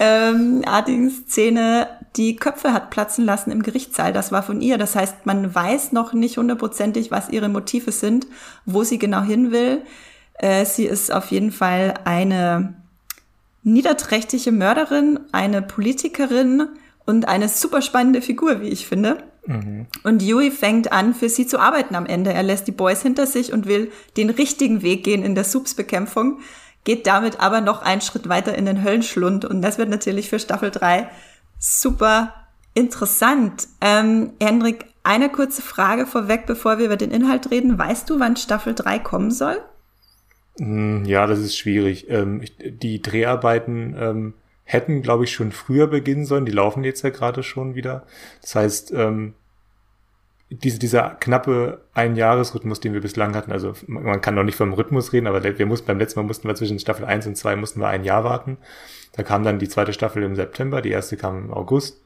ähm, 0.00 0.62
artigen 0.66 1.10
Szene 1.10 1.88
die 2.16 2.36
Köpfe 2.36 2.72
hat 2.72 2.90
platzen 2.90 3.24
lassen 3.24 3.50
im 3.52 3.62
Gerichtssaal. 3.62 4.12
Das 4.12 4.32
war 4.32 4.42
von 4.42 4.60
ihr. 4.60 4.76
Das 4.78 4.96
heißt, 4.96 5.24
man 5.24 5.54
weiß 5.54 5.92
noch 5.92 6.12
nicht 6.12 6.36
hundertprozentig, 6.36 7.10
was 7.10 7.28
ihre 7.28 7.48
Motive 7.48 7.92
sind, 7.92 8.26
wo 8.66 8.82
sie 8.82 8.98
genau 8.98 9.22
hin 9.22 9.52
will. 9.52 9.82
Äh, 10.34 10.64
sie 10.64 10.84
ist 10.84 11.12
auf 11.12 11.30
jeden 11.30 11.52
Fall 11.52 11.94
eine 12.04 12.74
niederträchtige 13.62 14.50
Mörderin, 14.50 15.20
eine 15.32 15.62
Politikerin 15.62 16.68
und 17.04 17.28
eine 17.28 17.48
super 17.48 17.82
spannende 17.82 18.20
Figur, 18.20 18.60
wie 18.60 18.68
ich 18.68 18.86
finde. 18.86 19.22
Mhm. 19.48 19.86
Und 20.04 20.22
Yui 20.22 20.50
fängt 20.50 20.92
an, 20.92 21.14
für 21.14 21.30
sie 21.30 21.46
zu 21.46 21.58
arbeiten 21.58 21.94
am 21.94 22.04
Ende. 22.04 22.32
Er 22.32 22.42
lässt 22.42 22.68
die 22.68 22.72
Boys 22.72 23.00
hinter 23.02 23.26
sich 23.26 23.52
und 23.52 23.66
will 23.66 23.90
den 24.18 24.28
richtigen 24.28 24.82
Weg 24.82 25.04
gehen 25.04 25.24
in 25.24 25.34
der 25.34 25.44
Subsbekämpfung, 25.44 26.40
geht 26.84 27.06
damit 27.06 27.40
aber 27.40 27.62
noch 27.62 27.80
einen 27.80 28.02
Schritt 28.02 28.28
weiter 28.28 28.54
in 28.54 28.66
den 28.66 28.84
Höllenschlund. 28.84 29.46
Und 29.46 29.62
das 29.62 29.78
wird 29.78 29.88
natürlich 29.88 30.28
für 30.28 30.38
Staffel 30.38 30.70
3 30.70 31.08
super 31.58 32.34
interessant. 32.74 33.68
Ähm, 33.80 34.32
Hendrik, 34.38 34.84
eine 35.02 35.30
kurze 35.30 35.62
Frage 35.62 36.06
vorweg, 36.06 36.44
bevor 36.46 36.76
wir 36.76 36.84
über 36.84 36.98
den 36.98 37.10
Inhalt 37.10 37.50
reden. 37.50 37.78
Weißt 37.78 38.10
du, 38.10 38.20
wann 38.20 38.36
Staffel 38.36 38.74
3 38.74 38.98
kommen 38.98 39.30
soll? 39.30 39.56
Hm, 40.58 41.06
ja, 41.06 41.26
das 41.26 41.38
ist 41.38 41.56
schwierig. 41.56 42.10
Ähm, 42.10 42.42
die 42.58 43.00
Dreharbeiten 43.00 43.96
ähm, 43.98 44.34
hätten, 44.68 45.00
glaube 45.00 45.24
ich, 45.24 45.32
schon 45.32 45.50
früher 45.50 45.86
beginnen 45.86 46.26
sollen. 46.26 46.44
Die 46.44 46.52
laufen 46.52 46.84
jetzt 46.84 47.02
ja 47.02 47.08
gerade 47.08 47.42
schon 47.42 47.74
wieder. 47.74 48.04
Das 48.42 48.54
heißt, 48.54 48.92
ähm, 48.92 49.32
diese, 50.50 50.78
dieser 50.78 51.16
knappe 51.20 51.80
Einjahresrhythmus, 51.94 52.78
den 52.78 52.92
wir 52.92 53.00
bislang 53.00 53.34
hatten, 53.34 53.50
also 53.50 53.72
man 53.86 54.20
kann 54.20 54.34
noch 54.34 54.44
nicht 54.44 54.56
vom 54.56 54.74
Rhythmus 54.74 55.14
reden, 55.14 55.26
aber 55.26 55.42
wir 55.42 55.66
mussten 55.66 55.86
beim 55.86 55.98
letzten 55.98 56.20
Mal 56.20 56.26
mussten 56.26 56.48
wir 56.48 56.54
zwischen 56.54 56.78
Staffel 56.78 57.06
1 57.06 57.26
und 57.26 57.36
2 57.36 57.56
mussten 57.56 57.80
wir 57.80 57.88
ein 57.88 58.04
Jahr 58.04 58.24
warten. 58.24 58.58
Da 59.12 59.22
kam 59.22 59.42
dann 59.42 59.58
die 59.58 59.70
zweite 59.70 59.94
Staffel 59.94 60.22
im 60.22 60.36
September, 60.36 60.82
die 60.82 60.90
erste 60.90 61.16
kam 61.16 61.46
im 61.46 61.50
August. 61.50 62.02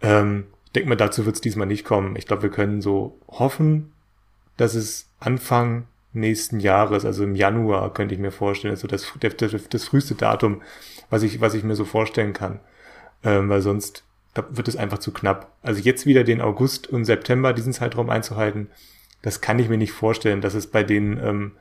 Ähm, 0.00 0.46
ich 0.64 0.72
denke 0.72 0.88
mal, 0.88 0.96
dazu 0.96 1.26
wird 1.26 1.36
es 1.36 1.42
diesmal 1.42 1.66
nicht 1.66 1.84
kommen. 1.84 2.16
Ich 2.16 2.26
glaube, 2.26 2.44
wir 2.44 2.50
können 2.50 2.80
so 2.80 3.18
hoffen, 3.28 3.92
dass 4.56 4.74
es 4.74 5.10
Anfang 5.20 5.84
nächsten 6.14 6.58
Jahres, 6.60 7.04
also 7.04 7.24
im 7.24 7.34
Januar, 7.34 7.92
könnte 7.92 8.14
ich 8.14 8.20
mir 8.20 8.30
vorstellen, 8.30 8.72
also 8.72 8.88
das, 8.88 9.12
das, 9.20 9.68
das 9.68 9.84
früheste 9.84 10.14
Datum, 10.14 10.62
was 11.12 11.22
ich, 11.22 11.42
was 11.42 11.52
ich 11.52 11.62
mir 11.62 11.76
so 11.76 11.84
vorstellen 11.84 12.32
kann. 12.32 12.58
Ähm, 13.22 13.50
weil 13.50 13.60
sonst 13.60 14.02
wird 14.34 14.66
es 14.66 14.76
einfach 14.76 14.96
zu 14.96 15.12
knapp. 15.12 15.52
Also 15.62 15.82
jetzt 15.82 16.06
wieder 16.06 16.24
den 16.24 16.40
August 16.40 16.86
und 16.86 17.04
September, 17.04 17.52
diesen 17.52 17.74
Zeitraum 17.74 18.08
einzuhalten, 18.08 18.70
das 19.20 19.42
kann 19.42 19.58
ich 19.58 19.68
mir 19.68 19.76
nicht 19.76 19.92
vorstellen, 19.92 20.40
dass 20.40 20.54
es 20.54 20.68
bei 20.68 20.82
den 20.82 21.20
ähm, 21.22 21.52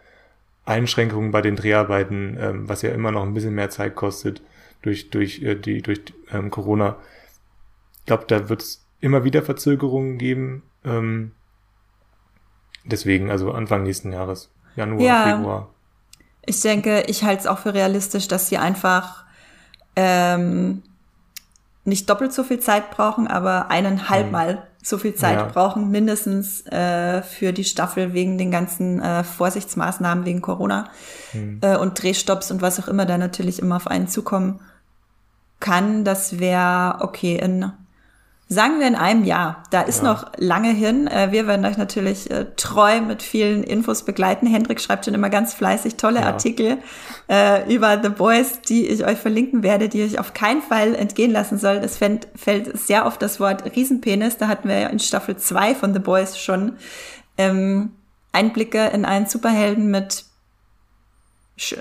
Einschränkungen 0.64 1.32
bei 1.32 1.42
den 1.42 1.58
Dreharbeiten, 1.58 2.38
ähm, 2.40 2.70
was 2.70 2.82
ja 2.82 2.92
immer 2.92 3.12
noch 3.12 3.24
ein 3.24 3.34
bisschen 3.34 3.54
mehr 3.54 3.70
Zeit 3.70 3.94
kostet 3.96 4.42
durch, 4.84 5.10
durch, 5.10 5.42
äh, 5.44 5.56
die, 5.56 5.82
durch 5.82 6.00
ähm, 6.32 6.50
Corona, 6.50 6.96
ich 8.00 8.06
glaube, 8.06 8.24
da 8.28 8.48
wird 8.48 8.62
es 8.62 8.86
immer 9.02 9.26
wieder 9.26 9.42
Verzögerungen 9.42 10.18
geben. 10.18 10.64
Ähm, 10.86 11.34
deswegen, 12.86 13.30
also 13.30 13.52
Anfang 13.52 13.84
nächsten 13.84 14.14
Jahres, 14.14 14.50
Januar, 14.78 15.02
ja, 15.02 15.36
Februar. 15.36 15.70
Ich 16.46 16.62
denke, 16.62 17.04
ich 17.08 17.26
halte 17.26 17.42
es 17.42 17.48
auch 17.48 17.60
für 17.60 17.74
realistisch, 17.74 18.30
dass 18.30 18.48
sie 18.48 18.58
einfach 18.58 19.26
ähm, 20.02 20.82
nicht 21.84 22.10
doppelt 22.10 22.34
so 22.34 22.44
viel 22.44 22.60
Zeit 22.60 22.92
brauchen, 22.92 23.28
aber 23.28 23.70
eineinhalb 23.70 24.28
mhm. 24.28 24.32
Mal 24.32 24.68
so 24.84 24.98
viel 24.98 25.14
Zeit 25.14 25.38
ja. 25.38 25.46
brauchen, 25.46 25.92
mindestens 25.92 26.66
äh, 26.68 27.22
für 27.22 27.54
die 27.54 27.64
Staffel 27.64 28.14
wegen 28.14 28.40
den 28.40 28.50
ganzen 28.50 29.00
äh, 29.00 29.24
Vorsichtsmaßnahmen 29.24 30.26
wegen 30.26 30.42
Corona 30.42 30.90
mhm. 31.34 31.60
äh, 31.62 31.78
und 31.78 32.02
Drehstopps 32.02 32.50
und 32.50 32.62
was 32.62 32.80
auch 32.80 32.88
immer 32.88 33.06
da 33.06 33.18
natürlich 33.18 33.60
immer 33.60 33.76
auf 33.76 33.88
einen 33.88 34.08
zukommen 34.08 34.60
kann. 35.60 36.04
Das 36.04 36.40
wäre 36.40 36.98
okay 37.02 37.36
in 37.36 37.72
Sagen 38.52 38.82
wir 38.82 38.88
in 38.88 38.96
einem 38.96 39.24
Jahr. 39.24 39.64
Da 39.70 39.80
ist 39.80 40.04
ja. 40.04 40.12
noch 40.12 40.34
lange 40.36 40.72
hin. 40.72 41.08
Äh, 41.08 41.32
wir 41.32 41.48
werden 41.48 41.66
euch 41.66 41.78
natürlich 41.78 42.30
äh, 42.30 42.48
treu 42.58 43.00
mit 43.00 43.24
vielen 43.24 43.64
Infos 43.64 44.04
begleiten. 44.04 44.46
Hendrik 44.46 44.82
schreibt 44.82 45.06
schon 45.06 45.14
immer 45.14 45.30
ganz 45.30 45.54
fleißig 45.54 45.96
tolle 45.96 46.20
ja. 46.20 46.26
Artikel 46.26 46.80
äh, 47.30 47.74
über 47.74 48.04
The 48.04 48.10
Boys, 48.10 48.60
die 48.60 48.88
ich 48.88 49.06
euch 49.06 49.18
verlinken 49.20 49.64
werde, 49.64 49.88
die 49.88 50.04
euch 50.04 50.20
auf 50.20 50.34
keinen 50.34 50.62
Fall 50.62 50.96
entgehen 50.96 51.32
lassen 51.32 51.58
soll. 51.58 51.78
Es 51.78 51.96
fällt, 51.96 52.28
fällt 52.36 52.78
sehr 52.78 53.06
oft 53.06 53.22
das 53.22 53.40
Wort 53.40 53.64
Riesenpenis. 53.74 54.36
Da 54.36 54.50
hatten 54.50 54.68
wir 54.68 54.80
ja 54.80 54.88
in 54.88 55.00
Staffel 55.00 55.38
2 55.38 55.74
von 55.74 55.94
The 55.94 56.02
Boys 56.02 56.38
schon 56.38 56.74
ähm, 57.38 57.94
Einblicke 58.34 58.86
in 58.88 59.06
einen 59.06 59.28
Superhelden 59.28 59.90
mit 59.90 60.26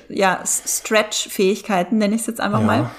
ja, 0.08 0.38
Stretch-Fähigkeiten, 0.46 1.98
nenne 1.98 2.14
ich 2.14 2.20
es 2.20 2.28
jetzt 2.28 2.40
einfach 2.40 2.60
ja. 2.60 2.66
mal. 2.66 2.90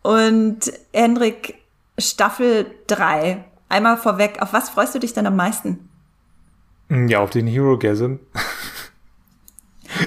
Und 0.00 0.72
Hendrik 0.94 1.63
Staffel 1.98 2.66
3. 2.86 3.44
Einmal 3.68 3.96
vorweg, 3.96 4.40
auf 4.40 4.52
was 4.52 4.70
freust 4.70 4.94
du 4.94 4.98
dich 4.98 5.12
denn 5.12 5.26
am 5.26 5.36
meisten? 5.36 5.88
Mm, 6.88 7.08
ja, 7.08 7.20
auf 7.20 7.30
den 7.30 7.46
Hero 7.46 7.78
Gasm. 7.78 8.16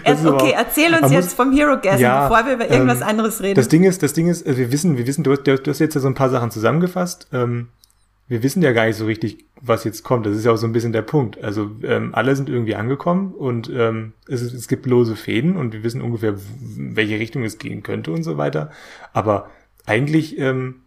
Erst, 0.03 0.25
okay, 0.25 0.53
erzähl 0.55 0.93
uns 0.93 1.11
jetzt 1.11 1.33
vom 1.33 1.51
Hero 1.53 1.79
Gasm, 1.79 2.01
ja, 2.01 2.27
bevor 2.27 2.45
wir 2.45 2.53
über 2.55 2.69
irgendwas 2.69 3.01
ähm, 3.01 3.07
anderes 3.07 3.41
reden. 3.41 3.55
Das 3.55 3.69
Ding 3.69 3.83
ist, 3.83 4.03
das 4.03 4.13
Ding 4.13 4.27
ist, 4.27 4.45
äh, 4.45 4.57
wir 4.57 4.71
wissen, 4.71 4.97
wir 4.97 5.07
wissen, 5.07 5.23
du, 5.23 5.35
du, 5.35 5.57
du 5.57 5.71
hast 5.71 5.79
jetzt 5.79 5.95
ja 5.95 6.01
so 6.01 6.07
ein 6.07 6.13
paar 6.13 6.29
Sachen 6.29 6.51
zusammengefasst. 6.51 7.27
Ähm, 7.31 7.69
wir 8.27 8.43
wissen 8.43 8.61
ja 8.61 8.73
gar 8.73 8.85
nicht 8.85 8.97
so 8.97 9.05
richtig, 9.05 9.45
was 9.61 9.85
jetzt 9.85 10.03
kommt. 10.03 10.25
Das 10.25 10.35
ist 10.35 10.45
ja 10.45 10.51
auch 10.51 10.57
so 10.57 10.67
ein 10.67 10.73
bisschen 10.73 10.91
der 10.91 11.01
Punkt. 11.01 11.41
Also 11.41 11.71
ähm, 11.83 12.13
alle 12.13 12.35
sind 12.35 12.49
irgendwie 12.49 12.75
angekommen 12.75 13.33
und 13.33 13.69
ähm, 13.73 14.13
es, 14.27 14.41
es 14.41 14.67
gibt 14.67 14.85
lose 14.85 15.15
Fäden 15.15 15.55
und 15.55 15.71
wir 15.71 15.83
wissen 15.83 16.01
ungefähr, 16.01 16.35
welche 16.59 17.19
Richtung 17.19 17.43
es 17.43 17.57
gehen 17.57 17.83
könnte 17.83 18.11
und 18.11 18.23
so 18.23 18.37
weiter. 18.37 18.71
Aber 19.13 19.49
eigentlich 19.85 20.37
ähm, 20.37 20.81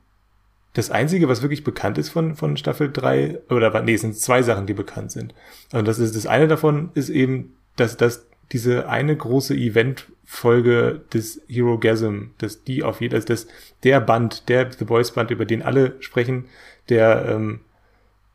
das 0.73 0.91
Einzige, 0.91 1.29
was 1.29 1.43
wirklich 1.43 1.65
bekannt 1.65 1.99
ist 1.99 2.11
von, 2.11 2.37
von 2.37 2.57
Staffel 2.57 2.91
3, 2.93 3.41
oder 3.51 3.83
nee, 3.83 3.95
es 3.95 4.03
sind 4.03 4.17
zwei 4.17 4.43
Sachen, 4.43 4.67
die 4.67 4.75
bekannt 4.75 5.11
sind. 5.11 5.35
Und 5.73 5.89
das 5.89 5.99
ist, 5.99 6.15
das 6.15 6.27
eine 6.27 6.47
davon 6.47 6.91
ist 6.95 7.09
eben, 7.09 7.57
dass, 7.77 7.97
dass 7.97 8.27
diese 8.53 8.89
eine 8.89 9.17
große 9.17 9.55
Event-Folge 9.55 11.01
des 11.13 11.41
Hero 11.49 11.79
Gasm, 11.79 12.31
dass 12.39 12.63
die 12.63 12.83
auf 12.83 13.01
jeden, 13.01 13.21
dass 13.25 13.47
der 13.83 14.01
Band, 14.01 14.49
der 14.49 14.71
The 14.71 14.85
Boys 14.85 15.13
Band, 15.13 15.31
über 15.31 15.45
den 15.45 15.63
alle 15.63 15.97
sprechen, 16.01 16.47
der, 16.89 17.27
ähm, 17.29 17.61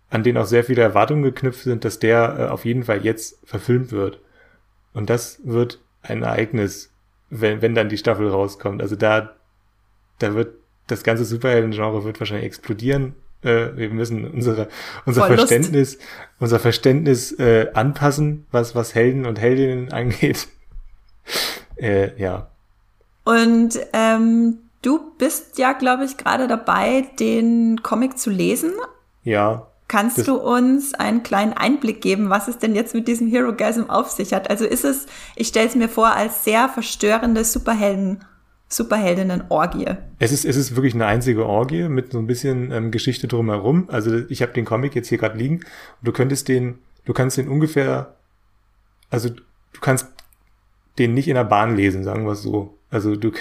an 0.10 0.24
den 0.24 0.38
auch 0.38 0.46
sehr 0.46 0.64
viele 0.64 0.82
Erwartungen 0.82 1.24
geknüpft 1.24 1.64
sind, 1.64 1.84
dass 1.86 2.00
der 2.00 2.36
äh, 2.38 2.44
auf 2.48 2.66
jeden 2.66 2.84
Fall 2.84 3.04
jetzt 3.04 3.40
verfilmt 3.46 3.92
wird. 3.92 4.20
Und 4.94 5.10
das 5.10 5.40
wird 5.44 5.82
ein 6.02 6.24
Ereignis, 6.24 6.92
wenn, 7.30 7.62
wenn 7.62 7.76
dann 7.76 7.90
die 7.90 7.98
Staffel 7.98 8.30
rauskommt. 8.30 8.82
Also 8.82 8.96
da, 8.96 9.36
da 10.20 10.36
wird 10.36 10.56
das 10.88 11.04
ganze 11.04 11.26
Superhelden-Genre 11.26 12.04
wird 12.04 12.20
wahrscheinlich 12.20 12.46
explodieren. 12.46 13.16
Äh, 13.42 13.76
wir 13.76 13.90
müssen 13.90 14.26
unsere, 14.30 14.68
unser 15.06 15.26
Voll 15.26 15.38
Verständnis, 15.38 15.94
Lust. 15.94 16.06
unser 16.40 16.60
Verständnis 16.60 17.32
äh, 17.40 17.68
anpassen, 17.74 18.46
was, 18.52 18.76
was 18.76 18.96
Helden 18.96 19.26
und 19.26 19.40
Heldinnen 19.40 19.92
angeht. 19.92 20.48
äh, 21.78 22.20
ja. 22.22 22.50
Und 23.24 23.80
ähm, 23.94 24.58
du 24.82 25.00
bist 25.18 25.58
ja, 25.58 25.74
glaube 25.74 26.06
ich, 26.06 26.18
gerade 26.18 26.48
dabei, 26.48 27.08
den 27.20 27.82
Comic 27.82 28.18
zu 28.20 28.30
lesen. 28.30 28.72
Ja. 29.24 29.68
Kannst 29.88 30.28
du 30.28 30.38
uns 30.38 30.96
einen 30.96 31.22
kleinen 31.22 31.54
Einblick 31.54 32.02
geben, 32.02 32.32
was 32.32 32.48
es 32.48 32.58
denn 32.58 32.74
jetzt 32.74 32.96
mit 32.96 33.08
diesem 33.08 33.28
Hero 33.28 33.54
Gasm 33.54 33.84
auf 33.88 34.10
sich 34.10 34.34
hat? 34.34 34.50
Also 34.50 34.66
ist 34.66 34.84
es, 34.84 35.06
ich 35.36 35.50
stelle 35.50 35.68
es 35.68 35.76
mir 35.76 35.90
vor, 35.90 36.08
als 36.08 36.44
sehr 36.44 36.70
verstörende 36.70 37.44
Superhelden 37.44 38.26
Superheldinnen-Orgie. 38.76 39.96
Es 40.20 40.32
ist, 40.32 40.46
es 40.46 40.56
ist 40.56 40.76
wirklich 40.76 40.94
eine 40.94 41.06
einzige 41.06 41.46
Orgie 41.46 41.88
mit 41.88 42.12
so 42.12 42.20
ein 42.20 42.28
bisschen 42.28 42.72
ähm, 42.72 42.92
Geschichte 42.92 43.28
drumherum. 43.28 43.90
Also 43.90 44.24
ich 44.30 44.42
habe 44.42 44.54
den 44.54 44.66
Comic 44.66 44.96
jetzt 44.96 45.08
hier 45.08 45.18
gerade 45.18 45.38
liegen 45.38 45.56
und 45.56 46.08
du 46.08 46.12
könntest 46.12 46.48
den, 46.48 46.80
du 47.06 47.14
kannst 47.14 47.38
den 47.38 47.48
ungefähr, 47.48 48.16
also 49.10 49.30
du 49.30 49.80
kannst 49.82 50.08
den 50.98 51.14
nicht 51.14 51.28
in 51.28 51.36
der 51.36 51.46
Bahn 51.46 51.76
lesen, 51.76 52.04
sagen 52.04 52.26
wir 52.26 52.34
es 52.34 52.42
so. 52.42 52.78
Also 52.90 53.16
du, 53.16 53.32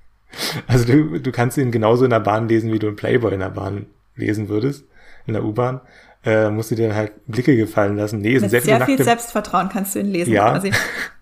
also 0.66 0.84
du, 0.84 1.20
du 1.20 1.32
kannst 1.32 1.56
ihn 1.56 1.70
genauso 1.70 2.04
in 2.04 2.10
der 2.10 2.20
Bahn 2.20 2.48
lesen, 2.48 2.72
wie 2.72 2.78
du 2.78 2.86
einen 2.86 2.96
Playboy 2.96 3.32
in 3.32 3.40
der 3.40 3.50
Bahn 3.50 3.86
lesen 4.14 4.48
würdest, 4.48 4.84
in 5.26 5.34
der 5.34 5.44
U-Bahn. 5.44 5.80
Äh, 6.24 6.50
musst 6.50 6.70
du 6.70 6.74
dir 6.74 6.94
halt 6.94 7.12
Blicke 7.26 7.56
gefallen 7.56 7.96
lassen. 7.96 8.20
Nee, 8.20 8.40
Mit 8.40 8.50
sehr, 8.50 8.60
sehr 8.60 8.84
viel 8.84 9.02
Selbstvertrauen 9.02 9.68
kannst 9.68 9.94
du 9.94 10.00
ihn 10.00 10.10
lesen. 10.10 10.32
Ja, 10.32 10.50
quasi. 10.50 10.72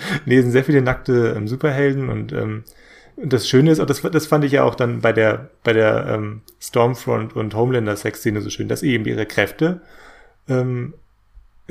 lesen 0.24 0.50
sehr 0.50 0.64
viele 0.64 0.82
nackte 0.82 1.34
ähm, 1.36 1.48
Superhelden 1.48 2.08
und 2.08 2.32
ähm, 2.32 2.64
das 3.22 3.48
Schöne 3.48 3.70
ist, 3.70 3.78
das, 3.78 4.00
das 4.00 4.26
fand 4.26 4.44
ich 4.44 4.52
ja 4.52 4.64
auch 4.64 4.74
dann 4.74 5.00
bei 5.00 5.12
der, 5.12 5.50
bei 5.62 5.72
der 5.72 6.06
ähm, 6.08 6.40
Stormfront 6.60 7.36
und 7.36 7.54
Homelander 7.54 7.96
Sexszene 7.96 8.40
so 8.40 8.50
schön, 8.50 8.68
dass 8.68 8.82
eben 8.82 9.04
ihre 9.04 9.26
Kräfte 9.26 9.80
ähm, 10.48 10.94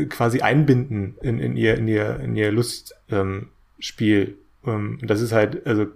quasi 0.10 0.42
einbinden 0.42 1.16
in, 1.22 1.40
in 1.40 1.58
ihr, 1.58 1.76
in 1.78 1.88
ihr, 1.88 2.20
in 2.20 2.36
ihr 2.36 2.52
Lustspiel. 2.52 4.36
Ähm, 4.66 5.00
ähm, 5.02 5.08
das 5.08 5.22
ist 5.22 5.32
halt, 5.32 5.66
also, 5.66 5.88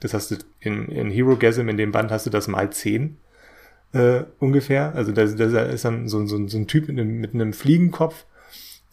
das 0.00 0.14
hast 0.14 0.30
du 0.30 0.36
in, 0.60 0.88
in 0.88 1.10
Hero 1.10 1.36
Gasm, 1.36 1.68
in 1.68 1.76
dem 1.76 1.92
Band 1.92 2.10
hast 2.10 2.26
du 2.26 2.30
das 2.30 2.48
mal 2.48 2.70
zehn 2.70 3.16
äh, 3.92 4.22
ungefähr. 4.38 4.94
Also 4.94 5.12
da 5.12 5.22
ist 5.22 5.84
dann 5.84 6.08
so, 6.08 6.24
so, 6.26 6.46
so 6.48 6.58
ein 6.58 6.66
Typ 6.66 6.88
mit 6.88 6.98
einem, 6.98 7.20
mit 7.20 7.34
einem 7.34 7.52
Fliegenkopf, 7.52 8.24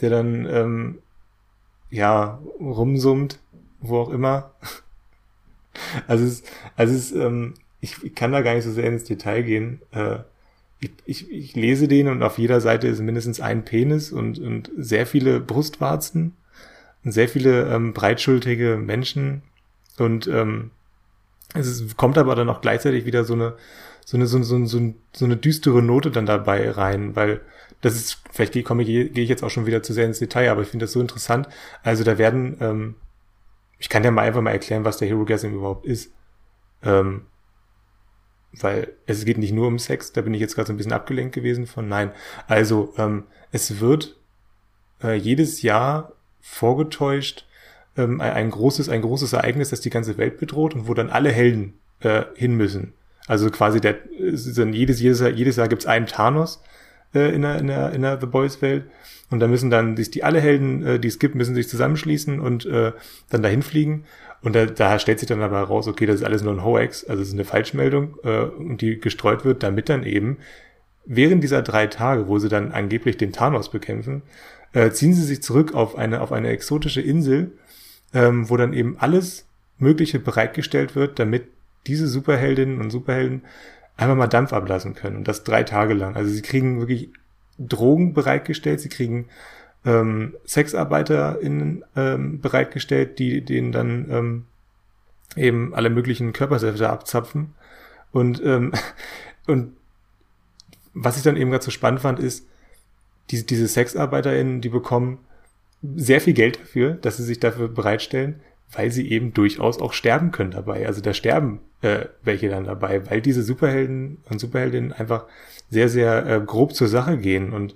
der 0.01 0.09
dann 0.09 0.45
ähm, 0.49 0.97
ja, 1.89 2.39
rumsummt, 2.59 3.39
wo 3.79 3.97
auch 3.99 4.09
immer. 4.09 4.53
Also 6.07 6.25
es, 6.25 6.41
also 6.75 6.95
es, 6.95 7.11
ähm, 7.11 7.53
ich 7.81 8.15
kann 8.15 8.31
da 8.31 8.41
gar 8.41 8.55
nicht 8.55 8.63
so 8.63 8.71
sehr 8.71 8.85
ins 8.85 9.03
Detail 9.03 9.43
gehen. 9.43 9.79
Äh, 9.91 10.17
ich, 10.79 10.91
ich, 11.05 11.31
ich 11.31 11.55
lese 11.55 11.87
den 11.87 12.07
und 12.07 12.23
auf 12.23 12.39
jeder 12.39 12.61
Seite 12.61 12.87
ist 12.87 12.99
mindestens 12.99 13.39
ein 13.39 13.63
Penis 13.63 14.11
und, 14.11 14.39
und 14.39 14.71
sehr 14.75 15.05
viele 15.05 15.39
Brustwarzen 15.39 16.35
und 17.03 17.11
sehr 17.11 17.29
viele 17.29 17.71
ähm, 17.71 17.93
breitschultrige 17.93 18.77
Menschen 18.77 19.43
und 19.99 20.25
ähm, 20.25 20.71
es 21.53 21.67
ist, 21.67 21.95
kommt 21.95 22.17
aber 22.17 22.35
dann 22.35 22.49
auch 22.49 22.61
gleichzeitig 22.61 23.05
wieder 23.05 23.23
so 23.23 23.33
eine 23.33 23.55
so 24.07 24.15
eine, 24.15 24.25
so, 24.25 24.41
so, 24.41 24.65
so, 24.65 24.93
so 25.13 25.25
eine 25.25 25.35
düstere 25.35 25.83
Note 25.83 26.11
dann 26.11 26.25
dabei 26.25 26.71
rein, 26.71 27.17
weil 27.17 27.41
das 27.81 27.95
ist, 27.95 28.17
vielleicht 28.31 28.53
gehe, 28.53 28.63
komme, 28.63 28.83
ich 28.83 29.29
jetzt 29.29 29.43
auch 29.43 29.49
schon 29.49 29.65
wieder 29.65 29.83
zu 29.83 29.93
sehr 29.93 30.05
ins 30.05 30.19
Detail, 30.19 30.49
aber 30.49 30.61
ich 30.61 30.67
finde 30.67 30.85
das 30.85 30.93
so 30.93 31.01
interessant. 31.01 31.47
Also 31.83 32.03
da 32.03 32.17
werden, 32.17 32.57
ähm, 32.59 32.95
ich 33.77 33.89
kann 33.89 34.03
ja 34.03 34.11
mal 34.11 34.23
einfach 34.23 34.41
mal 34.41 34.51
erklären, 34.51 34.85
was 34.85 34.97
der 34.97 35.07
Hero 35.07 35.25
Gasm 35.25 35.53
überhaupt 35.53 35.85
ist. 35.85 36.11
Ähm, 36.83 37.27
weil 38.53 38.93
es 39.05 39.25
geht 39.25 39.37
nicht 39.37 39.53
nur 39.53 39.67
um 39.67 39.77
Sex, 39.77 40.13
da 40.13 40.21
bin 40.21 40.33
ich 40.33 40.41
jetzt 40.41 40.55
gerade 40.55 40.67
so 40.67 40.73
ein 40.73 40.77
bisschen 40.77 40.93
abgelenkt 40.93 41.35
gewesen 41.35 41.67
von 41.67 41.87
nein. 41.87 42.11
Also 42.47 42.93
ähm, 42.97 43.25
es 43.51 43.79
wird 43.79 44.17
äh, 45.03 45.15
jedes 45.15 45.61
Jahr 45.61 46.13
vorgetäuscht 46.41 47.45
ähm, 47.97 48.21
ein, 48.21 48.49
großes 48.49 48.89
ein 48.89 49.01
großes 49.01 49.33
Ereignis, 49.33 49.69
das 49.69 49.81
die 49.81 49.89
ganze 49.89 50.17
Welt 50.17 50.39
bedroht 50.39 50.73
und 50.73 50.87
wo 50.87 50.93
dann 50.93 51.09
alle 51.09 51.31
Helden 51.31 51.79
äh, 51.99 52.23
hin 52.35 52.55
müssen. 52.55 52.93
Also 53.27 53.49
quasi 53.49 53.81
der 53.81 53.97
jedes 54.17 55.01
jedes 55.01 55.19
Jahr, 55.19 55.29
jedes 55.29 55.57
Jahr 55.57 55.67
gibt's 55.67 55.85
einen 55.85 56.07
Thanos 56.07 56.61
äh, 57.13 57.33
in 57.33 57.41
der 57.41 57.59
in 57.59 57.67
der 57.67 57.93
in 57.93 58.01
der 58.01 58.19
The 58.19 58.27
Boys 58.27 58.61
Welt. 58.61 58.85
Und 59.29 59.39
da 59.39 59.47
müssen 59.47 59.69
dann 59.69 59.95
die, 59.95 60.09
die 60.09 60.23
alle 60.23 60.39
Helden, 60.39 60.85
äh, 60.85 60.99
die 60.99 61.07
es 61.07 61.19
gibt, 61.19 61.35
müssen 61.35 61.55
sich 61.55 61.67
zusammenschließen 61.67 62.39
und 62.39 62.65
äh, 62.65 62.93
dann 63.29 63.43
dahin 63.43 63.61
fliegen. 63.61 64.05
Und 64.41 64.55
da, 64.55 64.65
da 64.65 64.99
stellt 64.99 65.19
sich 65.19 65.27
dann 65.27 65.41
aber 65.41 65.59
raus, 65.61 65.87
okay, 65.87 66.05
das 66.05 66.17
ist 66.17 66.23
alles 66.23 66.43
nur 66.43 66.53
ein 66.53 66.63
Hoax, 66.63 67.03
also 67.03 67.21
es 67.21 67.29
ist 67.29 67.33
eine 67.33 67.43
Falschmeldung, 67.43 68.15
äh, 68.23 68.41
und 68.43 68.81
die 68.81 68.99
gestreut 68.99 69.43
wird, 69.43 69.63
damit 69.63 69.89
dann 69.89 70.03
eben 70.03 70.37
während 71.05 71.43
dieser 71.43 71.61
drei 71.61 71.87
Tage, 71.87 72.27
wo 72.27 72.37
sie 72.37 72.49
dann 72.49 72.71
angeblich 72.71 73.17
den 73.17 73.31
Thanos 73.31 73.71
bekämpfen, 73.71 74.21
äh, 74.73 74.91
ziehen 74.91 75.13
sie 75.13 75.23
sich 75.23 75.41
zurück 75.41 75.73
auf 75.73 75.97
eine, 75.97 76.21
auf 76.21 76.31
eine 76.31 76.49
exotische 76.49 77.01
Insel, 77.01 77.51
ähm, 78.13 78.49
wo 78.49 78.57
dann 78.57 78.73
eben 78.73 78.97
alles 78.99 79.47
Mögliche 79.79 80.19
bereitgestellt 80.19 80.95
wird, 80.95 81.19
damit 81.19 81.47
diese 81.87 82.07
Superheldinnen 82.07 82.79
und 82.81 82.89
Superhelden 82.89 83.43
einfach 83.97 84.15
mal 84.15 84.27
Dampf 84.27 84.53
ablassen 84.53 84.93
können. 84.93 85.17
Und 85.17 85.27
das 85.27 85.43
drei 85.43 85.63
Tage 85.63 85.93
lang. 85.93 86.15
Also 86.15 86.31
sie 86.31 86.41
kriegen 86.41 86.79
wirklich 86.79 87.09
Drogen 87.57 88.13
bereitgestellt, 88.13 88.79
sie 88.79 88.89
kriegen 88.89 89.27
ähm, 89.85 90.35
SexarbeiterInnen 90.45 91.83
ähm, 91.95 92.39
bereitgestellt, 92.39 93.19
die 93.19 93.43
denen 93.43 93.71
dann 93.71 94.11
ähm, 94.11 94.45
eben 95.35 95.73
alle 95.73 95.89
möglichen 95.89 96.33
Körpersäfte 96.33 96.89
abzapfen. 96.89 97.55
Und, 98.11 98.41
ähm, 98.43 98.73
und 99.47 99.73
was 100.93 101.17
ich 101.17 101.23
dann 101.23 101.37
eben 101.37 101.51
gerade 101.51 101.65
so 101.65 101.71
spannend 101.71 102.01
fand, 102.01 102.19
ist, 102.19 102.47
diese, 103.31 103.43
diese 103.43 103.67
SexarbeiterInnen, 103.67 104.61
die 104.61 104.69
bekommen 104.69 105.19
sehr 105.95 106.21
viel 106.21 106.33
Geld 106.33 106.59
dafür, 106.59 106.93
dass 106.93 107.17
sie 107.17 107.23
sich 107.23 107.39
dafür 107.39 107.67
bereitstellen, 107.67 108.39
weil 108.71 108.91
sie 108.91 109.09
eben 109.09 109.33
durchaus 109.33 109.79
auch 109.79 109.93
sterben 109.93 110.31
können 110.31 110.51
dabei. 110.51 110.85
Also 110.85 111.01
da 111.01 111.13
sterben 111.13 111.61
äh, 111.81 112.05
welche 112.23 112.49
dann 112.49 112.65
dabei, 112.65 113.09
weil 113.09 113.21
diese 113.21 113.43
Superhelden 113.43 114.17
und 114.29 114.39
Superheldinnen 114.39 114.93
einfach 114.93 115.25
sehr, 115.69 115.89
sehr 115.89 116.25
äh, 116.25 116.41
grob 116.41 116.73
zur 116.73 116.87
Sache 116.87 117.17
gehen 117.17 117.53
und 117.53 117.75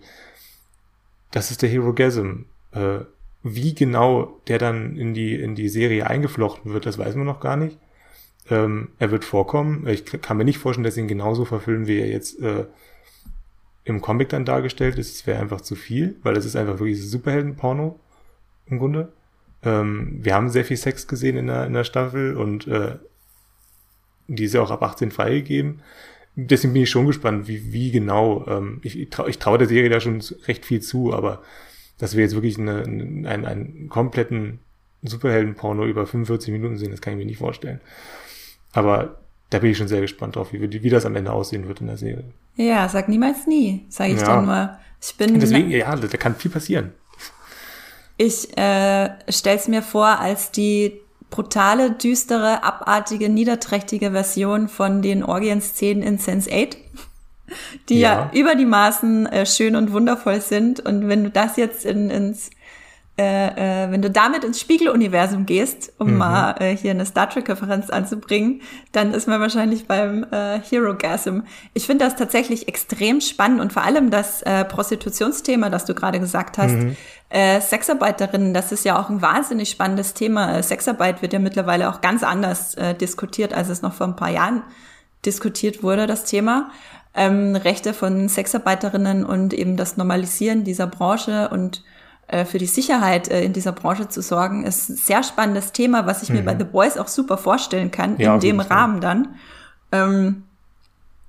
das 1.31 1.51
ist 1.51 1.61
der 1.61 1.69
Hero 1.69 1.93
Gasm. 1.93 2.45
Äh, 2.71 2.99
wie 3.43 3.73
genau 3.73 4.39
der 4.47 4.59
dann 4.59 4.97
in 4.97 5.13
die, 5.13 5.35
in 5.35 5.55
die 5.55 5.69
Serie 5.69 6.07
eingeflochten 6.07 6.73
wird, 6.73 6.85
das 6.85 6.97
weiß 6.97 7.15
man 7.15 7.25
noch 7.25 7.39
gar 7.39 7.57
nicht. 7.57 7.79
Ähm, 8.49 8.89
er 8.99 9.11
wird 9.11 9.25
vorkommen. 9.25 9.87
Ich 9.87 10.05
kann 10.05 10.37
mir 10.37 10.45
nicht 10.45 10.57
vorstellen, 10.57 10.83
dass 10.83 10.95
sie 10.95 11.01
ihn 11.01 11.07
genauso 11.07 11.45
verfilmen, 11.45 11.87
wie 11.87 11.99
er 11.99 12.07
jetzt 12.07 12.39
äh, 12.41 12.65
im 13.83 14.01
Comic 14.01 14.29
dann 14.29 14.45
dargestellt 14.45 14.99
ist. 14.99 15.15
Es 15.15 15.27
wäre 15.27 15.39
einfach 15.39 15.61
zu 15.61 15.75
viel, 15.75 16.17
weil 16.21 16.35
das 16.35 16.45
ist 16.45 16.55
einfach 16.55 16.79
wirklich 16.79 17.01
Superhelden-Porno 17.03 17.99
im 18.67 18.77
Grunde. 18.77 19.11
Ähm, 19.63 20.19
wir 20.21 20.33
haben 20.33 20.49
sehr 20.49 20.65
viel 20.65 20.77
Sex 20.77 21.07
gesehen 21.07 21.37
in 21.37 21.47
der, 21.47 21.65
in 21.65 21.73
der 21.73 21.83
Staffel 21.83 22.35
und 22.35 22.67
äh, 22.67 22.97
die 24.27 24.45
ist 24.45 24.53
ja 24.53 24.61
auch 24.61 24.71
ab 24.71 24.83
18 24.83 25.11
freigegeben 25.11 25.81
deswegen 26.35 26.73
bin 26.73 26.83
ich 26.83 26.89
schon 26.89 27.07
gespannt, 27.07 27.47
wie, 27.47 27.73
wie 27.73 27.91
genau. 27.91 28.45
Ähm, 28.47 28.79
ich 28.83 29.09
traue 29.09 29.29
ich 29.29 29.39
trau 29.39 29.57
der 29.57 29.67
Serie 29.67 29.89
da 29.89 29.99
schon 29.99 30.21
recht 30.47 30.65
viel 30.65 30.81
zu, 30.81 31.13
aber 31.13 31.41
dass 31.97 32.15
wir 32.15 32.23
jetzt 32.23 32.33
wirklich 32.33 32.57
eine, 32.57 32.83
einen, 32.83 33.25
einen 33.25 33.89
kompletten 33.89 34.59
Superhelden-Porno 35.03 35.85
über 35.85 36.05
45 36.05 36.51
Minuten 36.51 36.77
sehen, 36.77 36.91
das 36.91 37.01
kann 37.01 37.13
ich 37.13 37.19
mir 37.19 37.25
nicht 37.25 37.37
vorstellen. 37.37 37.79
Aber 38.71 39.17
da 39.49 39.59
bin 39.59 39.71
ich 39.71 39.77
schon 39.77 39.87
sehr 39.87 40.01
gespannt 40.01 40.35
drauf, 40.35 40.53
wie, 40.53 40.83
wie 40.83 40.89
das 40.89 41.05
am 41.05 41.15
Ende 41.15 41.31
aussehen 41.31 41.67
wird 41.67 41.81
in 41.81 41.87
der 41.87 41.97
Serie. 41.97 42.23
Ja, 42.55 42.87
sag 42.87 43.09
niemals 43.09 43.47
nie, 43.47 43.85
sage 43.89 44.13
ich 44.13 44.19
ja. 44.19 44.25
dann 44.25 44.45
nur. 44.45 44.77
Ich 45.01 45.15
bin. 45.17 45.39
Deswegen, 45.39 45.69
ja, 45.71 45.95
da 45.95 46.17
kann 46.17 46.35
viel 46.35 46.51
passieren. 46.51 46.91
Ich 48.21 48.55
äh, 48.55 49.09
stell's 49.29 49.67
mir 49.67 49.81
vor 49.81 50.05
als 50.05 50.51
die 50.51 51.01
brutale, 51.31 51.89
düstere, 51.89 52.63
abartige, 52.63 53.29
niederträchtige 53.29 54.11
Version 54.11 54.69
von 54.69 55.01
den 55.01 55.23
Orgienszenen 55.23 56.03
in 56.03 56.19
Sense 56.19 56.47
8, 56.53 56.77
die 57.89 57.99
ja, 57.99 58.29
ja 58.31 58.39
über 58.39 58.53
die 58.53 58.67
Maßen 58.67 59.25
äh, 59.25 59.47
schön 59.47 59.75
und 59.75 59.91
wundervoll 59.91 60.39
sind. 60.39 60.79
Und 60.81 61.07
wenn 61.07 61.23
du 61.23 61.31
das 61.31 61.57
jetzt 61.57 61.83
in, 61.83 62.11
ins 62.11 62.51
äh, 63.17 63.83
äh, 63.83 63.91
wenn 63.91 64.01
du 64.01 64.09
damit 64.09 64.45
ins 64.45 64.59
Spiegeluniversum 64.59 65.45
gehst, 65.45 65.91
um 65.97 66.11
mhm. 66.11 66.17
mal 66.17 66.55
äh, 66.59 66.75
hier 66.75 66.91
eine 66.91 67.05
Star 67.05 67.29
Trek-Referenz 67.29 67.89
anzubringen, 67.89 68.61
dann 68.93 69.13
ist 69.13 69.27
man 69.27 69.41
wahrscheinlich 69.41 69.85
beim 69.85 70.25
äh, 70.31 70.59
Hero 70.61 70.95
Gasm. 70.95 71.41
Ich 71.73 71.85
finde 71.85 72.05
das 72.05 72.15
tatsächlich 72.15 72.69
extrem 72.69 73.19
spannend 73.19 73.59
und 73.59 73.73
vor 73.73 73.83
allem 73.83 74.11
das 74.11 74.41
äh, 74.43 74.63
Prostitutionsthema, 74.63 75.69
das 75.69 75.83
du 75.85 75.93
gerade 75.93 76.21
gesagt 76.21 76.57
hast, 76.57 76.71
mhm. 76.71 76.95
äh, 77.29 77.59
Sexarbeiterinnen, 77.59 78.53
das 78.53 78.71
ist 78.71 78.85
ja 78.85 78.97
auch 78.97 79.09
ein 79.09 79.21
wahnsinnig 79.21 79.69
spannendes 79.69 80.13
Thema. 80.13 80.57
Äh, 80.57 80.63
Sexarbeit 80.63 81.21
wird 81.21 81.33
ja 81.33 81.39
mittlerweile 81.39 81.89
auch 81.89 81.99
ganz 81.99 82.23
anders 82.23 82.75
äh, 82.75 82.95
diskutiert, 82.95 83.53
als 83.53 83.67
es 83.67 83.81
noch 83.81 83.93
vor 83.93 84.07
ein 84.07 84.15
paar 84.15 84.31
Jahren 84.31 84.63
diskutiert 85.25 85.83
wurde, 85.83 86.07
das 86.07 86.23
Thema. 86.23 86.71
Ähm, 87.13 87.57
Rechte 87.57 87.93
von 87.93 88.29
Sexarbeiterinnen 88.29 89.25
und 89.25 89.53
eben 89.53 89.75
das 89.75 89.97
Normalisieren 89.97 90.63
dieser 90.63 90.87
Branche 90.87 91.49
und 91.49 91.83
für 92.45 92.57
die 92.57 92.65
Sicherheit 92.65 93.29
äh, 93.29 93.43
in 93.43 93.53
dieser 93.53 93.71
Branche 93.71 94.07
zu 94.07 94.21
sorgen, 94.21 94.65
ist 94.65 94.89
ein 94.89 94.95
sehr 94.95 95.23
spannendes 95.23 95.71
Thema, 95.71 96.05
was 96.05 96.23
ich 96.23 96.29
mhm. 96.29 96.37
mir 96.37 96.43
bei 96.43 96.53
mhm. 96.53 96.59
The 96.59 96.65
Boys 96.65 96.97
auch 96.97 97.07
super 97.07 97.37
vorstellen 97.37 97.91
kann, 97.91 98.17
ja, 98.17 98.35
in 98.35 98.39
dem 98.39 98.59
Rahmen 98.59 99.01
dann. 99.01 99.35
Ähm, 99.91 100.43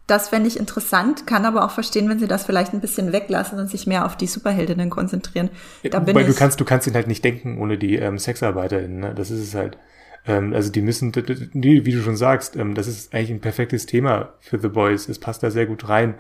das 0.06 0.28
fände 0.28 0.48
ich 0.48 0.58
interessant, 0.58 1.26
kann 1.26 1.46
aber 1.46 1.64
auch 1.64 1.70
verstehen, 1.70 2.08
wenn 2.08 2.18
sie 2.18 2.26
das 2.26 2.44
vielleicht 2.44 2.74
ein 2.74 2.80
bisschen 2.80 3.12
weglassen 3.12 3.58
und 3.58 3.70
sich 3.70 3.86
mehr 3.86 4.04
auf 4.04 4.16
die 4.16 4.26
Superheldinnen 4.26 4.90
konzentrieren. 4.90 5.48
Da 5.82 6.04
Weil 6.06 6.24
du 6.24 6.34
kannst, 6.34 6.60
du 6.60 6.64
kannst 6.64 6.86
ihn 6.86 6.94
halt 6.94 7.06
nicht 7.06 7.24
denken 7.24 7.58
ohne 7.58 7.78
die 7.78 7.96
ähm, 7.96 8.18
Sexarbeiterinnen, 8.18 9.00
ne? 9.00 9.14
Das 9.14 9.30
ist 9.30 9.40
es 9.40 9.54
halt. 9.54 9.78
Ähm, 10.26 10.52
also 10.52 10.70
die 10.70 10.82
müssen, 10.82 11.14
wie 11.14 11.92
du 11.92 12.02
schon 12.02 12.16
sagst, 12.16 12.56
ähm, 12.56 12.74
das 12.74 12.88
ist 12.88 13.14
eigentlich 13.14 13.30
ein 13.30 13.40
perfektes 13.40 13.86
Thema 13.86 14.34
für 14.40 14.58
The 14.58 14.68
Boys. 14.68 15.08
Es 15.08 15.18
passt 15.18 15.42
da 15.42 15.50
sehr 15.50 15.66
gut 15.66 15.88
rein. 15.88 16.14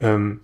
Ähm, 0.00 0.40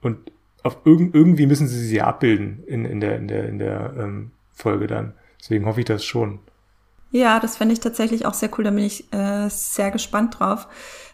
und 0.00 0.18
auf 0.64 0.78
irgend, 0.84 1.14
irgendwie 1.14 1.46
müssen 1.46 1.68
sie 1.68 1.78
sie 1.78 2.00
abbilden 2.00 2.64
in, 2.66 2.84
in 2.84 3.00
der, 3.00 3.16
in 3.16 3.28
der, 3.28 3.48
in 3.48 3.58
der 3.58 3.94
ähm, 3.96 4.32
Folge 4.52 4.86
dann. 4.86 5.12
Deswegen 5.38 5.66
hoffe 5.66 5.80
ich 5.80 5.86
das 5.86 6.04
schon. 6.04 6.40
Ja, 7.10 7.38
das 7.38 7.58
fände 7.58 7.74
ich 7.74 7.80
tatsächlich 7.80 8.26
auch 8.26 8.34
sehr 8.34 8.48
cool. 8.56 8.64
Da 8.64 8.70
bin 8.70 8.84
ich 8.84 9.12
äh, 9.12 9.48
sehr 9.48 9.90
gespannt 9.90 10.40
drauf. 10.40 10.66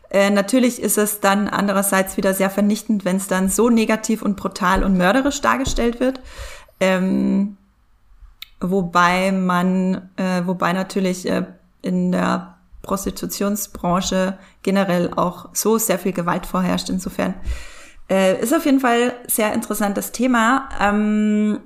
Äh, 0.09 0.31
natürlich 0.31 0.81
ist 0.81 0.99
es 0.99 1.21
dann 1.21 1.49
andererseits 1.49 2.17
wieder 2.17 2.33
sehr 2.33 2.49
vernichtend, 2.49 3.05
wenn 3.05 3.17
es 3.17 3.27
dann 3.27 3.49
so 3.49 3.71
negativ 3.71 4.23
und 4.23 4.37
brutal 4.37 4.85
und 4.85 4.97
mörderisch 4.97 5.41
dargestellt 5.41 6.01
wird. 6.01 6.21
Ähm, 6.79 7.57
wobei 8.61 9.33
man, 9.33 10.11
äh, 10.17 10.43
wobei 10.47 10.73
natürlich 10.73 11.29
äh, 11.29 11.45
in 11.83 12.13
der 12.13 12.57
Prostitutionsbranche 12.83 14.39
generell 14.63 15.13
auch 15.15 15.51
so 15.53 15.77
sehr 15.77 15.99
viel 15.99 16.13
Gewalt 16.13 16.47
vorherrscht. 16.47 16.89
Insofern 16.89 17.35
äh, 18.11 18.41
ist 18.43 18.53
auf 18.53 18.67
jeden 18.67 18.81
Fall 18.81 19.15
sehr 19.27 19.53
interessantes 19.53 20.13
Thema. 20.13 20.69
Ähm, 20.81 21.61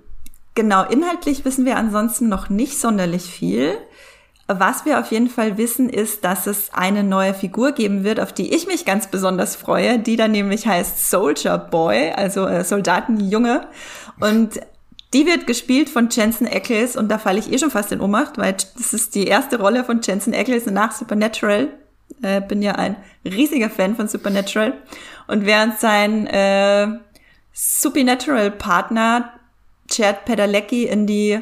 genau, 0.54 0.84
inhaltlich 0.84 1.44
wissen 1.44 1.64
wir 1.64 1.76
ansonsten 1.76 2.28
noch 2.28 2.50
nicht 2.50 2.78
sonderlich 2.78 3.24
viel. 3.24 3.76
Was 4.46 4.84
wir 4.84 5.00
auf 5.00 5.10
jeden 5.10 5.30
Fall 5.30 5.56
wissen, 5.56 5.88
ist, 5.88 6.22
dass 6.22 6.46
es 6.46 6.68
eine 6.74 7.02
neue 7.02 7.32
Figur 7.32 7.72
geben 7.72 8.04
wird, 8.04 8.20
auf 8.20 8.30
die 8.30 8.54
ich 8.54 8.66
mich 8.66 8.84
ganz 8.84 9.06
besonders 9.06 9.56
freue, 9.56 9.98
die 9.98 10.16
dann 10.16 10.32
nämlich 10.32 10.66
heißt 10.66 11.10
Soldier 11.10 11.56
Boy, 11.56 12.12
also 12.14 12.46
äh, 12.46 12.62
Soldatenjunge. 12.62 13.66
Und 14.20 14.60
die 15.14 15.24
wird 15.26 15.46
gespielt 15.46 15.88
von 15.88 16.08
Jensen 16.10 16.46
Ackles 16.46 16.94
und 16.96 17.08
da 17.08 17.16
falle 17.16 17.38
ich 17.38 17.50
eh 17.50 17.58
schon 17.58 17.70
fast 17.70 17.90
in 17.92 18.02
Ohnmacht, 18.02 18.36
weil 18.36 18.52
das 18.52 18.92
ist 18.92 19.14
die 19.14 19.26
erste 19.26 19.58
Rolle 19.58 19.82
von 19.82 20.00
Jensen 20.02 20.34
Ackles 20.34 20.66
nach 20.66 20.92
Supernatural. 20.92 21.68
Äh, 22.20 22.42
bin 22.42 22.60
ja 22.60 22.72
ein 22.72 22.96
riesiger 23.24 23.70
Fan 23.70 23.96
von 23.96 24.08
Supernatural. 24.08 24.74
Und 25.26 25.46
während 25.46 25.78
sein 25.78 26.26
äh, 26.26 26.88
Supernatural-Partner 27.52 29.32
Chad 29.88 30.24
Padalecki 30.24 30.84
in 30.84 31.06
die 31.06 31.40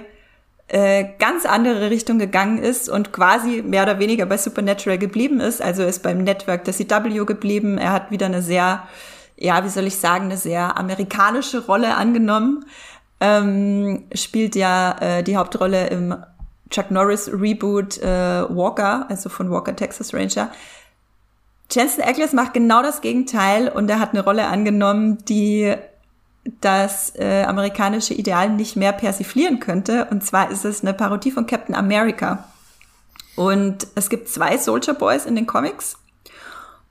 äh, 0.68 1.04
ganz 1.18 1.44
andere 1.44 1.90
Richtung 1.90 2.18
gegangen 2.18 2.58
ist 2.58 2.88
und 2.88 3.12
quasi 3.12 3.62
mehr 3.62 3.82
oder 3.82 3.98
weniger 3.98 4.26
bei 4.26 4.38
Supernatural 4.38 4.98
geblieben 4.98 5.40
ist. 5.40 5.60
Also 5.60 5.82
ist 5.82 6.02
beim 6.02 6.24
Network 6.24 6.64
der 6.64 6.74
CW 6.74 7.24
geblieben. 7.24 7.78
Er 7.78 7.92
hat 7.92 8.10
wieder 8.10 8.26
eine 8.26 8.42
sehr, 8.42 8.82
ja, 9.36 9.64
wie 9.64 9.68
soll 9.68 9.86
ich 9.86 9.96
sagen, 9.96 10.26
eine 10.26 10.36
sehr 10.36 10.76
amerikanische 10.78 11.66
Rolle 11.66 11.94
angenommen. 11.96 12.64
Ähm, 13.20 14.04
spielt 14.14 14.56
ja 14.56 14.96
äh, 15.00 15.22
die 15.22 15.36
Hauptrolle 15.36 15.88
im 15.88 16.16
Chuck 16.70 16.90
Norris 16.90 17.30
Reboot 17.32 17.98
äh, 17.98 18.06
Walker, 18.48 19.06
also 19.08 19.28
von 19.28 19.50
Walker 19.50 19.76
Texas 19.76 20.14
Ranger. 20.14 20.50
Jensen 21.72 22.02
Ackles 22.02 22.32
macht 22.32 22.54
genau 22.54 22.82
das 22.82 23.00
Gegenteil 23.00 23.68
und 23.68 23.88
er 23.88 23.98
hat 23.98 24.10
eine 24.10 24.24
Rolle 24.24 24.46
angenommen, 24.46 25.18
die 25.24 25.74
das 26.60 27.14
äh, 27.16 27.44
amerikanische 27.44 28.14
Ideal 28.14 28.50
nicht 28.50 28.76
mehr 28.76 28.92
persiflieren 28.92 29.60
könnte. 29.60 30.06
Und 30.10 30.24
zwar 30.24 30.50
ist 30.50 30.64
es 30.64 30.82
eine 30.82 30.92
Parodie 30.92 31.30
von 31.30 31.46
Captain 31.46 31.74
America. 31.74 32.44
Und 33.36 33.86
es 33.94 34.10
gibt 34.10 34.28
zwei 34.28 34.58
Soldier 34.58 34.94
Boys 34.94 35.24
in 35.24 35.36
den 35.36 35.46
Comics. 35.46 35.96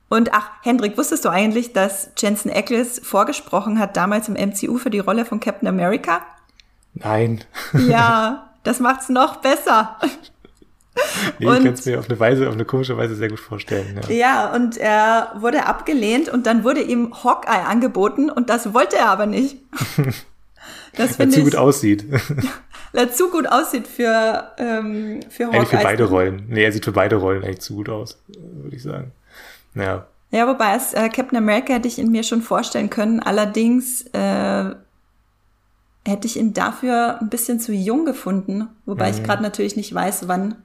Und 0.10 0.34
ach, 0.34 0.50
Hendrik, 0.64 0.98
wusstest 0.98 1.26
du 1.26 1.30
eigentlich, 1.30 1.74
dass 1.74 2.12
Jensen 2.18 2.52
Ackles 2.52 3.00
vorgesprochen 3.04 3.80
hat 3.80 3.96
damals 3.96 4.28
im 4.28 4.34
MCU 4.34 4.78
für 4.78 4.90
die 4.90 5.00
Rolle 5.00 5.26
von 5.26 5.40
Captain 5.40 5.68
America? 5.68 6.22
Nein. 6.94 7.44
Ja, 7.88 8.50
das 8.64 8.80
macht's 8.80 9.10
noch 9.10 9.38
besser. 9.38 9.98
Nee, 11.40 11.46
und, 11.46 11.58
ich 11.58 11.64
kann 11.64 11.74
es 11.74 11.86
mir 11.86 12.00
auf 12.00 12.10
eine 12.10 12.20
Weise, 12.20 12.48
auf 12.48 12.54
eine 12.54 12.66
komische 12.66 12.98
Weise 12.98 13.16
sehr 13.16 13.30
gut 13.30 13.40
vorstellen. 13.40 14.00
Ja. 14.08 14.14
ja, 14.14 14.54
und 14.54 14.78
er 14.78 15.34
wurde 15.40 15.66
abgelehnt 15.66 16.30
und 16.30 16.46
dann 16.46 16.64
wurde 16.64 16.82
ihm 16.82 17.14
Hawkeye 17.24 17.66
angeboten 17.66 18.30
und 18.30 18.50
das 18.50 18.74
wollte 18.74 18.98
er 18.98 19.10
aber 19.10 19.26
nicht. 19.26 19.58
Das 20.98 21.18
Weil 21.18 21.28
er 21.28 21.32
zu 21.32 21.44
gut 21.44 21.56
aussieht. 21.56 22.06
Weil 22.92 23.06
er 23.06 23.14
zu 23.14 23.30
gut 23.30 23.48
aussieht 23.48 23.88
für, 23.88 24.52
ähm, 24.58 25.22
für 25.30 25.46
Hawkeye. 25.46 25.58
Eigentlich 25.58 25.70
für 25.70 25.84
beide 25.84 26.04
Rollen. 26.04 26.44
Nee, 26.50 26.66
er 26.66 26.72
sieht 26.74 26.84
für 26.84 26.92
beide 26.92 27.16
Rollen 27.16 27.44
eigentlich 27.44 27.62
zu 27.62 27.76
gut 27.76 27.88
aus, 27.88 28.22
würde 28.28 28.76
ich 28.76 28.84
sagen. 28.84 29.14
Ja. 29.74 30.06
Ja, 30.32 30.48
wobei 30.48 30.76
es 30.76 30.94
äh, 30.94 31.10
Captain 31.10 31.38
America 31.38 31.74
hätte 31.74 31.88
ich 31.88 31.98
in 31.98 32.12
mir 32.12 32.24
schon 32.24 32.42
vorstellen 32.42 32.90
können. 32.90 33.22
Allerdings 33.22 34.02
äh, 34.14 34.76
hätte 36.06 36.28
ich 36.28 36.38
ihn 36.38 36.54
dafür 36.54 37.20
ein 37.22 37.30
bisschen 37.30 37.60
zu 37.60 37.74
jung 37.74 38.06
gefunden. 38.06 38.68
Wobei 38.86 39.12
mhm. 39.12 39.18
ich 39.18 39.24
gerade 39.24 39.44
natürlich 39.44 39.76
nicht 39.76 39.94
weiß, 39.94 40.28
wann 40.28 40.56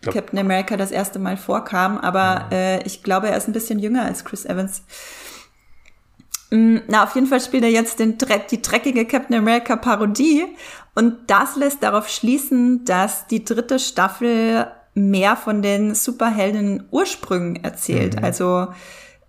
glaub, 0.00 0.14
Captain 0.14 0.38
America 0.38 0.76
das 0.76 0.90
erste 0.90 1.18
Mal 1.18 1.36
vorkam, 1.36 1.98
aber 1.98 2.46
äh, 2.50 2.82
ich 2.84 3.02
glaube, 3.02 3.28
er 3.28 3.36
ist 3.36 3.48
ein 3.48 3.52
bisschen 3.52 3.78
jünger 3.78 4.04
als 4.04 4.24
Chris 4.24 4.44
Evans. 4.44 4.82
Mm, 6.50 6.78
na, 6.88 7.04
auf 7.04 7.14
jeden 7.14 7.26
Fall 7.26 7.40
spielt 7.40 7.64
er 7.64 7.70
jetzt 7.70 7.98
den, 7.98 8.16
die 8.50 8.62
dreckige 8.62 9.06
Captain 9.06 9.36
America 9.36 9.76
Parodie 9.76 10.46
und 10.94 11.30
das 11.30 11.56
lässt 11.56 11.82
darauf 11.82 12.08
schließen, 12.08 12.84
dass 12.84 13.26
die 13.26 13.44
dritte 13.44 13.78
Staffel 13.78 14.66
mehr 14.94 15.36
von 15.36 15.62
den 15.62 15.94
Superhelden 15.94 16.86
Ursprüngen 16.90 17.64
erzählt. 17.64 18.16
Mhm. 18.16 18.24
Also 18.24 18.68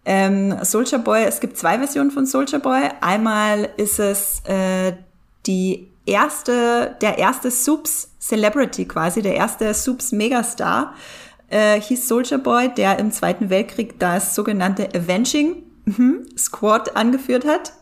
ähm, 0.05 0.57
Soldier 0.63 0.99
Boy, 0.99 1.23
es 1.23 1.39
gibt 1.39 1.57
zwei 1.57 1.77
Versionen 1.77 2.11
von 2.11 2.25
Soldier 2.25 2.59
Boy. 2.59 2.89
Einmal 2.99 3.69
ist 3.77 3.99
es 3.99 4.41
äh, 4.45 4.93
die 5.45 5.92
erste, 6.05 6.95
der 7.01 7.17
erste 7.17 7.51
Subs 7.51 8.09
Celebrity 8.19 8.85
quasi, 8.85 9.21
der 9.21 9.35
erste 9.35 9.73
Subs 9.73 10.11
Megastar, 10.11 10.93
äh, 11.49 11.79
hieß 11.79 12.07
Soldier 12.07 12.37
Boy, 12.37 12.69
der 12.73 12.99
im 12.99 13.11
Zweiten 13.11 13.49
Weltkrieg 13.49 13.99
das 13.99 14.35
sogenannte 14.35 14.89
Avenging 14.95 15.63
mhm, 15.85 16.25
Squad 16.37 16.95
angeführt 16.95 17.45
hat. 17.45 17.73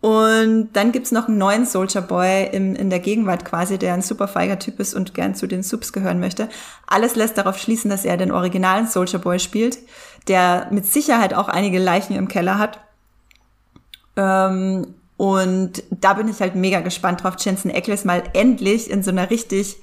Und 0.00 0.70
dann 0.72 0.90
gibt's 0.90 1.12
noch 1.12 1.28
einen 1.28 1.38
neuen 1.38 1.64
Soldier 1.64 2.00
Boy 2.00 2.48
in, 2.50 2.74
in 2.74 2.90
der 2.90 2.98
Gegenwart 2.98 3.44
quasi, 3.44 3.78
der 3.78 3.94
ein 3.94 4.02
super 4.02 4.26
feiger 4.26 4.58
Typ 4.58 4.80
ist 4.80 4.94
und 4.94 5.14
gern 5.14 5.36
zu 5.36 5.46
den 5.46 5.62
Subs 5.62 5.92
gehören 5.92 6.18
möchte. 6.18 6.48
Alles 6.88 7.14
lässt 7.14 7.38
darauf 7.38 7.56
schließen, 7.56 7.88
dass 7.88 8.04
er 8.04 8.16
den 8.16 8.32
originalen 8.32 8.88
Soldier 8.88 9.20
Boy 9.20 9.38
spielt, 9.38 9.78
der 10.26 10.66
mit 10.72 10.86
Sicherheit 10.86 11.34
auch 11.34 11.46
einige 11.46 11.78
Leichen 11.78 12.16
im 12.16 12.26
Keller 12.26 12.58
hat. 12.58 12.80
Ähm, 14.16 14.94
und 15.16 15.82
da 15.90 16.14
bin 16.14 16.28
ich 16.28 16.40
halt 16.40 16.54
mega 16.54 16.80
gespannt 16.80 17.22
drauf, 17.22 17.34
Jensen 17.38 17.70
Ackles 17.70 18.04
mal 18.04 18.22
endlich 18.32 18.90
in 18.90 19.02
so 19.02 19.10
einer 19.10 19.30
richtig, 19.30 19.76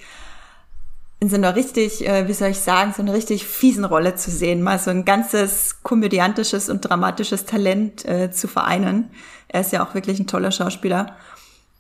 in 1.19 1.29
so 1.29 1.35
einer 1.35 1.55
richtig, 1.55 2.07
äh, 2.07 2.27
wie 2.27 2.33
soll 2.33 2.49
ich 2.49 2.59
sagen, 2.59 2.93
so 2.95 3.01
einer 3.01 3.13
richtig 3.13 3.45
fiesen 3.45 3.85
Rolle 3.85 4.15
zu 4.15 4.31
sehen, 4.31 4.61
mal 4.61 4.79
so 4.79 4.89
ein 4.89 5.05
ganzes 5.05 5.83
komödiantisches 5.83 6.69
und 6.69 6.81
dramatisches 6.81 7.45
Talent 7.45 8.05
äh, 8.05 8.31
zu 8.31 8.47
vereinen. 8.47 9.11
Er 9.47 9.61
ist 9.61 9.71
ja 9.71 9.85
auch 9.85 9.93
wirklich 9.95 10.19
ein 10.19 10.27
toller 10.27 10.51
Schauspieler. 10.51 11.15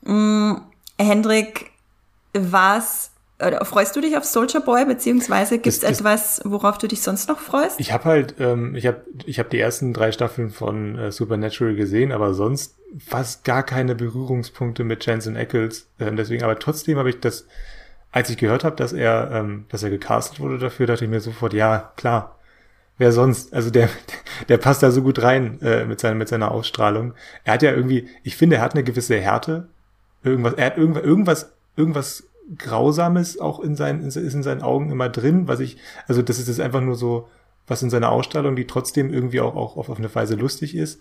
Mm, 0.03 0.53
Hendrik, 0.97 1.71
oder 2.33 3.11
freust 3.63 3.95
du 3.95 4.01
dich 4.01 4.17
auf 4.17 4.25
Soldier 4.25 4.59
Boy, 4.59 4.85
beziehungsweise 4.85 5.59
gibt 5.59 5.67
es 5.67 5.83
etwas, 5.83 6.41
worauf 6.43 6.77
du 6.77 6.87
dich 6.87 7.01
sonst 7.01 7.29
noch 7.29 7.39
freust? 7.39 7.79
Ich 7.79 7.93
habe 7.93 8.03
halt, 8.05 8.35
ähm, 8.39 8.75
ich 8.75 8.85
habe 8.85 9.01
ich 9.25 9.39
hab 9.39 9.49
die 9.49 9.59
ersten 9.59 9.93
drei 9.93 10.11
Staffeln 10.11 10.49
von 10.49 10.97
äh, 10.97 11.11
Supernatural 11.11 11.75
gesehen, 11.75 12.11
aber 12.11 12.33
sonst 12.33 12.77
fast 12.97 13.45
gar 13.45 13.63
keine 13.63 13.95
Berührungspunkte 13.95 14.83
mit 14.83 15.05
Jensen 15.05 15.37
Ackles. 15.37 15.87
Ähm, 15.99 16.17
deswegen, 16.17 16.43
aber 16.43 16.59
trotzdem 16.59 16.97
habe 16.97 17.09
ich 17.09 17.19
das, 17.21 17.47
als 18.11 18.29
ich 18.29 18.37
gehört 18.37 18.65
habe, 18.65 18.75
dass 18.75 18.91
er, 18.91 19.31
ähm, 19.31 19.65
dass 19.69 19.83
er 19.83 19.89
gecastet 19.89 20.41
wurde 20.41 20.57
dafür, 20.57 20.87
dachte 20.87 21.05
ich 21.05 21.11
mir 21.11 21.21
sofort, 21.21 21.53
ja, 21.53 21.93
klar. 21.95 22.35
Wer 22.97 23.13
sonst? 23.13 23.53
Also 23.53 23.69
der, 23.69 23.89
der 24.49 24.57
passt 24.57 24.83
da 24.83 24.91
so 24.91 25.01
gut 25.01 25.21
rein 25.21 25.61
äh, 25.61 25.85
mit, 25.85 26.01
seiner, 26.01 26.15
mit 26.15 26.27
seiner 26.27 26.51
Ausstrahlung. 26.51 27.13
Er 27.45 27.53
hat 27.53 27.61
ja 27.61 27.71
irgendwie, 27.71 28.09
ich 28.23 28.35
finde, 28.35 28.57
er 28.57 28.61
hat 28.61 28.73
eine 28.73 28.83
gewisse 28.83 29.17
Härte. 29.17 29.69
Irgendwas, 30.23 30.55
er 30.55 30.65
hat 30.65 30.77
irgendwas, 30.77 31.03
irgendwas, 31.03 31.53
irgendwas 31.77 32.28
Grausames 32.57 33.39
auch 33.39 33.59
in 33.59 33.75
seinen, 33.75 34.01
ist 34.01 34.15
in 34.15 34.43
seinen 34.43 34.61
Augen 34.61 34.91
immer 34.91 35.09
drin, 35.09 35.47
was 35.47 35.59
ich, 35.59 35.77
also 36.07 36.21
das 36.21 36.39
ist 36.39 36.47
jetzt 36.47 36.59
einfach 36.59 36.81
nur 36.81 36.95
so, 36.95 37.27
was 37.67 37.83
in 37.83 37.89
seiner 37.89 38.11
Ausstrahlung, 38.11 38.55
die 38.55 38.65
trotzdem 38.65 39.13
irgendwie 39.13 39.41
auch, 39.41 39.55
auch 39.55 39.77
auf 39.77 39.97
eine 39.97 40.13
Weise 40.13 40.35
lustig 40.35 40.75
ist. 40.75 40.99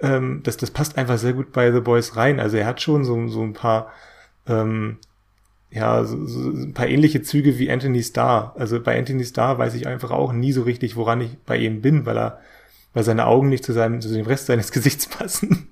Ähm, 0.00 0.40
das, 0.44 0.56
das 0.56 0.70
passt 0.70 0.96
einfach 0.96 1.18
sehr 1.18 1.32
gut 1.32 1.52
bei 1.52 1.72
The 1.72 1.80
Boys 1.80 2.16
rein. 2.16 2.38
Also 2.38 2.56
er 2.56 2.66
hat 2.66 2.80
schon 2.80 3.04
so, 3.04 3.26
so 3.28 3.42
ein 3.42 3.52
paar, 3.52 3.92
ähm, 4.46 4.98
ja, 5.70 6.04
so, 6.04 6.24
so 6.26 6.50
ein 6.50 6.74
paar 6.74 6.86
ähnliche 6.86 7.22
Züge 7.22 7.58
wie 7.58 7.70
Anthony 7.70 8.02
Starr. 8.02 8.54
Also 8.56 8.80
bei 8.80 8.96
Anthony 8.98 9.24
Starr 9.24 9.58
weiß 9.58 9.74
ich 9.74 9.86
einfach 9.86 10.12
auch 10.12 10.32
nie 10.32 10.52
so 10.52 10.62
richtig, 10.62 10.96
woran 10.96 11.20
ich 11.20 11.36
bei 11.44 11.56
ihm 11.56 11.82
bin, 11.82 12.06
weil 12.06 12.16
er, 12.16 12.40
weil 12.94 13.04
seine 13.04 13.26
Augen 13.26 13.48
nicht 13.48 13.64
zu 13.64 13.72
seinem, 13.72 14.00
zu 14.00 14.08
dem 14.08 14.26
Rest 14.26 14.46
seines 14.46 14.70
Gesichts 14.72 15.08
passen. 15.08 15.68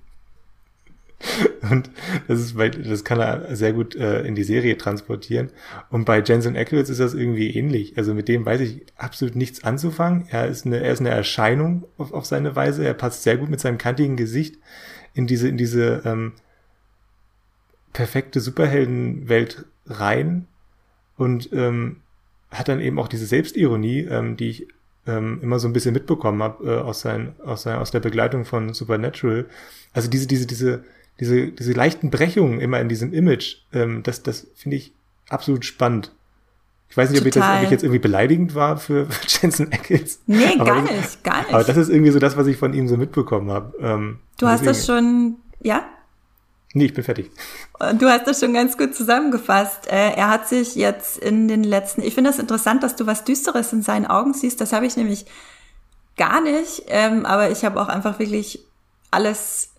Und 1.71 1.91
das 2.29 2.41
ist, 2.41 2.57
bei, 2.57 2.69
das 2.69 3.05
kann 3.05 3.21
er 3.21 3.55
sehr 3.57 3.73
gut 3.73 3.95
äh, 3.97 4.23
in 4.23 4.35
die 4.35 4.45
Serie 4.45 4.77
transportieren. 4.77 5.51
Und 5.91 6.05
bei 6.05 6.23
Jensen 6.23 6.57
Ackles 6.57 6.91
ist 6.91 7.01
das 7.01 7.15
irgendwie 7.15 7.51
ähnlich. 7.57 7.97
Also 7.97 8.15
mit 8.15 8.29
dem 8.29 8.45
weiß 8.45 8.61
ich 8.61 8.83
absolut 8.97 9.37
nichts 9.37 9.65
anzufangen. 9.65 10.27
Er 10.31 10.47
ist 10.47 10.67
eine, 10.67 10.81
er 10.81 10.93
ist 10.93 11.01
eine 11.01 11.11
Erscheinung 11.11 11.85
auf, 11.97 12.13
auf 12.13 12.27
seine 12.27 12.55
Weise. 12.57 12.85
Er 12.85 12.95
passt 12.95 13.23
sehr 13.23 13.37
gut 13.37 13.51
mit 13.51 13.61
seinem 13.61 13.79
kantigen 13.79 14.17
Gesicht 14.17 14.57
in 15.15 15.27
diese, 15.27 15.49
in 15.49 15.57
diese 15.57 16.03
ähm, 16.05 16.33
perfekte 17.93 18.41
Superheldenwelt 18.41 19.65
rein 19.87 20.47
und 21.17 21.51
ähm, 21.53 22.01
hat 22.51 22.69
dann 22.69 22.81
eben 22.81 22.99
auch 22.99 23.09
diese 23.09 23.27
Selbstironie, 23.27 24.01
ähm, 24.01 24.37
die 24.37 24.51
ich 24.51 24.69
ähm, 25.07 25.41
immer 25.43 25.59
so 25.59 25.69
ein 25.69 25.73
bisschen 25.73 25.93
mitbekommen 25.93 26.43
habe 26.43 26.65
äh, 26.65 26.79
aus, 26.79 27.01
sein, 27.01 27.35
aus, 27.45 27.63
sein, 27.63 27.79
aus 27.79 27.91
der 27.91 28.01
Begleitung 28.01 28.45
von 28.45 28.75
Supernatural. 28.75 29.47
Also 29.93 30.09
diese, 30.09 30.27
diese, 30.27 30.47
diese, 30.47 30.85
diese, 31.21 31.49
diese 31.49 31.73
leichten 31.73 32.11
Brechungen 32.11 32.61
immer 32.61 32.81
in 32.81 32.89
diesem 32.89 33.13
Image, 33.13 33.59
ähm, 33.73 34.03
das, 34.03 34.23
das 34.23 34.47
finde 34.55 34.77
ich 34.77 34.93
absolut 35.29 35.65
spannend. 35.65 36.13
Ich 36.89 36.97
weiß 36.97 37.11
nicht, 37.11 37.21
ob 37.21 37.27
ich, 37.27 37.35
das, 37.35 37.57
ob 37.59 37.65
ich, 37.65 37.71
jetzt 37.71 37.83
irgendwie 37.83 37.99
beleidigend 37.99 38.55
war 38.55 38.77
für, 38.77 39.07
für 39.07 39.27
Jensen 39.43 39.73
Ackles. 39.73 40.21
Nee, 40.27 40.57
gar 40.57 40.83
das, 40.83 40.91
nicht, 40.91 41.25
gar 41.25 41.39
nicht. 41.39 41.53
Aber 41.53 41.65
das 41.65 41.77
ist 41.77 41.89
irgendwie 41.89 42.13
so 42.13 42.19
das, 42.19 42.37
was 42.37 42.47
ich 42.47 42.57
von 42.57 42.73
ihm 42.73 42.87
so 42.87 42.97
mitbekommen 42.97 43.51
habe. 43.51 43.77
Ähm, 43.81 44.19
du 44.39 44.47
hast 44.47 44.65
das 44.65 44.87
schon, 44.87 45.37
ja? 45.61 45.85
Nee, 46.73 46.87
ich 46.87 46.95
bin 46.95 47.05
fertig. 47.05 47.31
Du 47.99 48.07
hast 48.07 48.27
das 48.27 48.41
schon 48.41 48.53
ganz 48.53 48.77
gut 48.77 48.95
zusammengefasst. 48.95 49.87
Äh, 49.87 50.13
er 50.15 50.29
hat 50.29 50.49
sich 50.49 50.75
jetzt 50.75 51.19
in 51.19 51.47
den 51.47 51.63
letzten, 51.63 52.03
ich 52.03 52.15
finde 52.15 52.31
das 52.31 52.41
interessant, 52.41 52.83
dass 52.83 52.97
du 52.97 53.07
was 53.07 53.25
Düsteres 53.25 53.73
in 53.73 53.83
seinen 53.83 54.07
Augen 54.07 54.35
siehst. 54.35 54.61
Das 54.61 54.73
habe 54.73 54.85
ich 54.87 54.97
nämlich 54.97 55.25
gar 56.17 56.41
nicht. 56.41 56.85
Ähm, 56.89 57.27
aber 57.27 57.51
ich 57.51 57.65
habe 57.65 57.81
auch 57.81 57.89
einfach 57.89 58.19
wirklich 58.19 58.65
alles 59.13 59.71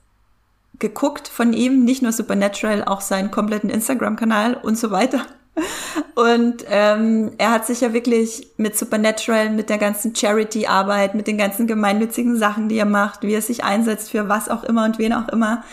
geguckt 0.80 1.28
von 1.28 1.53
ihm, 1.53 1.84
nicht 1.84 2.01
nur 2.01 2.11
Supernatural, 2.11 2.84
auch 2.84 3.01
seinen 3.01 3.32
kompletten 3.32 3.69
Instagram-Kanal 3.69 4.55
und 4.55 4.78
so 4.78 4.91
weiter. 4.91 5.21
Und 6.15 6.65
ähm, 6.69 7.32
er 7.38 7.51
hat 7.51 7.65
sich 7.65 7.82
ja 7.82 7.93
wirklich 7.93 8.47
mit 8.57 8.78
Supernatural, 8.78 9.49
mit 9.49 9.69
der 9.69 9.78
ganzen 9.78 10.13
Charity-Arbeit, 10.13 11.15
mit 11.15 11.28
den 11.28 11.38
ganzen 11.38 11.65
gemeinnützigen 11.65 12.38
Sachen, 12.38 12.67
die 12.67 12.78
er 12.78 12.86
macht, 12.86 13.21
wie 13.23 13.34
er 13.34 13.41
sich 13.41 13.63
einsetzt 13.63 14.11
für 14.11 14.28
was 14.28 14.49
auch 14.49 14.63
immer 14.63 14.86
und 14.86 14.99
wen 14.99 15.13
auch 15.13 15.30
immer, 15.30 15.63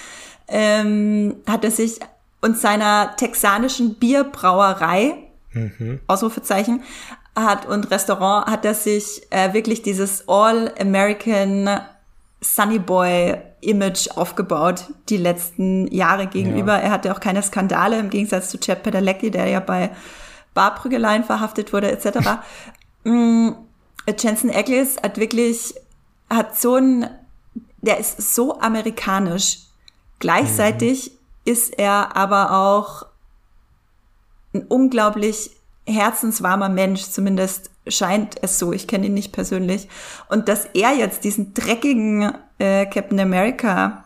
ähm, 0.48 1.36
hat 1.48 1.64
er 1.64 1.70
sich 1.70 1.98
und 2.40 2.58
seiner 2.58 3.14
texanischen 3.16 3.94
Bierbrauerei, 3.94 5.14
mhm. 5.52 6.00
Ausrufezeichen, 6.06 6.82
hat 7.34 7.66
und 7.66 7.90
Restaurant 7.90 8.46
hat 8.46 8.64
er 8.64 8.74
sich 8.74 9.22
äh, 9.30 9.54
wirklich 9.54 9.82
dieses 9.82 10.28
All-American 10.28 11.80
Sunny 12.40 12.78
Boy 12.78 13.38
Image 13.62 14.08
aufgebaut 14.16 14.90
die 15.08 15.16
letzten 15.16 15.86
Jahre 15.88 16.26
gegenüber. 16.26 16.74
Ja. 16.74 16.80
Er 16.80 16.90
hatte 16.90 17.12
auch 17.14 17.20
keine 17.20 17.42
Skandale 17.42 17.98
im 17.98 18.10
Gegensatz 18.10 18.50
zu 18.50 18.58
Chad 18.58 18.82
Padalecki, 18.82 19.30
der 19.30 19.46
ja 19.46 19.60
bei 19.60 19.90
Barprügeleien 20.54 21.24
verhaftet 21.24 21.72
wurde 21.72 21.90
etc. 21.90 22.18
mm, 23.04 23.50
Jensen 24.18 24.50
Ackles 24.50 24.96
hat 25.02 25.16
wirklich 25.18 25.74
hat 26.28 26.58
so 26.58 26.76
ein 26.76 27.08
der 27.82 27.98
ist 27.98 28.34
so 28.34 28.60
amerikanisch. 28.60 29.58
Gleichzeitig 30.18 31.10
mhm. 31.10 31.52
ist 31.52 31.78
er 31.78 32.16
aber 32.16 32.52
auch 32.52 33.06
ein 34.54 34.64
unglaublich 34.64 35.50
herzenswarmer 35.84 36.68
Mensch, 36.68 37.02
zumindest 37.02 37.70
scheint 37.88 38.36
es 38.42 38.58
so. 38.58 38.72
Ich 38.72 38.86
kenne 38.86 39.06
ihn 39.06 39.14
nicht 39.14 39.32
persönlich. 39.32 39.88
Und 40.28 40.48
dass 40.48 40.66
er 40.66 40.94
jetzt 40.94 41.24
diesen 41.24 41.54
dreckigen 41.54 42.32
äh, 42.62 42.86
Captain 42.86 43.18
America 43.18 44.04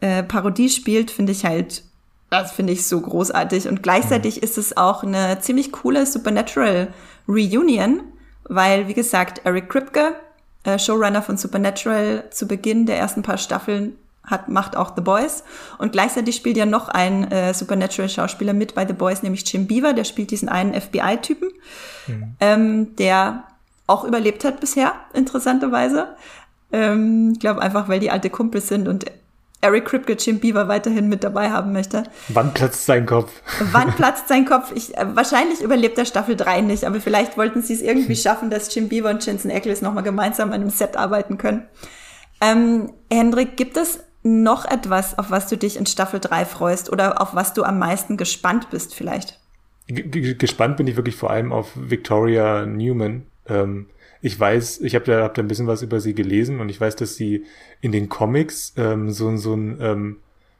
äh, 0.00 0.22
Parodie 0.24 0.68
spielt, 0.68 1.10
finde 1.10 1.32
ich 1.32 1.44
halt, 1.44 1.84
das 2.30 2.52
finde 2.52 2.72
ich 2.72 2.86
so 2.86 3.00
großartig. 3.00 3.68
Und 3.68 3.82
gleichzeitig 3.82 4.42
ist 4.42 4.58
es 4.58 4.76
auch 4.76 5.04
eine 5.04 5.38
ziemlich 5.40 5.70
coole 5.70 6.04
Supernatural 6.04 6.88
Reunion, 7.28 8.00
weil, 8.44 8.88
wie 8.88 8.94
gesagt, 8.94 9.42
Eric 9.44 9.68
Kripke, 9.70 10.14
äh, 10.64 10.78
Showrunner 10.78 11.22
von 11.22 11.36
Supernatural, 11.36 12.24
zu 12.30 12.48
Beginn 12.48 12.86
der 12.86 12.98
ersten 12.98 13.22
paar 13.22 13.38
Staffeln 13.38 13.96
hat, 14.24 14.48
macht 14.48 14.76
auch 14.76 14.96
The 14.96 15.02
Boys. 15.02 15.44
Und 15.78 15.92
gleichzeitig 15.92 16.34
spielt 16.34 16.56
ja 16.56 16.66
noch 16.66 16.88
ein 16.88 17.30
äh, 17.30 17.54
Supernatural-Schauspieler 17.54 18.52
mit 18.52 18.74
bei 18.74 18.84
The 18.84 18.92
Boys, 18.92 19.22
nämlich 19.22 19.50
Jim 19.50 19.68
Beaver, 19.68 19.92
der 19.92 20.02
spielt 20.02 20.32
diesen 20.32 20.48
einen 20.48 20.74
FBI-Typen, 20.74 21.50
mhm. 22.08 22.36
ähm, 22.40 22.96
der 22.96 23.44
auch 23.86 24.02
überlebt 24.02 24.44
hat 24.44 24.58
bisher, 24.58 24.94
interessanterweise. 25.14 26.16
Ähm, 26.76 27.30
ich 27.32 27.40
glaube 27.40 27.62
einfach, 27.62 27.88
weil 27.88 28.00
die 28.00 28.10
alte 28.10 28.28
Kumpels 28.28 28.68
sind 28.68 28.86
und 28.86 29.06
Eric 29.62 29.86
Kripke 29.86 30.12
Jim 30.12 30.38
Beaver 30.38 30.68
weiterhin 30.68 31.08
mit 31.08 31.24
dabei 31.24 31.50
haben 31.50 31.72
möchte. 31.72 32.04
Wann 32.28 32.52
platzt 32.52 32.84
sein 32.84 33.06
Kopf? 33.06 33.32
Wann 33.72 33.92
platzt 33.96 34.28
sein 34.28 34.44
Kopf? 34.44 34.72
Ich, 34.74 34.94
äh, 34.96 35.06
wahrscheinlich 35.16 35.62
überlebt 35.62 35.96
der 35.96 36.04
Staffel 36.04 36.36
3 36.36 36.60
nicht, 36.60 36.84
aber 36.84 37.00
vielleicht 37.00 37.38
wollten 37.38 37.62
sie 37.62 37.72
es 37.72 37.80
irgendwie 37.80 38.16
schaffen, 38.16 38.50
dass 38.50 38.72
Jim 38.74 38.90
Beaver 38.90 39.08
und 39.08 39.24
Jensen 39.24 39.50
Ackles 39.50 39.80
nochmal 39.80 40.04
gemeinsam 40.04 40.50
an 40.50 40.60
einem 40.60 40.70
Set 40.70 40.98
arbeiten 40.98 41.38
können. 41.38 41.66
Ähm, 42.42 42.92
Hendrik, 43.10 43.56
gibt 43.56 43.78
es 43.78 44.00
noch 44.22 44.66
etwas, 44.66 45.18
auf 45.18 45.30
was 45.30 45.46
du 45.46 45.56
dich 45.56 45.78
in 45.78 45.86
Staffel 45.86 46.20
3 46.20 46.44
freust 46.44 46.92
oder 46.92 47.22
auf 47.22 47.34
was 47.34 47.54
du 47.54 47.64
am 47.64 47.78
meisten 47.78 48.18
gespannt 48.18 48.68
bist 48.68 48.94
vielleicht? 48.94 49.40
G 49.86 50.34
gespannt 50.34 50.76
bin 50.76 50.88
ich 50.88 50.96
wirklich 50.96 51.16
vor 51.16 51.30
allem 51.30 51.52
auf 51.52 51.72
Victoria 51.74 52.66
Newman. 52.66 53.22
Ähm, 53.48 53.86
ich 54.22 54.38
weiß, 54.38 54.80
ich 54.80 54.94
habe 54.94 55.04
da, 55.04 55.22
hab 55.22 55.34
da 55.34 55.42
ein 55.42 55.48
bisschen 55.48 55.66
was 55.66 55.82
über 55.82 56.00
sie 56.00 56.14
gelesen 56.14 56.60
und 56.60 56.68
ich 56.68 56.80
weiß, 56.80 56.96
dass 56.96 57.16
sie 57.16 57.44
in 57.80 57.92
den 57.92 58.08
Comics 58.08 58.72
ähm, 58.76 59.10
so, 59.10 59.36
so 59.36 59.54
ein 59.54 59.78
ähm, 59.80 60.16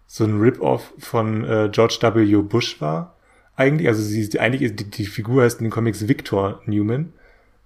so 0.07 0.25
ein 0.25 0.39
Rip-Off 0.41 0.93
von 0.99 1.45
äh, 1.45 1.69
George 1.71 1.99
W. 2.01 2.43
Bush 2.43 2.81
war. 2.81 3.17
Eigentlich, 3.57 3.89
also 3.89 4.03
sie 4.03 4.39
eigentlich 4.39 4.63
ist 4.63 4.79
die, 4.79 4.85
die 4.85 5.07
Figur 5.07 5.43
heißt 5.43 5.61
in 5.61 5.67
den 5.67 5.71
Comics 5.71 6.09
Victor 6.09 6.61
Newman 6.67 7.13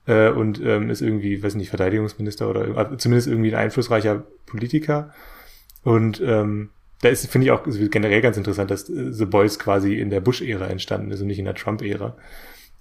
äh, 0.06 0.30
und 0.30 0.60
ähm, 0.64 0.88
ist 0.88 1.02
irgendwie, 1.02 1.42
weiß 1.42 1.56
nicht, 1.56 1.70
Verteidigungsminister 1.70 2.48
oder 2.48 2.92
äh, 2.92 2.96
zumindest 2.96 3.28
irgendwie 3.28 3.52
ein 3.54 3.60
einflussreicher 3.60 4.24
Politiker. 4.46 5.12
Und 5.82 6.22
ähm, 6.24 6.70
da 7.02 7.08
ist, 7.08 7.26
finde 7.26 7.46
ich 7.46 7.50
auch 7.50 7.64
generell 7.64 8.20
ganz 8.20 8.36
interessant, 8.36 8.70
dass 8.70 8.88
äh, 8.88 9.12
The 9.12 9.26
Boys 9.26 9.58
quasi 9.58 9.98
in 9.98 10.10
der 10.10 10.20
Bush-Ära 10.20 10.66
entstanden 10.66 11.10
ist 11.10 11.20
und 11.20 11.26
nicht 11.26 11.38
in 11.38 11.44
der 11.44 11.54
Trump-Ära. 11.54 12.16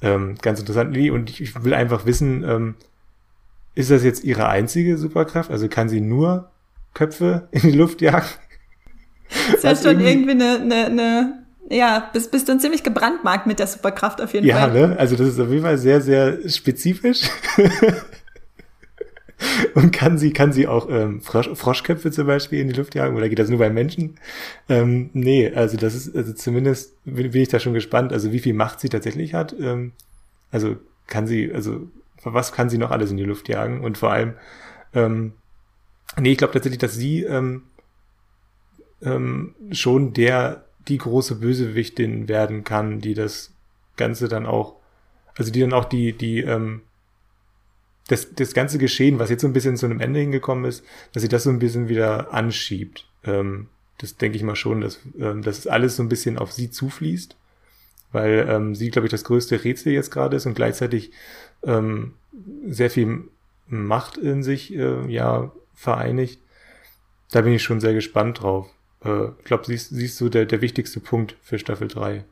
Ähm, 0.02 0.36
ganz 0.42 0.60
interessant. 0.60 0.96
Und 0.96 1.30
ich, 1.30 1.42
ich 1.42 1.64
will 1.64 1.74
einfach 1.74 2.06
wissen, 2.06 2.44
ähm, 2.44 2.76
ist 3.76 3.92
das 3.92 4.04
jetzt 4.04 4.24
ihre 4.24 4.48
einzige 4.50 4.98
Superkraft? 4.98 5.52
Also 5.52 5.68
kann 5.68 5.90
sie 5.90 6.02
nur 6.02 6.52
Köpfe 6.94 7.48
in 7.52 7.62
die 7.62 7.72
Luft 7.72 8.02
jagen? 8.02 8.28
Das 9.30 9.64
ist 9.64 9.84
ja 9.84 9.92
schon 9.92 10.02
irgendwie 10.02 10.32
eine, 10.32 10.60
eine, 10.60 10.86
eine 10.86 11.40
ja, 11.70 12.10
bist, 12.12 12.32
bist 12.32 12.48
du 12.48 12.54
ein 12.54 12.60
ziemlich 12.60 12.84
gebrandmarkt 12.84 13.46
mit 13.46 13.60
der 13.60 13.68
Superkraft 13.68 14.22
auf 14.22 14.34
jeden 14.34 14.48
ja, 14.48 14.58
Fall. 14.58 14.76
Ja, 14.76 14.88
ne? 14.88 14.98
Also 14.98 15.16
das 15.16 15.28
ist 15.28 15.40
auf 15.40 15.50
jeden 15.50 15.62
Fall 15.62 15.78
sehr, 15.78 16.02
sehr 16.02 16.50
spezifisch. 16.50 17.30
Und 19.74 19.92
kann 19.92 20.18
sie, 20.18 20.34
kann 20.34 20.52
sie 20.52 20.68
auch 20.68 20.90
ähm, 20.90 21.22
Frosch, 21.22 21.50
Froschköpfe 21.54 22.12
zum 22.12 22.28
Beispiel 22.28 22.60
in 22.60 22.68
die 22.68 22.74
Luft 22.74 22.94
jagen 22.96 23.16
oder 23.16 23.30
geht 23.30 23.40
das 23.40 23.50
nur 23.50 23.60
bei 23.60 23.70
Menschen? 23.70 24.16
Ähm, 24.68 25.12
nee, 25.14 25.50
also 25.54 25.78
das 25.78 25.96
ist, 25.96 26.14
also 26.14 26.34
zumindest 26.34 26.94
bin, 27.06 27.32
bin 27.32 27.42
ich 27.42 27.48
da 27.48 27.60
schon 27.60 27.74
gespannt, 27.74 28.12
also 28.12 28.34
wie 28.34 28.40
viel 28.40 28.54
Macht 28.54 28.82
sie 28.82 28.90
tatsächlich 28.90 29.34
hat. 29.34 29.56
Ähm, 29.58 29.94
also 30.52 30.76
kann 31.08 31.26
sie, 31.26 31.54
also 31.54 31.88
was 32.24 32.52
kann 32.52 32.70
sie 32.70 32.78
noch 32.78 32.92
alles 32.92 33.12
in 33.12 33.18
die 33.18 33.24
Luft 33.24 33.50
jagen? 33.50 33.82
Und 33.82 33.98
vor 33.98 34.12
allem, 34.12 34.34
ähm, 34.94 35.34
nee, 36.18 36.32
ich 36.32 36.38
glaube 36.38 36.54
tatsächlich, 36.54 36.80
dass 36.80 36.96
sie 36.96 37.24
ähm, 37.24 37.64
ähm, 39.02 39.56
schon 39.72 40.14
der, 40.14 40.66
die 40.88 40.98
große 40.98 41.36
Bösewichtin 41.36 42.28
werden 42.28 42.64
kann, 42.64 43.00
die 43.00 43.14
das 43.14 43.54
Ganze 43.96 44.28
dann 44.28 44.46
auch, 44.46 44.76
also 45.38 45.52
die 45.52 45.62
dann 45.62 45.74
auch 45.74 45.86
die, 45.86 46.14
die, 46.14 46.40
ähm, 46.40 46.82
das, 48.08 48.34
das 48.34 48.54
ganze 48.54 48.78
Geschehen, 48.78 49.20
was 49.20 49.30
jetzt 49.30 49.42
so 49.42 49.48
ein 49.48 49.54
bisschen 49.54 49.78
zu 49.78 49.86
einem 49.86 50.00
Ende 50.00 50.20
hingekommen 50.20 50.66
ist, 50.66 50.84
dass 51.14 51.22
sie 51.22 51.30
das 51.30 51.44
so 51.44 51.50
ein 51.50 51.60
bisschen 51.60 51.90
wieder 51.90 52.34
anschiebt. 52.34 53.08
Ähm, 53.24 53.68
das 54.00 54.18
denke 54.18 54.38
ich 54.38 54.44
mal 54.44 54.56
schon, 54.56 54.82
dass, 54.82 55.00
ähm, 55.20 55.44
dass 55.44 55.60
es 55.60 55.68
alles 55.68 55.96
so 55.96 56.04
ein 56.04 56.10
bisschen 56.10 56.38
auf 56.38 56.52
sie 56.52 56.72
zufließt, 56.72 57.36
weil 58.12 58.48
ähm, 58.50 58.74
sie, 58.74 58.90
glaube 58.90 59.08
ich, 59.08 59.12
das 59.12 59.26
größte 59.26 59.64
Rätsel 59.64 59.94
jetzt 59.94 60.10
gerade 60.10 60.38
ist 60.38 60.46
und 60.46 60.56
gleichzeitig 60.56 61.12
ähm, 61.64 62.14
sehr 62.68 62.90
viel 62.90 63.30
Macht 63.68 64.18
in 64.18 64.44
sich 64.44 64.74
äh, 64.74 65.06
ja 65.12 65.52
vereinigt. 65.76 66.42
Da 67.32 67.42
bin 67.42 67.54
ich 67.54 67.64
schon 67.64 67.80
sehr 67.80 67.94
gespannt 67.94 68.42
drauf. 68.42 68.68
Äh, 69.04 69.30
ich 69.40 69.46
glaube, 69.46 69.66
sie 69.66 69.76
ist, 69.76 69.90
sie 69.90 70.06
ist 70.06 70.18
so 70.18 70.30
der, 70.30 70.46
der 70.46 70.62
wichtigste 70.62 71.00
Punkt 71.00 71.36
für 71.42 71.60
Staffel 71.60 71.88
3. 71.88 72.26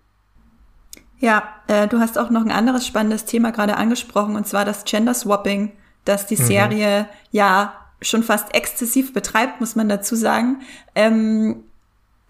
Ja, 1.19 1.55
äh, 1.67 1.87
du 1.87 1.99
hast 1.99 2.17
auch 2.17 2.29
noch 2.29 2.41
ein 2.41 2.51
anderes 2.51 2.85
spannendes 2.85 3.25
Thema 3.25 3.51
gerade 3.51 3.77
angesprochen, 3.77 4.35
und 4.35 4.47
zwar 4.47 4.65
das 4.65 4.85
Gender 4.85 5.13
Swapping, 5.13 5.71
das 6.05 6.27
die 6.27 6.37
mhm. 6.37 6.45
Serie 6.45 7.09
ja 7.31 7.73
schon 8.01 8.23
fast 8.23 8.53
exzessiv 8.53 9.13
betreibt, 9.13 9.59
muss 9.59 9.75
man 9.75 9.89
dazu 9.89 10.15
sagen. 10.15 10.61
Ähm, 10.93 11.63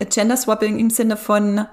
Gender 0.10 0.38
Swapping 0.38 0.80
im 0.80 0.90
Sinne 0.90 1.18
von 1.18 1.66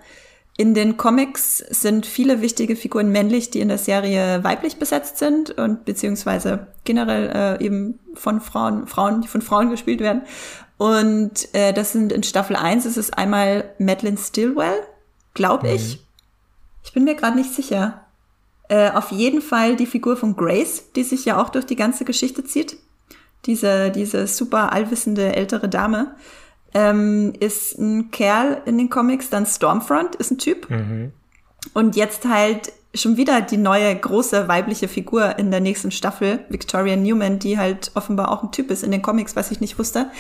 in 0.56 0.74
den 0.74 0.96
Comics 0.96 1.58
sind 1.58 2.06
viele 2.06 2.40
wichtige 2.40 2.76
Figuren 2.76 3.10
männlich, 3.10 3.50
die 3.50 3.60
in 3.60 3.68
der 3.68 3.78
Serie 3.78 4.44
weiblich 4.44 4.76
besetzt 4.76 5.18
sind 5.18 5.50
und 5.50 5.84
beziehungsweise 5.84 6.68
generell 6.84 7.58
äh, 7.60 7.64
eben 7.64 7.98
von 8.14 8.40
Frauen, 8.40 8.86
Frauen, 8.86 9.20
die 9.20 9.28
von 9.28 9.42
Frauen 9.42 9.70
gespielt 9.70 10.00
werden. 10.00 10.22
Und 10.76 11.52
äh, 11.54 11.72
das 11.72 11.92
sind 11.92 12.12
in 12.12 12.22
Staffel 12.22 12.54
1 12.54 12.86
ist 12.86 12.96
es 12.96 13.12
einmal 13.12 13.70
Madeline 13.78 14.16
Stillwell, 14.16 14.78
glaube 15.34 15.70
ich. 15.70 15.96
Mhm. 15.96 16.02
Ich 16.84 16.92
bin 16.92 17.04
mir 17.04 17.16
gerade 17.16 17.36
nicht 17.36 17.52
sicher. 17.52 18.02
Äh, 18.68 18.90
auf 18.90 19.10
jeden 19.10 19.42
Fall 19.42 19.74
die 19.74 19.86
Figur 19.86 20.16
von 20.16 20.36
Grace, 20.36 20.92
die 20.94 21.02
sich 21.02 21.24
ja 21.24 21.42
auch 21.42 21.48
durch 21.48 21.66
die 21.66 21.76
ganze 21.76 22.04
Geschichte 22.04 22.44
zieht. 22.44 22.76
Diese, 23.46 23.90
diese 23.90 24.26
super 24.28 24.72
allwissende 24.72 25.34
ältere 25.34 25.68
Dame 25.68 26.14
ähm, 26.74 27.32
ist 27.38 27.78
ein 27.78 28.10
Kerl 28.10 28.62
in 28.66 28.76
den 28.78 28.90
Comics, 28.90 29.30
dann 29.30 29.46
Stormfront 29.46 30.16
ist 30.16 30.32
ein 30.32 30.38
Typ. 30.38 30.68
Mhm. 30.68 31.12
Und 31.72 31.96
jetzt 31.96 32.26
halt 32.26 32.72
schon 32.94 33.16
wieder 33.16 33.40
die 33.40 33.56
neue 33.56 33.94
große 33.94 34.46
weibliche 34.46 34.86
Figur 34.86 35.38
in 35.38 35.50
der 35.50 35.60
nächsten 35.60 35.90
Staffel, 35.90 36.40
Victoria 36.48 36.94
Newman, 36.94 37.40
die 37.40 37.58
halt 37.58 37.90
offenbar 37.94 38.30
auch 38.30 38.42
ein 38.42 38.52
Typ 38.52 38.70
ist 38.70 38.84
in 38.84 38.92
den 38.92 39.02
Comics, 39.02 39.34
was 39.34 39.50
ich 39.50 39.60
nicht 39.60 39.78
wusste. 39.78 40.10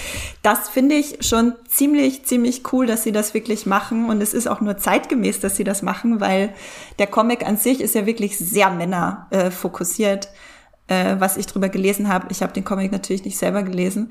Das 0.42 0.68
finde 0.68 0.96
ich 0.96 1.18
schon 1.24 1.54
ziemlich, 1.68 2.24
ziemlich 2.24 2.62
cool, 2.72 2.86
dass 2.86 3.04
sie 3.04 3.12
das 3.12 3.32
wirklich 3.32 3.66
machen. 3.66 4.08
Und 4.08 4.20
es 4.20 4.34
ist 4.34 4.48
auch 4.48 4.60
nur 4.60 4.76
zeitgemäß, 4.76 5.40
dass 5.40 5.56
sie 5.56 5.64
das 5.64 5.82
machen, 5.82 6.20
weil 6.20 6.52
der 6.98 7.06
Comic 7.06 7.46
an 7.46 7.56
sich 7.56 7.80
ist 7.80 7.94
ja 7.94 8.06
wirklich 8.06 8.38
sehr 8.38 8.70
Männer 8.70 9.28
äh, 9.30 9.50
äh, 10.86 11.16
was 11.18 11.36
ich 11.36 11.46
drüber 11.46 11.68
gelesen 11.68 12.08
habe. 12.08 12.26
Ich 12.30 12.42
habe 12.42 12.52
den 12.52 12.64
Comic 12.64 12.92
natürlich 12.92 13.24
nicht 13.24 13.38
selber 13.38 13.62
gelesen. 13.62 14.10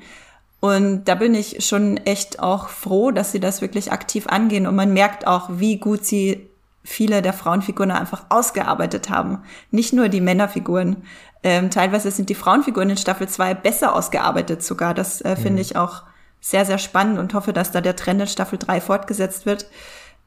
Und 0.64 1.04
da 1.04 1.14
bin 1.14 1.34
ich 1.34 1.62
schon 1.66 1.98
echt 1.98 2.40
auch 2.40 2.70
froh, 2.70 3.10
dass 3.10 3.32
sie 3.32 3.38
das 3.38 3.60
wirklich 3.60 3.92
aktiv 3.92 4.26
angehen. 4.28 4.66
Und 4.66 4.74
man 4.74 4.94
merkt 4.94 5.26
auch, 5.26 5.50
wie 5.52 5.76
gut 5.76 6.06
sie 6.06 6.48
viele 6.82 7.20
der 7.20 7.34
Frauenfiguren 7.34 7.90
einfach 7.90 8.24
ausgearbeitet 8.30 9.10
haben. 9.10 9.42
Nicht 9.70 9.92
nur 9.92 10.08
die 10.08 10.22
Männerfiguren. 10.22 11.02
Ähm, 11.42 11.68
teilweise 11.68 12.10
sind 12.10 12.30
die 12.30 12.34
Frauenfiguren 12.34 12.88
in 12.88 12.96
Staffel 12.96 13.28
2 13.28 13.52
besser 13.52 13.94
ausgearbeitet 13.94 14.62
sogar. 14.62 14.94
Das 14.94 15.20
äh, 15.20 15.36
finde 15.36 15.56
mhm. 15.56 15.58
ich 15.58 15.76
auch 15.76 16.04
sehr, 16.40 16.64
sehr 16.64 16.78
spannend 16.78 17.18
und 17.18 17.34
hoffe, 17.34 17.52
dass 17.52 17.70
da 17.70 17.82
der 17.82 17.94
Trend 17.96 18.22
in 18.22 18.26
Staffel 18.26 18.58
3 18.58 18.80
fortgesetzt 18.80 19.44
wird. 19.44 19.66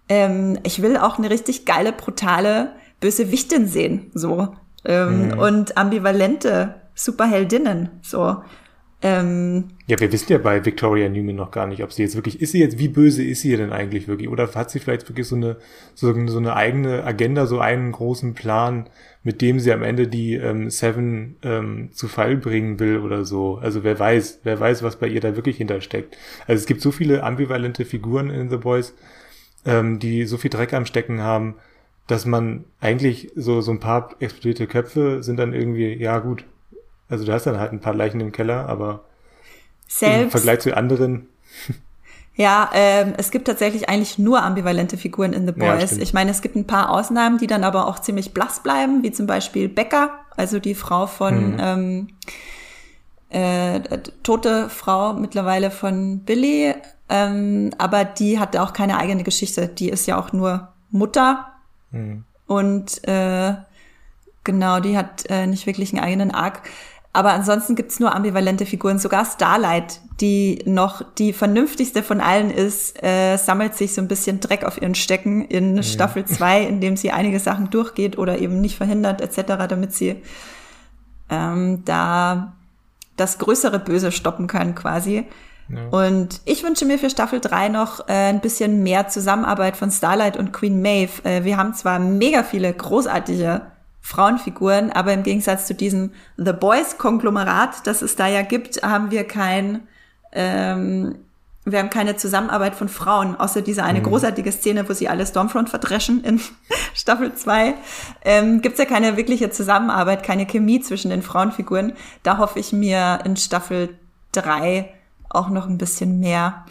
Ähm, 0.07 0.59
ich 0.61 0.83
will 0.83 0.97
auch 0.97 1.17
eine 1.17 1.31
richtig 1.31 1.65
geile, 1.65 1.91
brutale, 1.93 2.73
böse 2.99 3.31
Wichtin 3.31 3.67
sehen. 3.67 4.11
So. 4.13 4.49
Ähm, 4.85 5.29
mhm. 5.29 5.39
Und 5.39 5.77
ambivalente 5.79 6.75
Superheldinnen. 6.93 7.89
So. 8.03 8.43
Ähm, 9.03 9.65
ja, 9.85 9.99
wir 9.99 10.11
wissen 10.11 10.31
ja 10.31 10.39
bei 10.39 10.65
Victoria 10.65 11.07
Newman 11.07 11.35
noch 11.35 11.51
gar 11.51 11.67
nicht, 11.67 11.83
ob 11.83 11.93
sie 11.93 12.01
jetzt 12.01 12.15
wirklich, 12.15 12.41
ist 12.41 12.53
sie 12.53 12.59
jetzt, 12.59 12.79
wie 12.79 12.87
böse 12.87 13.23
ist 13.23 13.41
sie 13.41 13.55
denn 13.55 13.71
eigentlich 13.71 14.07
wirklich? 14.07 14.27
Oder 14.27 14.51
hat 14.55 14.71
sie 14.71 14.79
vielleicht 14.79 15.07
wirklich 15.07 15.27
so 15.27 15.35
eine, 15.35 15.57
so, 15.93 16.11
so 16.27 16.39
eine 16.39 16.55
eigene 16.55 17.03
Agenda, 17.03 17.45
so 17.45 17.59
einen 17.59 17.91
großen 17.91 18.33
Plan, 18.33 18.89
mit 19.21 19.41
dem 19.41 19.59
sie 19.59 19.71
am 19.71 19.83
Ende 19.83 20.07
die 20.07 20.33
ähm, 20.33 20.71
Seven 20.71 21.35
ähm, 21.43 21.89
zu 21.91 22.07
Fall 22.07 22.37
bringen 22.37 22.79
will 22.79 22.97
oder 22.97 23.23
so? 23.23 23.57
Also 23.57 23.83
wer 23.83 23.99
weiß, 23.99 24.39
wer 24.43 24.59
weiß, 24.59 24.81
was 24.81 24.95
bei 24.95 25.07
ihr 25.07 25.21
da 25.21 25.35
wirklich 25.35 25.57
hintersteckt. 25.57 26.17
Also 26.47 26.61
es 26.61 26.65
gibt 26.65 26.81
so 26.81 26.91
viele 26.91 27.21
ambivalente 27.21 27.85
Figuren 27.85 28.31
in 28.31 28.49
The 28.49 28.57
Boys, 28.57 28.95
ähm, 29.65 29.99
die 29.99 30.25
so 30.25 30.37
viel 30.37 30.49
Dreck 30.49 30.73
am 30.73 30.87
Stecken 30.87 31.21
haben, 31.21 31.55
dass 32.07 32.25
man 32.25 32.63
eigentlich 32.79 33.31
so, 33.35 33.61
so 33.61 33.71
ein 33.71 33.79
paar 33.79 34.15
explodierte 34.19 34.65
Köpfe 34.65 35.21
sind 35.21 35.37
dann 35.37 35.53
irgendwie, 35.53 35.93
ja 35.93 36.17
gut, 36.17 36.45
also 37.09 37.25
du 37.25 37.33
hast 37.33 37.45
dann 37.45 37.59
halt 37.59 37.71
ein 37.71 37.79
paar 37.79 37.93
Leichen 37.93 38.19
im 38.19 38.31
Keller, 38.31 38.67
aber 38.67 39.05
Selbst, 39.87 40.23
im 40.23 40.31
Vergleich 40.31 40.59
zu 40.59 40.75
anderen. 40.75 41.27
Ja, 42.37 42.69
ähm, 42.73 43.15
es 43.17 43.31
gibt 43.31 43.47
tatsächlich 43.47 43.89
eigentlich 43.89 44.19
nur 44.19 44.43
ambivalente 44.43 44.95
Figuren 44.95 45.33
in 45.33 45.47
The 45.47 45.53
Boys. 45.53 45.97
Ja, 45.97 45.97
ich 45.97 46.13
meine, 46.13 46.29
es 46.29 46.43
gibt 46.43 46.55
ein 46.55 46.67
paar 46.67 46.91
Ausnahmen, 46.91 47.39
die 47.39 47.47
dann 47.47 47.63
aber 47.63 47.87
auch 47.87 47.97
ziemlich 47.97 48.31
blass 48.31 48.61
bleiben, 48.61 49.01
wie 49.01 49.11
zum 49.11 49.25
Beispiel 49.25 49.67
Becca, 49.67 50.19
also 50.35 50.59
die 50.59 50.75
Frau 50.75 51.07
von 51.07 51.53
mhm. 51.53 51.57
ähm, 51.59 52.07
äh, 53.29 53.79
tote 54.21 54.69
Frau 54.69 55.13
mittlerweile 55.13 55.71
von 55.71 56.19
Billy, 56.19 56.75
ähm, 57.09 57.71
aber 57.79 58.05
die 58.05 58.37
hat 58.37 58.55
auch 58.55 58.71
keine 58.71 58.97
eigene 58.97 59.23
Geschichte. 59.23 59.67
Die 59.67 59.89
ist 59.89 60.05
ja 60.05 60.19
auch 60.19 60.31
nur 60.31 60.73
Mutter 60.91 61.47
mhm. 61.89 62.23
und 62.45 63.03
äh, 63.07 63.55
genau, 64.43 64.79
die 64.79 64.95
hat 64.95 65.25
äh, 65.29 65.47
nicht 65.47 65.65
wirklich 65.65 65.91
einen 65.91 66.03
eigenen 66.03 66.31
Arc. 66.31 66.61
Aber 67.17 67.33
ansonsten 67.33 67.73
gibt's 67.73 67.99
nur 67.99 68.13
ambivalente 68.13 68.67
Figuren. 68.67 68.99
Sogar 68.99 69.25
Starlight, 69.25 70.01
die 70.21 70.61
noch 70.65 71.01
die 71.17 71.33
vernünftigste 71.33 72.03
von 72.03 72.21
allen 72.21 72.51
ist, 72.51 73.03
äh, 73.03 73.37
sammelt 73.37 73.73
sich 73.73 73.95
so 73.95 74.01
ein 74.01 74.07
bisschen 74.07 74.39
Dreck 74.39 74.63
auf 74.63 74.79
ihren 74.79 74.93
Stecken 74.93 75.43
in 75.43 75.73
mhm. 75.73 75.81
Staffel 75.81 76.25
2, 76.25 76.61
indem 76.61 76.95
sie 76.95 77.09
einige 77.09 77.39
Sachen 77.39 77.71
durchgeht 77.71 78.19
oder 78.19 78.37
eben 78.37 78.61
nicht 78.61 78.77
verhindert 78.77 79.21
etc., 79.21 79.65
damit 79.67 79.95
sie 79.95 80.21
ähm, 81.31 81.81
da 81.85 82.53
das 83.15 83.39
größere 83.39 83.79
Böse 83.79 84.11
stoppen 84.11 84.45
kann 84.45 84.75
quasi. 84.75 85.25
Ja. 85.69 85.87
Und 85.89 86.41
ich 86.45 86.61
wünsche 86.61 86.85
mir 86.85 86.99
für 86.99 87.09
Staffel 87.09 87.39
3 87.39 87.69
noch 87.69 88.07
äh, 88.07 88.29
ein 88.29 88.41
bisschen 88.41 88.83
mehr 88.83 89.07
Zusammenarbeit 89.07 89.75
von 89.75 89.89
Starlight 89.89 90.37
und 90.37 90.53
Queen 90.53 90.83
Maeve. 90.83 91.27
Äh, 91.27 91.43
wir 91.43 91.57
haben 91.57 91.73
zwar 91.73 91.97
mega 91.97 92.43
viele 92.43 92.71
großartige 92.71 93.63
Frauenfiguren, 94.07 94.89
aber 94.93 95.11
im 95.11 95.23
Gegensatz 95.23 95.67
zu 95.67 95.73
diesem 95.73 96.11
The 96.37 96.53
Boys 96.53 96.97
Konglomerat, 96.97 97.85
das 97.85 98.01
es 98.01 98.15
da 98.15 98.25
ja 98.25 98.41
gibt, 98.41 98.81
haben 98.81 99.11
wir 99.11 99.25
kein, 99.25 99.81
ähm, 100.31 101.15
wir 101.65 101.79
haben 101.79 101.89
keine 101.89 102.15
Zusammenarbeit 102.15 102.73
von 102.73 102.87
Frauen, 102.87 103.35
außer 103.35 103.61
dieser 103.61 103.83
eine 103.83 103.99
mhm. 103.99 104.05
großartige 104.05 104.49
Szene, 104.53 104.87
wo 104.87 104.93
sie 104.93 105.09
alle 105.09 105.25
Stormfront 105.25 105.69
verdreschen 105.69 106.23
in 106.23 106.39
Staffel 106.93 107.33
2. 107.33 107.73
Ähm, 108.23 108.61
Gibt 108.61 108.79
ja 108.79 108.85
keine 108.85 109.17
wirkliche 109.17 109.49
Zusammenarbeit, 109.49 110.23
keine 110.23 110.45
Chemie 110.45 110.79
zwischen 110.79 111.09
den 111.09 111.21
Frauenfiguren. 111.21 111.91
Da 112.23 112.37
hoffe 112.37 112.59
ich 112.59 112.71
mir 112.71 113.19
in 113.25 113.35
Staffel 113.35 113.89
3 114.31 114.89
auch 115.27 115.49
noch 115.49 115.67
ein 115.67 115.77
bisschen 115.77 116.21
mehr. 116.21 116.63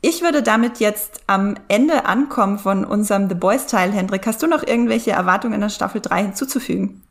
Ich 0.00 0.22
würde 0.22 0.44
damit 0.44 0.78
jetzt 0.78 1.22
am 1.26 1.56
Ende 1.66 2.06
ankommen 2.06 2.58
von 2.58 2.84
unserem 2.84 3.28
The 3.28 3.34
Boys-Teil, 3.34 3.90
Hendrik. 3.90 4.26
Hast 4.26 4.42
du 4.42 4.46
noch 4.46 4.64
irgendwelche 4.64 5.10
Erwartungen 5.10 5.60
an 5.60 5.70
Staffel 5.70 6.00
3 6.00 6.22
hinzuzufügen? 6.22 7.02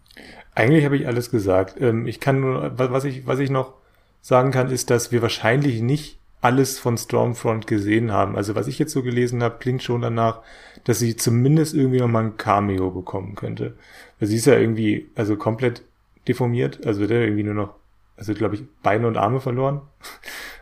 Eigentlich 0.55 0.85
habe 0.85 0.95
ich 0.95 1.05
alles 1.05 1.29
gesagt. 1.29 1.79
Ähm, 1.81 2.07
ich 2.07 2.21
kann 2.21 2.39
nur, 2.39 2.71
was 2.77 3.03
ich, 3.03 3.27
was 3.27 3.39
ich 3.39 3.49
noch 3.49 3.73
sagen 4.21 4.51
kann, 4.51 4.71
ist, 4.71 4.89
dass 4.89 5.11
wir 5.11 5.21
wahrscheinlich 5.21 5.81
nicht 5.81 6.17
alles 6.39 6.79
von 6.79 6.97
Stormfront 6.97 7.67
gesehen 7.67 8.13
haben. 8.13 8.38
Also 8.38 8.55
was 8.55 8.67
ich 8.67 8.79
jetzt 8.79 8.93
so 8.93 9.03
gelesen 9.03 9.43
habe, 9.43 9.57
klingt 9.59 9.83
schon 9.83 10.01
danach, 10.01 10.39
dass 10.85 10.99
sie 10.99 11.17
zumindest 11.17 11.73
irgendwie 11.73 11.99
nochmal 11.99 12.23
ein 12.23 12.38
Cameo 12.38 12.91
bekommen 12.91 13.35
könnte. 13.35 13.75
Weil 14.19 14.29
sie 14.29 14.38
ist 14.38 14.45
ja 14.45 14.57
irgendwie, 14.57 15.09
also 15.15 15.35
komplett 15.35 15.81
deformiert, 16.27 16.85
also 16.85 17.01
wird 17.01 17.11
ja 17.11 17.19
irgendwie 17.19 17.43
nur 17.43 17.53
noch, 17.53 17.73
also 18.15 18.33
glaube 18.33 18.55
ich, 18.55 18.63
Beine 18.81 19.07
und 19.07 19.17
Arme 19.17 19.41
verloren 19.41 19.81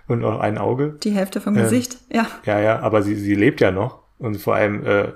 und 0.08 0.24
auch 0.24 0.40
ein 0.40 0.58
Auge. 0.58 0.96
Die 1.04 1.12
Hälfte 1.12 1.42
vom 1.42 1.56
ähm, 1.56 1.64
Gesicht, 1.64 1.98
ja. 2.12 2.28
Ja, 2.46 2.60
ja, 2.60 2.80
aber 2.80 3.02
sie, 3.02 3.16
sie 3.16 3.36
lebt 3.36 3.62
ja 3.62 3.72
noch 3.72 4.00
und 4.20 4.38
vor 4.38 4.56
allem 4.56 4.86
äh, 4.86 5.12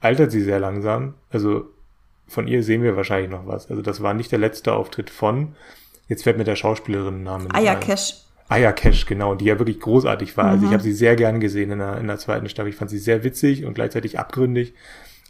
altert 0.00 0.30
sie 0.30 0.42
sehr 0.42 0.60
langsam. 0.60 1.14
Also 1.30 1.66
von 2.26 2.46
ihr 2.46 2.62
sehen 2.62 2.82
wir 2.82 2.96
wahrscheinlich 2.96 3.30
noch 3.30 3.46
was. 3.46 3.70
Also 3.70 3.82
das 3.82 4.02
war 4.02 4.14
nicht 4.14 4.32
der 4.32 4.38
letzte 4.38 4.72
Auftritt 4.72 5.10
von, 5.10 5.54
jetzt 6.08 6.24
fällt 6.24 6.38
mir 6.38 6.44
der 6.44 6.56
Schauspielerin 6.56 7.22
Name 7.22 7.48
Aya 7.52 7.74
Cash. 7.74 8.14
Aya 8.48 8.72
Cash, 8.72 9.06
genau, 9.06 9.34
die 9.34 9.44
ja 9.44 9.58
wirklich 9.58 9.80
großartig 9.80 10.36
war. 10.36 10.44
Mhm. 10.44 10.50
Also 10.50 10.64
ich 10.64 10.70
mhm. 10.70 10.74
habe 10.74 10.82
sie 10.82 10.92
sehr 10.92 11.16
gern 11.16 11.40
gesehen 11.40 11.70
in 11.70 11.78
der, 11.78 11.98
in 11.98 12.06
der 12.06 12.18
zweiten 12.18 12.48
Staffel. 12.48 12.70
Ich 12.70 12.76
fand 12.76 12.90
sie 12.90 12.98
sehr 12.98 13.24
witzig 13.24 13.64
und 13.64 13.74
gleichzeitig 13.74 14.18
abgründig. 14.18 14.74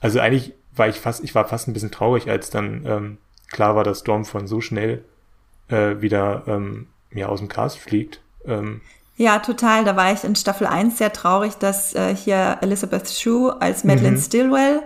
Also 0.01 0.21
eigentlich 0.21 0.55
war 0.75 0.89
ich 0.89 0.97
fast, 0.97 1.23
ich 1.25 1.35
war 1.35 1.47
fast 1.47 1.69
ein 1.69 1.73
bisschen 1.73 1.91
traurig, 1.91 2.31
als 2.31 2.51
dann 2.51 2.85
ähm, 2.87 3.19
klar 3.51 3.77
war, 3.77 3.85
dass 3.85 4.01
Storm 4.01 4.25
von 4.25 4.47
so 4.47 4.61
schnell 4.61 5.05
äh, 5.69 6.01
wieder 6.01 6.45
ähm, 6.47 6.87
ja, 7.13 7.29
aus 7.29 7.41
dem 7.41 7.49
Cast 7.49 7.79
fliegt. 7.79 8.21
Ähm, 8.47 8.81
ja, 9.21 9.39
total. 9.39 9.85
Da 9.85 9.97
war 9.97 10.11
ich 10.15 10.25
in 10.25 10.35
Staffel 10.35 10.67
1 10.67 10.97
sehr 10.97 11.13
traurig, 11.13 11.59
dass 11.59 11.95
äh, 11.95 12.17
hier 12.17 12.57
Elizabeth 12.63 13.11
Shue 13.11 13.55
als 13.61 13.85
Madeleine 13.85 14.17
mhm. 14.17 14.23
Stillwell, 14.23 14.83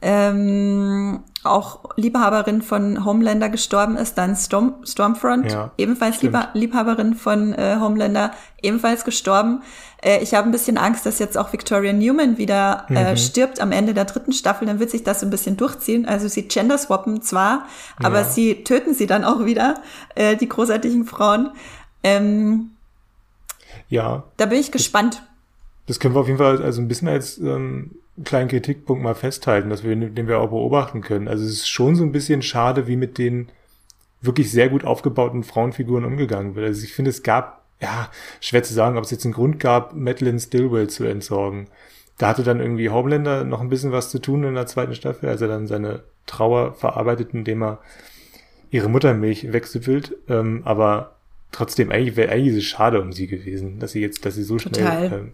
ähm, 0.00 1.24
auch 1.42 1.80
Liebhaberin 1.96 2.62
von 2.62 3.04
Homelander 3.04 3.48
gestorben 3.48 3.96
ist, 3.96 4.16
dann 4.16 4.36
Storm, 4.36 4.76
Stormfront, 4.84 5.50
ja, 5.50 5.72
ebenfalls 5.76 6.22
Liebha 6.22 6.50
Liebhaberin 6.54 7.14
von 7.14 7.52
äh, 7.54 7.78
Homelander, 7.80 8.30
ebenfalls 8.62 9.04
gestorben. 9.04 9.62
Äh, 10.04 10.22
ich 10.22 10.34
habe 10.34 10.48
ein 10.48 10.52
bisschen 10.52 10.78
Angst, 10.78 11.04
dass 11.04 11.18
jetzt 11.18 11.36
auch 11.36 11.52
Victoria 11.52 11.92
Newman 11.92 12.38
wieder 12.38 12.86
äh, 12.90 13.10
mhm. 13.10 13.16
stirbt 13.16 13.60
am 13.60 13.72
Ende 13.72 13.92
der 13.92 14.04
dritten 14.04 14.32
Staffel, 14.32 14.68
dann 14.68 14.78
wird 14.78 14.90
sich 14.90 15.02
das 15.02 15.18
so 15.18 15.26
ein 15.26 15.30
bisschen 15.30 15.56
durchziehen. 15.56 16.06
Also 16.06 16.28
sie 16.28 16.46
gender 16.46 16.78
swappen 16.78 17.22
zwar, 17.22 17.66
aber 18.00 18.20
ja. 18.20 18.24
sie 18.24 18.62
töten 18.62 18.94
sie 18.94 19.08
dann 19.08 19.24
auch 19.24 19.44
wieder, 19.44 19.74
äh, 20.14 20.36
die 20.36 20.48
großartigen 20.48 21.06
Frauen. 21.06 21.50
Ähm, 22.04 22.70
ja. 23.90 24.24
Da 24.38 24.46
bin 24.46 24.58
ich 24.58 24.72
gespannt. 24.72 25.16
Das, 25.16 25.96
das, 25.96 26.00
können 26.00 26.14
wir 26.14 26.20
auf 26.20 26.26
jeden 26.26 26.38
Fall 26.38 26.62
also 26.62 26.80
ein 26.80 26.88
bisschen 26.88 27.08
als 27.08 27.38
ähm, 27.38 27.90
kleinen 28.24 28.48
Kritikpunkt 28.48 29.02
mal 29.02 29.14
festhalten, 29.14 29.68
dass 29.68 29.84
wir, 29.84 29.94
den 29.94 30.28
wir 30.28 30.38
auch 30.38 30.50
beobachten 30.50 31.02
können. 31.02 31.28
Also 31.28 31.44
es 31.44 31.52
ist 31.52 31.68
schon 31.68 31.96
so 31.96 32.04
ein 32.04 32.12
bisschen 32.12 32.40
schade, 32.42 32.86
wie 32.86 32.96
mit 32.96 33.18
den 33.18 33.50
wirklich 34.22 34.50
sehr 34.50 34.68
gut 34.68 34.84
aufgebauten 34.84 35.44
Frauenfiguren 35.44 36.04
umgegangen 36.04 36.54
wird. 36.54 36.66
Also 36.66 36.84
ich 36.84 36.92
finde, 36.92 37.10
es 37.10 37.22
gab, 37.22 37.64
ja, 37.80 38.10
schwer 38.40 38.62
zu 38.62 38.74
sagen, 38.74 38.96
ob 38.96 39.04
es 39.04 39.10
jetzt 39.10 39.24
einen 39.24 39.34
Grund 39.34 39.58
gab, 39.58 39.94
Madeline 39.94 40.38
Stillwell 40.38 40.88
zu 40.88 41.04
entsorgen. 41.04 41.68
Da 42.18 42.28
hatte 42.28 42.42
dann 42.42 42.60
irgendwie 42.60 42.90
Homelander 42.90 43.44
noch 43.44 43.62
ein 43.62 43.70
bisschen 43.70 43.92
was 43.92 44.10
zu 44.10 44.18
tun 44.18 44.44
in 44.44 44.54
der 44.54 44.66
zweiten 44.66 44.94
Staffel, 44.94 45.28
als 45.28 45.40
er 45.40 45.48
dann 45.48 45.66
seine 45.66 46.02
Trauer 46.26 46.74
verarbeitet, 46.74 47.30
indem 47.32 47.62
er 47.62 47.78
ihre 48.70 48.90
Muttermilch 48.90 49.52
wegsüffelt. 49.52 50.14
Ähm, 50.28 50.60
aber 50.66 51.16
trotzdem, 51.52 51.90
eigentlich 51.90 52.16
wäre 52.16 52.32
eigentlich 52.32 52.56
es 52.56 52.64
schade 52.64 53.00
um 53.00 53.12
sie 53.12 53.26
gewesen, 53.26 53.78
dass 53.78 53.92
sie 53.92 54.00
jetzt, 54.00 54.24
dass 54.24 54.34
sie 54.34 54.42
so 54.42 54.56
Total. 54.56 55.08
schnell. 55.08 55.20
Ähm, 55.20 55.32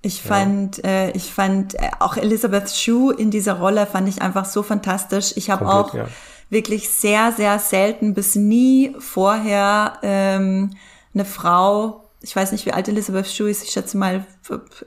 ich 0.00 0.22
fand, 0.22 0.78
ja. 0.78 0.84
äh, 0.84 1.10
ich 1.12 1.32
fand 1.32 1.74
äh, 1.74 1.90
auch 1.98 2.16
Elizabeth 2.16 2.70
Shue 2.70 3.12
in 3.14 3.30
dieser 3.30 3.54
Rolle 3.54 3.86
fand 3.86 4.08
ich 4.08 4.22
einfach 4.22 4.44
so 4.44 4.62
fantastisch. 4.62 5.32
Ich 5.36 5.50
habe 5.50 5.68
auch 5.68 5.92
ja. 5.92 6.06
wirklich 6.50 6.88
sehr, 6.88 7.32
sehr 7.32 7.58
selten 7.58 8.14
bis 8.14 8.36
nie 8.36 8.94
vorher 8.98 9.98
ähm, 10.02 10.70
eine 11.14 11.24
Frau, 11.24 12.04
ich 12.20 12.34
weiß 12.34 12.52
nicht, 12.52 12.64
wie 12.66 12.72
alt 12.72 12.88
Elizabeth 12.88 13.26
Shue 13.26 13.50
ist, 13.50 13.64
ich 13.64 13.70
schätze 13.70 13.96
mal 13.96 14.24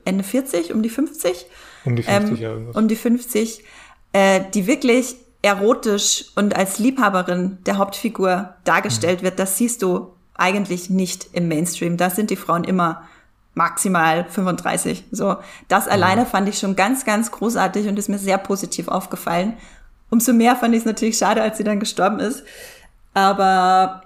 Ende 0.06 0.24
40, 0.24 0.74
um 0.74 0.82
die 0.82 0.90
50. 0.90 1.46
Um 1.84 1.96
die 1.96 2.04
50, 2.04 2.30
ähm, 2.30 2.36
ja. 2.38 2.50
Irgendwas. 2.52 2.76
Um 2.76 2.88
die 2.88 2.96
50, 2.96 3.64
äh, 4.14 4.42
die 4.54 4.68
wirklich 4.68 5.16
erotisch 5.42 6.26
und 6.36 6.56
als 6.56 6.80
Liebhaberin 6.80 7.58
der 7.66 7.78
Hauptfigur 7.78 8.56
dargestellt 8.64 9.22
mhm. 9.22 9.26
wird, 9.26 9.40
das 9.40 9.58
siehst 9.58 9.82
du 9.82 10.14
eigentlich 10.36 10.90
nicht 10.90 11.30
im 11.34 11.48
Mainstream. 11.48 11.98
Da 11.98 12.10
sind 12.10 12.30
die 12.30 12.36
Frauen 12.36 12.64
immer 12.64 13.04
maximal 13.54 14.26
35. 14.26 15.06
So, 15.12 15.38
das 15.68 15.86
mhm. 15.86 15.92
alleine 15.92 16.26
fand 16.26 16.48
ich 16.48 16.60
schon 16.60 16.76
ganz, 16.76 17.06
ganz 17.06 17.32
großartig 17.32 17.88
und 17.88 17.98
ist 17.98 18.10
mir 18.10 18.20
sehr 18.20 18.38
positiv 18.38 18.88
aufgefallen. 18.88 19.54
Umso 20.10 20.34
mehr 20.34 20.56
fand 20.56 20.74
ich 20.74 20.82
es 20.82 20.86
natürlich 20.86 21.18
schade, 21.18 21.42
als 21.42 21.58
sie 21.58 21.64
dann 21.64 21.80
gestorben 21.80 22.20
ist. 22.20 22.44
Aber 23.14 24.04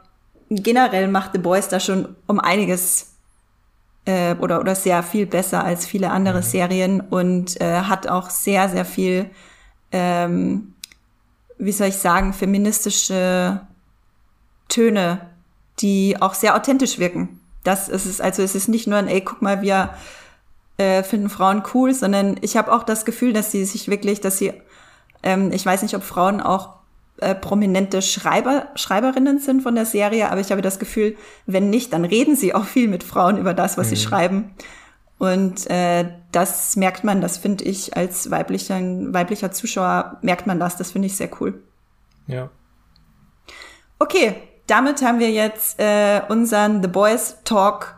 generell 0.50 1.08
macht 1.08 1.32
The 1.34 1.40
Boys 1.40 1.68
da 1.68 1.80
schon 1.80 2.16
um 2.28 2.40
einiges 2.40 3.16
äh, 4.06 4.36
oder, 4.36 4.60
oder 4.60 4.76
sehr 4.76 5.04
viel 5.04 5.26
besser 5.26 5.64
als 5.64 5.86
viele 5.86 6.12
andere 6.12 6.38
mhm. 6.38 6.44
Serien 6.44 7.02
und 7.02 7.60
äh, 7.60 7.82
hat 7.82 8.08
auch 8.08 8.30
sehr, 8.30 8.70
sehr 8.70 8.86
viel 8.86 9.30
ähm, 9.92 10.75
wie 11.58 11.72
soll 11.72 11.88
ich 11.88 11.98
sagen, 11.98 12.34
feministische 12.34 13.62
Töne, 14.68 15.22
die 15.80 16.18
auch 16.20 16.34
sehr 16.34 16.56
authentisch 16.56 17.00
wirken. 17.00 17.40
Das 17.64 17.90
ist 17.90 18.06
es, 18.06 18.22
also 18.22 18.44
es 18.44 18.56
ist 18.56 18.68
nicht 18.68 18.88
nur 18.88 18.98
ein, 18.98 19.08
ey, 19.08 19.22
guck 19.22 19.42
mal, 19.42 19.62
wir 19.62 19.92
äh, 20.78 21.04
finden 21.04 21.30
Frauen 21.30 21.64
cool, 21.74 21.94
sondern 21.94 22.38
ich 22.42 22.58
habe 22.58 22.72
auch 22.72 22.84
das 22.84 23.06
Gefühl, 23.06 23.34
dass 23.34 23.52
sie 23.52 23.66
sich 23.66 23.88
wirklich, 23.88 24.22
dass 24.22 24.38
sie, 24.38 24.54
ähm, 25.24 25.52
ich 25.52 25.66
weiß 25.66 25.82
nicht, 25.82 25.96
ob 25.96 26.04
Frauen 26.04 26.42
auch 26.42 26.76
äh, 27.18 27.34
prominente 27.34 28.02
Schreiber, 28.02 28.68
Schreiberinnen 28.76 29.40
sind 29.40 29.62
von 29.62 29.76
der 29.76 29.86
Serie, 29.86 30.32
aber 30.32 30.42
ich 30.42 30.52
habe 30.52 30.62
das 30.62 30.80
Gefühl, 30.80 31.16
wenn 31.46 31.70
nicht, 31.70 31.94
dann 31.94 32.06
reden 32.06 32.36
sie 32.36 32.54
auch 32.54 32.66
viel 32.66 32.88
mit 32.88 33.04
Frauen 33.04 33.38
über 33.38 33.54
das, 33.54 33.78
was 33.78 33.88
mhm. 33.88 33.96
sie 33.96 34.02
schreiben. 34.02 34.52
Und 35.18 35.70
äh, 35.70 36.12
das 36.32 36.76
merkt 36.76 37.04
man, 37.04 37.22
das 37.22 37.38
finde 37.38 37.64
ich 37.64 37.96
als 37.96 38.30
weiblicher, 38.32 38.76
weiblicher 38.80 39.52
Zuschauer, 39.52 40.18
merkt 40.22 40.46
man 40.46 40.60
das, 40.60 40.76
das 40.76 40.92
finde 40.92 41.08
ich 41.08 41.16
sehr 41.16 41.30
cool. 41.40 41.64
Ja. 42.28 42.50
Okay, 43.98 44.36
damit 44.68 45.02
haben 45.02 45.20
wir 45.20 45.32
jetzt 45.32 45.80
äh, 45.80 46.22
unseren 46.28 46.82
The 46.82 46.90
Boys 46.90 47.38
Talk 47.46 47.96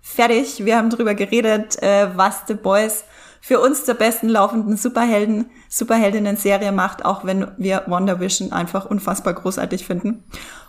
fertig. 0.00 0.64
Wir 0.64 0.76
haben 0.76 0.90
drüber 0.90 1.14
geredet, 1.14 1.82
äh, 1.82 2.08
was 2.16 2.42
The 2.46 2.54
Boys 2.54 3.04
für 3.40 3.58
uns 3.58 3.84
zur 3.84 3.94
besten 3.94 4.28
laufenden 4.28 4.76
Superhelden, 4.76 5.50
Superheldinnen-Serie 5.68 6.72
macht, 6.72 7.04
auch 7.04 7.24
wenn 7.24 7.50
wir 7.56 7.84
Wonder 7.86 8.20
Vision 8.20 8.52
einfach 8.52 8.84
unfassbar 8.84 9.34
großartig 9.34 9.86
finden. 9.86 10.24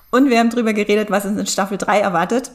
Und 0.09 0.29
wir 0.29 0.39
haben 0.39 0.49
drüber 0.49 0.73
geredet, 0.73 1.11
was 1.11 1.25
uns 1.25 1.39
in 1.39 1.47
Staffel 1.47 1.77
3 1.77 1.99
erwartet. 1.99 2.51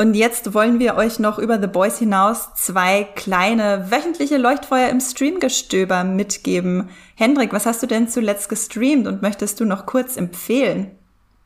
Und 0.00 0.14
jetzt 0.14 0.54
wollen 0.54 0.78
wir 0.78 0.94
euch 0.94 1.18
noch 1.18 1.38
über 1.38 1.60
The 1.60 1.66
Boys 1.66 1.98
hinaus 1.98 2.54
zwei 2.54 3.04
kleine 3.16 3.90
wöchentliche 3.90 4.38
Leuchtfeuer 4.38 4.88
im 4.88 4.98
Streamgestöber 4.98 6.04
mitgeben. 6.04 6.88
Hendrik, 7.16 7.52
was 7.52 7.66
hast 7.66 7.82
du 7.82 7.86
denn 7.86 8.08
zuletzt 8.08 8.48
gestreamt 8.48 9.06
und 9.06 9.20
möchtest 9.20 9.60
du 9.60 9.66
noch 9.66 9.84
kurz 9.84 10.16
empfehlen? 10.16 10.92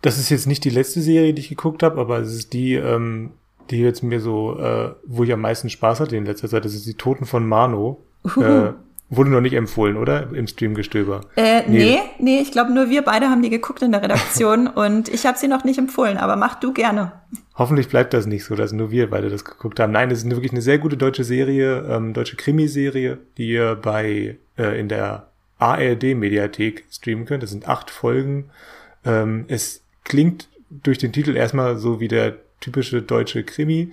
Das 0.03 0.21
ist 0.21 0.31
jetzt 0.31 0.47
nicht 0.47 0.63
die 0.63 0.71
letzte 0.71 1.01
Serie, 1.01 1.35
die 1.35 1.41
ich 1.41 1.49
geguckt 1.49 1.83
habe, 1.83 2.01
aber 2.01 2.21
es 2.21 2.33
ist 2.33 2.53
die, 2.53 2.75
ähm, 2.75 3.33
die 3.71 3.81
jetzt 3.81 4.05
mir 4.05 4.21
so, 4.21 4.57
äh, 4.61 4.95
wo 5.05 5.25
ich 5.25 5.33
am 5.33 5.41
meisten 5.41 5.69
Spaß 5.69 5.99
hatte 5.99 6.17
in 6.17 6.25
letzter 6.25 6.49
Zeit. 6.49 6.65
Das 6.65 6.75
ist 6.75 6.87
die 6.87 6.95
Toten 6.95 7.27
von 7.27 7.49
Mano. 7.49 8.05
Äh, 8.37 8.71
Wurde 9.11 9.31
noch 9.31 9.41
nicht 9.41 9.55
empfohlen, 9.55 9.97
oder? 9.97 10.31
Im 10.33 10.47
Streamgestöber. 10.47 11.21
Äh, 11.37 11.63
nee, 11.69 11.79
nee, 11.79 11.99
nee 12.19 12.41
ich 12.41 12.53
glaube 12.53 12.73
nur 12.73 12.89
wir 12.89 13.03
beide 13.03 13.29
haben 13.29 13.43
die 13.43 13.51
geguckt 13.51 13.83
in 13.83 13.93
der 13.93 14.03
Redaktion 14.03 14.67
und 14.75 15.09
ich 15.09 15.27
habe 15.27 15.39
sie 15.39 15.49
noch 15.49 15.65
nicht 15.65 15.79
empfohlen, 15.79 16.17
aber 16.17 16.37
mach 16.37 16.59
du 16.59 16.73
gerne. 16.73 17.13
Hoffentlich 17.57 17.89
bleibt 17.89 18.15
das 18.15 18.27
nicht 18.27 18.45
so, 18.45 18.57
dass 18.57 18.73
nur 18.73 18.91
wir 18.91 19.11
beide 19.11 19.31
das 19.31 19.45
geguckt 19.45 19.79
haben. 19.79 19.93
Nein, 19.93 20.11
es 20.11 20.25
ist 20.25 20.31
wirklich 20.31 20.53
eine 20.53 20.63
sehr 20.63 20.79
gute 20.79 20.97
deutsche 20.97 21.23
Serie, 21.23 21.87
ähm, 21.89 22.13
deutsche 22.13 22.37
Krimiserie, 22.37 23.19
die 23.39 23.51
ihr 23.51 23.77
bei 23.77 24.39
äh, 24.59 24.81
in 24.81 24.89
der 24.89 25.29
ARD-Mediathek 25.59 26.85
streamen 26.91 27.27
könnt. 27.27 27.43
Das 27.43 27.51
sind 27.51 27.69
acht 27.69 27.91
Folgen. 27.91 28.51
Ähm, 29.05 29.45
es 29.49 29.83
klingt 30.03 30.49
durch 30.71 30.99
den 30.99 31.13
Titel 31.13 31.37
erstmal 31.37 31.79
so 31.79 32.01
wie 32.01 32.09
der 32.09 32.37
typische 32.61 33.03
deutsche 33.03 33.45
Krimi, 33.45 33.93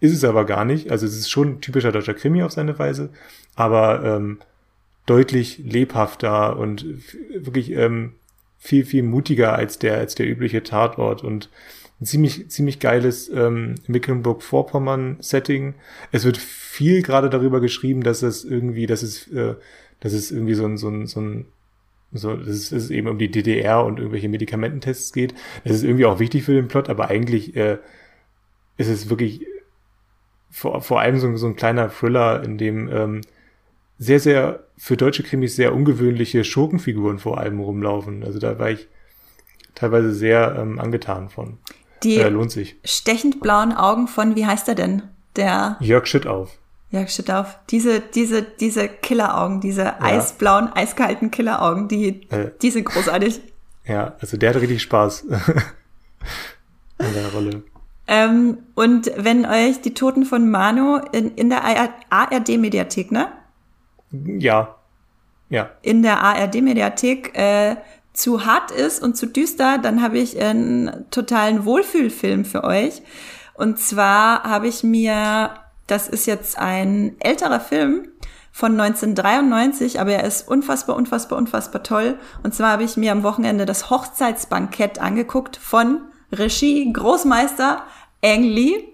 ist 0.00 0.12
es 0.12 0.24
aber 0.24 0.44
gar 0.44 0.64
nicht. 0.64 0.90
Also 0.90 1.06
es 1.06 1.16
ist 1.16 1.30
schon 1.30 1.48
ein 1.48 1.60
typischer 1.60 1.92
deutscher 1.92 2.14
Krimi 2.14 2.42
auf 2.42 2.52
seine 2.52 2.78
Weise, 2.78 3.10
aber 3.54 4.04
ähm, 4.04 4.38
deutlich 5.06 5.58
lebhafter 5.58 6.56
und 6.56 6.84
wirklich 7.34 7.72
ähm, 7.72 8.12
viel, 8.58 8.84
viel 8.84 9.02
mutiger 9.02 9.54
als 9.54 9.78
der, 9.78 9.98
als 9.98 10.14
der 10.14 10.28
übliche 10.28 10.62
Tatort 10.62 11.24
und 11.24 11.48
ein 12.00 12.06
ziemlich, 12.06 12.48
ziemlich 12.48 12.78
geiles 12.78 13.28
ähm, 13.28 13.74
Mecklenburg-Vorpommern-Setting. 13.86 15.74
Es 16.12 16.24
wird 16.24 16.36
viel 16.36 17.02
gerade 17.02 17.30
darüber 17.30 17.60
geschrieben, 17.60 18.02
dass 18.02 18.22
es 18.22 18.44
irgendwie, 18.44 18.86
dass 18.86 19.02
es, 19.02 19.26
äh, 19.32 19.54
dass 20.00 20.12
es 20.12 20.30
irgendwie 20.30 20.54
so 20.54 20.64
ein, 20.64 20.76
so 20.76 20.88
ein, 20.88 21.06
so 21.06 21.20
ein 21.20 21.46
so, 22.12 22.36
dass 22.36 22.72
es, 22.72 22.90
eben 22.90 23.08
um 23.08 23.18
die 23.18 23.30
DDR 23.30 23.84
und 23.84 23.98
irgendwelche 23.98 24.30
Medikamententests 24.30 25.12
geht. 25.12 25.34
Das 25.64 25.76
ist 25.76 25.82
irgendwie 25.82 26.06
auch 26.06 26.20
wichtig 26.20 26.44
für 26.44 26.54
den 26.54 26.68
Plot, 26.68 26.88
aber 26.88 27.08
eigentlich 27.08 27.54
äh, 27.54 27.78
ist 28.78 28.88
es 28.88 29.10
wirklich 29.10 29.44
vor, 30.50 30.80
vor 30.82 31.00
allem 31.00 31.18
so, 31.18 31.36
so 31.36 31.46
ein 31.46 31.56
kleiner 31.56 31.90
Thriller, 31.90 32.42
in 32.42 32.58
dem 32.58 32.88
ähm, 32.90 33.20
sehr, 33.98 34.20
sehr 34.20 34.64
für 34.76 34.96
deutsche 34.96 35.22
Krimis 35.22 35.56
sehr 35.56 35.74
ungewöhnliche 35.74 36.44
Schurkenfiguren 36.44 37.18
vor 37.18 37.38
allem 37.38 37.60
rumlaufen. 37.60 38.22
Also 38.22 38.38
da 38.38 38.58
war 38.58 38.70
ich 38.70 38.88
teilweise 39.74 40.12
sehr 40.12 40.56
ähm, 40.58 40.78
angetan 40.78 41.28
von. 41.28 41.58
Die 42.02 42.16
äh, 42.16 42.28
lohnt 42.28 42.52
sich. 42.52 42.76
stechend 42.84 43.40
blauen 43.40 43.72
Augen 43.72 44.06
von, 44.06 44.36
wie 44.36 44.46
heißt 44.46 44.68
er 44.68 44.76
denn? 44.76 45.02
Der 45.36 45.76
Jörg 45.80 46.06
Schüttauf. 46.06 46.58
Jörg 46.90 47.10
Schüttauf. 47.10 47.58
Diese, 47.70 48.00
diese, 48.00 48.42
diese 48.42 48.88
Killeraugen, 48.88 49.60
diese 49.60 49.82
ja. 49.82 50.00
eisblauen, 50.00 50.72
eiskalten 50.72 51.30
Killeraugen, 51.30 51.88
die, 51.88 52.28
äh, 52.30 52.50
die 52.62 52.70
sind 52.70 52.84
großartig. 52.84 53.40
Ja, 53.84 54.16
also 54.20 54.36
der 54.36 54.50
hat 54.50 54.60
richtig 54.60 54.82
Spaß 54.82 55.22
in 56.98 57.14
der 57.14 57.28
Rolle. 57.32 57.62
Ähm, 58.08 58.58
und 58.74 59.12
wenn 59.16 59.44
euch 59.44 59.82
die 59.82 59.92
Toten 59.92 60.24
von 60.24 60.50
Manu 60.50 60.96
in, 61.12 61.34
in 61.34 61.50
der 61.50 61.62
ARD-Mediathek, 62.08 63.12
ne? 63.12 63.28
Ja. 64.10 64.76
Ja. 65.50 65.70
In 65.82 66.02
der 66.02 66.22
ARD-Mediathek 66.22 67.36
äh, 67.38 67.76
zu 68.14 68.46
hart 68.46 68.70
ist 68.70 69.02
und 69.02 69.16
zu 69.16 69.26
düster, 69.26 69.78
dann 69.78 70.02
habe 70.02 70.18
ich 70.18 70.40
einen 70.40 71.06
totalen 71.10 71.66
Wohlfühlfilm 71.66 72.46
für 72.46 72.64
euch. 72.64 73.02
Und 73.54 73.78
zwar 73.78 74.42
habe 74.44 74.68
ich 74.68 74.82
mir, 74.82 75.50
das 75.86 76.08
ist 76.08 76.26
jetzt 76.26 76.58
ein 76.58 77.16
älterer 77.20 77.60
Film 77.60 78.08
von 78.52 78.72
1993, 78.72 80.00
aber 80.00 80.12
er 80.12 80.24
ist 80.24 80.48
unfassbar, 80.48 80.96
unfassbar, 80.96 81.38
unfassbar 81.38 81.82
toll. 81.82 82.18
Und 82.42 82.54
zwar 82.54 82.72
habe 82.72 82.84
ich 82.84 82.96
mir 82.96 83.12
am 83.12 83.22
Wochenende 83.22 83.66
das 83.66 83.90
Hochzeitsbankett 83.90 84.98
angeguckt 84.98 85.56
von 85.56 86.00
Regie 86.32 86.92
Großmeister 86.92 87.82
Ang 88.24 88.42
Lee. 88.42 88.84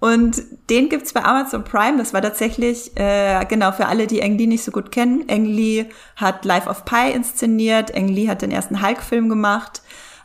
Und 0.00 0.42
den 0.70 0.88
gibt's 0.88 1.12
bei 1.12 1.22
Amazon 1.22 1.62
Prime. 1.62 1.98
Das 1.98 2.14
war 2.14 2.22
tatsächlich, 2.22 2.96
äh, 2.96 3.44
genau, 3.44 3.70
für 3.72 3.86
alle, 3.86 4.06
die 4.06 4.22
Ang 4.22 4.38
Lee 4.38 4.46
nicht 4.46 4.64
so 4.64 4.72
gut 4.72 4.90
kennen. 4.90 5.24
Ang 5.30 5.44
Lee 5.44 5.86
hat 6.16 6.44
Life 6.46 6.68
of 6.68 6.86
Pi 6.86 7.10
inszeniert. 7.12 7.94
Ang 7.94 8.08
Lee 8.08 8.28
hat 8.28 8.40
den 8.40 8.50
ersten 8.50 8.82
Hulk-Film 8.82 9.28
gemacht. 9.28 9.82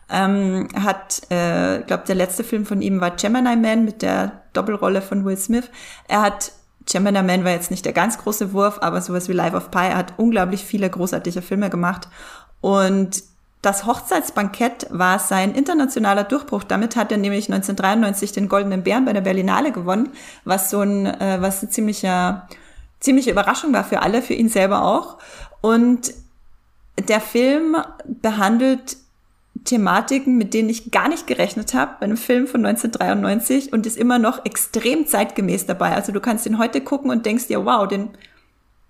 Ähm, 0.09 0.69
hat, 0.79 1.23
äh, 1.29 1.79
glaube, 1.79 2.03
der 2.07 2.15
letzte 2.15 2.43
Film 2.43 2.65
von 2.65 2.81
ihm 2.81 3.01
war 3.01 3.11
Gemini 3.11 3.55
Man 3.55 3.85
mit 3.85 4.01
der 4.01 4.43
Doppelrolle 4.53 5.01
von 5.01 5.25
Will 5.25 5.37
Smith. 5.37 5.69
Er 6.07 6.21
hat 6.21 6.53
Gemini 6.85 7.21
Man 7.23 7.43
war 7.43 7.51
jetzt 7.51 7.71
nicht 7.71 7.83
der 7.83 7.93
ganz 7.93 8.17
große 8.17 8.53
Wurf, 8.53 8.77
aber 8.81 9.01
sowas 9.01 9.27
wie 9.27 9.33
Life 9.33 9.57
of 9.57 9.71
Pi. 9.71 9.79
Er 9.79 9.97
hat 9.97 10.13
unglaublich 10.17 10.63
viele 10.63 10.89
großartige 10.89 11.41
Filme 11.41 11.69
gemacht. 11.69 12.07
Und 12.61 13.23
das 13.65 13.87
Hochzeitsbankett 13.87 14.85
war 14.91 15.17
sein 15.17 15.55
internationaler 15.55 16.23
Durchbruch. 16.23 16.63
Damit 16.63 16.95
hat 16.95 17.11
er 17.11 17.17
nämlich 17.17 17.51
1993 17.51 18.31
den 18.31 18.47
Goldenen 18.47 18.83
Bären 18.83 19.05
bei 19.05 19.13
der 19.13 19.21
Berlinale 19.21 19.71
gewonnen, 19.71 20.09
was 20.43 20.69
so 20.69 20.81
ein, 20.81 21.07
äh, 21.07 21.37
was 21.39 21.63
eine 21.63 21.71
ziemliche, 21.71 22.43
ziemliche 22.99 23.31
Überraschung 23.31 23.73
war 23.73 23.83
für 23.83 24.03
alle, 24.03 24.21
für 24.21 24.35
ihn 24.35 24.49
selber 24.49 24.83
auch. 24.83 25.17
Und 25.61 26.13
der 27.09 27.19
Film 27.19 27.75
behandelt 28.05 28.97
Thematiken, 29.63 30.37
mit 30.37 30.53
denen 30.53 30.69
ich 30.69 30.91
gar 30.91 31.09
nicht 31.09 31.25
gerechnet 31.25 31.73
habe, 31.73 31.95
bei 31.99 32.05
einem 32.05 32.17
Film 32.17 32.45
von 32.45 32.63
1993 32.63 33.73
und 33.73 33.87
ist 33.87 33.97
immer 33.97 34.19
noch 34.19 34.45
extrem 34.45 35.07
zeitgemäß 35.07 35.65
dabei. 35.65 35.95
Also 35.95 36.11
du 36.11 36.19
kannst 36.19 36.45
ihn 36.45 36.59
heute 36.59 36.81
gucken 36.81 37.09
und 37.09 37.25
denkst 37.25 37.47
dir, 37.47 37.65
wow, 37.65 37.87
den, 37.87 38.09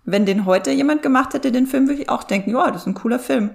wenn 0.03 0.25
den 0.25 0.45
heute 0.45 0.71
jemand 0.71 1.01
gemacht 1.01 1.33
hätte, 1.33 1.53
den 1.53 1.65
Film 1.65 1.87
würde 1.87 2.01
ich 2.01 2.09
auch 2.09 2.23
denken, 2.23 2.51
ja, 2.51 2.69
das 2.71 2.81
ist 2.81 2.87
ein 2.87 2.93
cooler 2.93 3.19
Film 3.19 3.51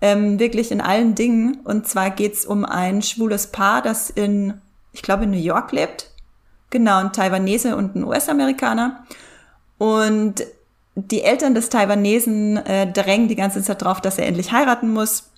ähm, 0.00 0.38
wirklich 0.38 0.70
in 0.70 0.80
allen 0.80 1.14
Dingen. 1.14 1.60
Und 1.64 1.86
zwar 1.86 2.10
geht's 2.10 2.44
um 2.46 2.64
ein 2.64 3.02
schwules 3.02 3.48
Paar, 3.48 3.82
das 3.82 4.10
in, 4.10 4.54
ich 4.92 5.02
glaube, 5.02 5.24
in 5.24 5.30
New 5.30 5.36
York 5.36 5.72
lebt. 5.72 6.10
Genau, 6.70 6.98
ein 6.98 7.12
Taiwanese 7.12 7.76
und 7.76 7.96
ein 7.96 8.04
US-Amerikaner. 8.04 9.04
Und 9.78 10.44
die 10.94 11.22
Eltern 11.22 11.54
des 11.54 11.68
Taiwanesen 11.68 12.56
äh, 12.58 12.90
drängen 12.92 13.28
die 13.28 13.36
ganze 13.36 13.62
Zeit 13.62 13.82
drauf, 13.82 14.00
dass 14.00 14.18
er 14.18 14.26
endlich 14.26 14.52
heiraten 14.52 14.92
muss. 14.92 15.30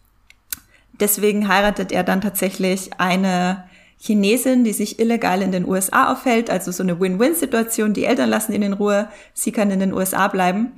Deswegen 0.99 1.49
heiratet 1.49 1.93
er 1.93 2.03
dann 2.03 2.21
tatsächlich 2.21 2.91
eine 2.99 3.65
Chinesin, 3.99 4.65
die 4.65 4.73
sich 4.73 4.99
illegal 4.99 5.43
in 5.43 5.53
den 5.53 5.69
USA 5.69 6.13
aufhält, 6.13 6.51
also 6.51 6.73
so 6.73 6.83
eine 6.83 6.99
Win-Win-Situation. 6.99 7.93
Die 7.93 8.05
Eltern 8.05 8.31
lassen 8.31 8.53
ihn 8.53 8.63
in 8.63 8.73
Ruhe, 8.73 9.09
sie 9.35 9.53
kann 9.53 9.71
in 9.71 9.81
den 9.81 9.93
USA 9.93 10.29
bleiben. 10.29 10.73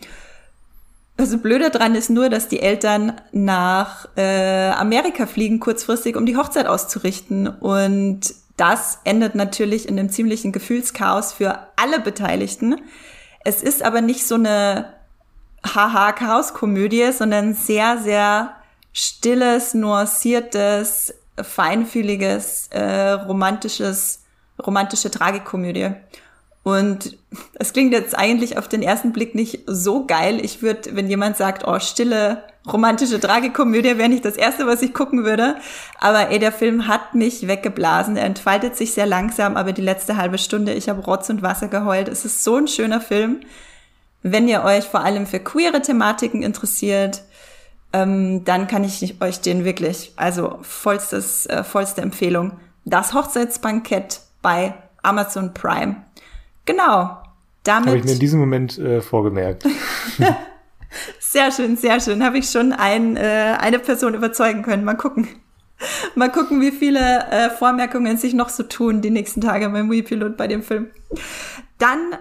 Also 1.23 1.39
blöder 1.39 1.71
dran 1.71 1.95
ist 1.95 2.11
nur, 2.11 2.31
dass 2.31 2.49
die 2.49 2.59
Eltern 2.59 3.13
nach 3.31 4.09
äh, 4.17 4.71
Amerika 4.71 5.27
fliegen, 5.27 5.61
kurzfristig, 5.61 6.17
um 6.17 6.27
die 6.27 6.37
Hochzeit 6.37 6.67
auszurichten. 6.67 7.47
Und 7.47 8.35
das 8.57 8.99
endet 9.05 9.37
natürlich 9.37 9.89
in 9.89 9.97
einem 10.01 10.11
ziemlichen 10.11 10.51
Gefühlschaos 10.51 11.33
für 11.33 11.61
alle 11.77 12.01
Beteiligten. 12.01 12.81
Es 13.45 13.63
ist 13.63 13.85
aber 13.85 14.01
nicht 14.01 14.27
so 14.27 14.35
eine 14.35 14.95
Haha-Chaos-Komödie, 15.65 17.13
sondern 17.13 17.55
sehr, 17.55 17.99
sehr 17.99 18.57
stilles, 18.93 19.75
nuanciertes, 19.75 21.15
feinfühliges, 21.41 22.67
äh, 22.73 23.13
romantisches, 23.13 24.25
romantische 24.61 25.13
Tragikomödie. 25.13 25.91
Und 26.63 27.17
es 27.55 27.73
klingt 27.73 27.93
jetzt 27.93 28.17
eigentlich 28.17 28.57
auf 28.57 28.69
den 28.69 28.83
ersten 28.83 29.13
Blick 29.13 29.35
nicht 29.35 29.61
so 29.67 30.07
geil. 30.07 30.39
Ich 30.45 30.63
würde, 30.63 30.95
wenn 30.95 31.09
jemand 31.09 31.37
sagt, 31.37 31.67
oh, 31.67 31.81
stille, 31.81 32.45
romantische 32.71 33.19
Tragikomödie, 33.19 33.99
wäre 33.99 34.09
nicht 34.09 34.25
das 34.25 34.37
erste, 34.37 34.67
was 34.67 34.83
ich 34.83 34.95
gucken 34.95 35.25
würde. 35.25 35.57
Aber 35.99 36.31
ey, 36.31 36.39
der 36.39 36.53
Film 36.53 36.87
hat 36.87 37.15
mich 37.15 37.49
weggeblasen. 37.49 38.17
Er 38.17 38.27
entfaltet 38.27 38.77
sich 38.77 38.95
sehr 38.95 39.07
langsam, 39.07 39.57
aber 39.57 39.73
die 39.73 39.83
letzte 39.83 40.17
halbe 40.17 40.39
Stunde, 40.39 40.73
ich 40.73 40.89
habe 40.89 41.03
Rotz 41.03 41.29
und 41.31 41.43
Wasser 41.43 41.67
geheult. 41.67 42.09
Es 42.09 42.25
ist 42.25 42.45
so 42.45 42.57
ein 42.57 42.69
schöner 42.69 43.01
Film. 43.01 43.41
Wenn 44.23 44.47
ihr 44.47 44.63
euch 44.63 44.85
vor 44.85 45.01
allem 45.01 45.27
für 45.27 45.41
queere 45.41 45.83
Thematiken 45.83 46.43
interessiert, 46.45 47.23
ähm, 47.93 48.45
dann 48.45 48.69
kann 48.69 48.85
ich 48.85 49.21
euch 49.21 49.41
den 49.41 49.65
wirklich, 49.65 50.13
also 50.15 50.59
vollstes, 50.63 51.47
äh, 51.47 51.65
vollste 51.65 52.03
Empfehlung. 52.03 52.61
Das 52.85 53.15
Hochzeitsbankett 53.15 54.21
bei 54.41 54.75
Amazon 55.03 55.53
Prime. 55.53 55.97
Genau. 56.65 57.19
Damit. 57.65 57.89
Habe 57.89 57.99
ich 57.99 58.05
mir 58.05 58.13
in 58.13 58.19
diesem 58.19 58.41
Moment 58.41 58.79
äh, 58.79 59.01
vorgemerkt. 59.01 59.65
sehr 61.21 61.53
schön, 61.53 61.77
sehr 61.77 62.01
schön. 62.01 62.25
Habe 62.25 62.39
ich 62.39 62.51
schon 62.51 62.73
ein, 62.73 63.17
äh, 63.17 63.57
eine 63.59 63.79
Person 63.79 64.15
überzeugen 64.15 64.63
können. 64.63 64.85
Mal 64.85 64.97
gucken. 64.97 65.29
Mal 66.15 66.31
gucken, 66.31 66.61
wie 66.61 66.71
viele 66.71 67.01
äh, 67.31 67.51
Vormerkungen 67.51 68.17
sich 68.17 68.35
noch 68.35 68.49
so 68.49 68.63
tun 68.63 69.01
die 69.01 69.11
nächsten 69.11 69.41
Tage 69.41 69.69
beim 69.69 69.91
Wii-Pilot 69.91 70.37
bei 70.37 70.47
dem 70.47 70.63
Film. 70.63 70.91
Dann 71.79 72.17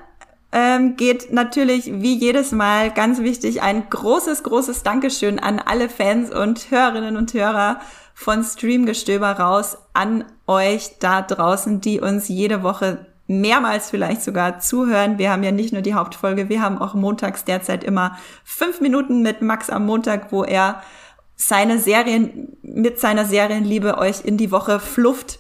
ähm, 0.52 0.96
geht 0.96 1.32
natürlich 1.32 1.92
wie 2.02 2.16
jedes 2.16 2.52
Mal 2.52 2.92
ganz 2.92 3.20
wichtig 3.20 3.62
ein 3.62 3.90
großes, 3.90 4.44
großes 4.44 4.84
Dankeschön 4.84 5.40
an 5.40 5.60
alle 5.60 5.90
Fans 5.90 6.34
und 6.34 6.72
Hörerinnen 6.72 7.18
und 7.18 7.34
Hörer 7.34 7.80
von 8.14 8.44
Streamgestöber 8.44 9.32
raus 9.32 9.78
an 9.94 10.26
euch 10.48 10.98
da 11.00 11.22
draußen, 11.22 11.82
die 11.82 12.02
uns 12.02 12.28
jede 12.28 12.64
Woche 12.64 13.06
mehrmals 13.40 13.90
vielleicht 13.90 14.22
sogar 14.22 14.60
zuhören. 14.60 15.18
Wir 15.18 15.32
haben 15.32 15.44
ja 15.44 15.52
nicht 15.52 15.74
nur 15.74 15.82
die 15.82 15.94
Hauptfolge, 15.94 16.50
wir 16.50 16.62
haben 16.62 16.78
auch 16.78 16.94
montags 16.94 17.46
derzeit 17.46 17.84
immer 17.84 18.18
fünf 18.44 18.82
Minuten 18.82 19.22
mit 19.22 19.42
Max 19.42 19.70
am 19.70 19.86
Montag, 19.86 20.32
wo 20.32 20.44
er 20.44 20.82
seine 21.36 21.80
Serien 21.80 22.58
mit 22.62 23.00
seiner 23.00 23.26
Serienliebe 23.26 23.98
euch 23.98 24.24
in 24.26 24.38
die 24.38 24.52
Woche 24.52 24.80
flufft. 24.80 25.40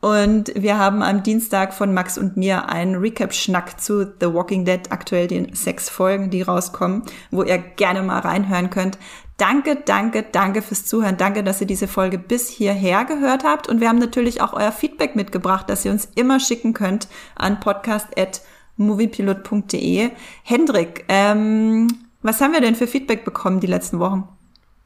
Und 0.00 0.52
wir 0.54 0.78
haben 0.78 1.02
am 1.02 1.22
Dienstag 1.22 1.72
von 1.72 1.94
Max 1.94 2.18
und 2.18 2.36
mir 2.36 2.68
einen 2.68 2.96
Recap-Schnack 2.96 3.80
zu 3.80 4.04
The 4.20 4.32
Walking 4.32 4.64
Dead, 4.64 4.80
aktuell 4.90 5.26
den 5.26 5.54
sechs 5.54 5.88
Folgen, 5.88 6.30
die 6.30 6.42
rauskommen, 6.42 7.02
wo 7.30 7.42
ihr 7.42 7.58
gerne 7.58 8.02
mal 8.02 8.20
reinhören 8.20 8.70
könnt. 8.70 8.98
Danke, 9.36 9.76
danke, 9.84 10.22
danke 10.22 10.62
fürs 10.62 10.86
Zuhören. 10.86 11.18
Danke, 11.18 11.44
dass 11.44 11.60
ihr 11.60 11.66
diese 11.66 11.88
Folge 11.88 12.18
bis 12.18 12.48
hierher 12.48 13.04
gehört 13.04 13.44
habt. 13.44 13.68
Und 13.68 13.80
wir 13.80 13.90
haben 13.90 13.98
natürlich 13.98 14.40
auch 14.40 14.54
euer 14.54 14.72
Feedback 14.72 15.14
mitgebracht, 15.14 15.68
das 15.68 15.84
ihr 15.84 15.90
uns 15.90 16.08
immer 16.14 16.40
schicken 16.40 16.72
könnt 16.72 17.08
an 17.34 17.60
podcast.moviepilot.de. 17.60 20.10
Hendrik, 20.42 21.04
ähm, 21.08 21.88
was 22.22 22.40
haben 22.40 22.54
wir 22.54 22.62
denn 22.62 22.76
für 22.76 22.86
Feedback 22.86 23.26
bekommen 23.26 23.60
die 23.60 23.66
letzten 23.66 23.98
Wochen? 23.98 24.26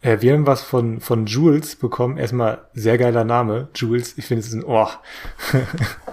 Äh, 0.02 0.20
wir 0.20 0.32
haben 0.32 0.48
was 0.48 0.62
von, 0.62 1.00
von 1.00 1.26
Jules 1.26 1.76
bekommen. 1.76 2.16
Erstmal 2.16 2.66
sehr 2.74 2.98
geiler 2.98 3.22
Name. 3.22 3.68
Jules, 3.76 4.18
ich 4.18 4.26
finde 4.26 4.40
es 4.40 4.48
ist 4.48 4.54
ein 4.54 4.64
Ohr. 4.64 4.90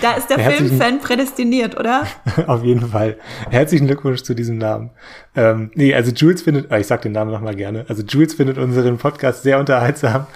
Da 0.00 0.12
ist 0.12 0.28
der 0.28 0.38
Filmfan 0.38 1.00
prädestiniert, 1.00 1.78
oder? 1.78 2.06
Auf 2.46 2.64
jeden 2.64 2.88
Fall. 2.88 3.16
Herzlichen 3.50 3.86
Glückwunsch 3.86 4.22
zu 4.22 4.34
diesem 4.34 4.58
Namen. 4.58 4.90
Ähm, 5.34 5.70
nee, 5.74 5.94
also 5.94 6.10
Jules 6.12 6.42
findet, 6.42 6.72
ich 6.72 6.86
sag 6.86 7.02
den 7.02 7.12
Namen 7.12 7.30
nochmal 7.30 7.54
gerne, 7.54 7.84
also 7.88 8.02
Jules 8.02 8.34
findet 8.34 8.58
unseren 8.58 8.98
Podcast 8.98 9.42
sehr 9.42 9.58
unterhaltsam 9.58 10.26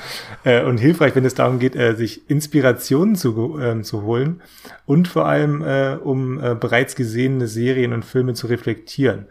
äh, 0.44 0.62
und 0.62 0.78
hilfreich, 0.78 1.14
wenn 1.14 1.24
es 1.24 1.34
darum 1.34 1.58
geht, 1.58 1.76
äh, 1.76 1.94
sich 1.94 2.28
Inspirationen 2.30 3.16
zu, 3.16 3.58
äh, 3.58 3.82
zu 3.82 4.02
holen 4.02 4.40
und 4.86 5.08
vor 5.08 5.26
allem, 5.26 5.62
äh, 5.62 5.96
um 5.96 6.42
äh, 6.42 6.54
bereits 6.54 6.94
gesehene 6.94 7.46
Serien 7.46 7.92
und 7.92 8.04
Filme 8.04 8.34
zu 8.34 8.46
reflektieren. 8.46 9.26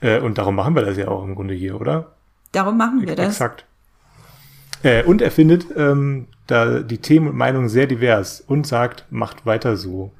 Äh, 0.00 0.20
und 0.20 0.38
darum 0.38 0.54
machen 0.54 0.74
wir 0.74 0.82
das 0.82 0.96
ja 0.96 1.08
auch 1.08 1.24
im 1.24 1.34
Grunde 1.34 1.54
hier, 1.54 1.80
oder? 1.80 2.12
Darum 2.52 2.76
machen 2.76 3.06
wir 3.06 3.16
das. 3.16 3.26
Exakt. 3.26 3.64
Und 5.06 5.22
er 5.22 5.32
findet 5.32 5.66
ähm, 5.76 6.28
da 6.48 6.80
die 6.80 6.98
Themen 6.98 7.28
und 7.28 7.36
Meinungen 7.36 7.68
sehr 7.68 7.86
divers 7.86 8.42
und 8.44 8.66
sagt, 8.66 9.04
macht 9.10 9.46
weiter 9.46 9.76
so. 9.76 10.10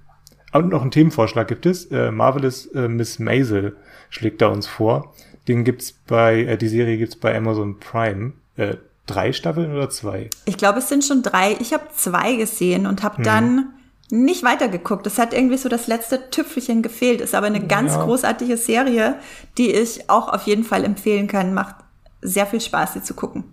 Und 0.52 0.68
noch 0.68 0.82
einen 0.82 0.90
Themenvorschlag 0.90 1.48
gibt 1.48 1.66
es. 1.66 1.86
Äh, 1.86 2.10
Marvelous 2.10 2.66
äh, 2.66 2.88
Miss 2.88 3.18
Maisel 3.18 3.76
schlägt 4.10 4.40
da 4.40 4.48
uns 4.48 4.66
vor. 4.66 5.14
Den 5.48 5.64
gibt's 5.64 5.92
bei, 6.06 6.42
äh, 6.42 6.56
die 6.56 6.68
Serie 6.68 6.98
gibt's 6.98 7.16
bei 7.16 7.36
Amazon 7.36 7.80
Prime. 7.80 8.32
Äh, 8.56 8.76
drei 9.06 9.32
Staffeln 9.32 9.72
oder 9.72 9.90
zwei? 9.90 10.30
Ich 10.44 10.58
glaube, 10.58 10.78
es 10.78 10.88
sind 10.88 11.04
schon 11.04 11.22
drei. 11.22 11.56
Ich 11.60 11.72
habe 11.72 11.84
zwei 11.94 12.36
gesehen 12.36 12.86
und 12.86 13.02
habe 13.02 13.16
hm. 13.16 13.24
dann 13.24 13.66
nicht 14.10 14.42
weitergeguckt. 14.42 15.06
Es 15.06 15.18
hat 15.18 15.32
irgendwie 15.32 15.58
so 15.58 15.68
das 15.68 15.86
letzte 15.86 16.30
Tüpfelchen 16.30 16.82
gefehlt. 16.82 17.20
Ist 17.20 17.34
aber 17.34 17.46
eine 17.46 17.66
ganz 17.66 17.94
ja. 17.94 18.04
großartige 18.04 18.56
Serie, 18.56 19.16
die 19.56 19.70
ich 19.70 20.08
auch 20.08 20.28
auf 20.28 20.42
jeden 20.42 20.64
Fall 20.64 20.84
empfehlen 20.84 21.26
kann. 21.26 21.54
Macht 21.54 21.76
sehr 22.20 22.46
viel 22.46 22.60
Spaß, 22.60 22.94
sie 22.94 23.02
zu 23.02 23.14
gucken. 23.14 23.44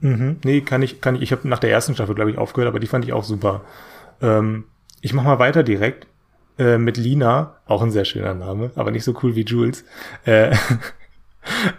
Mhm. 0.00 0.36
Nee, 0.44 0.60
kann 0.60 0.82
ich, 0.82 1.00
kann 1.00 1.16
ich. 1.16 1.22
Ich 1.22 1.32
habe 1.32 1.48
nach 1.48 1.58
der 1.58 1.70
ersten 1.70 1.94
Staffel, 1.94 2.14
glaube 2.14 2.30
ich, 2.30 2.38
aufgehört, 2.38 2.68
aber 2.68 2.80
die 2.80 2.86
fand 2.86 3.04
ich 3.04 3.12
auch 3.12 3.24
super. 3.24 3.62
Ähm, 4.22 4.64
ich 5.00 5.12
mach 5.12 5.24
mal 5.24 5.38
weiter 5.38 5.62
direkt 5.62 6.06
äh, 6.58 6.78
mit 6.78 6.96
Lina, 6.96 7.56
auch 7.66 7.82
ein 7.82 7.90
sehr 7.90 8.04
schöner 8.04 8.34
Name, 8.34 8.70
aber 8.74 8.90
nicht 8.90 9.04
so 9.04 9.14
cool 9.22 9.34
wie 9.34 9.44
Jules. 9.44 9.84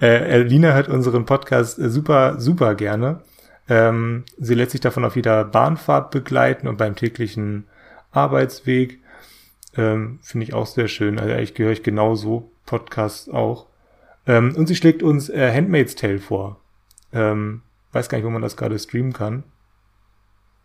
Äh, 0.02 0.40
äh, 0.40 0.42
Lina 0.42 0.74
hört 0.74 0.90
unseren 0.90 1.26
Podcast 1.26 1.78
äh, 1.80 1.90
super, 1.90 2.40
super 2.40 2.76
gerne. 2.76 3.22
Ähm, 3.68 4.24
sie 4.40 4.56
lässt 4.56 4.72
sich 4.72 4.82
davon 4.82 5.06
auf 5.06 5.16
jeder 5.16 5.44
Bahnfahrt 5.44 6.12
begleiten 6.12 6.68
und 6.68 6.78
beim 6.78 6.96
täglichen 6.96 7.68
Arbeitsweg. 8.12 9.00
Ähm, 9.78 10.20
Finde 10.24 10.46
ich 10.46 10.54
auch 10.54 10.66
sehr 10.66 10.88
schön. 10.88 11.20
Also 11.20 11.36
ich 11.36 11.54
gehöre 11.54 11.74
ich 11.74 11.84
genauso 11.84 12.52
Podcasts 12.66 13.30
auch. 13.30 13.68
Ähm, 14.26 14.56
und 14.56 14.68
sie 14.68 14.76
schlägt 14.76 15.04
uns 15.04 15.30
äh, 15.30 15.54
Handmaid's 15.54 15.96
Tale 15.96 16.20
vor. 16.20 16.60
Ähm, 17.14 17.62
weiß 17.92 18.10
gar 18.10 18.18
nicht, 18.18 18.26
wo 18.26 18.30
man 18.30 18.42
das 18.42 18.58
gerade 18.58 18.78
streamen 18.78 19.14
kann. 19.14 19.44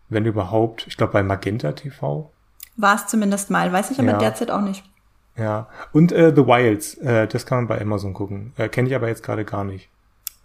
Wenn 0.09 0.27
überhaupt. 0.27 0.87
Ich 0.87 0.97
glaube 0.97 1.13
bei 1.13 1.23
Magenta 1.23 1.73
TV. 1.73 2.31
War 2.77 2.97
es 2.97 3.07
zumindest 3.07 3.51
mal, 3.51 3.73
weiß 3.73 3.91
ich 3.91 3.99
aber 3.99 4.13
ja. 4.13 4.19
derzeit 4.19 4.51
auch 4.51 4.61
nicht. 4.61 4.85
Ja. 5.37 5.69
Und 5.93 6.13
äh, 6.13 6.33
The 6.35 6.47
Wilds, 6.47 6.95
äh, 6.95 7.27
das 7.27 7.47
kann 7.47 7.59
man 7.59 7.67
bei 7.69 7.81
Amazon 7.81 8.15
gucken. 8.15 8.53
Äh, 8.57 8.69
Kenne 8.69 8.89
ich 8.89 8.95
aber 8.95 9.09
jetzt 9.09 9.23
gerade 9.23 9.45
gar 9.45 9.65
nicht. 9.65 9.89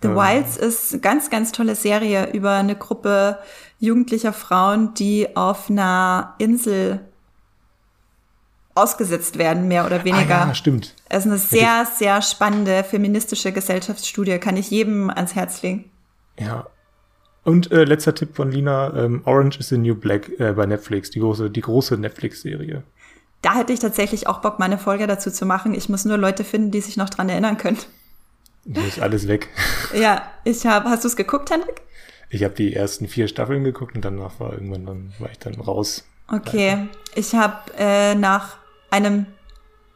The 0.02 0.08
ähm. 0.08 0.16
Wilds 0.16 0.58
ist 0.58 0.94
eine 0.94 1.02
ganz, 1.02 1.30
ganz 1.30 1.52
tolle 1.52 1.76
Serie 1.76 2.32
über 2.32 2.54
eine 2.54 2.76
Gruppe 2.76 3.40
jugendlicher 3.80 4.34
Frauen, 4.34 4.94
die 4.94 5.36
auf 5.36 5.70
einer 5.70 6.36
Insel 6.38 7.02
ausgesetzt 8.76 9.38
werden, 9.38 9.68
mehr 9.68 9.86
oder 9.86 10.06
weniger. 10.06 10.44
Ah, 10.44 10.48
ja, 10.48 10.56
stimmt. 10.56 10.96
Es 11.10 11.26
ist 11.26 11.32
eine 11.32 11.38
sehr, 11.38 11.86
sehr 11.86 12.22
spannende 12.22 12.84
feministische 12.84 13.52
Gesellschaftsstudie, 13.52 14.38
kann 14.40 14.56
ich 14.56 14.70
jedem 14.70 15.10
ans 15.10 15.36
Herz 15.36 15.62
legen. 15.62 15.90
Ja. 16.40 16.68
Und 17.44 17.72
äh, 17.72 17.84
letzter 17.84 18.14
Tipp 18.14 18.36
von 18.36 18.52
Lina, 18.52 18.94
ähm, 18.96 19.22
Orange 19.26 19.60
is 19.60 19.70
the 19.70 19.78
New 19.78 19.96
Black 19.96 20.30
äh, 20.40 20.54
bei 20.54 20.66
Netflix, 20.66 21.10
die 21.10 21.20
große, 21.20 21.50
die 21.50 21.62
große 21.62 21.98
Netflix-Serie. 21.98 22.84
Da 23.42 23.56
hätte 23.56 23.72
ich 23.72 23.80
tatsächlich 23.80 24.28
auch 24.28 24.40
Bock, 24.42 24.60
meine 24.60 24.78
Folge 24.78 25.08
dazu 25.08 25.32
zu 25.32 25.46
machen. 25.46 25.74
Ich 25.74 25.88
muss 25.88 26.06
nur 26.06 26.18
Leute 26.18 26.44
finden, 26.44 26.72
die 26.72 26.82
sich 26.82 26.98
noch 26.98 27.10
dran 27.10 27.30
erinnern 27.30 27.58
können. 27.58 27.80
Das 28.66 28.86
ist 28.86 29.00
alles 29.00 29.28
weg. 29.28 29.48
Ja, 29.94 30.22
ich 30.44 30.68
habe. 30.68 30.90
Hast 30.90 31.04
du 31.04 31.08
es 31.08 31.16
geguckt, 31.16 31.50
Hendrik? 31.50 31.82
Ich 32.30 32.44
habe 32.44 32.54
die 32.54 32.76
ersten 32.76 33.08
vier 33.08 33.28
Staffeln 33.28 33.64
geguckt 33.64 33.96
und 33.96 34.06
danach 34.06 34.40
war 34.40 34.54
irgendwann 34.54 34.86
dann 34.86 35.14
war 35.18 35.32
ich 35.32 35.40
dann 35.40 35.56
raus. 35.56 36.06
Okay, 36.32 36.88
ich 37.16 37.34
habe 37.34 37.72
äh, 37.76 38.14
nach 38.14 38.58
einem 38.92 39.26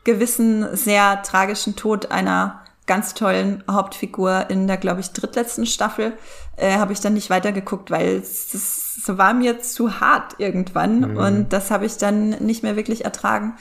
gewissen 0.04 0.76
sehr 0.76 1.22
tragischen 1.22 1.76
Tod 1.76 2.10
einer 2.10 2.63
ganz 2.86 3.14
tollen 3.14 3.64
Hauptfigur 3.70 4.50
in 4.50 4.68
der, 4.68 4.78
glaube 4.78 5.00
ich, 5.00 5.12
drittletzten 5.12 5.66
Staffel, 5.66 6.14
äh, 6.58 6.78
habe 6.78 6.94
ich 6.94 7.00
dann 7.00 7.14
nicht 7.14 7.30
weitergeguckt, 7.30 7.92
weil 7.92 8.18
es, 8.18 8.54
es 8.54 9.04
war 9.08 9.34
mir 9.34 9.62
zu 9.62 10.00
hart 10.00 10.36
irgendwann 10.38 11.12
mhm. 11.12 11.18
und 11.18 11.54
das 11.54 11.72
habe 11.72 11.86
ich 11.86 11.98
dann 11.98 12.30
nicht 12.30 12.64
mehr 12.64 12.76
wirklich 12.76 13.06
ertragen. 13.06 13.56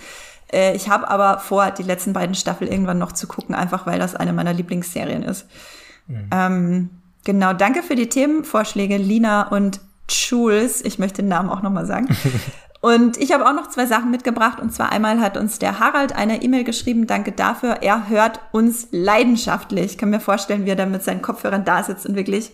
Äh, 0.52 0.74
ich 0.74 0.88
habe 0.88 1.08
aber 1.08 1.38
vor, 1.38 1.70
die 1.70 1.82
letzten 1.82 2.12
beiden 2.12 2.34
Staffeln 2.34 2.70
irgendwann 2.70 2.98
noch 2.98 3.12
zu 3.12 3.26
gucken, 3.26 3.54
einfach 3.54 3.86
weil 3.86 3.98
das 3.98 4.14
eine 4.14 4.32
meiner 4.32 4.52
Lieblingsserien 4.52 5.22
ist. 5.22 5.46
Mhm. 6.06 6.30
Ähm, 6.32 6.90
genau, 7.24 7.52
danke 7.52 7.82
für 7.82 7.96
die 7.96 8.08
Themenvorschläge, 8.08 8.96
Lina 8.96 9.48
und 9.48 9.80
Jules. 10.08 10.84
Ich 10.84 10.98
möchte 10.98 11.22
den 11.22 11.28
Namen 11.28 11.48
auch 11.48 11.62
nochmal 11.62 11.86
sagen. 11.86 12.08
Und 12.82 13.16
ich 13.16 13.32
habe 13.32 13.46
auch 13.48 13.54
noch 13.54 13.68
zwei 13.68 13.86
Sachen 13.86 14.10
mitgebracht. 14.10 14.58
Und 14.60 14.74
zwar 14.74 14.90
einmal 14.90 15.20
hat 15.20 15.36
uns 15.36 15.60
der 15.60 15.78
Harald 15.78 16.16
eine 16.16 16.42
E-Mail 16.42 16.64
geschrieben. 16.64 17.06
Danke 17.06 17.30
dafür. 17.30 17.78
Er 17.80 18.08
hört 18.08 18.40
uns 18.50 18.88
leidenschaftlich. 18.90 19.92
Ich 19.92 19.98
kann 19.98 20.10
mir 20.10 20.18
vorstellen, 20.18 20.66
wie 20.66 20.70
er 20.70 20.76
da 20.76 20.84
mit 20.84 21.04
seinen 21.04 21.22
Kopfhörern 21.22 21.64
da 21.64 21.84
sitzt 21.84 22.06
und 22.06 22.16
wirklich 22.16 22.50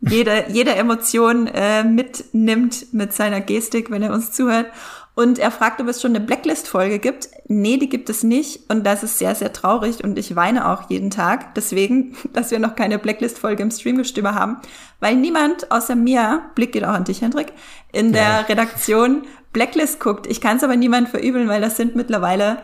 jede, 0.00 0.46
jede 0.48 0.74
Emotion 0.74 1.48
äh, 1.48 1.84
mitnimmt 1.84 2.94
mit 2.94 3.12
seiner 3.12 3.42
Gestik, 3.42 3.90
wenn 3.90 4.02
er 4.02 4.14
uns 4.14 4.32
zuhört. 4.32 4.68
Und 5.14 5.38
er 5.38 5.50
fragt, 5.50 5.80
ob 5.80 5.88
es 5.88 6.00
schon 6.00 6.14
eine 6.14 6.24
Blacklist-Folge 6.24 7.00
gibt. 7.00 7.28
Nee, 7.48 7.76
die 7.76 7.88
gibt 7.88 8.08
es 8.08 8.22
nicht. 8.22 8.70
Und 8.70 8.86
das 8.86 9.02
ist 9.02 9.18
sehr, 9.18 9.34
sehr 9.34 9.52
traurig. 9.52 10.02
Und 10.02 10.16
ich 10.16 10.34
weine 10.34 10.70
auch 10.70 10.88
jeden 10.88 11.10
Tag. 11.10 11.56
Deswegen, 11.56 12.16
dass 12.32 12.52
wir 12.52 12.58
noch 12.58 12.74
keine 12.74 12.98
Blacklist-Folge 12.98 13.64
im 13.64 13.70
Streamgestöber 13.70 14.34
haben. 14.34 14.58
Weil 15.00 15.16
niemand 15.16 15.70
außer 15.72 15.94
mir, 15.94 16.42
Blick 16.54 16.72
geht 16.72 16.84
auch 16.84 16.94
an 16.94 17.04
dich, 17.04 17.20
Hendrik, 17.20 17.52
in 17.92 18.12
der 18.12 18.22
ja. 18.22 18.40
Redaktion 18.40 19.24
Blacklist 19.52 20.00
guckt. 20.00 20.26
Ich 20.26 20.40
kann 20.40 20.56
es 20.56 20.64
aber 20.64 20.76
niemand 20.76 21.08
verübeln, 21.08 21.48
weil 21.48 21.60
das 21.60 21.76
sind 21.76 21.96
mittlerweile 21.96 22.58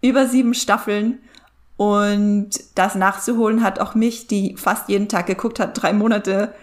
über 0.00 0.26
sieben 0.26 0.54
Staffeln. 0.54 1.20
Und 1.76 2.50
das 2.74 2.94
nachzuholen 2.94 3.62
hat 3.62 3.80
auch 3.80 3.94
mich, 3.94 4.26
die 4.26 4.56
fast 4.56 4.88
jeden 4.88 5.08
Tag 5.08 5.26
geguckt 5.26 5.60
hat, 5.60 5.80
drei 5.80 5.92
Monate 5.92 6.54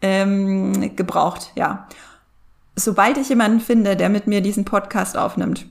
ähm, 0.00 0.94
gebraucht, 0.96 1.50
ja 1.56 1.88
sobald 2.84 3.18
ich 3.18 3.28
jemanden 3.28 3.60
finde, 3.60 3.96
der 3.96 4.08
mit 4.08 4.26
mir 4.26 4.40
diesen 4.40 4.64
Podcast 4.64 5.16
aufnimmt, 5.16 5.66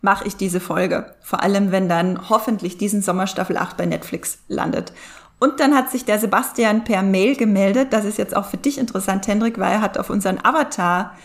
mache 0.00 0.26
ich 0.26 0.36
diese 0.36 0.60
Folge. 0.60 1.14
Vor 1.22 1.42
allem, 1.42 1.72
wenn 1.72 1.88
dann 1.88 2.28
hoffentlich 2.28 2.78
diesen 2.78 3.02
Sommer 3.02 3.26
Staffel 3.26 3.56
8 3.56 3.76
bei 3.76 3.86
Netflix 3.86 4.38
landet. 4.48 4.92
Und 5.40 5.60
dann 5.60 5.74
hat 5.74 5.90
sich 5.90 6.04
der 6.04 6.18
Sebastian 6.18 6.84
per 6.84 7.02
Mail 7.02 7.36
gemeldet. 7.36 7.92
Das 7.92 8.04
ist 8.04 8.18
jetzt 8.18 8.36
auch 8.36 8.46
für 8.46 8.56
dich 8.56 8.78
interessant, 8.78 9.26
Hendrik, 9.26 9.58
weil 9.58 9.72
er 9.72 9.80
hat 9.80 9.98
auf 9.98 10.10
unseren 10.10 10.38
Avatar 10.42 11.16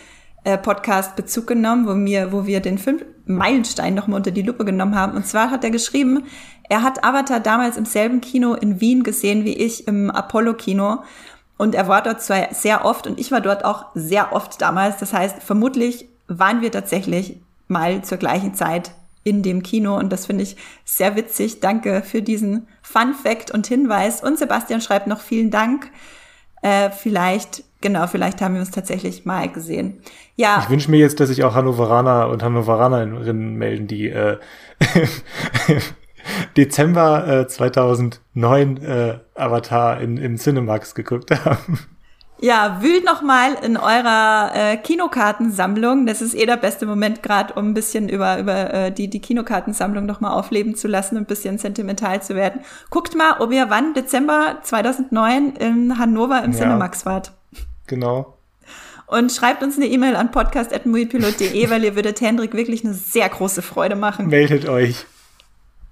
äh, 0.44 0.58
Podcast 0.58 1.16
Bezug 1.16 1.46
genommen, 1.46 1.86
wo 1.86 1.94
wir, 2.04 2.32
wo 2.32 2.46
wir 2.46 2.60
den 2.60 2.78
Film 2.78 3.00
Meilenstein 3.26 3.94
nochmal 3.94 4.18
unter 4.18 4.30
die 4.30 4.42
Lupe 4.42 4.64
genommen 4.64 4.94
haben. 4.94 5.16
Und 5.16 5.26
zwar 5.26 5.50
hat 5.50 5.64
er 5.64 5.70
geschrieben, 5.70 6.24
er 6.68 6.82
hat 6.82 7.04
Avatar 7.04 7.40
damals 7.40 7.76
im 7.76 7.84
selben 7.84 8.20
Kino 8.20 8.54
in 8.54 8.80
Wien 8.80 9.02
gesehen 9.02 9.44
wie 9.44 9.56
ich 9.56 9.86
im 9.86 10.10
Apollo 10.10 10.54
Kino 10.54 11.00
und 11.60 11.74
er 11.74 11.88
war 11.88 12.02
dort 12.02 12.22
zwar 12.22 12.54
sehr 12.54 12.86
oft 12.86 13.06
und 13.06 13.20
ich 13.20 13.30
war 13.32 13.42
dort 13.42 13.66
auch 13.66 13.86
sehr 13.94 14.32
oft 14.32 14.62
damals. 14.62 14.96
Das 14.96 15.12
heißt, 15.12 15.42
vermutlich 15.42 16.08
waren 16.26 16.62
wir 16.62 16.72
tatsächlich 16.72 17.36
mal 17.68 18.02
zur 18.02 18.16
gleichen 18.16 18.54
Zeit 18.54 18.92
in 19.24 19.42
dem 19.42 19.62
Kino 19.62 19.98
und 19.98 20.10
das 20.10 20.24
finde 20.24 20.42
ich 20.42 20.56
sehr 20.86 21.16
witzig. 21.16 21.60
Danke 21.60 22.02
für 22.02 22.22
diesen 22.22 22.66
Fun 22.80 23.12
Fact 23.12 23.50
und 23.50 23.66
Hinweis. 23.66 24.22
Und 24.22 24.38
Sebastian 24.38 24.80
schreibt 24.80 25.06
noch 25.06 25.20
vielen 25.20 25.50
Dank. 25.50 25.90
Äh, 26.62 26.88
vielleicht 26.90 27.62
genau, 27.80 28.06
vielleicht 28.06 28.40
haben 28.40 28.54
wir 28.54 28.60
uns 28.60 28.70
tatsächlich 28.70 29.24
mal 29.24 29.48
gesehen. 29.48 30.00
Ja. 30.36 30.60
Ich 30.62 30.70
wünsche 30.70 30.90
mir 30.90 30.98
jetzt, 30.98 31.20
dass 31.20 31.28
sich 31.28 31.44
auch 31.44 31.54
Hannoveraner 31.54 32.28
und 32.28 32.42
Hannoveranerinnen 32.42 33.54
melden, 33.54 33.86
die 33.86 34.08
äh, 34.08 34.38
Dezember 36.56 37.42
äh, 37.42 37.48
2009 37.48 38.76
äh, 38.78 39.18
Avatar 39.34 40.00
in, 40.00 40.16
im 40.16 40.36
Cinemax 40.36 40.94
geguckt 40.94 41.30
haben. 41.44 41.78
Ja, 42.42 42.78
wühlt 42.80 43.04
noch 43.04 43.20
mal 43.20 43.52
in 43.62 43.76
eurer 43.76 44.50
äh, 44.54 44.76
Kinokartensammlung. 44.78 46.06
Das 46.06 46.22
ist 46.22 46.34
eh 46.34 46.46
der 46.46 46.56
beste 46.56 46.86
Moment 46.86 47.22
gerade, 47.22 47.52
um 47.52 47.68
ein 47.68 47.74
bisschen 47.74 48.08
über 48.08 48.38
über 48.38 48.72
äh, 48.72 48.92
die 48.92 49.10
die 49.10 49.20
Kinokartensammlung 49.20 50.06
noch 50.06 50.22
mal 50.22 50.32
aufleben 50.32 50.74
zu 50.74 50.88
lassen 50.88 51.16
und 51.16 51.24
ein 51.24 51.26
bisschen 51.26 51.58
sentimental 51.58 52.22
zu 52.22 52.34
werden. 52.34 52.62
Guckt 52.88 53.14
mal, 53.14 53.36
ob 53.40 53.52
ihr 53.52 53.68
wann 53.68 53.92
Dezember 53.92 54.58
2009 54.62 55.56
in 55.56 55.98
Hannover 55.98 56.42
im 56.42 56.52
ja, 56.52 56.58
Cinemax 56.58 57.04
wart. 57.04 57.32
Genau. 57.90 58.38
Und 59.08 59.32
schreibt 59.32 59.64
uns 59.64 59.76
eine 59.76 59.86
E-Mail 59.86 60.14
an 60.14 60.30
podcast@muipilot.de, 60.30 61.68
weil 61.68 61.82
ihr 61.82 61.96
würdet 61.96 62.20
Hendrik 62.20 62.54
wirklich 62.54 62.84
eine 62.84 62.94
sehr 62.94 63.28
große 63.28 63.60
Freude 63.60 63.96
machen. 63.96 64.28
Meldet 64.28 64.68
euch. 64.68 65.04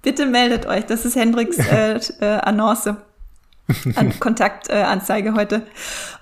Bitte 0.01 0.25
meldet 0.25 0.65
euch. 0.65 0.85
Das 0.85 1.03
ist 1.03 1.17
Hendriks 1.17 1.57
äh, 1.71 1.99
äh, 2.21 2.25
Annonce. 2.39 2.95
An 3.95 4.17
Kontaktanzeige 4.19 5.29
äh, 5.29 5.33
heute. 5.33 5.61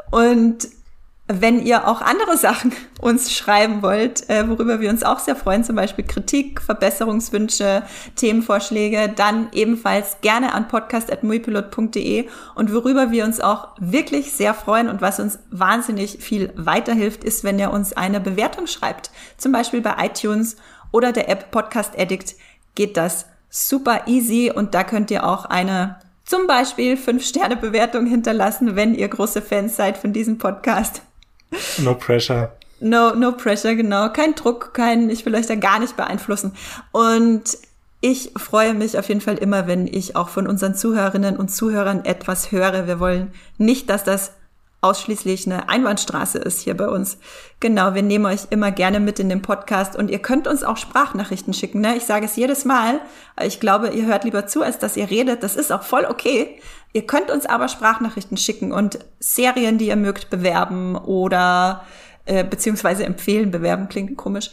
Und 0.10 0.68
wenn 1.28 1.62
ihr 1.62 1.88
auch 1.88 2.02
andere 2.02 2.38
Sachen 2.38 2.72
uns 3.02 3.34
schreiben 3.34 3.82
wollt, 3.82 4.30
äh, 4.30 4.48
worüber 4.48 4.80
wir 4.80 4.90
uns 4.90 5.04
auch 5.04 5.20
sehr 5.20 5.36
freuen, 5.36 5.64
zum 5.64 5.76
Beispiel 5.76 6.06
Kritik, 6.06 6.62
Verbesserungswünsche, 6.62 7.84
Themenvorschläge, 8.16 9.10
dann 9.14 9.50
ebenfalls 9.52 10.22
gerne 10.22 10.54
an 10.54 10.68
podcast.muipilot.de 10.68 12.28
und 12.56 12.74
worüber 12.74 13.12
wir 13.12 13.26
uns 13.26 13.42
auch 13.42 13.70
wirklich 13.80 14.32
sehr 14.32 14.54
freuen 14.54 14.88
und 14.88 15.02
was 15.02 15.20
uns 15.20 15.40
wahnsinnig 15.52 16.20
viel 16.20 16.54
weiterhilft, 16.56 17.24
ist, 17.24 17.44
wenn 17.44 17.60
ihr 17.60 17.72
uns 17.72 17.94
eine 17.94 18.20
Bewertung 18.20 18.68
schreibt. 18.68 19.12
Zum 19.38 19.52
Beispiel 19.52 19.82
bei 19.82 19.96
iTunes 20.06 20.56
oder 20.92 21.12
der 21.12 21.30
App 21.30 21.52
Podcast 21.52 22.00
Addict 22.00 22.36
geht 22.76 22.96
das 22.96 23.26
super 23.50 24.04
easy 24.08 24.52
und 24.54 24.74
da 24.74 24.84
könnt 24.84 25.12
ihr 25.12 25.28
auch 25.28 25.46
eine 25.46 26.00
zum 26.24 26.46
Beispiel 26.46 26.96
5-Sterne-Bewertung 26.96 28.06
hinterlassen, 28.06 28.76
wenn 28.76 28.94
ihr 28.94 29.08
große 29.08 29.42
Fans 29.42 29.78
seid 29.78 29.98
von 29.98 30.12
diesem 30.12 30.38
Podcast. 30.38 31.02
No 31.80 31.94
pressure. 31.94 32.52
No, 32.80 33.16
no 33.16 33.32
pressure, 33.32 33.76
genau. 33.76 34.10
Kein 34.10 34.36
Druck, 34.36 34.74
kein, 34.74 35.10
ich 35.10 35.26
will 35.26 35.36
euch 35.36 35.48
da 35.48 35.56
gar 35.56 35.80
nicht 35.80 35.98
beeinflussen. 35.98 36.54
Und 36.92 37.58
ich 38.02 38.32
freue 38.38 38.74
mich 38.74 38.98
auf 39.00 39.10
jeden 39.10 39.22
Fall 39.22 39.38
immer, 39.38 39.66
wenn 39.66 39.88
ich 39.88 40.16
auch 40.16 40.30
von 40.30 40.48
unseren 40.48 40.76
Zuhörerinnen 40.76 41.38
und 41.38 41.50
Zuhörern 41.50 42.06
etwas 42.06 42.52
höre. 42.52 42.86
Wir 42.86 43.00
wollen 43.00 43.32
nicht, 43.58 43.90
dass 43.90 44.04
das 44.04 44.34
ausschließlich 44.82 45.48
eine 45.48 45.70
Einbahnstraße 45.70 46.38
ist 46.38 46.62
hier 46.62 46.78
bei 46.78 46.88
uns. 46.88 47.18
Genau, 47.60 47.96
wir 47.96 48.04
nehmen 48.04 48.28
euch 48.28 48.42
immer 48.52 48.72
gerne 48.72 49.00
mit 49.00 49.20
in 49.20 49.30
den 49.30 49.42
Podcast 49.42 49.96
und 49.96 50.12
ihr 50.12 50.20
könnt 50.20 50.48
uns 50.48 50.64
auch 50.64 50.78
Sprachnachrichten 50.78 51.54
schicken. 51.54 51.82
Ne? 51.82 51.98
Ich 51.98 52.06
sage 52.06 52.26
es 52.26 52.36
jedes 52.36 52.64
Mal. 52.64 53.02
Ich 53.42 53.60
glaube, 53.60 53.90
ihr 53.90 54.06
hört 54.06 54.24
lieber 54.24 54.46
zu, 54.46 54.62
als 54.62 54.78
dass 54.78 54.96
ihr 54.96 55.10
redet. 55.10 55.42
Das 55.42 55.56
ist 55.56 55.72
auch 55.72 55.82
voll 55.82 56.06
okay. 56.08 56.60
Ihr 56.94 57.06
könnt 57.06 57.30
uns 57.30 57.46
aber 57.46 57.68
Sprachnachrichten 57.68 58.38
schicken 58.38 58.72
und 58.72 59.00
Serien, 59.20 59.78
die 59.78 59.88
ihr 59.88 59.96
mögt, 59.96 60.30
bewerben 60.30 60.96
oder 60.96 61.84
äh, 62.26 62.44
beziehungsweise 62.44 63.06
empfehlen. 63.06 63.52
Bewerben 63.52 63.90
klingt 63.90 64.18
komisch. 64.18 64.50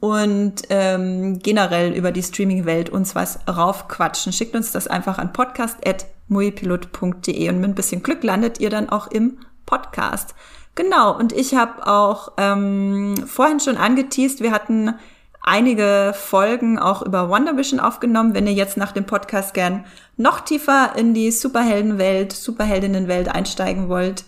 Und 0.00 0.62
ähm, 0.70 1.40
generell 1.40 1.92
über 1.92 2.12
die 2.12 2.22
Streaming-Welt 2.22 2.90
uns 2.90 3.14
was 3.14 3.38
raufquatschen. 3.46 4.32
Schickt 4.32 4.56
uns 4.56 4.72
das 4.72 4.86
einfach 4.86 5.18
an 5.18 5.32
podcast.muipilot.de 5.32 7.48
und 7.48 7.60
mit 7.60 7.70
ein 7.70 7.74
bisschen 7.74 8.02
Glück 8.02 8.24
landet 8.24 8.60
ihr 8.60 8.70
dann 8.70 8.88
auch 8.88 9.08
im 9.08 9.38
Podcast. 9.66 10.34
Genau, 10.74 11.14
und 11.16 11.32
ich 11.32 11.54
habe 11.54 11.86
auch 11.86 12.32
ähm, 12.38 13.24
vorhin 13.26 13.60
schon 13.60 13.76
angeteased, 13.76 14.40
wir 14.40 14.52
hatten 14.52 14.94
einige 15.42 16.14
Folgen 16.14 16.78
auch 16.78 17.02
über 17.02 17.28
Wonder 17.28 17.56
Vision 17.56 17.80
aufgenommen. 17.80 18.34
Wenn 18.34 18.46
ihr 18.46 18.52
jetzt 18.52 18.76
nach 18.76 18.92
dem 18.92 19.06
Podcast 19.06 19.54
gern 19.54 19.84
noch 20.16 20.40
tiefer 20.40 20.92
in 20.96 21.14
die 21.14 21.30
Superheldenwelt, 21.30 22.32
Superheldinnenwelt 22.32 23.28
einsteigen 23.28 23.88
wollt, 23.88 24.24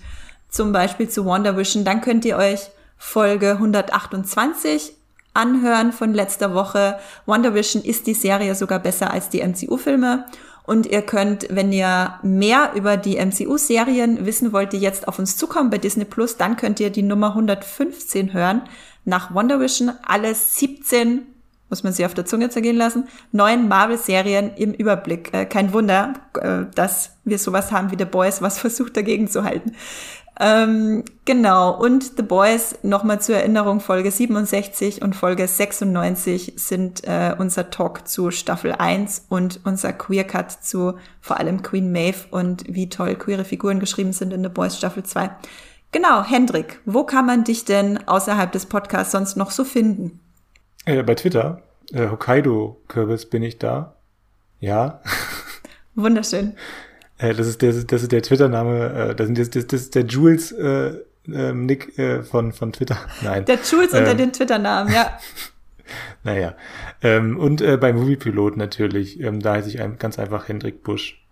zum 0.49 0.73
Beispiel 0.73 1.09
zu 1.09 1.25
Wonder 1.25 1.57
Vision, 1.57 1.85
dann 1.85 2.01
könnt 2.01 2.25
ihr 2.25 2.37
euch 2.37 2.71
Folge 2.99 3.53
128 3.53 4.95
anhören 5.35 5.93
von 5.93 6.13
letzter 6.15 6.55
Woche. 6.55 6.99
Wonder 7.27 7.55
Vision 7.55 7.83
ist 7.83 8.07
die 8.07 8.15
Serie 8.15 8.55
sogar 8.55 8.79
besser 8.79 9.11
als 9.11 9.29
die 9.29 9.43
MCU-Filme. 9.43 10.27
Und 10.65 10.87
ihr 10.87 11.03
könnt, 11.03 11.49
wenn 11.51 11.73
ihr 11.73 12.15
mehr 12.23 12.73
über 12.77 12.97
die 12.97 13.17
MCU-Serien 13.17 14.25
wissen 14.25 14.53
wollt, 14.53 14.73
die 14.73 14.79
jetzt 14.79 15.09
auf 15.09 15.19
uns 15.19 15.37
zukommen 15.37 15.71
bei 15.71 15.79
Disney 15.79 16.05
Plus, 16.05 16.37
dann 16.37 16.57
könnt 16.57 16.79
ihr 16.79 16.91
die 16.91 17.03
Nummer 17.03 17.29
115 17.29 18.33
hören. 18.33 18.63
Nach 19.05 19.35
Wonder 19.35 19.61
Vision 19.61 19.93
alle 20.07 20.35
17, 20.35 21.23
muss 21.69 21.83
man 21.83 21.93
sie 21.93 22.05
auf 22.05 22.15
der 22.15 22.27
Zunge 22.27 22.51
zergehen 22.51 22.77
lassen, 22.77 23.09
neuen 23.33 23.67
Marvel-Serien 23.67 24.53
im 24.57 24.73
Überblick. 24.73 25.33
Äh, 25.33 25.47
kein 25.47 25.73
Wunder, 25.73 26.15
äh, 26.41 26.67
dass 26.75 27.17
wir 27.25 27.39
sowas 27.39 27.73
haben 27.73 27.91
wie 27.91 27.99
The 27.99 28.05
Boys, 28.05 28.43
was 28.43 28.59
versucht 28.61 28.97
dagegen 28.97 29.29
zu 29.29 29.45
halten. 29.45 29.73
Ähm, 30.41 31.05
genau, 31.25 31.79
und 31.79 32.17
The 32.17 32.23
Boys, 32.23 32.77
nochmal 32.83 33.21
zur 33.21 33.37
Erinnerung, 33.37 33.81
Folge 33.81 34.11
67 34.11 35.03
und 35.03 35.15
Folge 35.15 35.47
96 35.47 36.55
sind 36.57 37.05
äh, 37.05 37.35
unser 37.39 37.71
Talk 37.71 38.09
zu 38.09 38.31
Staffel 38.31 38.73
1 38.73 39.27
und 39.29 39.61
unser 39.65 39.93
Queer 39.93 40.25
Cut 40.25 40.51
zu 40.51 40.95
vor 41.21 41.39
allem 41.39 41.63
Queen 41.63 41.93
Maeve 41.93 42.27
und 42.31 42.65
wie 42.67 42.89
toll 42.89 43.15
queere 43.17 43.45
Figuren 43.45 43.79
geschrieben 43.79 44.13
sind 44.13 44.33
in 44.33 44.43
The 44.43 44.49
Boys 44.49 44.77
Staffel 44.77 45.03
2. 45.03 45.31
Genau, 45.93 46.25
Hendrik, 46.25 46.81
wo 46.87 47.05
kann 47.05 47.27
man 47.27 47.45
dich 47.45 47.67
denn 47.67 48.09
außerhalb 48.09 48.51
des 48.51 48.65
Podcasts 48.65 49.13
sonst 49.13 49.37
noch 49.37 49.51
so 49.51 49.63
finden? 49.63 50.21
Äh, 50.87 51.03
bei 51.03 51.15
Twitter. 51.15 51.63
Äh, 51.93 52.09
Hokkaido-Kürbis 52.09 53.27
bin 53.27 53.43
ich 53.43 53.59
da. 53.59 53.95
Ja. 54.59 55.03
Wunderschön. 55.95 56.57
Äh, 57.19 57.35
das 57.35 57.47
ist 57.47 57.61
der, 57.61 57.73
das 57.75 58.03
ist 58.03 58.11
der 58.11 58.23
Twitter-Name, 58.23 59.11
äh, 59.11 59.15
das, 59.15 59.29
das, 59.33 59.51
das, 59.51 59.67
das 59.67 59.81
ist 59.83 59.95
der 59.95 60.07
Jules 60.07 60.51
äh, 60.53 60.95
äh, 61.29 61.53
Nick 61.53 61.99
äh, 61.99 62.23
von, 62.23 62.53
von 62.53 62.73
Twitter. 62.73 62.97
Nein. 63.23 63.45
Der 63.45 63.59
Jules 63.59 63.93
ähm, 63.93 63.99
unter 64.01 64.15
den 64.15 64.33
Twitter-Namen, 64.33 64.93
ja. 64.95 65.19
naja. 66.25 66.55
Ähm, 67.03 67.39
und 67.39 67.61
äh, 67.61 67.77
bei 67.77 67.93
Moviepilot 67.93 68.57
natürlich. 68.57 69.21
Ähm, 69.21 69.41
da 69.41 69.53
heiße 69.55 69.69
ich 69.69 69.81
ein, 69.81 69.99
ganz 69.99 70.19
einfach 70.19 70.49
Hendrik 70.49 70.83
Busch. 70.83 71.23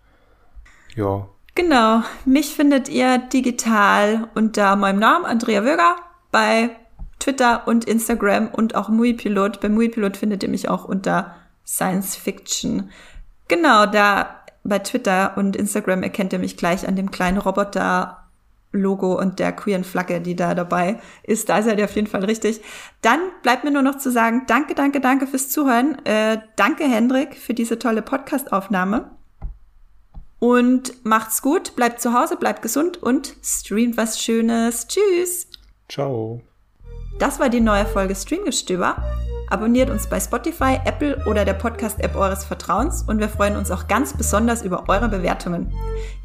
Ja. 0.94 1.28
Genau. 1.54 2.02
Mich 2.24 2.54
findet 2.54 2.88
ihr 2.88 3.18
digital 3.18 4.28
unter 4.34 4.76
meinem 4.76 4.98
Namen 4.98 5.24
Andrea 5.24 5.64
Würger 5.64 5.96
bei 6.30 6.70
Twitter 7.18 7.66
und 7.66 7.84
Instagram 7.84 8.48
und 8.48 8.74
auch 8.74 8.88
Muipilot. 8.88 9.60
Bei 9.60 9.68
Muipilot 9.68 10.16
findet 10.16 10.42
ihr 10.42 10.48
mich 10.48 10.68
auch 10.68 10.84
unter 10.84 11.34
Science 11.66 12.16
Fiction. 12.16 12.90
Genau, 13.48 13.86
da 13.86 14.40
bei 14.64 14.78
Twitter 14.78 15.36
und 15.36 15.56
Instagram 15.56 16.02
erkennt 16.02 16.32
ihr 16.32 16.38
mich 16.38 16.56
gleich 16.56 16.86
an 16.86 16.96
dem 16.96 17.10
kleinen 17.10 17.38
Roboter 17.38 18.16
Logo 18.72 19.18
und 19.18 19.40
der 19.40 19.52
queeren 19.52 19.82
Flagge, 19.82 20.20
die 20.20 20.36
da 20.36 20.54
dabei 20.54 21.00
ist. 21.24 21.48
Da 21.48 21.60
seid 21.62 21.78
ihr 21.78 21.86
auf 21.86 21.96
jeden 21.96 22.06
Fall 22.06 22.24
richtig. 22.24 22.60
Dann 23.02 23.18
bleibt 23.42 23.64
mir 23.64 23.72
nur 23.72 23.82
noch 23.82 23.98
zu 23.98 24.12
sagen, 24.12 24.44
danke, 24.46 24.74
danke, 24.74 25.00
danke 25.00 25.26
fürs 25.26 25.48
Zuhören. 25.48 26.04
Äh, 26.04 26.38
danke, 26.54 26.84
Hendrik, 26.84 27.36
für 27.36 27.54
diese 27.54 27.78
tolle 27.78 28.02
Podcast-Aufnahme. 28.02 29.10
Und 30.40 31.04
macht's 31.04 31.42
gut, 31.42 31.76
bleibt 31.76 32.00
zu 32.00 32.14
Hause, 32.14 32.36
bleibt 32.36 32.62
gesund 32.62 33.00
und 33.00 33.34
streamt 33.42 33.96
was 33.96 34.20
Schönes. 34.20 34.88
Tschüss. 34.88 35.46
Ciao. 35.88 36.40
Das 37.18 37.38
war 37.38 37.50
die 37.50 37.60
neue 37.60 37.84
Folge 37.84 38.16
Streamgestöber. 38.16 38.96
Abonniert 39.50 39.90
uns 39.90 40.06
bei 40.06 40.18
Spotify, 40.18 40.78
Apple 40.84 41.24
oder 41.26 41.44
der 41.44 41.54
Podcast-App 41.54 42.14
eures 42.14 42.44
Vertrauens 42.44 43.02
und 43.02 43.18
wir 43.18 43.28
freuen 43.28 43.56
uns 43.56 43.70
auch 43.70 43.88
ganz 43.88 44.16
besonders 44.16 44.62
über 44.62 44.88
eure 44.88 45.08
Bewertungen. 45.08 45.72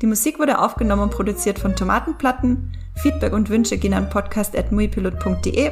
Die 0.02 0.06
Musik 0.06 0.40
wurde 0.40 0.60
aufgenommen 0.60 1.02
und 1.02 1.12
produziert 1.12 1.60
von 1.60 1.76
Tomatenplatten. 1.76 2.72
Feedback 2.96 3.34
und 3.34 3.50
Wünsche 3.50 3.78
gehen 3.78 3.96
an 3.96 4.10
podcast.muipilot.de. 4.10 5.72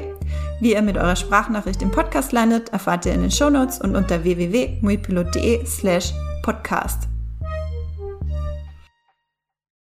Wie 0.59 0.73
ihr 0.73 0.81
mit 0.81 0.97
eurer 0.97 1.15
Sprachnachricht 1.15 1.81
im 1.81 1.91
Podcast 1.91 2.31
landet, 2.31 2.69
erfahrt 2.69 3.05
ihr 3.05 3.13
in 3.13 3.21
den 3.21 3.31
Shownotes 3.31 3.79
und 3.79 3.95
unter 3.95 4.23
www.muipilot.de 4.23 5.65
slash 5.65 6.11
podcast. 6.41 7.12